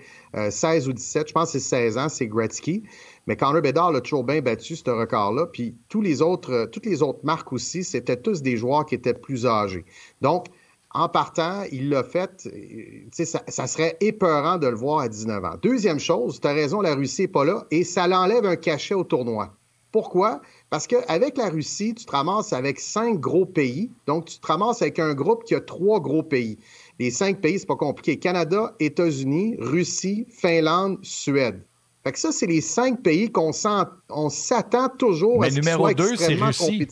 16 0.50 0.88
euh, 0.88 0.92
ou 0.92 0.94
17, 0.94 1.28
je 1.28 1.34
pense 1.34 1.52
c'est 1.52 1.60
16 1.60 1.98
ans, 1.98 2.08
c'est 2.08 2.28
Gretzky. 2.28 2.84
Mais 3.28 3.36
Connor 3.36 3.62
Bedard 3.62 3.94
a 3.94 4.00
toujours 4.00 4.24
bien 4.24 4.40
battu 4.40 4.78
ce 4.78 4.90
record-là. 4.90 5.48
Puis 5.48 5.76
tous 5.90 6.02
les 6.02 6.22
autres, 6.22 6.54
euh, 6.54 6.66
toutes 6.66 6.86
les 6.86 7.04
autres 7.04 7.20
marques 7.24 7.52
aussi, 7.52 7.84
c'était 7.84 8.16
tous 8.16 8.42
des 8.42 8.56
joueurs 8.56 8.86
qui 8.86 8.96
étaient 8.96 9.14
plus 9.14 9.46
âgés. 9.46 9.84
Donc, 10.22 10.46
en 10.92 11.08
partant, 11.08 11.64
il 11.72 11.90
l'a 11.90 12.04
fait. 12.04 12.48
Euh, 12.48 13.24
ça, 13.26 13.44
ça 13.48 13.68
serait 13.68 13.98
épeurant 14.02 14.58
de 14.58 14.68
le 14.68 14.76
voir 14.76 15.02
à 15.02 15.10
19 15.10 15.44
ans. 15.44 15.56
Deuxième 15.62 16.00
chose, 16.00 16.40
tu 16.42 16.48
as 16.48 16.54
raison, 16.54 16.82
la 16.82 16.96
Russie 16.96 17.24
n'est 17.24 17.28
pas 17.28 17.46
là 17.46 17.66
et 17.70 17.84
ça 17.84 18.08
l'enlève 18.08 18.46
un 18.46 18.56
cachet 18.56 18.96
au 18.96 19.04
tournoi. 19.04 19.54
Pourquoi? 19.92 20.42
Parce 20.70 20.86
qu'avec 20.86 21.38
la 21.38 21.50
Russie, 21.50 21.96
tu 21.96 22.06
te 22.06 22.12
ramasses 22.12 22.54
avec 22.54 22.80
cinq 22.80 23.20
gros 23.20 23.46
pays. 23.46 23.90
Donc, 24.06 24.26
tu 24.26 24.40
te 24.40 24.46
ramasses 24.46 24.84
avec 24.84 25.00
un 25.00 25.16
groupe 25.16 25.44
qui 25.44 25.56
a 25.56 25.62
trois 25.62 26.00
gros 26.00 26.22
pays. 26.22 26.60
Les 27.00 27.10
cinq 27.10 27.42
pays, 27.42 27.60
c'est 27.60 27.66
pas 27.66 27.76
compliqué. 27.76 28.20
Canada, 28.20 28.76
États-Unis, 28.80 29.56
Russie, 29.58 30.28
Finlande, 30.30 31.00
Suède. 31.02 31.64
Fait 32.04 32.12
que 32.12 32.20
ça, 32.20 32.32
c'est 32.32 32.46
les 32.46 32.62
cinq 32.62 33.02
pays 33.02 33.32
qu'on 33.32 33.52
s'attend 33.52 34.90
toujours 34.98 35.44
à 35.44 35.50
ce 35.50 35.56
numéro 35.56 35.84
soient 35.84 35.94
deux, 35.94 36.16
c'est 36.16 36.36
Russie. 36.36 36.88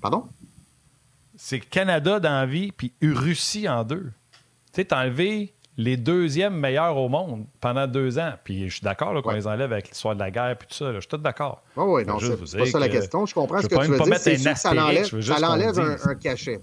Pardon? 0.00 0.24
C'est 1.36 1.60
Canada 1.60 2.20
dans 2.20 2.30
la 2.30 2.46
vie, 2.46 2.72
puis 2.72 2.92
Russie 3.02 3.68
en 3.68 3.84
deux. 3.84 4.10
Tu 4.72 4.82
sais, 4.82 4.84
t'as 4.86 5.04
enlevé 5.04 5.54
les 5.78 5.96
deuxièmes 5.96 6.56
meilleurs 6.58 6.96
au 6.96 7.08
monde 7.08 7.46
pendant 7.60 7.86
deux 7.86 8.18
ans. 8.18 8.32
Puis 8.44 8.68
je 8.68 8.76
suis 8.76 8.84
d'accord 8.84 9.22
qu'on 9.22 9.32
les 9.32 9.46
enlève 9.46 9.72
avec 9.72 9.88
l'histoire 9.88 10.14
de 10.14 10.20
la 10.20 10.30
guerre 10.30 10.56
puis 10.58 10.68
tout 10.68 10.74
ça. 10.74 10.92
Je 10.92 11.00
suis 11.00 11.08
tout 11.08 11.18
d'accord. 11.18 11.62
Oui, 11.76 11.84
oui, 11.86 12.06
non, 12.06 12.18
c'est 12.18 12.58
pas 12.58 12.66
ça 12.66 12.78
la 12.78 12.88
question. 12.88 13.26
Je 13.26 13.34
comprends 13.34 13.60
ce 13.60 13.66
que 13.66 13.74
tu 13.74 13.90
veux 13.90 13.98
dire. 13.98 14.16
C'est 14.18 14.38
ça 14.54 14.74
l'enlève 14.74 15.78
un, 15.78 16.14
cachet. 16.14 16.60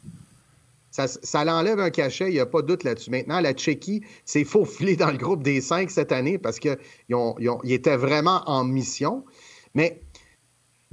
Ça, 0.89 1.07
ça 1.07 1.43
l'enlève 1.43 1.79
un 1.79 1.89
cachet, 1.89 2.27
il 2.29 2.33
n'y 2.33 2.39
a 2.39 2.45
pas 2.45 2.61
de 2.61 2.67
doute 2.67 2.83
là-dessus. 2.83 3.09
Maintenant, 3.09 3.39
la 3.39 3.53
Tchéquie 3.53 4.03
s'est 4.25 4.43
faufilée 4.43 4.95
dans 4.95 5.09
le 5.09 5.17
groupe 5.17 5.41
des 5.41 5.59
cinq 5.59 5.89
cette 5.89 6.11
année 6.11 6.37
parce 6.37 6.59
qu'ils 6.59 6.77
ils 7.09 7.73
étaient 7.73 7.97
vraiment 7.97 8.43
en 8.45 8.63
mission. 8.63 9.25
Mais 9.73 10.02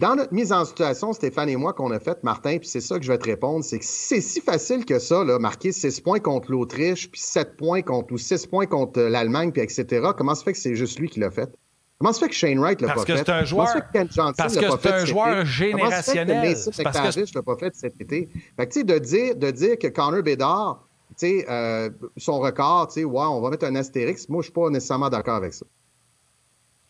dans 0.00 0.16
notre 0.16 0.32
mise 0.32 0.50
en 0.50 0.64
situation, 0.64 1.12
Stéphane 1.12 1.50
et 1.50 1.56
moi, 1.56 1.74
qu'on 1.74 1.90
a 1.90 2.00
faite, 2.00 2.24
Martin, 2.24 2.56
puis 2.58 2.66
c'est 2.66 2.80
ça 2.80 2.98
que 2.98 3.04
je 3.04 3.12
vais 3.12 3.18
te 3.18 3.26
répondre, 3.26 3.62
c'est 3.62 3.78
que 3.78 3.84
c'est 3.84 4.22
si 4.22 4.40
facile 4.40 4.86
que 4.86 4.98
ça, 4.98 5.22
là, 5.24 5.38
marquer 5.38 5.72
6 5.72 6.00
points 6.00 6.20
contre 6.20 6.50
l'Autriche, 6.50 7.10
puis 7.10 7.20
7 7.20 7.58
points 7.58 7.82
contre, 7.82 8.14
ou 8.14 8.18
6 8.18 8.46
points 8.46 8.64
contre 8.64 9.00
l'Allemagne, 9.02 9.52
puis 9.52 9.60
etc., 9.60 10.08
comment 10.16 10.34
se 10.34 10.42
fait 10.42 10.54
que 10.54 10.58
c'est 10.58 10.74
juste 10.74 10.98
lui 10.98 11.10
qui 11.10 11.20
l'a 11.20 11.30
fait? 11.30 11.54
Comment 11.98 12.14
se 12.14 12.18
fait 12.18 12.28
que 12.28 12.34
Shane 12.34 12.58
Wright 12.58 12.80
l'a 12.80 12.94
pas 12.94 13.04
fait? 13.04 13.12
Parce 13.12 13.20
que 13.20 13.26
c'est 13.26 13.32
un 13.32 13.44
joueur, 13.44 13.66
parce 14.38 14.56
que 14.56 14.70
c'est 14.80 14.90
un 14.90 15.04
joueur 15.04 15.44
générationnel. 15.44 16.56
Fait 16.56 16.84
que 16.84 17.34
l'a 17.34 17.42
pas 17.42 17.56
fait 17.56 17.74
cet 17.74 18.00
été? 18.00 18.30
Fait 18.56 18.66
que, 18.66 18.72
tu 18.72 18.80
sais, 18.80 18.84
de 18.84 18.98
dire, 18.98 19.36
de 19.36 19.50
dire 19.50 19.78
que 19.78 19.88
Connor 19.88 20.22
sais, 21.16 21.44
euh, 21.50 21.90
son 22.16 22.38
record, 22.40 22.88
tu 22.88 23.00
sais, 23.00 23.04
ouais, 23.04 23.24
on 23.24 23.42
va 23.42 23.50
mettre 23.50 23.66
un 23.66 23.74
astérix, 23.74 24.28
moi, 24.30 24.40
je 24.40 24.46
suis 24.46 24.52
pas 24.52 24.70
nécessairement 24.70 25.10
d'accord 25.10 25.34
avec 25.34 25.52
ça. 25.52 25.66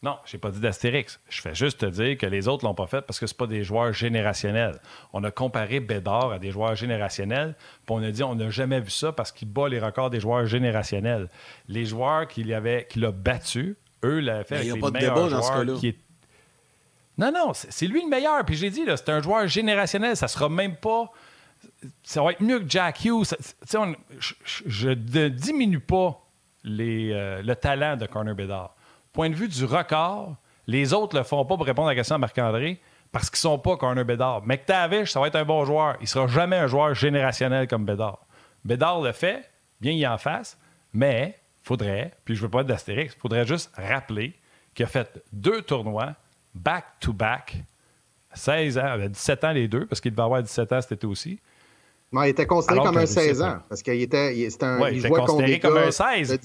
Non, 0.03 0.17
je 0.25 0.35
n'ai 0.35 0.41
pas 0.41 0.51
dit 0.51 0.61
d'Astérix. 0.61 1.21
Je 1.29 1.43
fais 1.43 1.55
juste 1.55 1.81
te 1.81 1.87
dire 1.87 2.17
que 2.17 2.25
les 2.25 2.49
autres 2.49 2.65
ne 2.65 2.71
l'ont 2.71 2.75
pas 2.75 2.87
fait 2.87 3.03
parce 3.03 3.21
que 3.21 3.27
ce 3.27 3.35
pas 3.35 3.47
des 3.47 3.65
joueurs 3.65 3.93
générationnels. 3.93 4.81
On 5.13 5.23
a 5.25 5.31
comparé 5.31 5.79
Bédard 5.81 6.33
à 6.33 6.39
des 6.39 6.51
joueurs 6.51 6.75
générationnels, 6.75 7.55
puis 7.85 7.95
on 7.95 8.03
a 8.03 8.11
dit 8.11 8.23
on 8.23 8.35
n'a 8.35 8.49
jamais 8.49 8.81
vu 8.81 8.89
ça 8.89 9.13
parce 9.13 9.31
qu'il 9.31 9.49
bat 9.49 9.69
les 9.69 9.79
records 9.79 10.09
des 10.09 10.21
joueurs 10.21 10.47
générationnels. 10.47 11.29
Les 11.69 11.85
joueurs 11.85 12.27
qu'il 12.29 12.53
avait, 12.55 12.87
qu'il 12.89 13.05
a 13.05 13.13
battus, 13.13 13.77
eux 14.03 14.21
l'avaient 14.21 14.45
fait 14.45 14.57
avec 14.57 14.83
les 14.83 14.91
meilleurs 14.91 15.29
joueurs 15.29 15.67
dans 15.67 15.77
ce 15.77 15.81
qui 15.81 15.99
Non, 17.19 17.31
non, 17.31 17.53
c'est 17.53 17.87
lui 17.87 18.03
le 18.03 18.09
meilleur. 18.09 18.43
Puis 18.47 18.57
j'ai 18.57 18.71
dit, 18.71 18.85
c'est 18.87 19.11
un 19.11 19.21
joueur 19.21 19.47
générationnel. 19.49 20.17
Ça 20.17 20.29
sera 20.29 20.49
même 20.49 20.77
pas. 20.77 21.13
Ça 22.03 22.23
va 22.23 22.33
être 22.33 22.41
mieux 22.41 22.61
que 22.61 22.69
Jack 22.71 23.05
Hughes. 23.05 23.35
je 24.67 24.89
ne 24.89 25.29
diminue 25.29 25.81
pas 25.81 26.27
les, 26.65 27.13
euh, 27.13 27.43
le 27.43 27.55
talent 27.55 27.97
de 27.99 28.07
Corner 28.07 28.35
Bédard 28.35 28.75
point 29.13 29.31
de 29.31 29.35
vue 29.35 29.49
du 29.49 29.65
record, 29.65 30.37
les 30.67 30.93
autres 30.93 31.17
le 31.17 31.23
font 31.23 31.45
pas 31.45 31.57
pour 31.57 31.67
répondre 31.67 31.89
à 31.89 31.93
la 31.93 31.97
question 31.97 32.17
de 32.17 32.21
Marc-André 32.21 32.81
parce 33.13 33.29
qu'ils 33.29 33.39
sont 33.39 33.59
pas 33.59 33.77
Corner 33.77 34.05
Bédard. 34.05 34.47
McTavish, 34.47 35.11
ça 35.11 35.21
va 35.21 35.27
être 35.27 35.37
un 35.37 35.45
bon 35.45 35.65
joueur. 35.65 35.97
Il 36.01 36.07
sera 36.07 36.27
jamais 36.29 36.57
un 36.57 36.67
joueur 36.67 36.95
générationnel 36.95 37.67
comme 37.67 37.85
Bédard. 37.85 38.21
Bédard 38.65 39.01
le 39.01 39.13
fait, 39.13 39.51
bien 39.81 39.93
il 39.93 40.07
en 40.07 40.19
face, 40.19 40.59
mais 40.93 41.37
faudrait, 41.63 42.13
puis 42.25 42.35
je 42.35 42.43
veux 42.43 42.49
pas 42.49 42.61
être 42.61 42.67
d'astérix, 42.67 43.15
faudrait 43.19 43.47
juste 43.47 43.73
rappeler 43.77 44.35
qu'il 44.75 44.85
a 44.85 44.89
fait 44.89 45.23
deux 45.33 45.63
tournois 45.63 46.15
back-to-back, 46.55 47.57
16 48.35 48.79
ans, 48.79 48.97
17 49.09 49.45
ans 49.45 49.53
les 49.53 49.69
deux, 49.69 49.87
parce 49.87 50.01
qu'il 50.01 50.13
devait 50.13 50.23
avoir 50.23 50.43
17 50.43 50.73
ans 50.73 50.81
cet 50.81 50.93
été 50.93 51.07
aussi. 51.07 51.41
Non, 52.13 52.25
il 52.25 52.31
était 52.31 52.47
considéré 52.47 52.85
comme 52.85 52.99
un 52.99 53.07
16 53.07 53.43
ans. 53.43 53.59
Parce 53.69 53.83
qu'il 53.83 54.01
était, 54.01 54.37
il, 54.37 54.49
un, 54.63 54.89
il, 54.91 54.99
était 54.99 55.11
considéré 55.11 55.61
comme 55.61 55.77
un 55.77 55.91
16. 55.93 56.41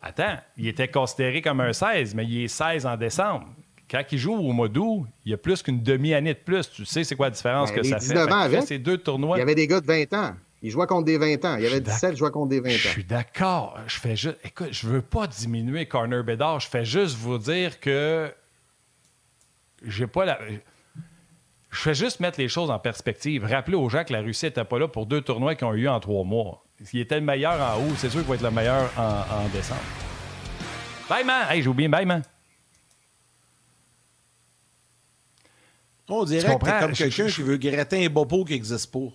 Attends, 0.00 0.36
il 0.56 0.68
était 0.68 0.88
considéré 0.88 1.42
comme 1.42 1.60
un 1.60 1.72
16, 1.72 2.14
mais 2.14 2.24
il 2.24 2.44
est 2.44 2.48
16 2.48 2.86
en 2.86 2.96
décembre. 2.96 3.46
Quand 3.90 4.02
il 4.10 4.18
joue 4.18 4.32
au 4.32 4.52
mois 4.52 4.68
d'août, 4.68 5.04
il 5.26 5.32
y 5.32 5.34
a 5.34 5.36
plus 5.36 5.62
qu'une 5.62 5.82
demi-année 5.82 6.32
de 6.32 6.38
plus. 6.38 6.70
Tu 6.70 6.86
sais, 6.86 7.04
c'est 7.04 7.14
quoi 7.14 7.26
la 7.26 7.32
différence 7.32 7.70
ben, 7.70 7.82
que 7.82 7.86
ça 7.86 7.96
19 7.96 8.24
fait? 8.26 8.32
Ans 8.32 8.38
avec, 8.38 8.62
ces 8.62 8.78
deux 8.78 8.96
tournois. 8.96 9.36
Il 9.36 9.40
y 9.40 9.42
avait 9.42 9.54
des 9.54 9.66
gars 9.66 9.82
de 9.82 9.86
20 9.86 10.14
ans. 10.14 10.34
Il 10.62 10.70
jouait 10.70 10.86
contre 10.86 11.04
des 11.04 11.18
20 11.18 11.44
ans. 11.44 11.56
Il 11.56 11.64
y 11.64 11.66
avait 11.66 11.80
17, 11.80 12.12
il 12.12 12.16
jouait 12.16 12.30
contre 12.30 12.48
des 12.48 12.60
20 12.60 12.70
ans. 12.70 12.72
Je 12.72 12.88
suis 12.88 13.04
d'accord. 13.04 13.78
Je 13.86 13.98
fais 13.98 14.16
juste. 14.16 14.38
Écoute, 14.44 14.68
je 14.70 14.86
veux 14.86 15.02
pas 15.02 15.26
diminuer 15.26 15.84
Corner 15.86 16.24
Bédard. 16.24 16.60
Je 16.60 16.68
fais 16.68 16.86
juste 16.86 17.18
vous 17.18 17.36
dire 17.36 17.80
que 17.80 18.32
j'ai 19.84 20.06
pas 20.06 20.24
la. 20.24 20.38
Je 21.72 21.80
fais 21.80 21.94
juste 21.94 22.20
mettre 22.20 22.38
les 22.38 22.48
choses 22.48 22.70
en 22.70 22.78
perspective. 22.78 23.46
Rappelez 23.46 23.76
aux 23.76 23.88
gens 23.88 24.04
que 24.04 24.12
la 24.12 24.20
Russie 24.20 24.44
n'était 24.44 24.64
pas 24.64 24.78
là 24.78 24.88
pour 24.88 25.06
deux 25.06 25.22
tournois 25.22 25.54
qu'ils 25.54 25.66
ont 25.66 25.72
eu 25.72 25.88
en 25.88 25.98
trois 26.00 26.22
mois. 26.22 26.62
S'il 26.84 27.00
était 27.00 27.18
le 27.18 27.24
meilleur 27.24 27.54
en 27.54 27.82
août, 27.82 27.94
c'est 27.96 28.10
sûr 28.10 28.20
qu'il 28.20 28.28
va 28.28 28.34
être 28.34 28.42
le 28.42 28.50
meilleur 28.50 28.90
en, 28.98 29.48
décembre. 29.48 29.80
Bye, 31.08 31.24
man! 31.24 31.46
Hey, 31.48 31.62
j'ai 31.62 31.68
oublié 31.68 31.88
bye, 31.88 32.04
man! 32.04 32.22
On 36.08 36.24
dirait 36.24 36.58
que 36.58 36.80
comme 36.80 36.92
quelqu'un 36.92 37.26
qui 37.26 37.42
veut 37.42 37.56
gratter 37.56 38.04
un 38.04 38.10
bobo 38.10 38.44
qui 38.44 38.52
n'existe 38.52 38.92
pas. 38.92 39.08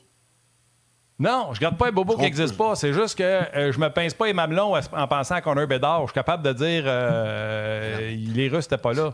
Non, 1.20 1.54
je 1.54 1.60
garde 1.60 1.78
pas 1.78 1.90
un 1.90 1.92
bobo 1.92 2.16
qui 2.16 2.22
n'existe 2.22 2.58
pas. 2.58 2.76
C'est 2.76 2.94
juste 2.94 3.20
que 3.20 3.24
euh, 3.24 3.72
je 3.72 3.80
me 3.80 3.90
pince 3.90 4.16
pas 4.16 4.26
les 4.26 4.34
mamelons 4.34 4.74
en 4.76 5.08
pensant 5.08 5.42
qu'on 5.42 5.58
a 5.58 5.62
un 5.62 5.68
bédard. 5.68 6.02
Je 6.02 6.08
suis 6.08 6.14
capable 6.14 6.44
de 6.44 6.54
dire 6.54 6.84
euh, 6.88 8.16
les 8.16 8.48
Russes 8.48 8.66
n'étaient 8.66 8.82
pas 8.82 8.94
là. 8.94 9.14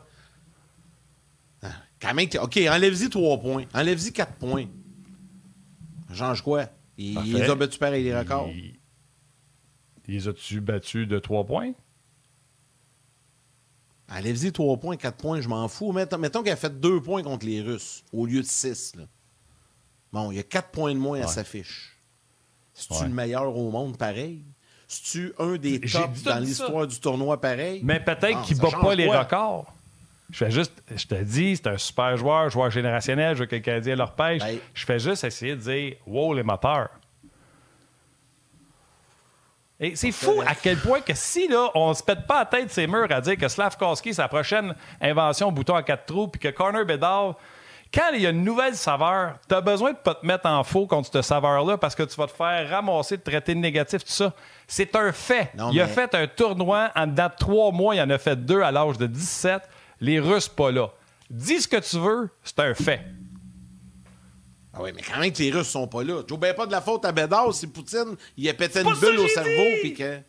OK, 2.41 2.59
enlève-y 2.69 3.09
trois 3.09 3.39
points. 3.39 3.65
Enlève-y 3.73 4.11
quatre 4.11 4.33
points. 4.33 4.65
Change 6.13 6.41
quoi? 6.41 6.65
Il, 6.97 7.19
les 7.19 7.43
a 7.43 7.55
battus 7.55 7.79
pareil, 7.79 8.03
les 8.03 8.15
records. 8.15 8.49
Il, 8.49 8.75
les 10.07 10.27
as-tu 10.27 10.61
battus 10.61 11.07
de 11.07 11.17
trois 11.19 11.43
points? 11.45 11.71
Enlève-y 14.11 14.51
trois 14.51 14.77
points, 14.77 14.95
quatre 14.95 15.17
points, 15.17 15.41
je 15.41 15.47
m'en 15.47 15.67
fous. 15.67 15.91
Mettons, 15.91 16.17
mettons 16.17 16.43
qu'elle 16.43 16.53
a 16.53 16.57
fait 16.57 16.79
deux 16.79 17.01
points 17.01 17.23
contre 17.23 17.45
les 17.45 17.61
Russes 17.61 18.03
au 18.11 18.25
lieu 18.25 18.41
de 18.41 18.45
six. 18.45 18.93
Bon, 20.11 20.31
il 20.31 20.35
y 20.35 20.39
a 20.39 20.43
quatre 20.43 20.69
points 20.69 20.93
de 20.93 20.99
moins 20.99 21.21
à 21.21 21.27
sa 21.27 21.43
fiche. 21.43 21.97
C'est-tu 22.73 23.03
le 23.05 23.09
meilleur 23.09 23.55
au 23.55 23.71
monde 23.71 23.97
pareil? 23.97 24.43
C'est-tu 24.87 25.33
un 25.39 25.55
des 25.57 25.79
tops 25.79 26.23
dans 26.23 26.39
l'histoire 26.39 26.85
du 26.85 26.99
tournoi 26.99 27.41
pareil? 27.41 27.81
Mais 27.83 27.99
peut-être 27.99 28.43
qu'il 28.43 28.57
ne 28.57 28.61
bat 28.61 28.71
pas 28.79 28.93
les 28.93 29.07
records. 29.07 29.73
Je 30.31 30.37
fais 30.37 30.51
juste, 30.51 30.73
je 30.95 31.05
te 31.05 31.15
dis, 31.15 31.57
c'est 31.57 31.67
un 31.67 31.77
super 31.77 32.17
joueur, 32.17 32.49
joueur 32.49 32.71
générationnel, 32.71 33.35
je 33.35 33.41
veux 33.41 33.45
que 33.45 33.55
le 33.55 33.61
Canadien 33.61 33.95
leur 33.95 34.13
pêche. 34.13 34.41
Je 34.73 34.85
fais 34.85 34.97
juste 34.99 35.23
essayer 35.23 35.55
de 35.55 35.61
dire, 35.61 35.95
wow, 36.07 36.33
les 36.33 36.43
moteurs. 36.43 36.89
Et 39.79 39.95
c'est 39.95 40.11
fou 40.11 40.41
à 40.45 40.55
quel 40.55 40.77
point 40.77 41.01
que 41.01 41.13
si 41.13 41.47
là, 41.47 41.69
on 41.75 41.89
ne 41.89 41.93
se 41.93 42.01
pète 42.03 42.25
pas 42.25 42.39
la 42.39 42.45
tête 42.45 42.71
ces 42.71 42.87
murs 42.87 43.11
à 43.11 43.19
dire 43.19 43.37
que 43.37 43.47
Slavkowski, 43.47 44.13
sa 44.13 44.27
prochaine 44.27 44.73
invention 45.01 45.51
bouton 45.51 45.75
à 45.75 45.83
quatre 45.83 46.05
trous, 46.05 46.29
puis 46.29 46.39
que 46.39 46.47
Corner 46.49 46.85
Bedard, 46.85 47.35
quand 47.93 48.09
il 48.13 48.21
y 48.21 48.27
a 48.27 48.29
une 48.29 48.43
nouvelle 48.43 48.75
saveur, 48.75 49.35
tu 49.47 49.53
as 49.53 49.61
besoin 49.61 49.91
de 49.91 49.97
pas 49.97 50.15
te 50.15 50.25
mettre 50.25 50.47
en 50.47 50.63
faux 50.63 50.87
contre 50.87 51.11
cette 51.11 51.21
saveur-là 51.23 51.77
parce 51.77 51.95
que 51.95 52.03
tu 52.03 52.15
vas 52.15 52.27
te 52.27 52.31
faire 52.31 52.69
ramasser, 52.69 53.17
de 53.17 53.21
traiter 53.21 53.53
de 53.53 53.59
négatif, 53.59 54.03
tout 54.03 54.11
ça. 54.11 54.33
C'est 54.67 54.95
un 54.95 55.11
fait. 55.11 55.51
il 55.71 55.79
a 55.81 55.87
fait 55.87 56.15
un 56.15 56.27
tournoi 56.27 56.89
en 56.95 57.05
date 57.05 57.33
de 57.33 57.37
trois 57.39 57.71
mois, 57.71 57.93
il 57.93 58.01
en 58.01 58.09
a 58.09 58.17
fait 58.17 58.35
deux 58.35 58.61
à 58.61 58.71
l'âge 58.71 58.97
de 58.97 59.05
17. 59.05 59.61
Les 60.03 60.19
Russes, 60.19 60.49
pas 60.49 60.69
là. 60.69 60.89
Dis 61.29 61.61
ce 61.61 61.67
que 61.67 61.77
tu 61.77 61.97
veux, 61.97 62.29
c'est 62.43 62.59
un 62.59 62.73
fait. 62.73 62.99
Ah 64.73 64.79
oui, 64.81 64.91
mais 64.93 65.01
quand 65.01 65.17
même 65.17 65.31
que 65.31 65.41
les 65.41 65.49
Russes 65.49 65.69
sont 65.69 65.87
pas 65.87 66.03
là. 66.03 66.23
Tu 66.23 66.35
bien 66.35 66.53
pas 66.53 66.65
de 66.65 66.73
la 66.73 66.81
faute 66.81 67.05
à 67.05 67.13
Bédard 67.13 67.53
si 67.53 67.67
Poutine, 67.67 68.17
il 68.35 68.49
a 68.49 68.53
pété 68.53 68.81
une 68.81 68.93
bulle 68.95 69.19
au 69.19 69.27
cerveau. 69.29 69.63
Puis 69.79 69.93
que... 69.93 70.19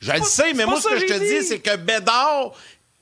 Je 0.00 0.12
le 0.12 0.22
sais, 0.22 0.54
mais 0.54 0.64
moi, 0.64 0.80
ce 0.80 0.88
que 0.88 0.98
je 0.98 1.04
te 1.04 1.18
dis, 1.18 1.46
c'est 1.46 1.58
que 1.58 1.76
Bédard, 1.76 2.52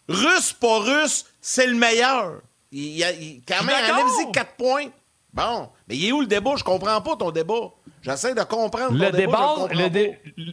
russe 0.08 0.52
pas 0.52 0.80
russe, 0.80 1.26
c'est 1.40 1.68
le 1.68 1.76
meilleur. 1.76 2.40
Il, 2.72 2.98
il, 2.98 3.42
quand 3.46 3.62
même, 3.62 3.76
enlève-y 3.94 4.32
4 4.32 4.56
points. 4.56 4.86
Bon, 5.32 5.68
mais 5.86 5.96
il 5.96 6.06
est 6.06 6.12
où 6.12 6.22
le 6.22 6.26
débat? 6.26 6.54
Je 6.56 6.64
comprends 6.64 7.00
pas 7.02 7.14
ton 7.14 7.30
débat. 7.30 7.70
J'essaie 8.02 8.34
de 8.34 8.42
comprendre 8.42 8.98
le 8.98 9.10
ton 9.12 9.16
débat. 9.16 9.54
le, 9.70 10.52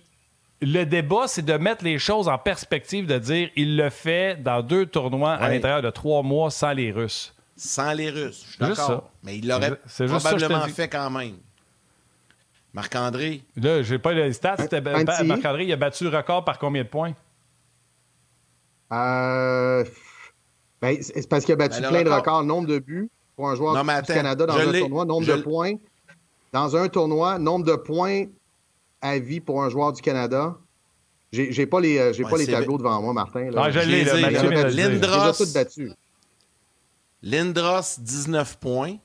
le 0.65 0.83
débat, 0.85 1.27
c'est 1.27 1.43
de 1.43 1.53
mettre 1.53 1.83
les 1.83 1.99
choses 1.99 2.27
en 2.27 2.37
perspective, 2.37 3.05
de 3.05 3.17
dire 3.17 3.49
il 3.55 3.77
le 3.77 3.89
fait 3.89 4.41
dans 4.41 4.61
deux 4.61 4.85
tournois 4.85 5.33
à 5.33 5.49
l'intérieur 5.49 5.81
de 5.81 5.89
trois 5.89 6.23
mois 6.23 6.51
sans 6.51 6.71
les 6.71 6.91
Russes. 6.91 7.33
Sans 7.55 7.93
les 7.93 8.09
Russes, 8.09 8.43
je 8.45 8.51
suis 8.51 8.59
d'accord. 8.59 9.09
Mais 9.23 9.37
il 9.37 9.47
l'aurait 9.47 9.79
probablement 10.07 10.67
fait 10.67 10.87
quand 10.87 11.09
même. 11.09 11.37
Marc-André? 12.73 13.43
Là, 13.55 13.83
j'ai 13.83 13.99
pas 13.99 14.13
les 14.13 14.33
stats. 14.33 14.57
Marc-André, 15.23 15.65
il 15.65 15.71
a 15.71 15.75
battu 15.75 16.05
le 16.05 16.15
record 16.15 16.43
par 16.43 16.57
combien 16.57 16.83
de 16.83 16.89
points? 16.89 17.13
Euh, 18.91 19.83
ben, 20.81 20.97
c'est 21.01 21.27
parce 21.29 21.45
qu'il 21.45 21.53
a 21.53 21.57
battu 21.57 21.81
ben, 21.81 21.89
plein 21.89 22.03
de 22.03 22.09
records. 22.09 22.43
Nombre 22.43 22.67
de 22.67 22.79
buts 22.79 23.09
pour 23.35 23.49
un 23.49 23.55
joueur 23.55 23.81
du 23.81 24.13
Canada 24.13 24.45
dans 24.45 24.57
un 24.57 24.71
tournoi, 24.71 25.05
nombre 25.05 25.27
de 25.27 25.35
points. 25.35 25.73
Dans 26.51 26.75
un 26.75 26.87
tournoi, 26.87 27.39
nombre 27.39 27.65
de 27.65 27.75
points 27.75 28.25
à 29.03 29.19
vie 29.19 29.39
pour 29.39 29.61
un 29.61 29.69
joueur 29.69 29.93
du 29.93 30.01
Canada. 30.01 30.57
J'ai 31.31 31.65
pas 31.65 31.79
les, 31.79 31.97
euh, 31.97 32.13
j'ai 32.13 32.23
pas 32.23 32.37
les 32.37 32.47
tableaux 32.47 32.77
devant 32.77 33.01
moi, 33.01 33.13
Martin. 33.13 33.49
Ah, 33.55 33.69
je 33.69 33.79
l'ai, 33.79 34.03
Lindros, 34.71 35.45
Lindros, 37.21 37.99
19 37.99 38.57
points. 38.59 38.97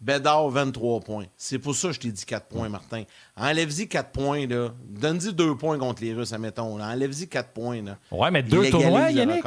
Bédard, 0.00 0.48
23 0.48 1.00
points. 1.00 1.26
C'est 1.36 1.58
pour 1.58 1.74
ça 1.74 1.88
que 1.88 1.94
je 1.94 2.00
t'ai 2.00 2.10
dit 2.10 2.24
4 2.24 2.46
points, 2.46 2.70
Martin. 2.70 3.02
Enlève-y 3.36 3.86
4 3.86 4.10
points, 4.10 4.46
là. 4.46 4.72
Donne-y 4.88 5.34
2 5.34 5.56
points 5.56 5.78
contre 5.78 6.02
les 6.02 6.14
Russes, 6.14 6.32
admettons. 6.32 6.80
Enlève-y 6.80 7.28
4 7.28 7.50
points, 7.50 7.82
là. 7.82 7.98
Ouais, 8.10 8.30
mais 8.30 8.42
deux 8.42 8.70
tournois, 8.70 9.10
Yannick. 9.10 9.44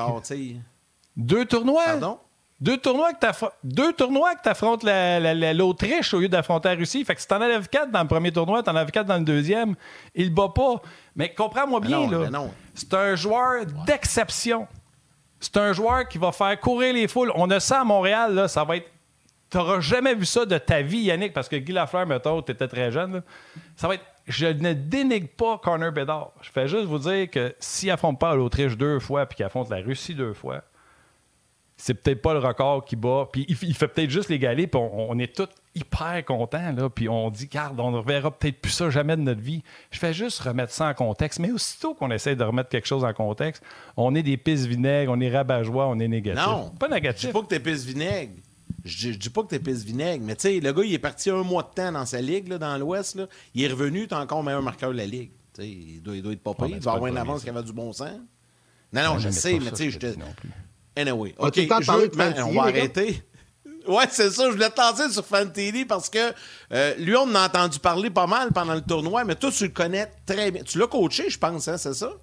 deux 1.17 1.45
tournois? 1.45 1.86
Pardon? 1.86 2.19
Deux 2.64 2.78
tournois 2.78 3.11
que 3.11 3.20
tu 4.41 4.49
affrontes 4.49 4.84
l'Autriche 4.86 6.14
au 6.14 6.22
lieu 6.22 6.30
d'affronter 6.30 6.70
la 6.70 6.76
Russie. 6.76 7.03
Fait 7.03 7.14
que 7.14 7.20
si 7.20 7.28
t'en 7.28 7.41
enlèves 7.41 7.68
quatre 7.68 7.91
dans 7.91 8.01
le 8.01 8.07
premier 8.07 8.32
tournoi, 8.32 8.64
t'en 8.64 8.72
enlèves 8.72 8.89
quatre 8.89 9.05
dans 9.05 9.18
le 9.18 9.26
deuxième, 9.26 9.76
il 10.16 10.34
bat 10.34 10.47
pas. 10.47 10.82
Mais 11.14 11.34
comprends-moi 11.34 11.82
bien, 11.82 12.09
là. 12.09 12.30
C'est 12.74 12.93
un 12.93 13.16
joueur 13.16 13.66
d'exception. 13.86 14.66
C'est 15.41 15.57
un 15.57 15.74
joueur 15.74 16.07
qui 16.07 16.18
va 16.18 16.32
faire 16.32 16.57
courir 16.57 16.93
les 16.93 17.09
foules. 17.09 17.34
On 17.36 17.51
a 17.51 17.59
ça 17.59 17.82
à 17.82 17.84
Montréal, 17.84 18.34
là, 18.34 18.47
ça 18.47 18.64
va 18.64 18.78
être. 18.78 18.89
T'auras 19.49 19.82
jamais 19.82 20.16
vu 20.16 20.26
ça 20.26 20.45
de 20.45 20.57
ta 20.57 20.82
vie, 20.82 20.99
Yannick, 20.99 21.34
parce 21.34 21.49
que 21.49 21.57
Guy 21.57 21.74
Lafleur, 21.74 22.07
mettons, 22.07 22.41
t'étais 22.41 22.70
très 22.70 22.91
jeune. 22.91 23.22
Ça 23.76 23.89
va 23.89 23.95
être. 23.95 24.05
Je 24.26 24.47
ne 24.47 24.72
dénigre 24.72 25.28
pas 25.36 25.57
Connor 25.57 25.91
Bedard. 25.91 26.32
Je 26.41 26.49
fais 26.49 26.70
juste 26.70 26.86
vous 26.86 26.99
dire 26.99 27.30
que 27.30 27.53
s'il 27.59 27.91
affronte 27.91 28.22
pas 28.22 28.34
l'Autriche 28.36 28.78
deux 28.78 29.01
fois 29.01 29.26
puis 29.26 29.36
qu'il 29.36 29.45
affronte 29.45 29.70
la 29.70 29.82
Russie 29.82 30.16
deux 30.16 30.34
fois, 30.34 30.61
c'est 31.84 31.95
peut-être 31.95 32.21
pas 32.21 32.31
le 32.31 32.39
record 32.39 32.86
qui 32.86 32.95
bat. 32.95 33.27
Puis 33.29 33.45
il, 33.49 33.75
fait 33.75 33.89
peut-être 33.89 34.09
juste 34.09 34.29
l'égaler, 34.29 34.67
puis 34.67 34.79
on, 34.81 35.19
est 35.19 35.36
tous 35.36 35.49
hyper 35.75 36.23
contents, 36.23 36.71
là. 36.71 36.89
Puis 36.89 37.09
on 37.09 37.29
dit, 37.29 37.47
garde, 37.47 37.77
on 37.77 37.91
ne 37.91 37.97
reverra 37.97 38.31
peut-être 38.31 38.61
plus 38.61 38.71
ça 38.71 38.89
jamais 38.89 39.17
de 39.17 39.21
notre 39.21 39.41
vie. 39.41 39.63
Je 39.91 39.99
fais 39.99 40.13
juste 40.13 40.39
remettre 40.39 40.71
ça 40.71 40.88
en 40.88 40.93
contexte. 40.93 41.39
Mais 41.39 41.51
aussitôt 41.51 41.93
qu'on 41.93 42.09
essaie 42.09 42.38
de 42.38 42.43
remettre 42.45 42.69
quelque 42.69 42.88
chose 42.88 43.03
en 43.03 43.11
contexte, 43.11 43.61
on 43.97 44.15
est 44.15 44.23
des 44.23 44.38
pistes 44.38 44.65
vinaigres, 44.65 45.11
on 45.11 45.19
est 45.19 45.29
rabat 45.29 45.63
on 45.65 45.99
est 45.99 46.07
négatif. 46.07 46.45
Non, 46.45 46.69
pas 46.69 46.88
négatif. 46.88 47.23
Je 47.23 47.27
dis 47.27 47.34
pas 47.34 47.41
que 47.41 47.47
t'es 47.47 47.59
pisse 47.59 47.84
vinaigre. 47.84 48.31
Je, 48.86 49.09
dis 49.09 49.29
pas 49.29 49.43
que 49.43 49.47
t'es 49.47 49.59
pisse 49.59 49.84
vinaigre, 49.84 50.23
mais 50.25 50.38
tu 50.38 50.43
sais, 50.43 50.59
le 50.61 50.71
gars, 50.71 50.84
il 50.86 50.93
est 50.93 50.99
parti 50.99 51.31
un 51.31 51.43
mois 51.43 51.63
de 51.63 51.75
temps 51.75 51.91
dans 51.91 52.05
sa 52.05 52.21
ligue, 52.21 52.47
là, 52.47 52.59
dans 52.59 52.77
l'Ouest. 52.77 53.19
Il 53.55 53.61
est 53.61 53.67
revenu, 53.67 54.07
t'es 54.07 54.15
encore 54.15 54.41
meilleur 54.41 54.61
marqueur 54.61 54.93
de 54.93 54.97
la 54.97 55.05
ligue. 55.05 55.31
il, 55.59 56.01
doit, 56.01 56.15
il 56.15 56.21
doit 56.21 56.31
être 56.31 56.43
pas 56.43 56.53
pire. 56.53 56.67
il 56.69 56.79
doit 56.79 56.93
avoir 56.93 57.07
une 57.07 57.17
avance 57.17 57.43
qui 57.43 57.49
avait 57.49 57.61
du 57.61 57.73
bon 57.73 57.91
sens. 57.91 58.21
Non, 58.93 59.03
non, 59.03 59.19
je 59.19 59.29
sais, 59.31 59.59
mais 59.59 59.71
tu 59.71 59.77
sais, 59.77 59.89
je 59.89 59.99
te. 59.99 60.15
Anyway, 60.96 61.34
OK, 61.38 61.56
je 61.56 62.41
on 62.44 62.54
va 62.54 62.62
arrêter. 62.64 63.22
Ouais, 63.88 64.06
c'est 64.10 64.30
ça. 64.30 64.46
Je 64.48 64.54
voulais 64.54 64.70
te 64.70 64.80
lancer 64.80 65.12
sur 65.12 65.26
Fantilli 65.26 65.86
parce 65.86 66.10
que 66.10 66.32
euh, 66.72 66.96
lui, 66.96 67.16
on 67.16 67.24
en 67.24 67.36
a 67.36 67.48
entendu 67.48 67.80
parler 67.80 68.10
pas 68.10 68.28
mal 68.28 68.52
pendant 68.54 68.76
le 68.76 68.82
tournoi, 68.82 69.26
mais 69.26 69.36
toi, 69.36 69.52
tu 69.52 69.66
le 69.66 69.72
connais 69.72 70.10
très 70.26 70.52
bien. 70.52 70.64
Tu 70.64 70.78
l'as 70.78 70.88
coaché, 70.88 71.30
je 71.30 71.38
pense, 71.38 71.68
hein, 71.68 71.78
c'est 71.78 71.94
ça? 71.94 72.14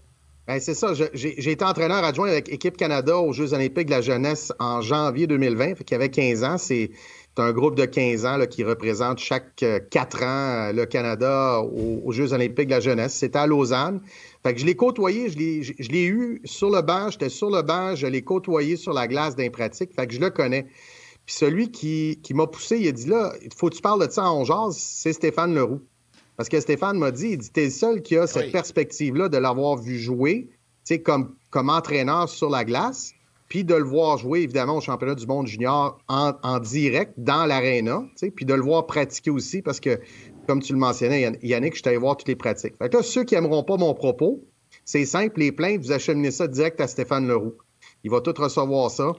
Ben, 0.46 0.58
c'est 0.58 0.74
ça. 0.74 0.94
J'ai 1.12 1.50
été 1.50 1.64
entraîneur 1.64 2.02
adjoint 2.02 2.28
avec 2.28 2.48
Équipe 2.48 2.76
Canada 2.76 3.18
aux 3.18 3.32
Jeux 3.32 3.52
olympiques 3.52 3.86
de 3.86 3.92
la 3.92 4.00
jeunesse 4.00 4.52
en 4.58 4.80
janvier 4.80 5.26
2020. 5.26 5.76
Fait 5.76 5.84
qu'il 5.84 5.94
avait 5.94 6.08
15 6.08 6.44
ans. 6.44 6.58
C'est 6.58 6.90
un 7.36 7.52
groupe 7.52 7.74
de 7.74 7.84
15 7.84 8.26
ans 8.26 8.36
là, 8.36 8.46
qui 8.46 8.64
représente 8.64 9.18
chaque 9.18 9.64
4 9.90 10.22
euh, 10.22 10.24
ans 10.24 10.28
euh, 10.28 10.72
le 10.72 10.86
Canada 10.86 11.60
aux, 11.60 12.02
aux 12.04 12.12
Jeux 12.12 12.32
olympiques 12.32 12.66
de 12.66 12.74
la 12.74 12.80
jeunesse. 12.80 13.14
C'était 13.14 13.38
à 13.38 13.46
Lausanne. 13.46 14.00
Fait 14.42 14.54
que 14.54 14.60
je 14.60 14.66
l'ai 14.66 14.74
côtoyé, 14.74 15.28
je 15.28 15.36
l'ai 15.90 16.06
eu 16.06 16.40
sur 16.44 16.70
le 16.70 16.80
banc, 16.80 17.10
j'étais 17.10 17.28
sur 17.28 17.50
le 17.50 17.62
banc, 17.62 17.94
je 17.94 18.06
l'ai 18.06 18.22
côtoyé 18.22 18.76
sur 18.76 18.92
la 18.92 19.06
glace 19.06 19.36
d'impratique, 19.36 19.94
fait 19.94 20.06
que 20.06 20.14
je 20.14 20.20
le 20.20 20.30
connais. 20.30 20.66
Puis 21.26 21.34
celui 21.34 21.70
qui, 21.70 22.18
qui 22.22 22.32
m'a 22.32 22.46
poussé, 22.46 22.78
il 22.78 22.88
a 22.88 22.92
dit 22.92 23.06
là, 23.06 23.34
il 23.42 23.52
faut 23.54 23.68
que 23.68 23.74
tu 23.76 23.82
parles 23.82 24.06
de 24.06 24.10
ça 24.10 24.30
en 24.30 24.44
jazz, 24.44 24.76
c'est 24.76 25.12
Stéphane 25.12 25.54
Leroux. 25.54 25.82
Parce 26.36 26.48
que 26.48 26.58
Stéphane 26.58 26.98
m'a 26.98 27.10
dit, 27.10 27.32
il 27.32 27.38
dit, 27.38 27.50
t'es 27.50 27.64
le 27.64 27.70
seul 27.70 28.00
qui 28.00 28.16
a 28.16 28.26
cette 28.26 28.50
perspective-là 28.50 29.28
de 29.28 29.36
l'avoir 29.36 29.76
vu 29.76 29.98
jouer, 29.98 30.48
tu 30.48 30.56
sais, 30.84 31.02
comme, 31.02 31.34
comme 31.50 31.68
entraîneur 31.68 32.30
sur 32.30 32.48
la 32.48 32.64
glace, 32.64 33.12
puis 33.50 33.62
de 33.62 33.74
le 33.74 33.84
voir 33.84 34.16
jouer, 34.16 34.40
évidemment, 34.40 34.78
au 34.78 34.80
championnat 34.80 35.16
du 35.16 35.26
monde 35.26 35.48
junior 35.48 35.98
en, 36.08 36.32
en 36.42 36.58
direct, 36.60 37.12
dans 37.18 37.44
l'aréna, 37.44 38.04
tu 38.12 38.12
sais, 38.16 38.30
puis 38.30 38.46
de 38.46 38.54
le 38.54 38.62
voir 38.62 38.86
pratiquer 38.86 39.30
aussi, 39.30 39.60
parce 39.60 39.80
que 39.80 40.00
comme 40.46 40.60
tu 40.60 40.72
le 40.72 40.78
mentionnais, 40.78 41.38
Yannick, 41.42 41.76
je 41.76 41.82
t'allais 41.82 41.96
voir 41.96 42.16
toutes 42.16 42.28
les 42.28 42.36
pratiques. 42.36 42.76
Fait 42.78 42.88
que 42.88 43.02
ceux 43.02 43.24
qui 43.24 43.34
n'aimeront 43.34 43.62
pas 43.62 43.76
mon 43.76 43.94
propos, 43.94 44.44
c'est 44.84 45.04
simple, 45.04 45.40
les 45.40 45.52
plaintes, 45.52 45.80
vous 45.80 45.92
acheminez 45.92 46.30
ça 46.30 46.48
direct 46.48 46.80
à 46.80 46.86
Stéphane 46.86 47.26
Leroux. 47.26 47.56
Il 48.04 48.10
va 48.10 48.20
tout 48.20 48.34
recevoir 48.36 48.90
ça. 48.90 49.12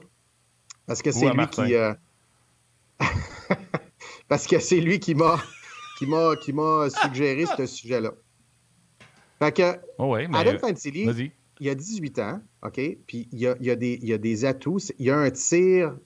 Parce 0.86 1.02
que 1.02 1.12
c'est 1.12 1.30
lui 1.30 1.46
qui. 1.46 1.74
Euh, 1.74 1.94
parce 4.28 4.46
que 4.46 4.58
c'est 4.58 4.80
lui 4.80 4.98
qui 4.98 5.14
m'a 5.14 5.42
qui 5.98 6.06
m'a 6.06 6.36
qui 6.36 6.52
m'a 6.52 6.88
suggéré 6.90 7.44
ce 7.56 7.66
sujet-là. 7.66 8.12
Fait 9.38 9.52
que 9.52 9.78
oh 9.98 10.14
Adam 10.14 10.58
Fantilli, 10.58 11.32
il 11.60 11.68
a 11.68 11.74
18 11.74 12.18
ans, 12.18 12.40
OK? 12.64 12.80
Puis 13.06 13.28
il 13.32 13.38
y 13.38 13.46
a, 13.46 13.56
il 13.60 13.70
a, 13.70 13.76
des, 13.76 13.98
il 14.02 14.08
y 14.08 14.12
a 14.12 14.18
des 14.18 14.44
atouts. 14.44 14.78
Il 14.98 15.06
y 15.06 15.10
a 15.10 15.16
un 15.16 15.30
tir 15.30 15.96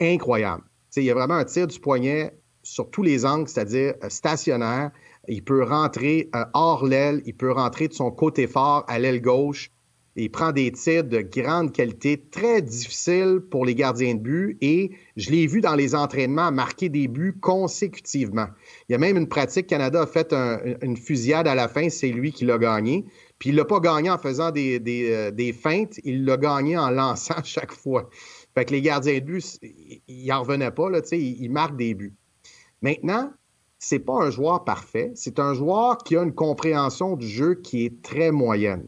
incroyable. 0.00 0.62
il 0.96 1.04
y 1.04 1.10
a 1.10 1.14
vraiment 1.14 1.34
un 1.34 1.44
tir 1.44 1.66
du 1.66 1.78
poignet 1.80 2.36
sur 2.64 2.90
tous 2.90 3.02
les 3.02 3.24
angles, 3.24 3.48
c'est-à-dire 3.48 3.94
euh, 4.02 4.08
stationnaire. 4.08 4.90
Il 5.28 5.44
peut 5.44 5.62
rentrer 5.62 6.30
euh, 6.34 6.44
hors 6.54 6.84
l'aile, 6.84 7.22
il 7.26 7.34
peut 7.34 7.52
rentrer 7.52 7.88
de 7.88 7.94
son 7.94 8.10
côté 8.10 8.46
fort 8.46 8.84
à 8.88 8.98
l'aile 8.98 9.22
gauche. 9.22 9.70
Il 10.16 10.30
prend 10.30 10.52
des 10.52 10.70
tirs 10.70 11.02
de 11.02 11.22
grande 11.22 11.72
qualité, 11.72 12.24
très 12.30 12.62
difficiles 12.62 13.40
pour 13.50 13.66
les 13.66 13.74
gardiens 13.74 14.14
de 14.14 14.20
but 14.20 14.56
et 14.60 14.92
je 15.16 15.30
l'ai 15.32 15.48
vu 15.48 15.60
dans 15.60 15.74
les 15.74 15.96
entraînements 15.96 16.52
marquer 16.52 16.88
des 16.88 17.08
buts 17.08 17.36
consécutivement. 17.40 18.46
Il 18.88 18.92
y 18.92 18.94
a 18.94 18.98
même 18.98 19.16
une 19.16 19.26
pratique, 19.26 19.66
Canada 19.66 20.02
a 20.02 20.06
fait 20.06 20.32
une 20.82 20.96
fusillade 20.96 21.48
à 21.48 21.56
la 21.56 21.66
fin, 21.66 21.88
c'est 21.88 22.10
lui 22.10 22.30
qui 22.30 22.44
l'a 22.44 22.58
gagné. 22.58 23.04
Puis 23.40 23.50
il 23.50 23.56
l'a 23.56 23.64
pas 23.64 23.80
gagné 23.80 24.08
en 24.08 24.18
faisant 24.18 24.52
des, 24.52 24.80
euh, 25.10 25.52
feintes, 25.52 25.98
il 26.04 26.24
l'a 26.24 26.36
gagné 26.36 26.78
en 26.78 26.90
lançant 26.90 27.34
chaque 27.44 27.72
fois. 27.72 28.08
Fait 28.54 28.64
que 28.64 28.70
les 28.72 28.82
gardiens 28.82 29.18
de 29.18 29.24
but, 29.24 29.58
ils 30.06 30.28
n'en 30.28 30.42
revenaient 30.42 30.70
pas, 30.70 30.90
là, 30.90 31.00
ils, 31.10 31.42
ils 31.42 31.50
marquent 31.50 31.76
des 31.76 31.92
buts. 31.92 32.14
Maintenant, 32.84 33.32
c'est 33.78 33.98
pas 33.98 34.12
un 34.12 34.30
joueur 34.30 34.62
parfait. 34.64 35.10
C'est 35.14 35.38
un 35.38 35.54
joueur 35.54 35.96
qui 35.96 36.18
a 36.18 36.22
une 36.22 36.34
compréhension 36.34 37.16
du 37.16 37.26
jeu 37.26 37.54
qui 37.54 37.86
est 37.86 38.02
très 38.02 38.30
moyenne. 38.30 38.86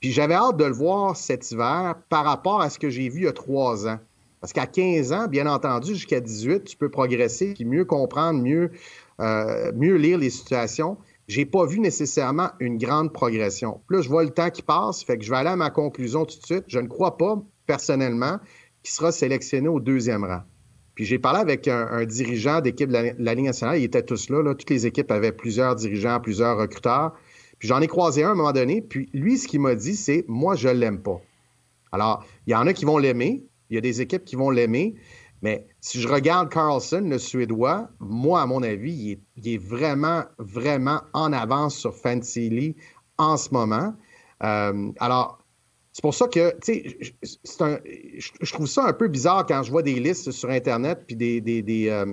Puis 0.00 0.12
j'avais 0.12 0.34
hâte 0.34 0.58
de 0.58 0.64
le 0.66 0.74
voir 0.74 1.16
cet 1.16 1.50
hiver 1.50 1.94
par 2.10 2.26
rapport 2.26 2.60
à 2.60 2.68
ce 2.68 2.78
que 2.78 2.90
j'ai 2.90 3.08
vu 3.08 3.20
il 3.20 3.24
y 3.24 3.28
a 3.28 3.32
trois 3.32 3.88
ans. 3.88 3.98
Parce 4.42 4.52
qu'à 4.52 4.66
15 4.66 5.14
ans, 5.14 5.26
bien 5.26 5.46
entendu, 5.46 5.94
jusqu'à 5.94 6.20
18, 6.20 6.64
tu 6.64 6.76
peux 6.76 6.90
progresser, 6.90 7.54
puis 7.54 7.64
mieux 7.64 7.86
comprendre, 7.86 8.42
mieux, 8.42 8.72
euh, 9.22 9.72
mieux 9.74 9.96
lire 9.96 10.18
les 10.18 10.28
situations. 10.28 10.98
J'ai 11.26 11.46
pas 11.46 11.64
vu 11.64 11.80
nécessairement 11.80 12.50
une 12.60 12.76
grande 12.76 13.10
progression. 13.10 13.80
Puis 13.88 13.96
là, 13.96 14.02
je 14.02 14.10
vois 14.10 14.24
le 14.24 14.30
temps 14.30 14.50
qui 14.50 14.60
passe, 14.60 15.02
fait 15.02 15.16
que 15.16 15.24
je 15.24 15.30
vais 15.30 15.38
aller 15.38 15.48
à 15.48 15.56
ma 15.56 15.70
conclusion 15.70 16.26
tout 16.26 16.38
de 16.38 16.44
suite. 16.44 16.64
Je 16.66 16.78
ne 16.78 16.88
crois 16.88 17.16
pas, 17.16 17.42
personnellement, 17.64 18.38
qu'il 18.82 18.92
sera 18.92 19.12
sélectionné 19.12 19.68
au 19.68 19.80
deuxième 19.80 20.24
rang. 20.24 20.42
Puis 21.00 21.06
j'ai 21.06 21.18
parlé 21.18 21.40
avec 21.40 21.66
un, 21.66 22.04
dirigeant 22.04 22.60
d'équipe 22.60 22.90
de 22.90 23.14
la, 23.18 23.34
Ligue 23.34 23.46
nationale. 23.46 23.78
Ils 23.78 23.84
étaient 23.84 24.02
tous 24.02 24.28
là, 24.28 24.42
Toutes 24.54 24.68
les 24.68 24.84
équipes 24.84 25.10
avaient 25.10 25.32
plusieurs 25.32 25.74
dirigeants, 25.74 26.20
plusieurs 26.20 26.58
recruteurs. 26.58 27.14
Puis 27.58 27.68
j'en 27.68 27.80
ai 27.80 27.86
croisé 27.86 28.22
un 28.22 28.28
à 28.28 28.32
un 28.32 28.34
moment 28.34 28.52
donné. 28.52 28.82
Puis 28.82 29.08
lui, 29.14 29.38
ce 29.38 29.48
qu'il 29.48 29.60
m'a 29.60 29.74
dit, 29.74 29.96
c'est 29.96 30.26
Moi, 30.28 30.56
je 30.56 30.68
l'aime 30.68 31.00
pas. 31.00 31.18
Alors, 31.90 32.26
il 32.46 32.50
y 32.50 32.54
en 32.54 32.66
a 32.66 32.74
qui 32.74 32.84
vont 32.84 32.98
l'aimer. 32.98 33.46
Il 33.70 33.76
y 33.76 33.78
a 33.78 33.80
des 33.80 34.02
équipes 34.02 34.26
qui 34.26 34.36
vont 34.36 34.50
l'aimer. 34.50 34.94
Mais 35.40 35.66
si 35.80 36.02
je 36.02 36.06
regarde 36.06 36.52
Carlson, 36.52 37.06
le 37.08 37.16
Suédois, 37.16 37.88
moi, 37.98 38.42
à 38.42 38.46
mon 38.46 38.62
avis, 38.62 39.18
il 39.36 39.48
est, 39.48 39.56
vraiment, 39.56 40.24
vraiment 40.36 41.00
en 41.14 41.32
avance 41.32 41.76
sur 41.76 41.94
Fancy 41.96 42.50
Lee 42.50 42.76
en 43.16 43.38
ce 43.38 43.54
moment. 43.54 43.94
Euh, 44.42 44.92
alors, 45.00 45.39
c'est 46.00 46.02
pour 46.02 46.14
ça 46.14 46.28
que, 46.28 46.56
tu 46.62 46.72
sais, 46.72 46.96
je 48.40 48.52
trouve 48.54 48.66
ça 48.66 48.86
un 48.86 48.94
peu 48.94 49.06
bizarre 49.06 49.44
quand 49.44 49.62
je 49.62 49.70
vois 49.70 49.82
des 49.82 50.00
listes 50.00 50.30
sur 50.30 50.48
Internet 50.48 51.04
puis 51.06 51.14
des, 51.14 51.42
des, 51.42 51.60
des, 51.60 51.90
euh, 51.90 52.06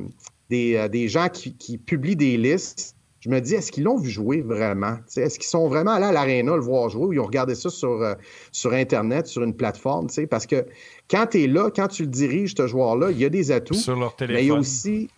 euh, 0.51 0.87
des, 0.89 1.07
gens 1.07 1.29
qui, 1.29 1.55
qui, 1.55 1.77
publient 1.77 2.17
des 2.17 2.35
listes. 2.35 2.97
Je 3.21 3.29
me 3.29 3.39
dis, 3.39 3.55
est-ce 3.55 3.71
qu'ils 3.71 3.85
l'ont 3.85 3.97
vu 3.97 4.09
jouer 4.09 4.41
vraiment? 4.41 4.97
Est-ce 5.15 5.39
qu'ils 5.39 5.47
sont 5.47 5.69
vraiment 5.69 5.91
allés 5.91 6.07
à 6.07 6.11
l'aréna 6.11 6.57
le 6.57 6.61
voir 6.61 6.89
jouer 6.89 7.05
ou 7.05 7.13
ils 7.13 7.19
ont 7.21 7.25
regardé 7.25 7.55
ça 7.55 7.69
sur, 7.69 8.05
sur 8.51 8.73
Internet, 8.73 9.27
sur 9.27 9.41
une 9.41 9.55
plateforme? 9.55 10.07
Parce 10.29 10.45
que 10.45 10.65
quand 11.09 11.27
tu 11.27 11.43
es 11.43 11.47
là, 11.47 11.71
quand 11.73 11.87
tu 11.87 12.01
le 12.01 12.09
diriges, 12.09 12.55
ce 12.57 12.67
joueur-là, 12.67 13.11
il 13.11 13.19
y 13.19 13.23
a 13.23 13.29
des 13.29 13.51
atouts. 13.51 13.73
Sur 13.73 13.95
leur 13.95 14.17
téléphone. 14.17 14.35
Mais 14.35 14.43
il 14.43 14.49
y 14.49 14.51
a 14.51 14.59
aussi. 14.59 15.09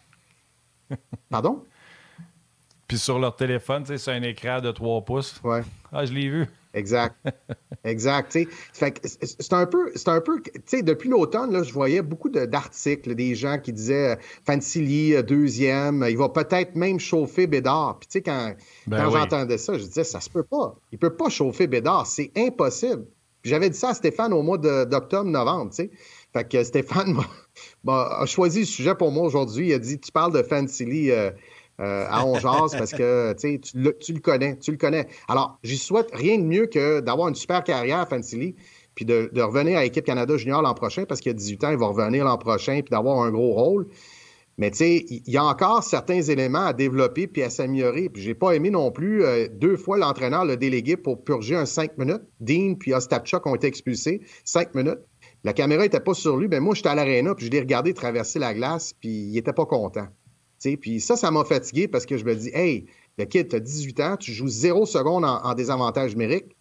Pardon? 1.31 1.63
Puis 2.87 2.99
sur 2.99 3.17
leur 3.17 3.35
téléphone, 3.35 3.83
c'est 3.87 4.11
un 4.11 4.21
écran 4.21 4.61
de 4.61 4.69
3 4.69 5.01
pouces. 5.01 5.41
Ouais. 5.43 5.61
Ah, 5.91 6.05
je 6.05 6.13
l'ai 6.13 6.29
vu. 6.29 6.47
Exact. 6.73 7.15
exact. 7.83 8.37
C'est 8.71 9.53
un 9.53 9.65
peu, 9.65 9.91
c'est 9.95 10.09
un 10.09 10.21
peu, 10.21 10.41
depuis 10.83 11.09
l'automne, 11.09 11.63
je 11.63 11.73
voyais 11.73 12.01
beaucoup 12.01 12.29
d'articles, 12.29 13.15
des 13.15 13.35
gens 13.35 13.57
qui 13.57 13.73
disaient 13.73 14.17
Fancy 14.45 14.81
Lee, 14.81 15.15
euh, 15.15 15.23
deuxième, 15.23 16.05
il 16.07 16.17
va 16.17 16.29
peut-être 16.29 16.75
même 16.75 16.99
chauffer 16.99 17.47
Bédard. 17.47 17.97
Puis, 17.99 18.07
tu 18.07 18.13
sais, 18.13 18.21
quand, 18.21 18.53
ben 18.87 19.03
quand 19.03 19.11
j'entendais 19.11 19.57
ça, 19.57 19.77
je 19.77 19.83
disais, 19.83 20.03
ça 20.03 20.19
se 20.19 20.29
peut 20.29 20.43
pas. 20.43 20.75
Il 20.91 20.99
peut 20.99 21.15
pas 21.15 21.29
chauffer 21.29 21.67
Bédard, 21.67 22.05
c'est 22.05 22.31
impossible. 22.37 23.05
J'avais 23.43 23.69
dit 23.69 23.77
ça 23.77 23.89
à 23.89 23.93
Stéphane 23.93 24.33
au 24.33 24.43
mois 24.43 24.57
d'octobre-novembre, 24.57 25.71
tu 25.71 25.77
sais. 25.77 25.91
Fait 26.33 26.47
que 26.47 26.63
Stéphane 26.63 27.17
a 27.87 28.25
choisi 28.27 28.59
le 28.59 28.65
sujet 28.65 28.93
pour 28.93 29.11
moi 29.11 29.23
aujourd'hui. 29.23 29.69
Il 29.69 29.73
a 29.73 29.79
dit 29.79 29.99
Tu 29.99 30.11
parles 30.11 30.33
de 30.33 30.43
Fancy 30.43 30.85
Lee 30.85 31.11
euh, 31.11 31.31
euh, 31.79 32.05
à 32.09 32.25
Ongeaz 32.25 32.77
parce 32.77 32.91
que 32.91 33.33
tu, 33.33 33.59
le, 33.75 34.19
connais. 34.19 34.57
Tu 34.57 34.71
le 34.71 34.77
connais. 34.77 35.07
Alors, 35.27 35.59
j'y 35.63 35.77
souhaite 35.77 36.09
rien 36.13 36.37
de 36.37 36.43
mieux 36.43 36.65
que 36.65 36.99
d'avoir 36.99 37.29
une 37.29 37.35
super 37.35 37.63
carrière 37.63 37.99
à 37.99 38.05
Fancy 38.05 38.37
Lee 38.37 38.55
puis 38.95 39.05
de, 39.05 39.29
revenir 39.41 39.77
à 39.77 39.83
l'équipe 39.83 40.03
Canada 40.03 40.35
Junior 40.35 40.61
l'an 40.61 40.73
prochain 40.73 41.05
parce 41.05 41.21
qu'il 41.21 41.29
a 41.29 41.33
18 41.33 41.63
ans, 41.63 41.71
il 41.71 41.77
va 41.77 41.87
revenir 41.87 42.25
l'an 42.25 42.37
prochain 42.37 42.73
puis 42.81 42.91
d'avoir 42.91 43.21
un 43.21 43.31
gros 43.31 43.53
rôle. 43.53 43.87
Mais 44.57 44.71
tu 44.71 44.79
sais, 44.79 45.05
il 45.09 45.29
y 45.31 45.37
a 45.37 45.45
encore 45.45 45.83
certains 45.85 46.21
éléments 46.21 46.65
à 46.65 46.73
développer 46.73 47.27
puis 47.27 47.43
à 47.43 47.49
s'améliorer. 47.49 48.09
Puis 48.09 48.21
j'ai 48.21 48.33
pas 48.33 48.51
aimé 48.51 48.69
non 48.69 48.91
plus 48.91 49.23
euh, 49.23 49.47
deux 49.49 49.77
fois 49.77 49.97
l'entraîneur 49.97 50.43
le 50.43 50.57
délégué 50.57 50.97
pour 50.97 51.23
purger 51.23 51.55
un 51.55 51.65
cinq 51.65 51.97
minutes. 51.97 52.23
Dean 52.41 52.75
puis 52.77 52.93
Ostapchuk 52.93 53.45
ont 53.45 53.55
été 53.55 53.67
expulsés 53.67 54.19
cinq 54.43 54.75
minutes. 54.75 54.99
La 55.45 55.53
caméra 55.53 55.85
était 55.85 56.01
pas 56.01 56.13
sur 56.13 56.35
lui, 56.35 56.49
mais 56.49 56.59
moi 56.59 56.75
j'étais 56.75 56.89
à 56.89 56.95
l'aréna 56.95 57.35
puis 57.35 57.45
je 57.45 57.51
l'ai 57.51 57.61
regardé 57.61 57.93
traverser 57.93 58.37
la 58.37 58.53
glace 58.53 58.91
puis 58.99 59.09
il 59.09 59.37
était 59.37 59.53
pas 59.53 59.65
content. 59.65 60.09
Puis 60.79 60.99
ça, 60.99 61.15
ça 61.15 61.31
m'a 61.31 61.43
fatigué 61.45 61.87
parce 61.87 62.05
que 62.05 62.17
je 62.17 62.25
me 62.25 62.35
dis, 62.35 62.49
hey, 62.53 62.85
le 63.17 63.25
kid, 63.25 63.49
tu 63.49 63.55
as 63.55 63.59
18 63.59 63.99
ans, 63.99 64.17
tu 64.17 64.31
joues 64.31 64.47
zéro 64.47 64.85
seconde 64.85 65.25
en, 65.25 65.53
désavantage 65.53 66.11
numérique. 66.11 66.55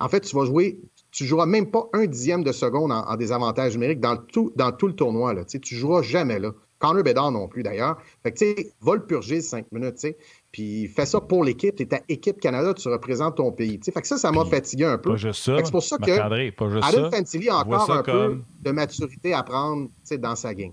En 0.00 0.08
fait, 0.08 0.20
tu 0.20 0.34
vas 0.34 0.44
jouer, 0.44 0.80
tu 1.10 1.24
joueras 1.24 1.46
même 1.46 1.70
pas 1.70 1.88
un 1.92 2.06
dixième 2.06 2.42
de 2.42 2.52
seconde 2.52 2.92
en, 2.92 3.16
désavantage 3.16 3.74
numérique 3.74 4.00
dans 4.00 4.16
tout, 4.16 4.52
dans 4.56 4.72
tout 4.72 4.86
le 4.86 4.94
tournoi. 4.94 5.34
Là. 5.34 5.44
Tu 5.44 5.74
joueras 5.74 6.02
jamais 6.02 6.38
là. 6.38 6.52
Connor 6.78 7.02
Bedard 7.02 7.32
non 7.32 7.48
plus, 7.48 7.62
d'ailleurs. 7.62 7.96
Fait 8.22 8.32
que, 8.32 8.38
tu 8.38 8.44
sais, 8.44 8.72
va 8.82 8.94
le 8.94 9.06
purger 9.06 9.40
cinq 9.40 9.70
minutes, 9.72 9.94
tu 9.94 10.08
sais. 10.08 10.16
Puis 10.52 10.86
fais 10.88 11.06
ça 11.06 11.20
pour 11.20 11.44
l'équipe. 11.44 11.74
Tu 11.74 11.84
es 11.84 11.86
ta 11.86 12.00
équipe 12.08 12.40
Canada, 12.40 12.74
tu 12.74 12.88
représentes 12.88 13.36
ton 13.36 13.52
pays. 13.52 13.80
sais. 13.82 13.90
Fait 13.90 14.02
que 14.02 14.06
ça, 14.06 14.18
ça 14.18 14.30
m'a 14.32 14.44
fatigué 14.44 14.84
un 14.84 14.98
peu. 14.98 15.10
Pas 15.10 15.16
juste 15.16 15.42
ça. 15.42 15.56
C'est 15.64 15.70
pour 15.70 15.82
ça 15.82 15.96
que 15.98 16.10
Adam 16.10 17.10
Fantilli 17.10 17.48
a 17.48 17.58
encore 17.58 17.90
un 17.90 18.02
peu 18.02 18.38
de 18.60 18.70
maturité 18.70 19.32
à 19.32 19.42
prendre 19.42 19.88
dans 20.18 20.36
sa 20.36 20.54
game. 20.54 20.72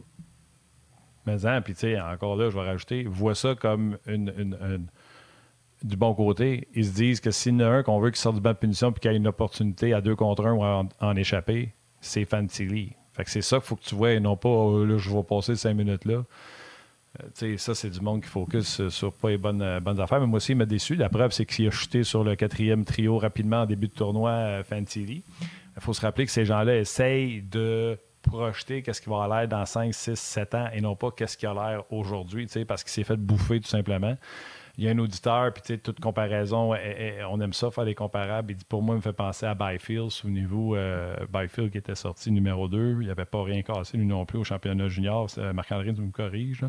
Mais 1.25 1.45
hein, 1.45 1.61
puis 1.61 1.73
tu 1.73 1.81
sais, 1.81 1.99
encore 1.99 2.35
là, 2.35 2.49
je 2.49 2.55
vais 2.55 2.65
rajouter, 2.65 3.03
vois 3.03 3.35
ça 3.35 3.55
comme 3.55 3.97
une, 4.07 4.87
du 5.83 5.97
bon 5.97 6.13
côté. 6.13 6.67
Ils 6.73 6.85
se 6.85 6.93
disent 6.93 7.19
que 7.19 7.31
s'il 7.31 7.53
y 7.53 7.55
en 7.57 7.59
a 7.59 7.65
un 7.67 7.83
qu'on 7.83 7.99
veut 7.99 8.09
qu'il 8.09 8.19
sorte 8.19 8.35
du 8.35 8.41
banc 8.41 8.51
de 8.51 8.57
punition 8.57 8.91
puis 8.91 9.01
qu'il 9.01 9.11
y 9.11 9.13
ait 9.13 9.17
une 9.17 9.27
opportunité 9.27 9.93
à 9.93 10.01
deux 10.01 10.15
contre 10.15 10.45
un 10.45 10.53
ou 10.53 10.63
en, 10.63 10.89
en 10.99 11.15
échapper, 11.15 11.73
c'est 11.99 12.25
Fantilli. 12.25 12.93
Fait 13.13 13.23
que 13.23 13.29
c'est 13.29 13.41
ça 13.41 13.57
qu'il 13.57 13.65
faut 13.65 13.75
que 13.75 13.83
tu 13.83 13.95
vois 13.95 14.13
et 14.13 14.19
non 14.19 14.37
pas 14.37 14.49
oh, 14.49 14.85
là, 14.85 14.97
je 14.97 15.09
vais 15.09 15.23
passer 15.23 15.55
cinq 15.55 15.73
minutes 15.75 16.05
là. 16.05 16.23
Euh, 17.43 17.57
ça, 17.57 17.75
c'est 17.75 17.89
du 17.89 17.99
monde 17.99 18.21
qui 18.21 18.29
focus 18.29 18.87
sur 18.87 19.11
pas 19.13 19.29
les 19.29 19.37
bonnes, 19.37 19.61
euh, 19.61 19.79
bonnes 19.79 19.99
affaires. 19.99 20.21
Mais 20.21 20.27
moi 20.27 20.37
aussi, 20.37 20.53
il 20.53 20.55
m'a 20.55 20.65
déçu. 20.65 20.95
La 20.95 21.09
preuve, 21.09 21.31
c'est 21.31 21.45
qu'il 21.45 21.67
a 21.67 21.71
chuté 21.71 22.03
sur 22.03 22.23
le 22.23 22.35
quatrième 22.35 22.85
trio 22.85 23.17
rapidement 23.17 23.61
en 23.61 23.65
début 23.65 23.87
de 23.87 23.93
tournoi 23.93 24.31
euh, 24.31 24.63
Fantilly. 24.63 25.23
Il 25.75 25.81
faut 25.81 25.93
se 25.93 26.01
rappeler 26.01 26.25
que 26.25 26.31
ces 26.31 26.45
gens-là 26.45 26.77
essayent 26.77 27.41
de 27.41 27.97
projeter 28.21 28.83
qu'est-ce 28.83 29.01
qui 29.01 29.09
va 29.09 29.27
l'air 29.27 29.47
dans 29.47 29.65
5, 29.65 29.93
6, 29.93 30.15
7 30.15 30.55
ans 30.55 30.67
et 30.73 30.81
non 30.81 30.95
pas 30.95 31.11
qu'est-ce 31.11 31.37
qui 31.37 31.45
a 31.45 31.53
l'air 31.53 31.83
aujourd'hui, 31.91 32.47
parce 32.67 32.83
qu'il 32.83 32.91
s'est 32.91 33.03
fait 33.03 33.17
bouffer 33.17 33.59
tout 33.59 33.69
simplement 33.69 34.15
il 34.77 34.85
y 34.85 34.87
a 34.87 34.91
un 34.91 34.97
auditeur, 34.99 35.51
puis 35.53 35.61
tu 35.61 35.73
sais, 35.73 35.77
toute 35.77 35.99
comparaison, 35.99 36.73
on 37.29 37.41
aime 37.41 37.53
ça 37.53 37.71
faire 37.71 37.85
des 37.85 37.95
comparables. 37.95 38.51
Il 38.51 38.55
dit 38.55 38.65
pour 38.65 38.81
moi, 38.81 38.95
il 38.95 38.97
me 38.97 39.01
fait 39.01 39.13
penser 39.13 39.45
à 39.45 39.53
Byfield. 39.53 40.09
Souvenez-vous, 40.09 40.75
euh, 40.75 41.15
Byfield 41.31 41.71
qui 41.71 41.77
était 41.77 41.95
sorti 41.95 42.31
numéro 42.31 42.67
2, 42.67 42.97
il 43.01 43.07
n'avait 43.07 43.25
pas 43.25 43.43
rien 43.43 43.61
cassé 43.61 43.97
lui 43.97 44.05
non 44.05 44.25
plus 44.25 44.39
au 44.39 44.43
championnat 44.43 44.87
junior. 44.87 45.29
Marc-André, 45.53 45.93
tu 45.93 46.01
me 46.01 46.11
corriges. 46.11 46.65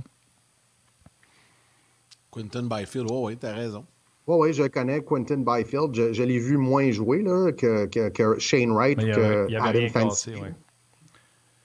Quentin 2.30 2.64
Byfield, 2.64 3.10
oui, 3.10 3.18
oui, 3.22 3.36
tu 3.38 3.46
as 3.46 3.54
raison. 3.54 3.84
Oui, 4.26 4.36
oui, 4.38 4.52
je 4.52 4.64
connais 4.64 5.00
Quentin 5.02 5.38
Byfield. 5.38 6.12
Je, 6.12 6.22
l'ai 6.22 6.38
vu 6.38 6.56
moins 6.56 6.90
jouer 6.90 7.22
là, 7.22 7.52
que, 7.52 8.36
Shane 8.38 8.72
Wright 8.72 8.98
ou 8.98 9.06
que 9.06 9.54
Adam 9.54 9.88
Fancy. 9.88 10.34
Ouais. 10.34 10.52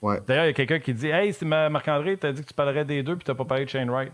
D'ailleurs, 0.02 0.44
il 0.44 0.48
y 0.48 0.50
a 0.50 0.52
quelqu'un 0.52 0.78
qui 0.78 0.94
dit 0.94 1.08
Hey, 1.08 1.32
c'est 1.32 1.44
Marc-André, 1.44 2.16
tu 2.16 2.26
as 2.26 2.32
dit 2.32 2.42
que 2.42 2.48
tu 2.48 2.54
parlerais 2.54 2.84
des 2.84 3.02
deux, 3.02 3.16
puis 3.16 3.24
tu 3.24 3.30
n'as 3.30 3.36
pas 3.36 3.44
parlé 3.44 3.64
de 3.64 3.70
Shane 3.70 3.90
Wright. 3.90 4.12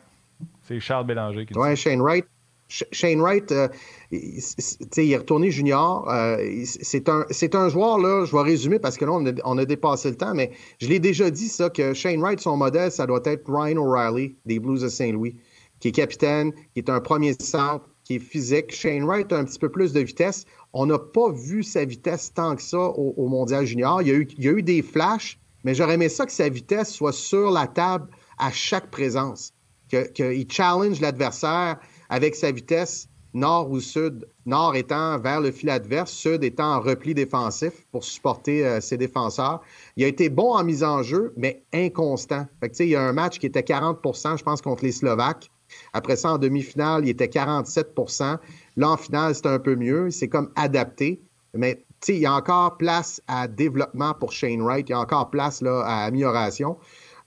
C'est 0.63 0.81
Charles 0.81 1.07
Bélanger 1.07 1.47
qui 1.47 1.53
dit 1.53 1.59
Oui, 1.59 1.77
Shane 1.77 2.01
Wright. 2.01 2.27
Shane 2.69 3.21
Wright, 3.21 3.53
euh, 3.53 3.69
il, 4.11 5.13
est 5.13 5.17
retourné 5.17 5.51
junior. 5.51 6.11
Euh, 6.11 6.39
c'est 6.65 7.09
un, 7.09 7.27
un, 7.53 7.69
joueur, 7.69 7.99
là, 7.99 8.25
je 8.25 8.35
vais 8.35 8.43
résumer 8.43 8.79
parce 8.79 8.97
que 8.97 9.05
là, 9.05 9.13
on 9.45 9.59
a, 9.59 9.65
dépassé 9.65 10.11
le 10.11 10.17
temps, 10.17 10.35
mais 10.35 10.51
je 10.81 10.89
l'ai 10.89 10.99
déjà 10.99 11.31
dit, 11.31 11.49
ça, 11.49 11.69
que 11.69 11.93
Shane 11.93 12.21
Wright, 12.21 12.41
son 12.41 12.57
modèle, 12.57 12.91
ça 12.91 13.07
doit 13.07 13.21
être 13.27 13.45
Ryan 13.47 13.77
O'Reilly 13.77 14.35
des 14.47 14.59
Blues 14.59 14.81
de 14.81 14.89
Saint-Louis, 14.89 15.37
qui 15.79 15.89
est 15.89 15.93
capitaine, 15.93 16.53
qui 16.73 16.79
est 16.81 16.89
un 16.89 17.01
premier 17.01 17.35
centre, 17.35 17.87
qui 18.05 18.17
est 18.17 18.19
physique. 18.19 18.75
Shane 18.75 19.05
Wright 19.05 19.31
a 19.33 19.39
un 19.39 19.45
petit 19.45 19.59
peu 19.59 19.69
plus 19.69 19.93
de 19.93 20.01
vitesse. 20.01 20.47
On 20.73 20.87
n'a 20.87 20.99
pas 20.99 21.31
vu 21.31 21.63
sa 21.63 21.85
vitesse 21.85 22.33
tant 22.33 22.57
que 22.57 22.63
ça 22.63 22.79
au, 22.79 23.29
Mondial 23.29 23.67
junior. 23.67 24.03
Il 24.03 24.09
y, 24.09 24.11
a 24.11 24.15
eu, 24.15 24.29
il 24.39 24.45
y 24.45 24.49
a 24.49 24.53
eu 24.53 24.63
des 24.63 24.83
flashs, 24.83 25.39
mais 25.65 25.75
j'aurais 25.75 25.95
aimé 25.95 26.09
ça 26.09 26.27
que 26.27 26.33
sa 26.33 26.49
vitesse 26.49 26.93
soit 26.93 27.13
sur 27.13 27.51
la 27.51 27.67
table 27.67 28.09
à 28.39 28.51
chaque 28.53 28.91
présence 28.91 29.53
qu'il 29.89 30.51
challenge 30.51 31.01
l'adversaire 31.01 31.79
avec 32.09 32.35
sa 32.35 32.51
vitesse 32.53 33.09
nord 33.35 33.71
ou 33.71 33.81
sud, 33.81 34.27
nord 34.47 34.77
étant 34.77 35.19
vers 35.19 35.41
le 35.41 35.51
fil 35.51 35.69
adverse, 35.69 36.13
sud 36.13 36.45
étant 36.45 36.77
en 36.77 36.81
repli 36.81 37.15
défensif 37.15 37.85
pour 37.91 38.05
supporter 38.05 38.65
euh, 38.65 38.81
ses 38.81 38.97
défenseurs. 38.97 39.61
Il 39.97 40.05
a 40.05 40.07
été 40.07 40.29
bon 40.29 40.55
en 40.55 40.63
mise 40.63 40.85
en 40.85 41.03
jeu, 41.03 41.35
mais 41.37 41.65
inconstant. 41.73 42.47
il 42.79 42.87
y 42.87 42.97
a 42.97 43.03
un 43.03 43.13
match 43.13 43.39
qui 43.41 43.47
était 43.47 43.61
40% 43.61 44.39
je 44.39 44.45
pense, 44.45 44.63
contre 44.63 44.85
les 44.85 44.93
Slovaques. 44.93 45.51
Après 45.93 46.15
ça, 46.15 46.35
en 46.35 46.39
demi-finale, 46.39 47.05
il 47.05 47.11
était 47.11 47.27
47% 47.27 48.39
Là, 48.77 48.91
en 48.91 48.97
finale, 48.97 49.35
c'était 49.35 49.49
un 49.49 49.59
peu 49.59 49.75
mieux. 49.75 50.11
C'est 50.11 50.29
comme 50.29 50.51
adapté. 50.55 51.21
Mais 51.55 51.84
il 52.09 52.19
y 52.19 52.27
a 52.27 52.35
encore 52.35 52.77
place 52.77 53.21
à 53.27 53.49
développement 53.49 54.15
pour 54.15 54.33
Shane 54.33 54.63
Wright. 54.63 54.89
Il 54.89 54.93
y 54.93 54.95
a 54.95 55.01
encore 55.01 55.31
place 55.31 55.63
là, 55.63 55.83
à 55.85 56.05
amélioration. 56.05 56.77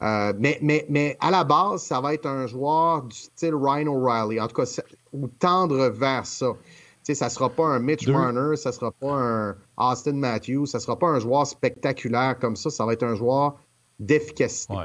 Euh, 0.04 0.32
mais, 0.38 0.60
mais, 0.62 0.86
mais 0.90 1.18
à 1.20 1.32
la 1.32 1.44
base, 1.44 1.82
ça 1.82 2.00
va 2.00 2.14
être 2.14 2.28
un 2.28 2.46
joueur 2.46 3.04
du 3.04 3.16
style 3.16 3.56
Ryan 3.56 3.88
O'Reilly, 3.88 4.40
en 4.40 4.48
tout 4.48 4.62
cas, 4.62 4.82
ou 5.12 5.28
tendre 5.28 5.90
vers 5.90 6.26
ça. 6.26 6.54
sais, 7.02 7.16
ça 7.16 7.26
ne 7.26 7.32
sera 7.32 7.50
pas 7.50 7.66
un 7.66 7.80
Mitch 7.80 8.08
Marner, 8.08 8.56
ça 8.58 8.70
ne 8.70 8.74
sera 8.76 8.92
pas 8.92 9.14
un 9.14 9.56
Austin 9.78 10.14
Matthews, 10.14 10.68
ça 10.68 10.78
ne 10.78 10.84
sera 10.84 11.00
pas 11.00 11.08
un 11.08 11.20
joueur 11.20 11.48
spectaculaire 11.48 12.38
comme 12.40 12.56
ça, 12.56 12.70
ça 12.70 12.86
va 12.86 12.94
être 12.94 13.04
un 13.04 13.16
joueur 13.16 13.56
d'efficacité. 14.00 14.76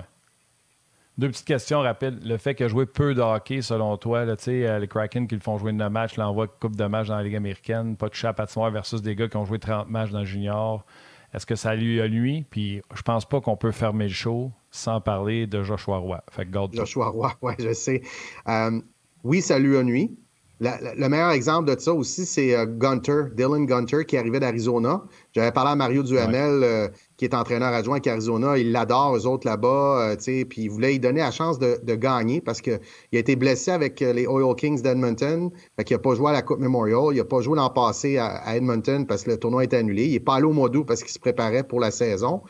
Deux 1.19 1.29
petites 1.29 1.47
questions 1.47 1.81
rapides. 1.81 2.25
Le 2.25 2.39
fait 2.39 2.55
qu'il 2.55 2.67
a 2.67 2.69
joué 2.69 2.87
peu 2.87 3.15
de 3.15 3.21
hockey, 3.21 3.61
selon 3.61 3.97
toi, 3.99 4.25
là, 4.25 4.35
euh, 4.49 4.79
les 4.79 4.89
Kraken 4.89 5.29
qui 5.29 5.35
le 5.35 5.41
font 5.43 5.59
jouer 5.59 5.73
de 5.73 5.89
matchs, 5.89 6.17
l'envoie 6.17 6.47
coupe 6.49 6.77
de 6.77 6.85
matchs 6.85 7.09
dans 7.09 7.17
la 7.17 7.23
Ligue 7.23 7.37
américaine, 7.37 7.97
pas 7.97 8.09
de 8.09 8.15
chat 8.15 8.35
à 8.39 8.71
versus 8.71 9.03
des 9.03 9.15
gars 9.15 9.29
qui 9.29 9.37
ont 9.37 9.45
joué 9.45 9.59
30 9.59 9.91
matchs 9.91 10.11
dans 10.11 10.21
le 10.21 10.25
junior. 10.25 10.87
Est-ce 11.35 11.47
que 11.47 11.55
ça 11.55 11.75
lui 11.75 12.01
a 12.01 12.07
lui? 12.07 12.45
Puis 12.51 12.83
je 12.95 13.03
pense 13.03 13.27
pas 13.27 13.41
qu'on 13.41 13.57
peut 13.57 13.73
fermer 13.73 14.05
le 14.05 14.15
show 14.15 14.53
sans 14.71 15.01
parler 15.01 15.47
de 15.47 15.63
Joshua 15.63 15.99
Roy. 15.99 16.23
Fait 16.31 16.49
Joshua 16.73 17.09
Roy, 17.09 17.33
oui, 17.43 17.53
je 17.59 17.73
sais. 17.73 18.03
Euh, 18.49 18.81
oui, 19.25 19.41
ça 19.41 19.59
lui 19.59 19.77
a 19.77 19.83
nuit. 19.83 20.19
le 20.61 21.09
meilleur 21.09 21.31
exemple 21.31 21.75
de 21.75 21.79
ça 21.79 21.93
aussi, 21.93 22.27
c'est 22.27 22.55
euh, 22.57 22.67
Gunter, 22.67 23.35
Dylan 23.35 23.65
Gunter, 23.67 24.05
qui 24.07 24.17
arrivait 24.17 24.41
d'Arizona. 24.41 25.03
J'avais 25.33 25.53
parlé 25.53 25.71
à 25.71 25.77
Mario 25.77 26.03
Duhamel, 26.03 26.63
euh, 26.63 26.89
qui 27.23 27.27
est 27.27 27.35
entraîneur 27.37 27.73
adjoint 27.73 27.95
avec 27.95 28.07
Arizona. 28.09 28.59
Il 28.59 28.73
l'adore, 28.73 29.17
eux 29.17 29.29
autres 29.29 29.47
là-bas. 29.47 30.17
puis 30.19 30.47
il 30.57 30.69
voulait 30.69 30.91
lui 30.91 30.99
donner 30.99 31.21
la 31.21 31.31
chance 31.31 31.57
de, 31.61 31.95
gagner 31.95 32.41
parce 32.41 32.61
qu'il 32.61 32.81
a 33.13 33.17
été 33.17 33.37
blessé 33.37 33.71
avec 33.71 34.01
les 34.01 34.27
Oil 34.27 34.57
Kings 34.57 34.83
d'Edmonton. 34.83 35.53
Fait 35.77 35.85
qu'il 35.85 35.95
n'a 35.95 36.01
pas 36.01 36.17
joué 36.17 36.31
à 36.31 36.33
la 36.33 36.43
Coupe 36.43 36.59
Memorial. 36.59 37.11
Il 37.13 37.19
n'a 37.19 37.25
pas 37.25 37.41
joué 37.41 37.57
l'an 37.57 37.71
passé 37.71 38.19
à, 38.19 38.57
Edmonton 38.57 39.07
parce 39.07 39.23
que 39.23 39.31
le 39.31 39.37
tournoi 39.37 39.63
est 39.63 39.73
annulé. 39.73 40.07
Il 40.07 40.13
n'est 40.15 40.19
pas 40.19 40.35
allé 40.35 40.47
au 40.47 40.53
mois 40.53 40.69
d'août 40.69 40.83
parce 40.85 41.01
qu'il 41.05 41.13
se 41.13 41.21
préparait 41.21 41.63
pour 41.63 41.79
la 41.79 41.93
saison. 41.93 42.43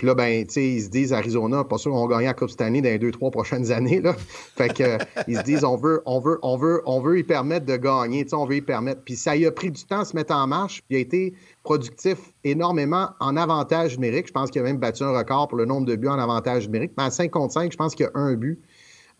Puis 0.00 0.06
là, 0.06 0.14
ben, 0.14 0.46
tu 0.46 0.54
sais, 0.54 0.66
ils 0.66 0.82
se 0.84 0.88
disent 0.88 1.12
Arizona, 1.12 1.62
pas 1.62 1.76
sûr 1.76 1.92
qu'on 1.92 2.08
va 2.08 2.14
gagner 2.14 2.28
la 2.28 2.32
Coupe 2.32 2.48
cette 2.48 2.62
année 2.62 2.80
dans 2.80 2.88
les 2.88 2.98
deux, 2.98 3.10
trois 3.10 3.30
prochaines 3.30 3.70
années. 3.70 4.00
Là. 4.00 4.14
Fait 4.56 4.72
que 4.72 4.96
ils 5.28 5.36
se 5.36 5.42
disent 5.42 5.62
on 5.62 5.76
veut, 5.76 6.00
on 6.06 6.20
veut, 6.20 6.38
on 6.40 6.56
veut, 6.56 6.80
on 6.86 7.02
veut 7.02 7.18
y 7.18 7.22
permettre 7.22 7.66
de 7.66 7.76
gagner, 7.76 8.24
tu 8.24 8.30
sais, 8.30 8.36
on 8.36 8.46
veut 8.46 8.54
y 8.54 8.62
permettre. 8.62 9.02
Puis 9.04 9.14
ça 9.14 9.36
y 9.36 9.44
a 9.44 9.52
pris 9.52 9.70
du 9.70 9.84
temps 9.84 10.00
à 10.00 10.04
se 10.06 10.16
mettre 10.16 10.34
en 10.34 10.46
marche, 10.46 10.80
puis 10.88 10.96
il 10.96 10.96
a 10.96 11.00
été 11.00 11.34
productif 11.64 12.16
énormément 12.44 13.10
en 13.20 13.36
avantage 13.36 13.98
numérique. 13.98 14.28
Je 14.28 14.32
pense 14.32 14.50
qu'il 14.50 14.62
a 14.62 14.64
même 14.64 14.78
battu 14.78 15.02
un 15.02 15.10
record 15.10 15.48
pour 15.48 15.58
le 15.58 15.66
nombre 15.66 15.86
de 15.86 15.96
buts 15.96 16.08
en 16.08 16.18
avantage 16.18 16.64
numérique. 16.64 16.92
Mais 16.96 17.04
à 17.04 17.10
5 17.10 17.30
contre 17.30 17.52
5, 17.52 17.70
je 17.70 17.76
pense 17.76 17.94
qu'il 17.94 18.06
y 18.06 18.08
a 18.08 18.18
un 18.18 18.32
but. 18.36 18.58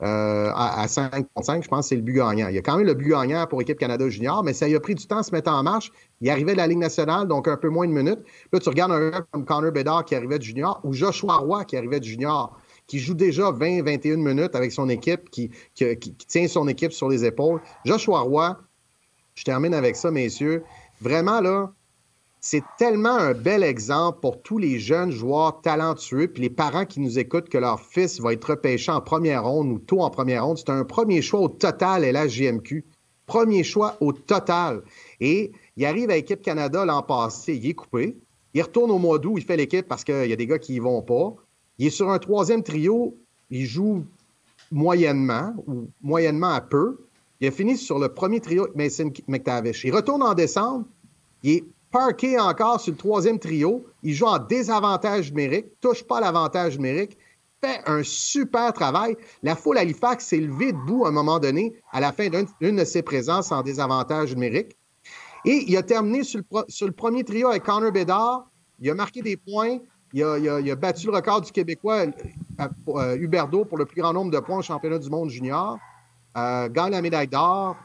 Euh, 0.02 0.50
à, 0.54 0.88
5 0.88 1.10
contre 1.34 1.46
5, 1.46 1.62
je 1.62 1.68
pense 1.68 1.84
que 1.84 1.88
c'est 1.90 1.96
le 1.96 2.02
but 2.02 2.14
gagnant. 2.14 2.48
Il 2.48 2.54
y 2.54 2.58
a 2.58 2.62
quand 2.62 2.76
même 2.76 2.86
le 2.86 2.94
but 2.94 3.10
gagnant 3.10 3.46
pour 3.46 3.58
l'équipe 3.58 3.78
Canada 3.78 4.08
Junior, 4.08 4.42
mais 4.42 4.54
ça 4.54 4.64
a 4.64 4.80
pris 4.80 4.94
du 4.94 5.06
temps 5.06 5.18
à 5.18 5.22
se 5.22 5.32
mettre 5.32 5.50
en 5.52 5.62
marche. 5.62 5.92
Il 6.22 6.30
arrivait 6.30 6.52
de 6.52 6.56
la 6.56 6.66
Ligue 6.66 6.78
nationale, 6.78 7.28
donc 7.28 7.48
un 7.48 7.56
peu 7.58 7.68
moins 7.68 7.86
de 7.86 7.92
minutes. 7.92 8.20
Là, 8.52 8.60
tu 8.60 8.68
regardes 8.68 8.92
un 8.92 9.10
gars 9.10 9.26
comme 9.30 9.44
Connor 9.44 9.72
Bedard 9.72 10.04
qui 10.06 10.14
arrivait 10.14 10.38
du 10.38 10.48
junior 10.48 10.80
ou 10.84 10.94
Joshua 10.94 11.36
Roy 11.36 11.64
qui 11.64 11.76
arrivait 11.76 12.00
du 12.00 12.08
junior, 12.08 12.58
qui 12.86 12.98
joue 12.98 13.14
déjà 13.14 13.50
20-21 13.50 14.16
minutes 14.16 14.54
avec 14.54 14.72
son 14.72 14.88
équipe, 14.88 15.28
qui, 15.30 15.50
qui, 15.74 16.14
tient 16.14 16.48
son 16.48 16.66
équipe 16.66 16.92
sur 16.92 17.08
les 17.10 17.24
épaules. 17.26 17.60
Joshua 17.84 18.20
Roy, 18.20 18.58
je 19.34 19.44
termine 19.44 19.74
avec 19.74 19.96
ça, 19.96 20.10
messieurs. 20.10 20.64
Vraiment, 21.02 21.40
là, 21.40 21.72
c'est 22.40 22.62
tellement 22.78 23.16
un 23.16 23.34
bel 23.34 23.62
exemple 23.62 24.20
pour 24.20 24.40
tous 24.40 24.56
les 24.56 24.78
jeunes 24.78 25.10
joueurs 25.10 25.60
talentueux, 25.60 26.28
puis 26.28 26.42
les 26.42 26.50
parents 26.50 26.86
qui 26.86 27.00
nous 27.00 27.18
écoutent 27.18 27.50
que 27.50 27.58
leur 27.58 27.80
fils 27.80 28.18
va 28.18 28.32
être 28.32 28.44
repêché 28.50 28.90
en 28.90 29.02
première 29.02 29.44
ronde 29.44 29.70
ou 29.70 29.78
tôt 29.78 30.00
en 30.00 30.10
première 30.10 30.46
ronde. 30.46 30.56
C'est 30.56 30.70
un 30.70 30.84
premier 30.84 31.20
choix 31.20 31.40
au 31.40 31.48
total, 31.48 32.04
et 32.04 32.12
la 32.12 32.26
JMQ. 32.26 32.84
Premier 33.26 33.62
choix 33.62 33.96
au 34.00 34.12
total. 34.12 34.82
Et 35.20 35.52
il 35.76 35.84
arrive 35.84 36.10
à 36.10 36.14
l'équipe 36.14 36.40
Canada 36.40 36.84
l'an 36.84 37.02
passé, 37.02 37.54
il 37.54 37.68
est 37.68 37.74
coupé. 37.74 38.16
Il 38.54 38.62
retourne 38.62 38.90
au 38.90 38.98
mois 38.98 39.18
d'août, 39.18 39.34
il 39.36 39.44
fait 39.44 39.56
l'équipe 39.56 39.86
parce 39.86 40.02
qu'il 40.02 40.26
y 40.26 40.32
a 40.32 40.36
des 40.36 40.46
gars 40.46 40.58
qui 40.58 40.74
y 40.74 40.78
vont 40.78 41.02
pas. 41.02 41.34
Il 41.78 41.86
est 41.86 41.90
sur 41.90 42.10
un 42.10 42.18
troisième 42.18 42.62
trio, 42.62 43.16
il 43.50 43.66
joue 43.66 44.04
moyennement 44.72 45.54
ou 45.66 45.88
moyennement 46.02 46.50
à 46.50 46.60
peu. 46.60 46.98
Il 47.40 47.48
a 47.48 47.50
fini 47.50 47.76
sur 47.76 47.98
le 47.98 48.08
premier 48.08 48.40
trio 48.40 48.64
avec 48.64 48.76
Mason 48.76 49.12
McTavish. 49.28 49.84
Il 49.84 49.94
retourne 49.94 50.22
en 50.22 50.34
décembre, 50.34 50.86
il 51.42 51.50
est 51.50 51.64
parké 51.90 52.38
encore 52.38 52.80
sur 52.80 52.92
le 52.92 52.98
troisième 52.98 53.38
trio. 53.38 53.86
Il 54.02 54.14
joue 54.14 54.26
en 54.26 54.38
désavantage 54.38 55.30
numérique, 55.30 55.66
touche 55.80 56.02
pas 56.02 56.20
l'avantage 56.20 56.76
numérique, 56.76 57.18
fait 57.62 57.80
un 57.86 58.02
super 58.02 58.72
travail. 58.72 59.16
La 59.42 59.56
foule 59.56 59.78
Halifax 59.78 60.26
s'est 60.26 60.38
levée 60.38 60.72
debout 60.72 61.04
à 61.04 61.08
un 61.08 61.12
moment 61.12 61.38
donné 61.38 61.74
à 61.92 62.00
la 62.00 62.12
fin 62.12 62.28
d'une 62.60 62.76
de 62.76 62.84
ses 62.84 63.02
présences 63.02 63.52
en 63.52 63.62
désavantage 63.62 64.34
numérique. 64.34 64.76
Et 65.44 65.64
il 65.68 65.76
a 65.76 65.82
terminé 65.82 66.22
sur 66.22 66.40
le, 66.40 66.90
premier 66.92 67.24
trio 67.24 67.48
avec 67.48 67.64
Connor 67.64 67.92
Bedard. 67.92 68.50
Il 68.78 68.90
a 68.90 68.94
marqué 68.94 69.22
des 69.22 69.36
points. 69.36 69.78
Il 70.12 70.22
a, 70.22 70.76
battu 70.76 71.06
le 71.06 71.12
record 71.12 71.40
du 71.40 71.52
Québécois 71.52 72.06
euh, 72.60 72.68
euh, 72.88 73.16
Huberdo 73.16 73.64
pour 73.64 73.78
le 73.78 73.86
plus 73.86 74.00
grand 74.00 74.12
nombre 74.12 74.30
de 74.30 74.38
points 74.40 74.58
au 74.58 74.62
championnat 74.62 74.98
du 74.98 75.08
monde 75.08 75.30
junior. 75.30 75.78
Euh, 76.36 76.68
gagne 76.68 76.90
la 76.90 77.00
médaille 77.00 77.28
d'or. 77.28 77.76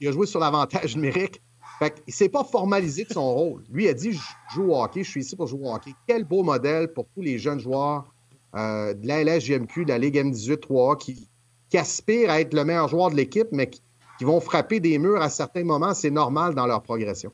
Il 0.00 0.08
a 0.08 0.12
joué 0.12 0.26
sur 0.26 0.40
l'avantage 0.40 0.96
numérique. 0.96 1.42
Fait 1.78 1.94
il 2.06 2.10
ne 2.10 2.12
s'est 2.12 2.28
pas 2.28 2.44
formalisé 2.44 3.04
de 3.04 3.12
son 3.12 3.32
rôle. 3.32 3.62
Lui 3.70 3.88
a 3.88 3.94
dit 3.94 4.12
Je 4.12 4.20
joue 4.54 4.72
au 4.72 4.82
hockey, 4.82 5.04
je 5.04 5.10
suis 5.10 5.20
ici 5.20 5.36
pour 5.36 5.46
jouer 5.46 5.68
au 5.68 5.74
hockey. 5.74 5.92
Quel 6.06 6.24
beau 6.24 6.42
modèle 6.42 6.92
pour 6.92 7.06
tous 7.14 7.22
les 7.22 7.38
jeunes 7.38 7.60
joueurs 7.60 8.12
euh, 8.56 8.94
de 8.94 9.06
la 9.06 9.22
LSGMQ, 9.22 9.84
de 9.84 9.90
la 9.90 9.98
Ligue 9.98 10.16
M18 10.16 10.58
3 10.60 10.96
qui, 10.96 11.28
aspirent 11.74 12.30
à 12.30 12.40
être 12.40 12.54
le 12.54 12.64
meilleur 12.64 12.88
joueur 12.88 13.10
de 13.10 13.16
l'équipe, 13.16 13.48
mais 13.52 13.68
qui, 13.68 13.82
vont 14.22 14.40
frapper 14.40 14.80
des 14.80 14.98
murs 14.98 15.22
à 15.22 15.28
certains 15.28 15.62
moments. 15.62 15.94
C'est 15.94 16.10
normal 16.10 16.54
dans 16.54 16.66
leur 16.66 16.82
progression. 16.82 17.30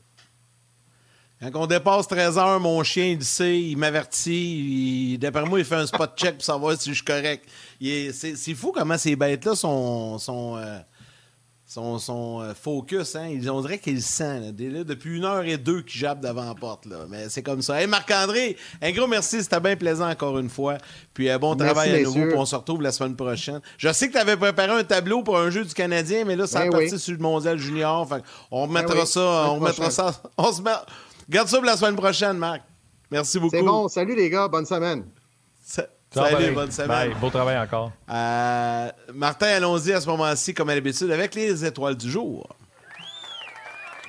Quand 1.41 1.63
on 1.63 1.67
dépasse 1.67 2.07
13 2.07 2.37
heures, 2.37 2.59
mon 2.59 2.83
chien, 2.83 3.05
il 3.07 3.23
sait, 3.23 3.59
il 3.59 3.77
m'avertit. 3.77 5.17
D'après 5.19 5.45
moi, 5.45 5.59
il 5.59 5.65
fait 5.65 5.75
un 5.75 5.87
spot 5.87 6.11
check 6.15 6.35
pour 6.35 6.43
savoir 6.43 6.79
si 6.79 6.89
je 6.89 6.95
suis 6.95 7.03
correct. 7.03 7.45
C'est 7.81 8.53
fou 8.53 8.71
comment 8.71 8.97
ces 8.97 9.15
bêtes-là 9.15 9.55
sont. 9.55 10.19
sont 10.19 10.57
euh, 10.57 10.79
son, 11.67 11.97
son 11.97 12.41
euh, 12.41 12.53
focus, 12.53 13.15
hein, 13.15 13.35
on 13.49 13.61
dirait 13.61 13.79
qu'il 13.79 14.01
sent. 14.01 14.53
Là, 14.57 14.83
depuis 14.83 15.17
une 15.17 15.25
heure 15.25 15.43
et 15.43 15.57
deux 15.57 15.81
qu'il 15.81 15.99
jappe 15.99 16.21
devant 16.21 16.45
la 16.45 16.53
porte. 16.53 16.85
Là. 16.85 17.05
Mais 17.09 17.27
c'est 17.29 17.41
comme 17.41 17.63
ça. 17.63 17.81
Hey, 17.81 17.87
Marc-André, 17.87 18.55
un 18.81 18.91
gros 18.91 19.07
merci. 19.07 19.41
C'était 19.41 19.59
bien 19.59 19.75
plaisant 19.75 20.07
encore 20.07 20.37
une 20.37 20.49
fois. 20.49 20.77
Puis 21.13 21.29
euh, 21.29 21.39
bon 21.39 21.55
travail 21.55 21.95
à 21.95 22.03
nouveau. 22.03 22.27
Puis 22.27 22.35
on 22.35 22.45
se 22.45 22.55
retrouve 22.55 22.81
la 22.83 22.91
semaine 22.91 23.15
prochaine. 23.15 23.61
Je 23.77 23.91
sais 23.91 24.07
que 24.07 24.13
tu 24.13 24.19
avais 24.19 24.37
préparé 24.37 24.71
un 24.71 24.83
tableau 24.83 25.23
pour 25.23 25.39
un 25.39 25.49
jeu 25.49 25.65
du 25.65 25.73
Canadien, 25.73 26.23
mais 26.23 26.35
là, 26.35 26.45
ça 26.45 26.59
ben 26.59 26.67
a 26.67 26.71
parti 26.71 26.99
sur 26.99 27.13
le 27.13 27.19
Mondial 27.19 27.57
Junior. 27.57 28.07
on 28.51 28.67
ben 28.67 28.67
remettra 28.67 29.05
ça. 29.07 29.21
On 29.49 29.55
remettra 29.55 29.89
ça. 29.89 30.21
On 30.37 30.51
se 30.51 30.61
met... 30.61 30.71
Garde 31.27 31.47
ça 31.47 31.57
pour 31.57 31.65
la 31.65 31.77
semaine 31.77 31.95
prochaine, 31.95 32.37
Marc. 32.37 32.61
Merci 33.09 33.39
beaucoup. 33.39 33.55
C'est 33.55 33.63
bon. 33.63 33.87
Salut 33.87 34.15
les 34.15 34.29
gars. 34.29 34.47
Bonne 34.47 34.65
semaine. 34.65 35.05
Salut, 36.15 36.51
bonne 36.51 36.71
semaine. 36.71 37.13
Beau 37.19 37.29
travail 37.29 37.57
encore. 37.57 37.91
Euh, 38.09 38.89
Martin, 39.13 39.47
allons-y 39.47 39.91
à 39.91 39.99
ce 39.99 40.07
moment-ci, 40.07 40.53
comme 40.53 40.69
à 40.69 40.75
l'habitude, 40.75 41.11
avec 41.11 41.35
les 41.35 41.65
étoiles 41.65 41.95
du 41.95 42.09
jour. 42.09 42.47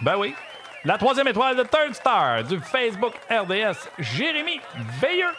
Ben 0.02 0.16
oui. 0.16 0.34
La 0.84 0.98
troisième 0.98 1.26
étoile 1.26 1.57
de 1.57 1.62
Third 1.64 1.94
Star 1.94 2.44
du 2.44 2.61
Facebook 2.61 3.12
RDS, 3.28 3.88
Jérémy 3.98 4.61
Veilleux. 5.00 5.32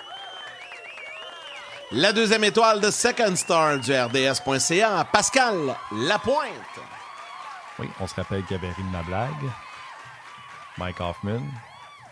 La 1.94 2.12
deuxième 2.12 2.44
étoile 2.44 2.82
de 2.82 2.92
Second 2.92 3.34
Star 3.38 3.80
du 3.80 3.94
RDS.ca, 3.94 5.08
Pascal 5.10 5.74
Lapointe. 5.94 6.52
Oui, 7.80 7.88
on 8.02 8.08
se 8.08 8.16
rappelle 8.16 8.44
qu'il 8.44 8.58
y 8.58 8.60
avait 8.60 8.74
ri 8.74 8.84
de 8.84 8.92
ma 8.92 9.04
blague. 9.04 9.30
Mike 10.78 11.00
Hoffman, 11.00 11.40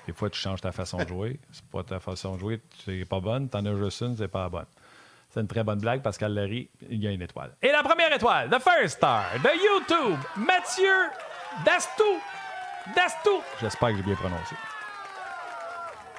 des 0.05 0.13
fois, 0.13 0.29
tu 0.29 0.39
changes 0.39 0.61
ta 0.61 0.71
façon 0.71 0.97
de 0.97 1.07
jouer. 1.07 1.39
C'est 1.51 1.65
pas 1.65 1.83
ta 1.83 1.99
façon 1.99 2.35
de 2.35 2.39
jouer, 2.39 2.61
c'est 2.85 3.05
pas 3.05 3.19
bonne. 3.19 3.49
T'en 3.49 3.65
as 3.65 3.75
juste 3.75 4.01
une, 4.01 4.15
c'est 4.15 4.27
pas 4.27 4.49
bonne. 4.49 4.65
C'est 5.29 5.41
une 5.41 5.47
très 5.47 5.63
bonne 5.63 5.79
blague. 5.79 6.01
Pascal 6.01 6.33
Larry, 6.33 6.69
il 6.89 7.03
y 7.03 7.07
a 7.07 7.11
une 7.11 7.21
étoile. 7.21 7.55
Et 7.61 7.71
la 7.71 7.83
première 7.83 8.13
étoile, 8.13 8.49
The 8.49 8.59
First 8.61 8.97
Star 8.97 9.25
de 9.35 9.49
YouTube, 9.49 10.19
Mathieu 10.37 11.09
Dastou. 11.65 12.03
Dastou. 12.95 13.41
J'espère 13.59 13.89
que 13.89 13.97
j'ai 13.97 14.03
bien 14.03 14.15
prononcé. 14.15 14.55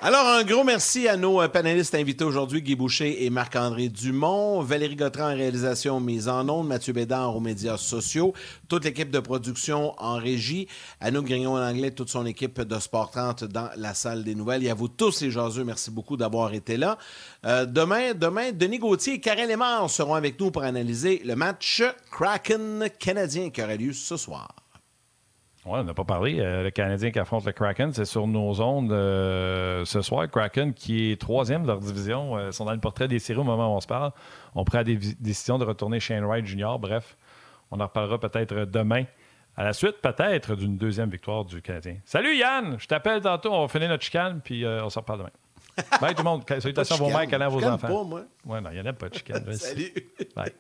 Alors, 0.02 0.26
un 0.26 0.44
gros 0.44 0.62
merci 0.62 1.08
à 1.08 1.16
nos 1.16 1.40
euh, 1.40 1.48
panélistes 1.48 1.94
invités 1.94 2.22
aujourd'hui, 2.22 2.60
Guy 2.60 2.76
Boucher 2.76 3.24
et 3.24 3.30
Marc-André 3.30 3.88
Dumont, 3.88 4.60
Valérie 4.60 4.94
Gautran 4.94 5.30
en 5.30 5.34
réalisation 5.34 6.00
mise 6.00 6.28
en 6.28 6.46
ondes, 6.50 6.68
Mathieu 6.68 6.92
Bédard 6.92 7.34
aux 7.34 7.40
médias 7.40 7.78
sociaux, 7.78 8.34
toute 8.68 8.84
l'équipe 8.84 9.10
de 9.10 9.20
production 9.20 9.94
en 9.96 10.16
régie, 10.16 10.68
Anouk 11.00 11.24
Grignon 11.24 11.54
en 11.54 11.62
anglais, 11.62 11.92
toute 11.92 12.10
son 12.10 12.26
équipe 12.26 12.60
de 12.60 12.78
Sport 12.78 13.10
30 13.10 13.44
dans 13.44 13.70
la 13.76 13.94
salle 13.94 14.22
des 14.22 14.34
nouvelles. 14.34 14.64
Et 14.64 14.70
à 14.70 14.74
vous 14.74 14.88
tous 14.88 15.22
les 15.22 15.30
jaseux, 15.30 15.64
merci 15.64 15.90
beaucoup 15.90 16.18
d'avoir 16.18 16.52
été 16.52 16.76
là. 16.76 16.98
Euh, 17.46 17.64
demain, 17.64 18.12
demain, 18.12 18.52
Denis 18.52 18.78
Gauthier 18.78 19.14
et 19.14 19.20
Karel 19.20 19.48
Lemar 19.48 19.88
seront 19.88 20.14
avec 20.14 20.38
nous 20.38 20.50
pour 20.50 20.62
analyser 20.62 21.22
le 21.24 21.36
match 21.36 21.82
Kraken 22.10 22.90
canadien 22.98 23.48
qui 23.48 23.62
aura 23.62 23.76
lieu 23.76 23.94
ce 23.94 24.18
soir. 24.18 24.65
On 25.68 25.82
n'a 25.82 25.94
pas 25.94 26.04
parlé. 26.04 26.38
Euh, 26.38 26.62
le 26.62 26.70
Canadien 26.70 27.10
qui 27.10 27.18
affronte 27.18 27.44
le 27.44 27.52
Kraken, 27.52 27.92
c'est 27.92 28.04
sur 28.04 28.28
nos 28.28 28.60
ondes 28.60 28.92
euh, 28.92 29.84
ce 29.84 30.00
soir. 30.00 30.30
Kraken, 30.30 30.72
qui 30.72 31.10
est 31.10 31.20
troisième 31.20 31.62
de 31.62 31.66
leur 31.66 31.80
division, 31.80 32.36
euh, 32.36 32.52
sont 32.52 32.64
dans 32.64 32.72
le 32.72 32.78
portrait 32.78 33.08
des 33.08 33.18
séries 33.18 33.40
au 33.40 33.44
moment 33.44 33.74
où 33.74 33.76
on 33.76 33.80
se 33.80 33.86
parle. 33.88 34.12
On 34.54 34.64
prend 34.64 34.78
la 34.78 34.84
décision 34.84 35.58
de 35.58 35.64
retourner 35.64 35.98
Shane 35.98 36.24
Wright 36.24 36.46
Jr. 36.46 36.76
Bref, 36.78 37.16
on 37.72 37.80
en 37.80 37.84
reparlera 37.84 38.20
peut-être 38.20 38.64
demain. 38.64 39.04
À 39.56 39.64
la 39.64 39.72
suite, 39.72 39.96
peut-être, 40.00 40.54
d'une 40.54 40.76
deuxième 40.76 41.10
victoire 41.10 41.44
du 41.44 41.60
Canadien. 41.62 41.96
Salut 42.04 42.36
Yann! 42.36 42.76
Je 42.78 42.86
t'appelle 42.86 43.22
tantôt, 43.22 43.52
on 43.52 43.62
va 43.62 43.68
finir 43.68 43.88
notre 43.88 44.04
chicane, 44.04 44.40
puis 44.44 44.64
on 44.66 44.90
se 44.90 44.98
reparle 44.98 45.20
demain. 45.20 45.30
Bye 46.00 46.14
tout 46.14 46.22
le 46.22 46.28
monde. 46.28 46.42
Salutations 46.60 46.94
à 46.94 46.98
vos 46.98 47.08
mères, 47.08 47.42
à 47.42 47.48
vos 47.48 47.64
enfants. 47.64 47.88
Pas, 47.88 48.04
moi. 48.04 48.22
Ouais, 48.44 48.60
non, 48.60 48.70
il 48.70 48.74
n'y 48.74 48.80
en 48.80 48.86
a 48.86 48.92
pas 48.92 49.08
de 49.08 49.14
chicane. 49.14 49.52
Salut! 49.54 49.92
Bye. 50.34 50.52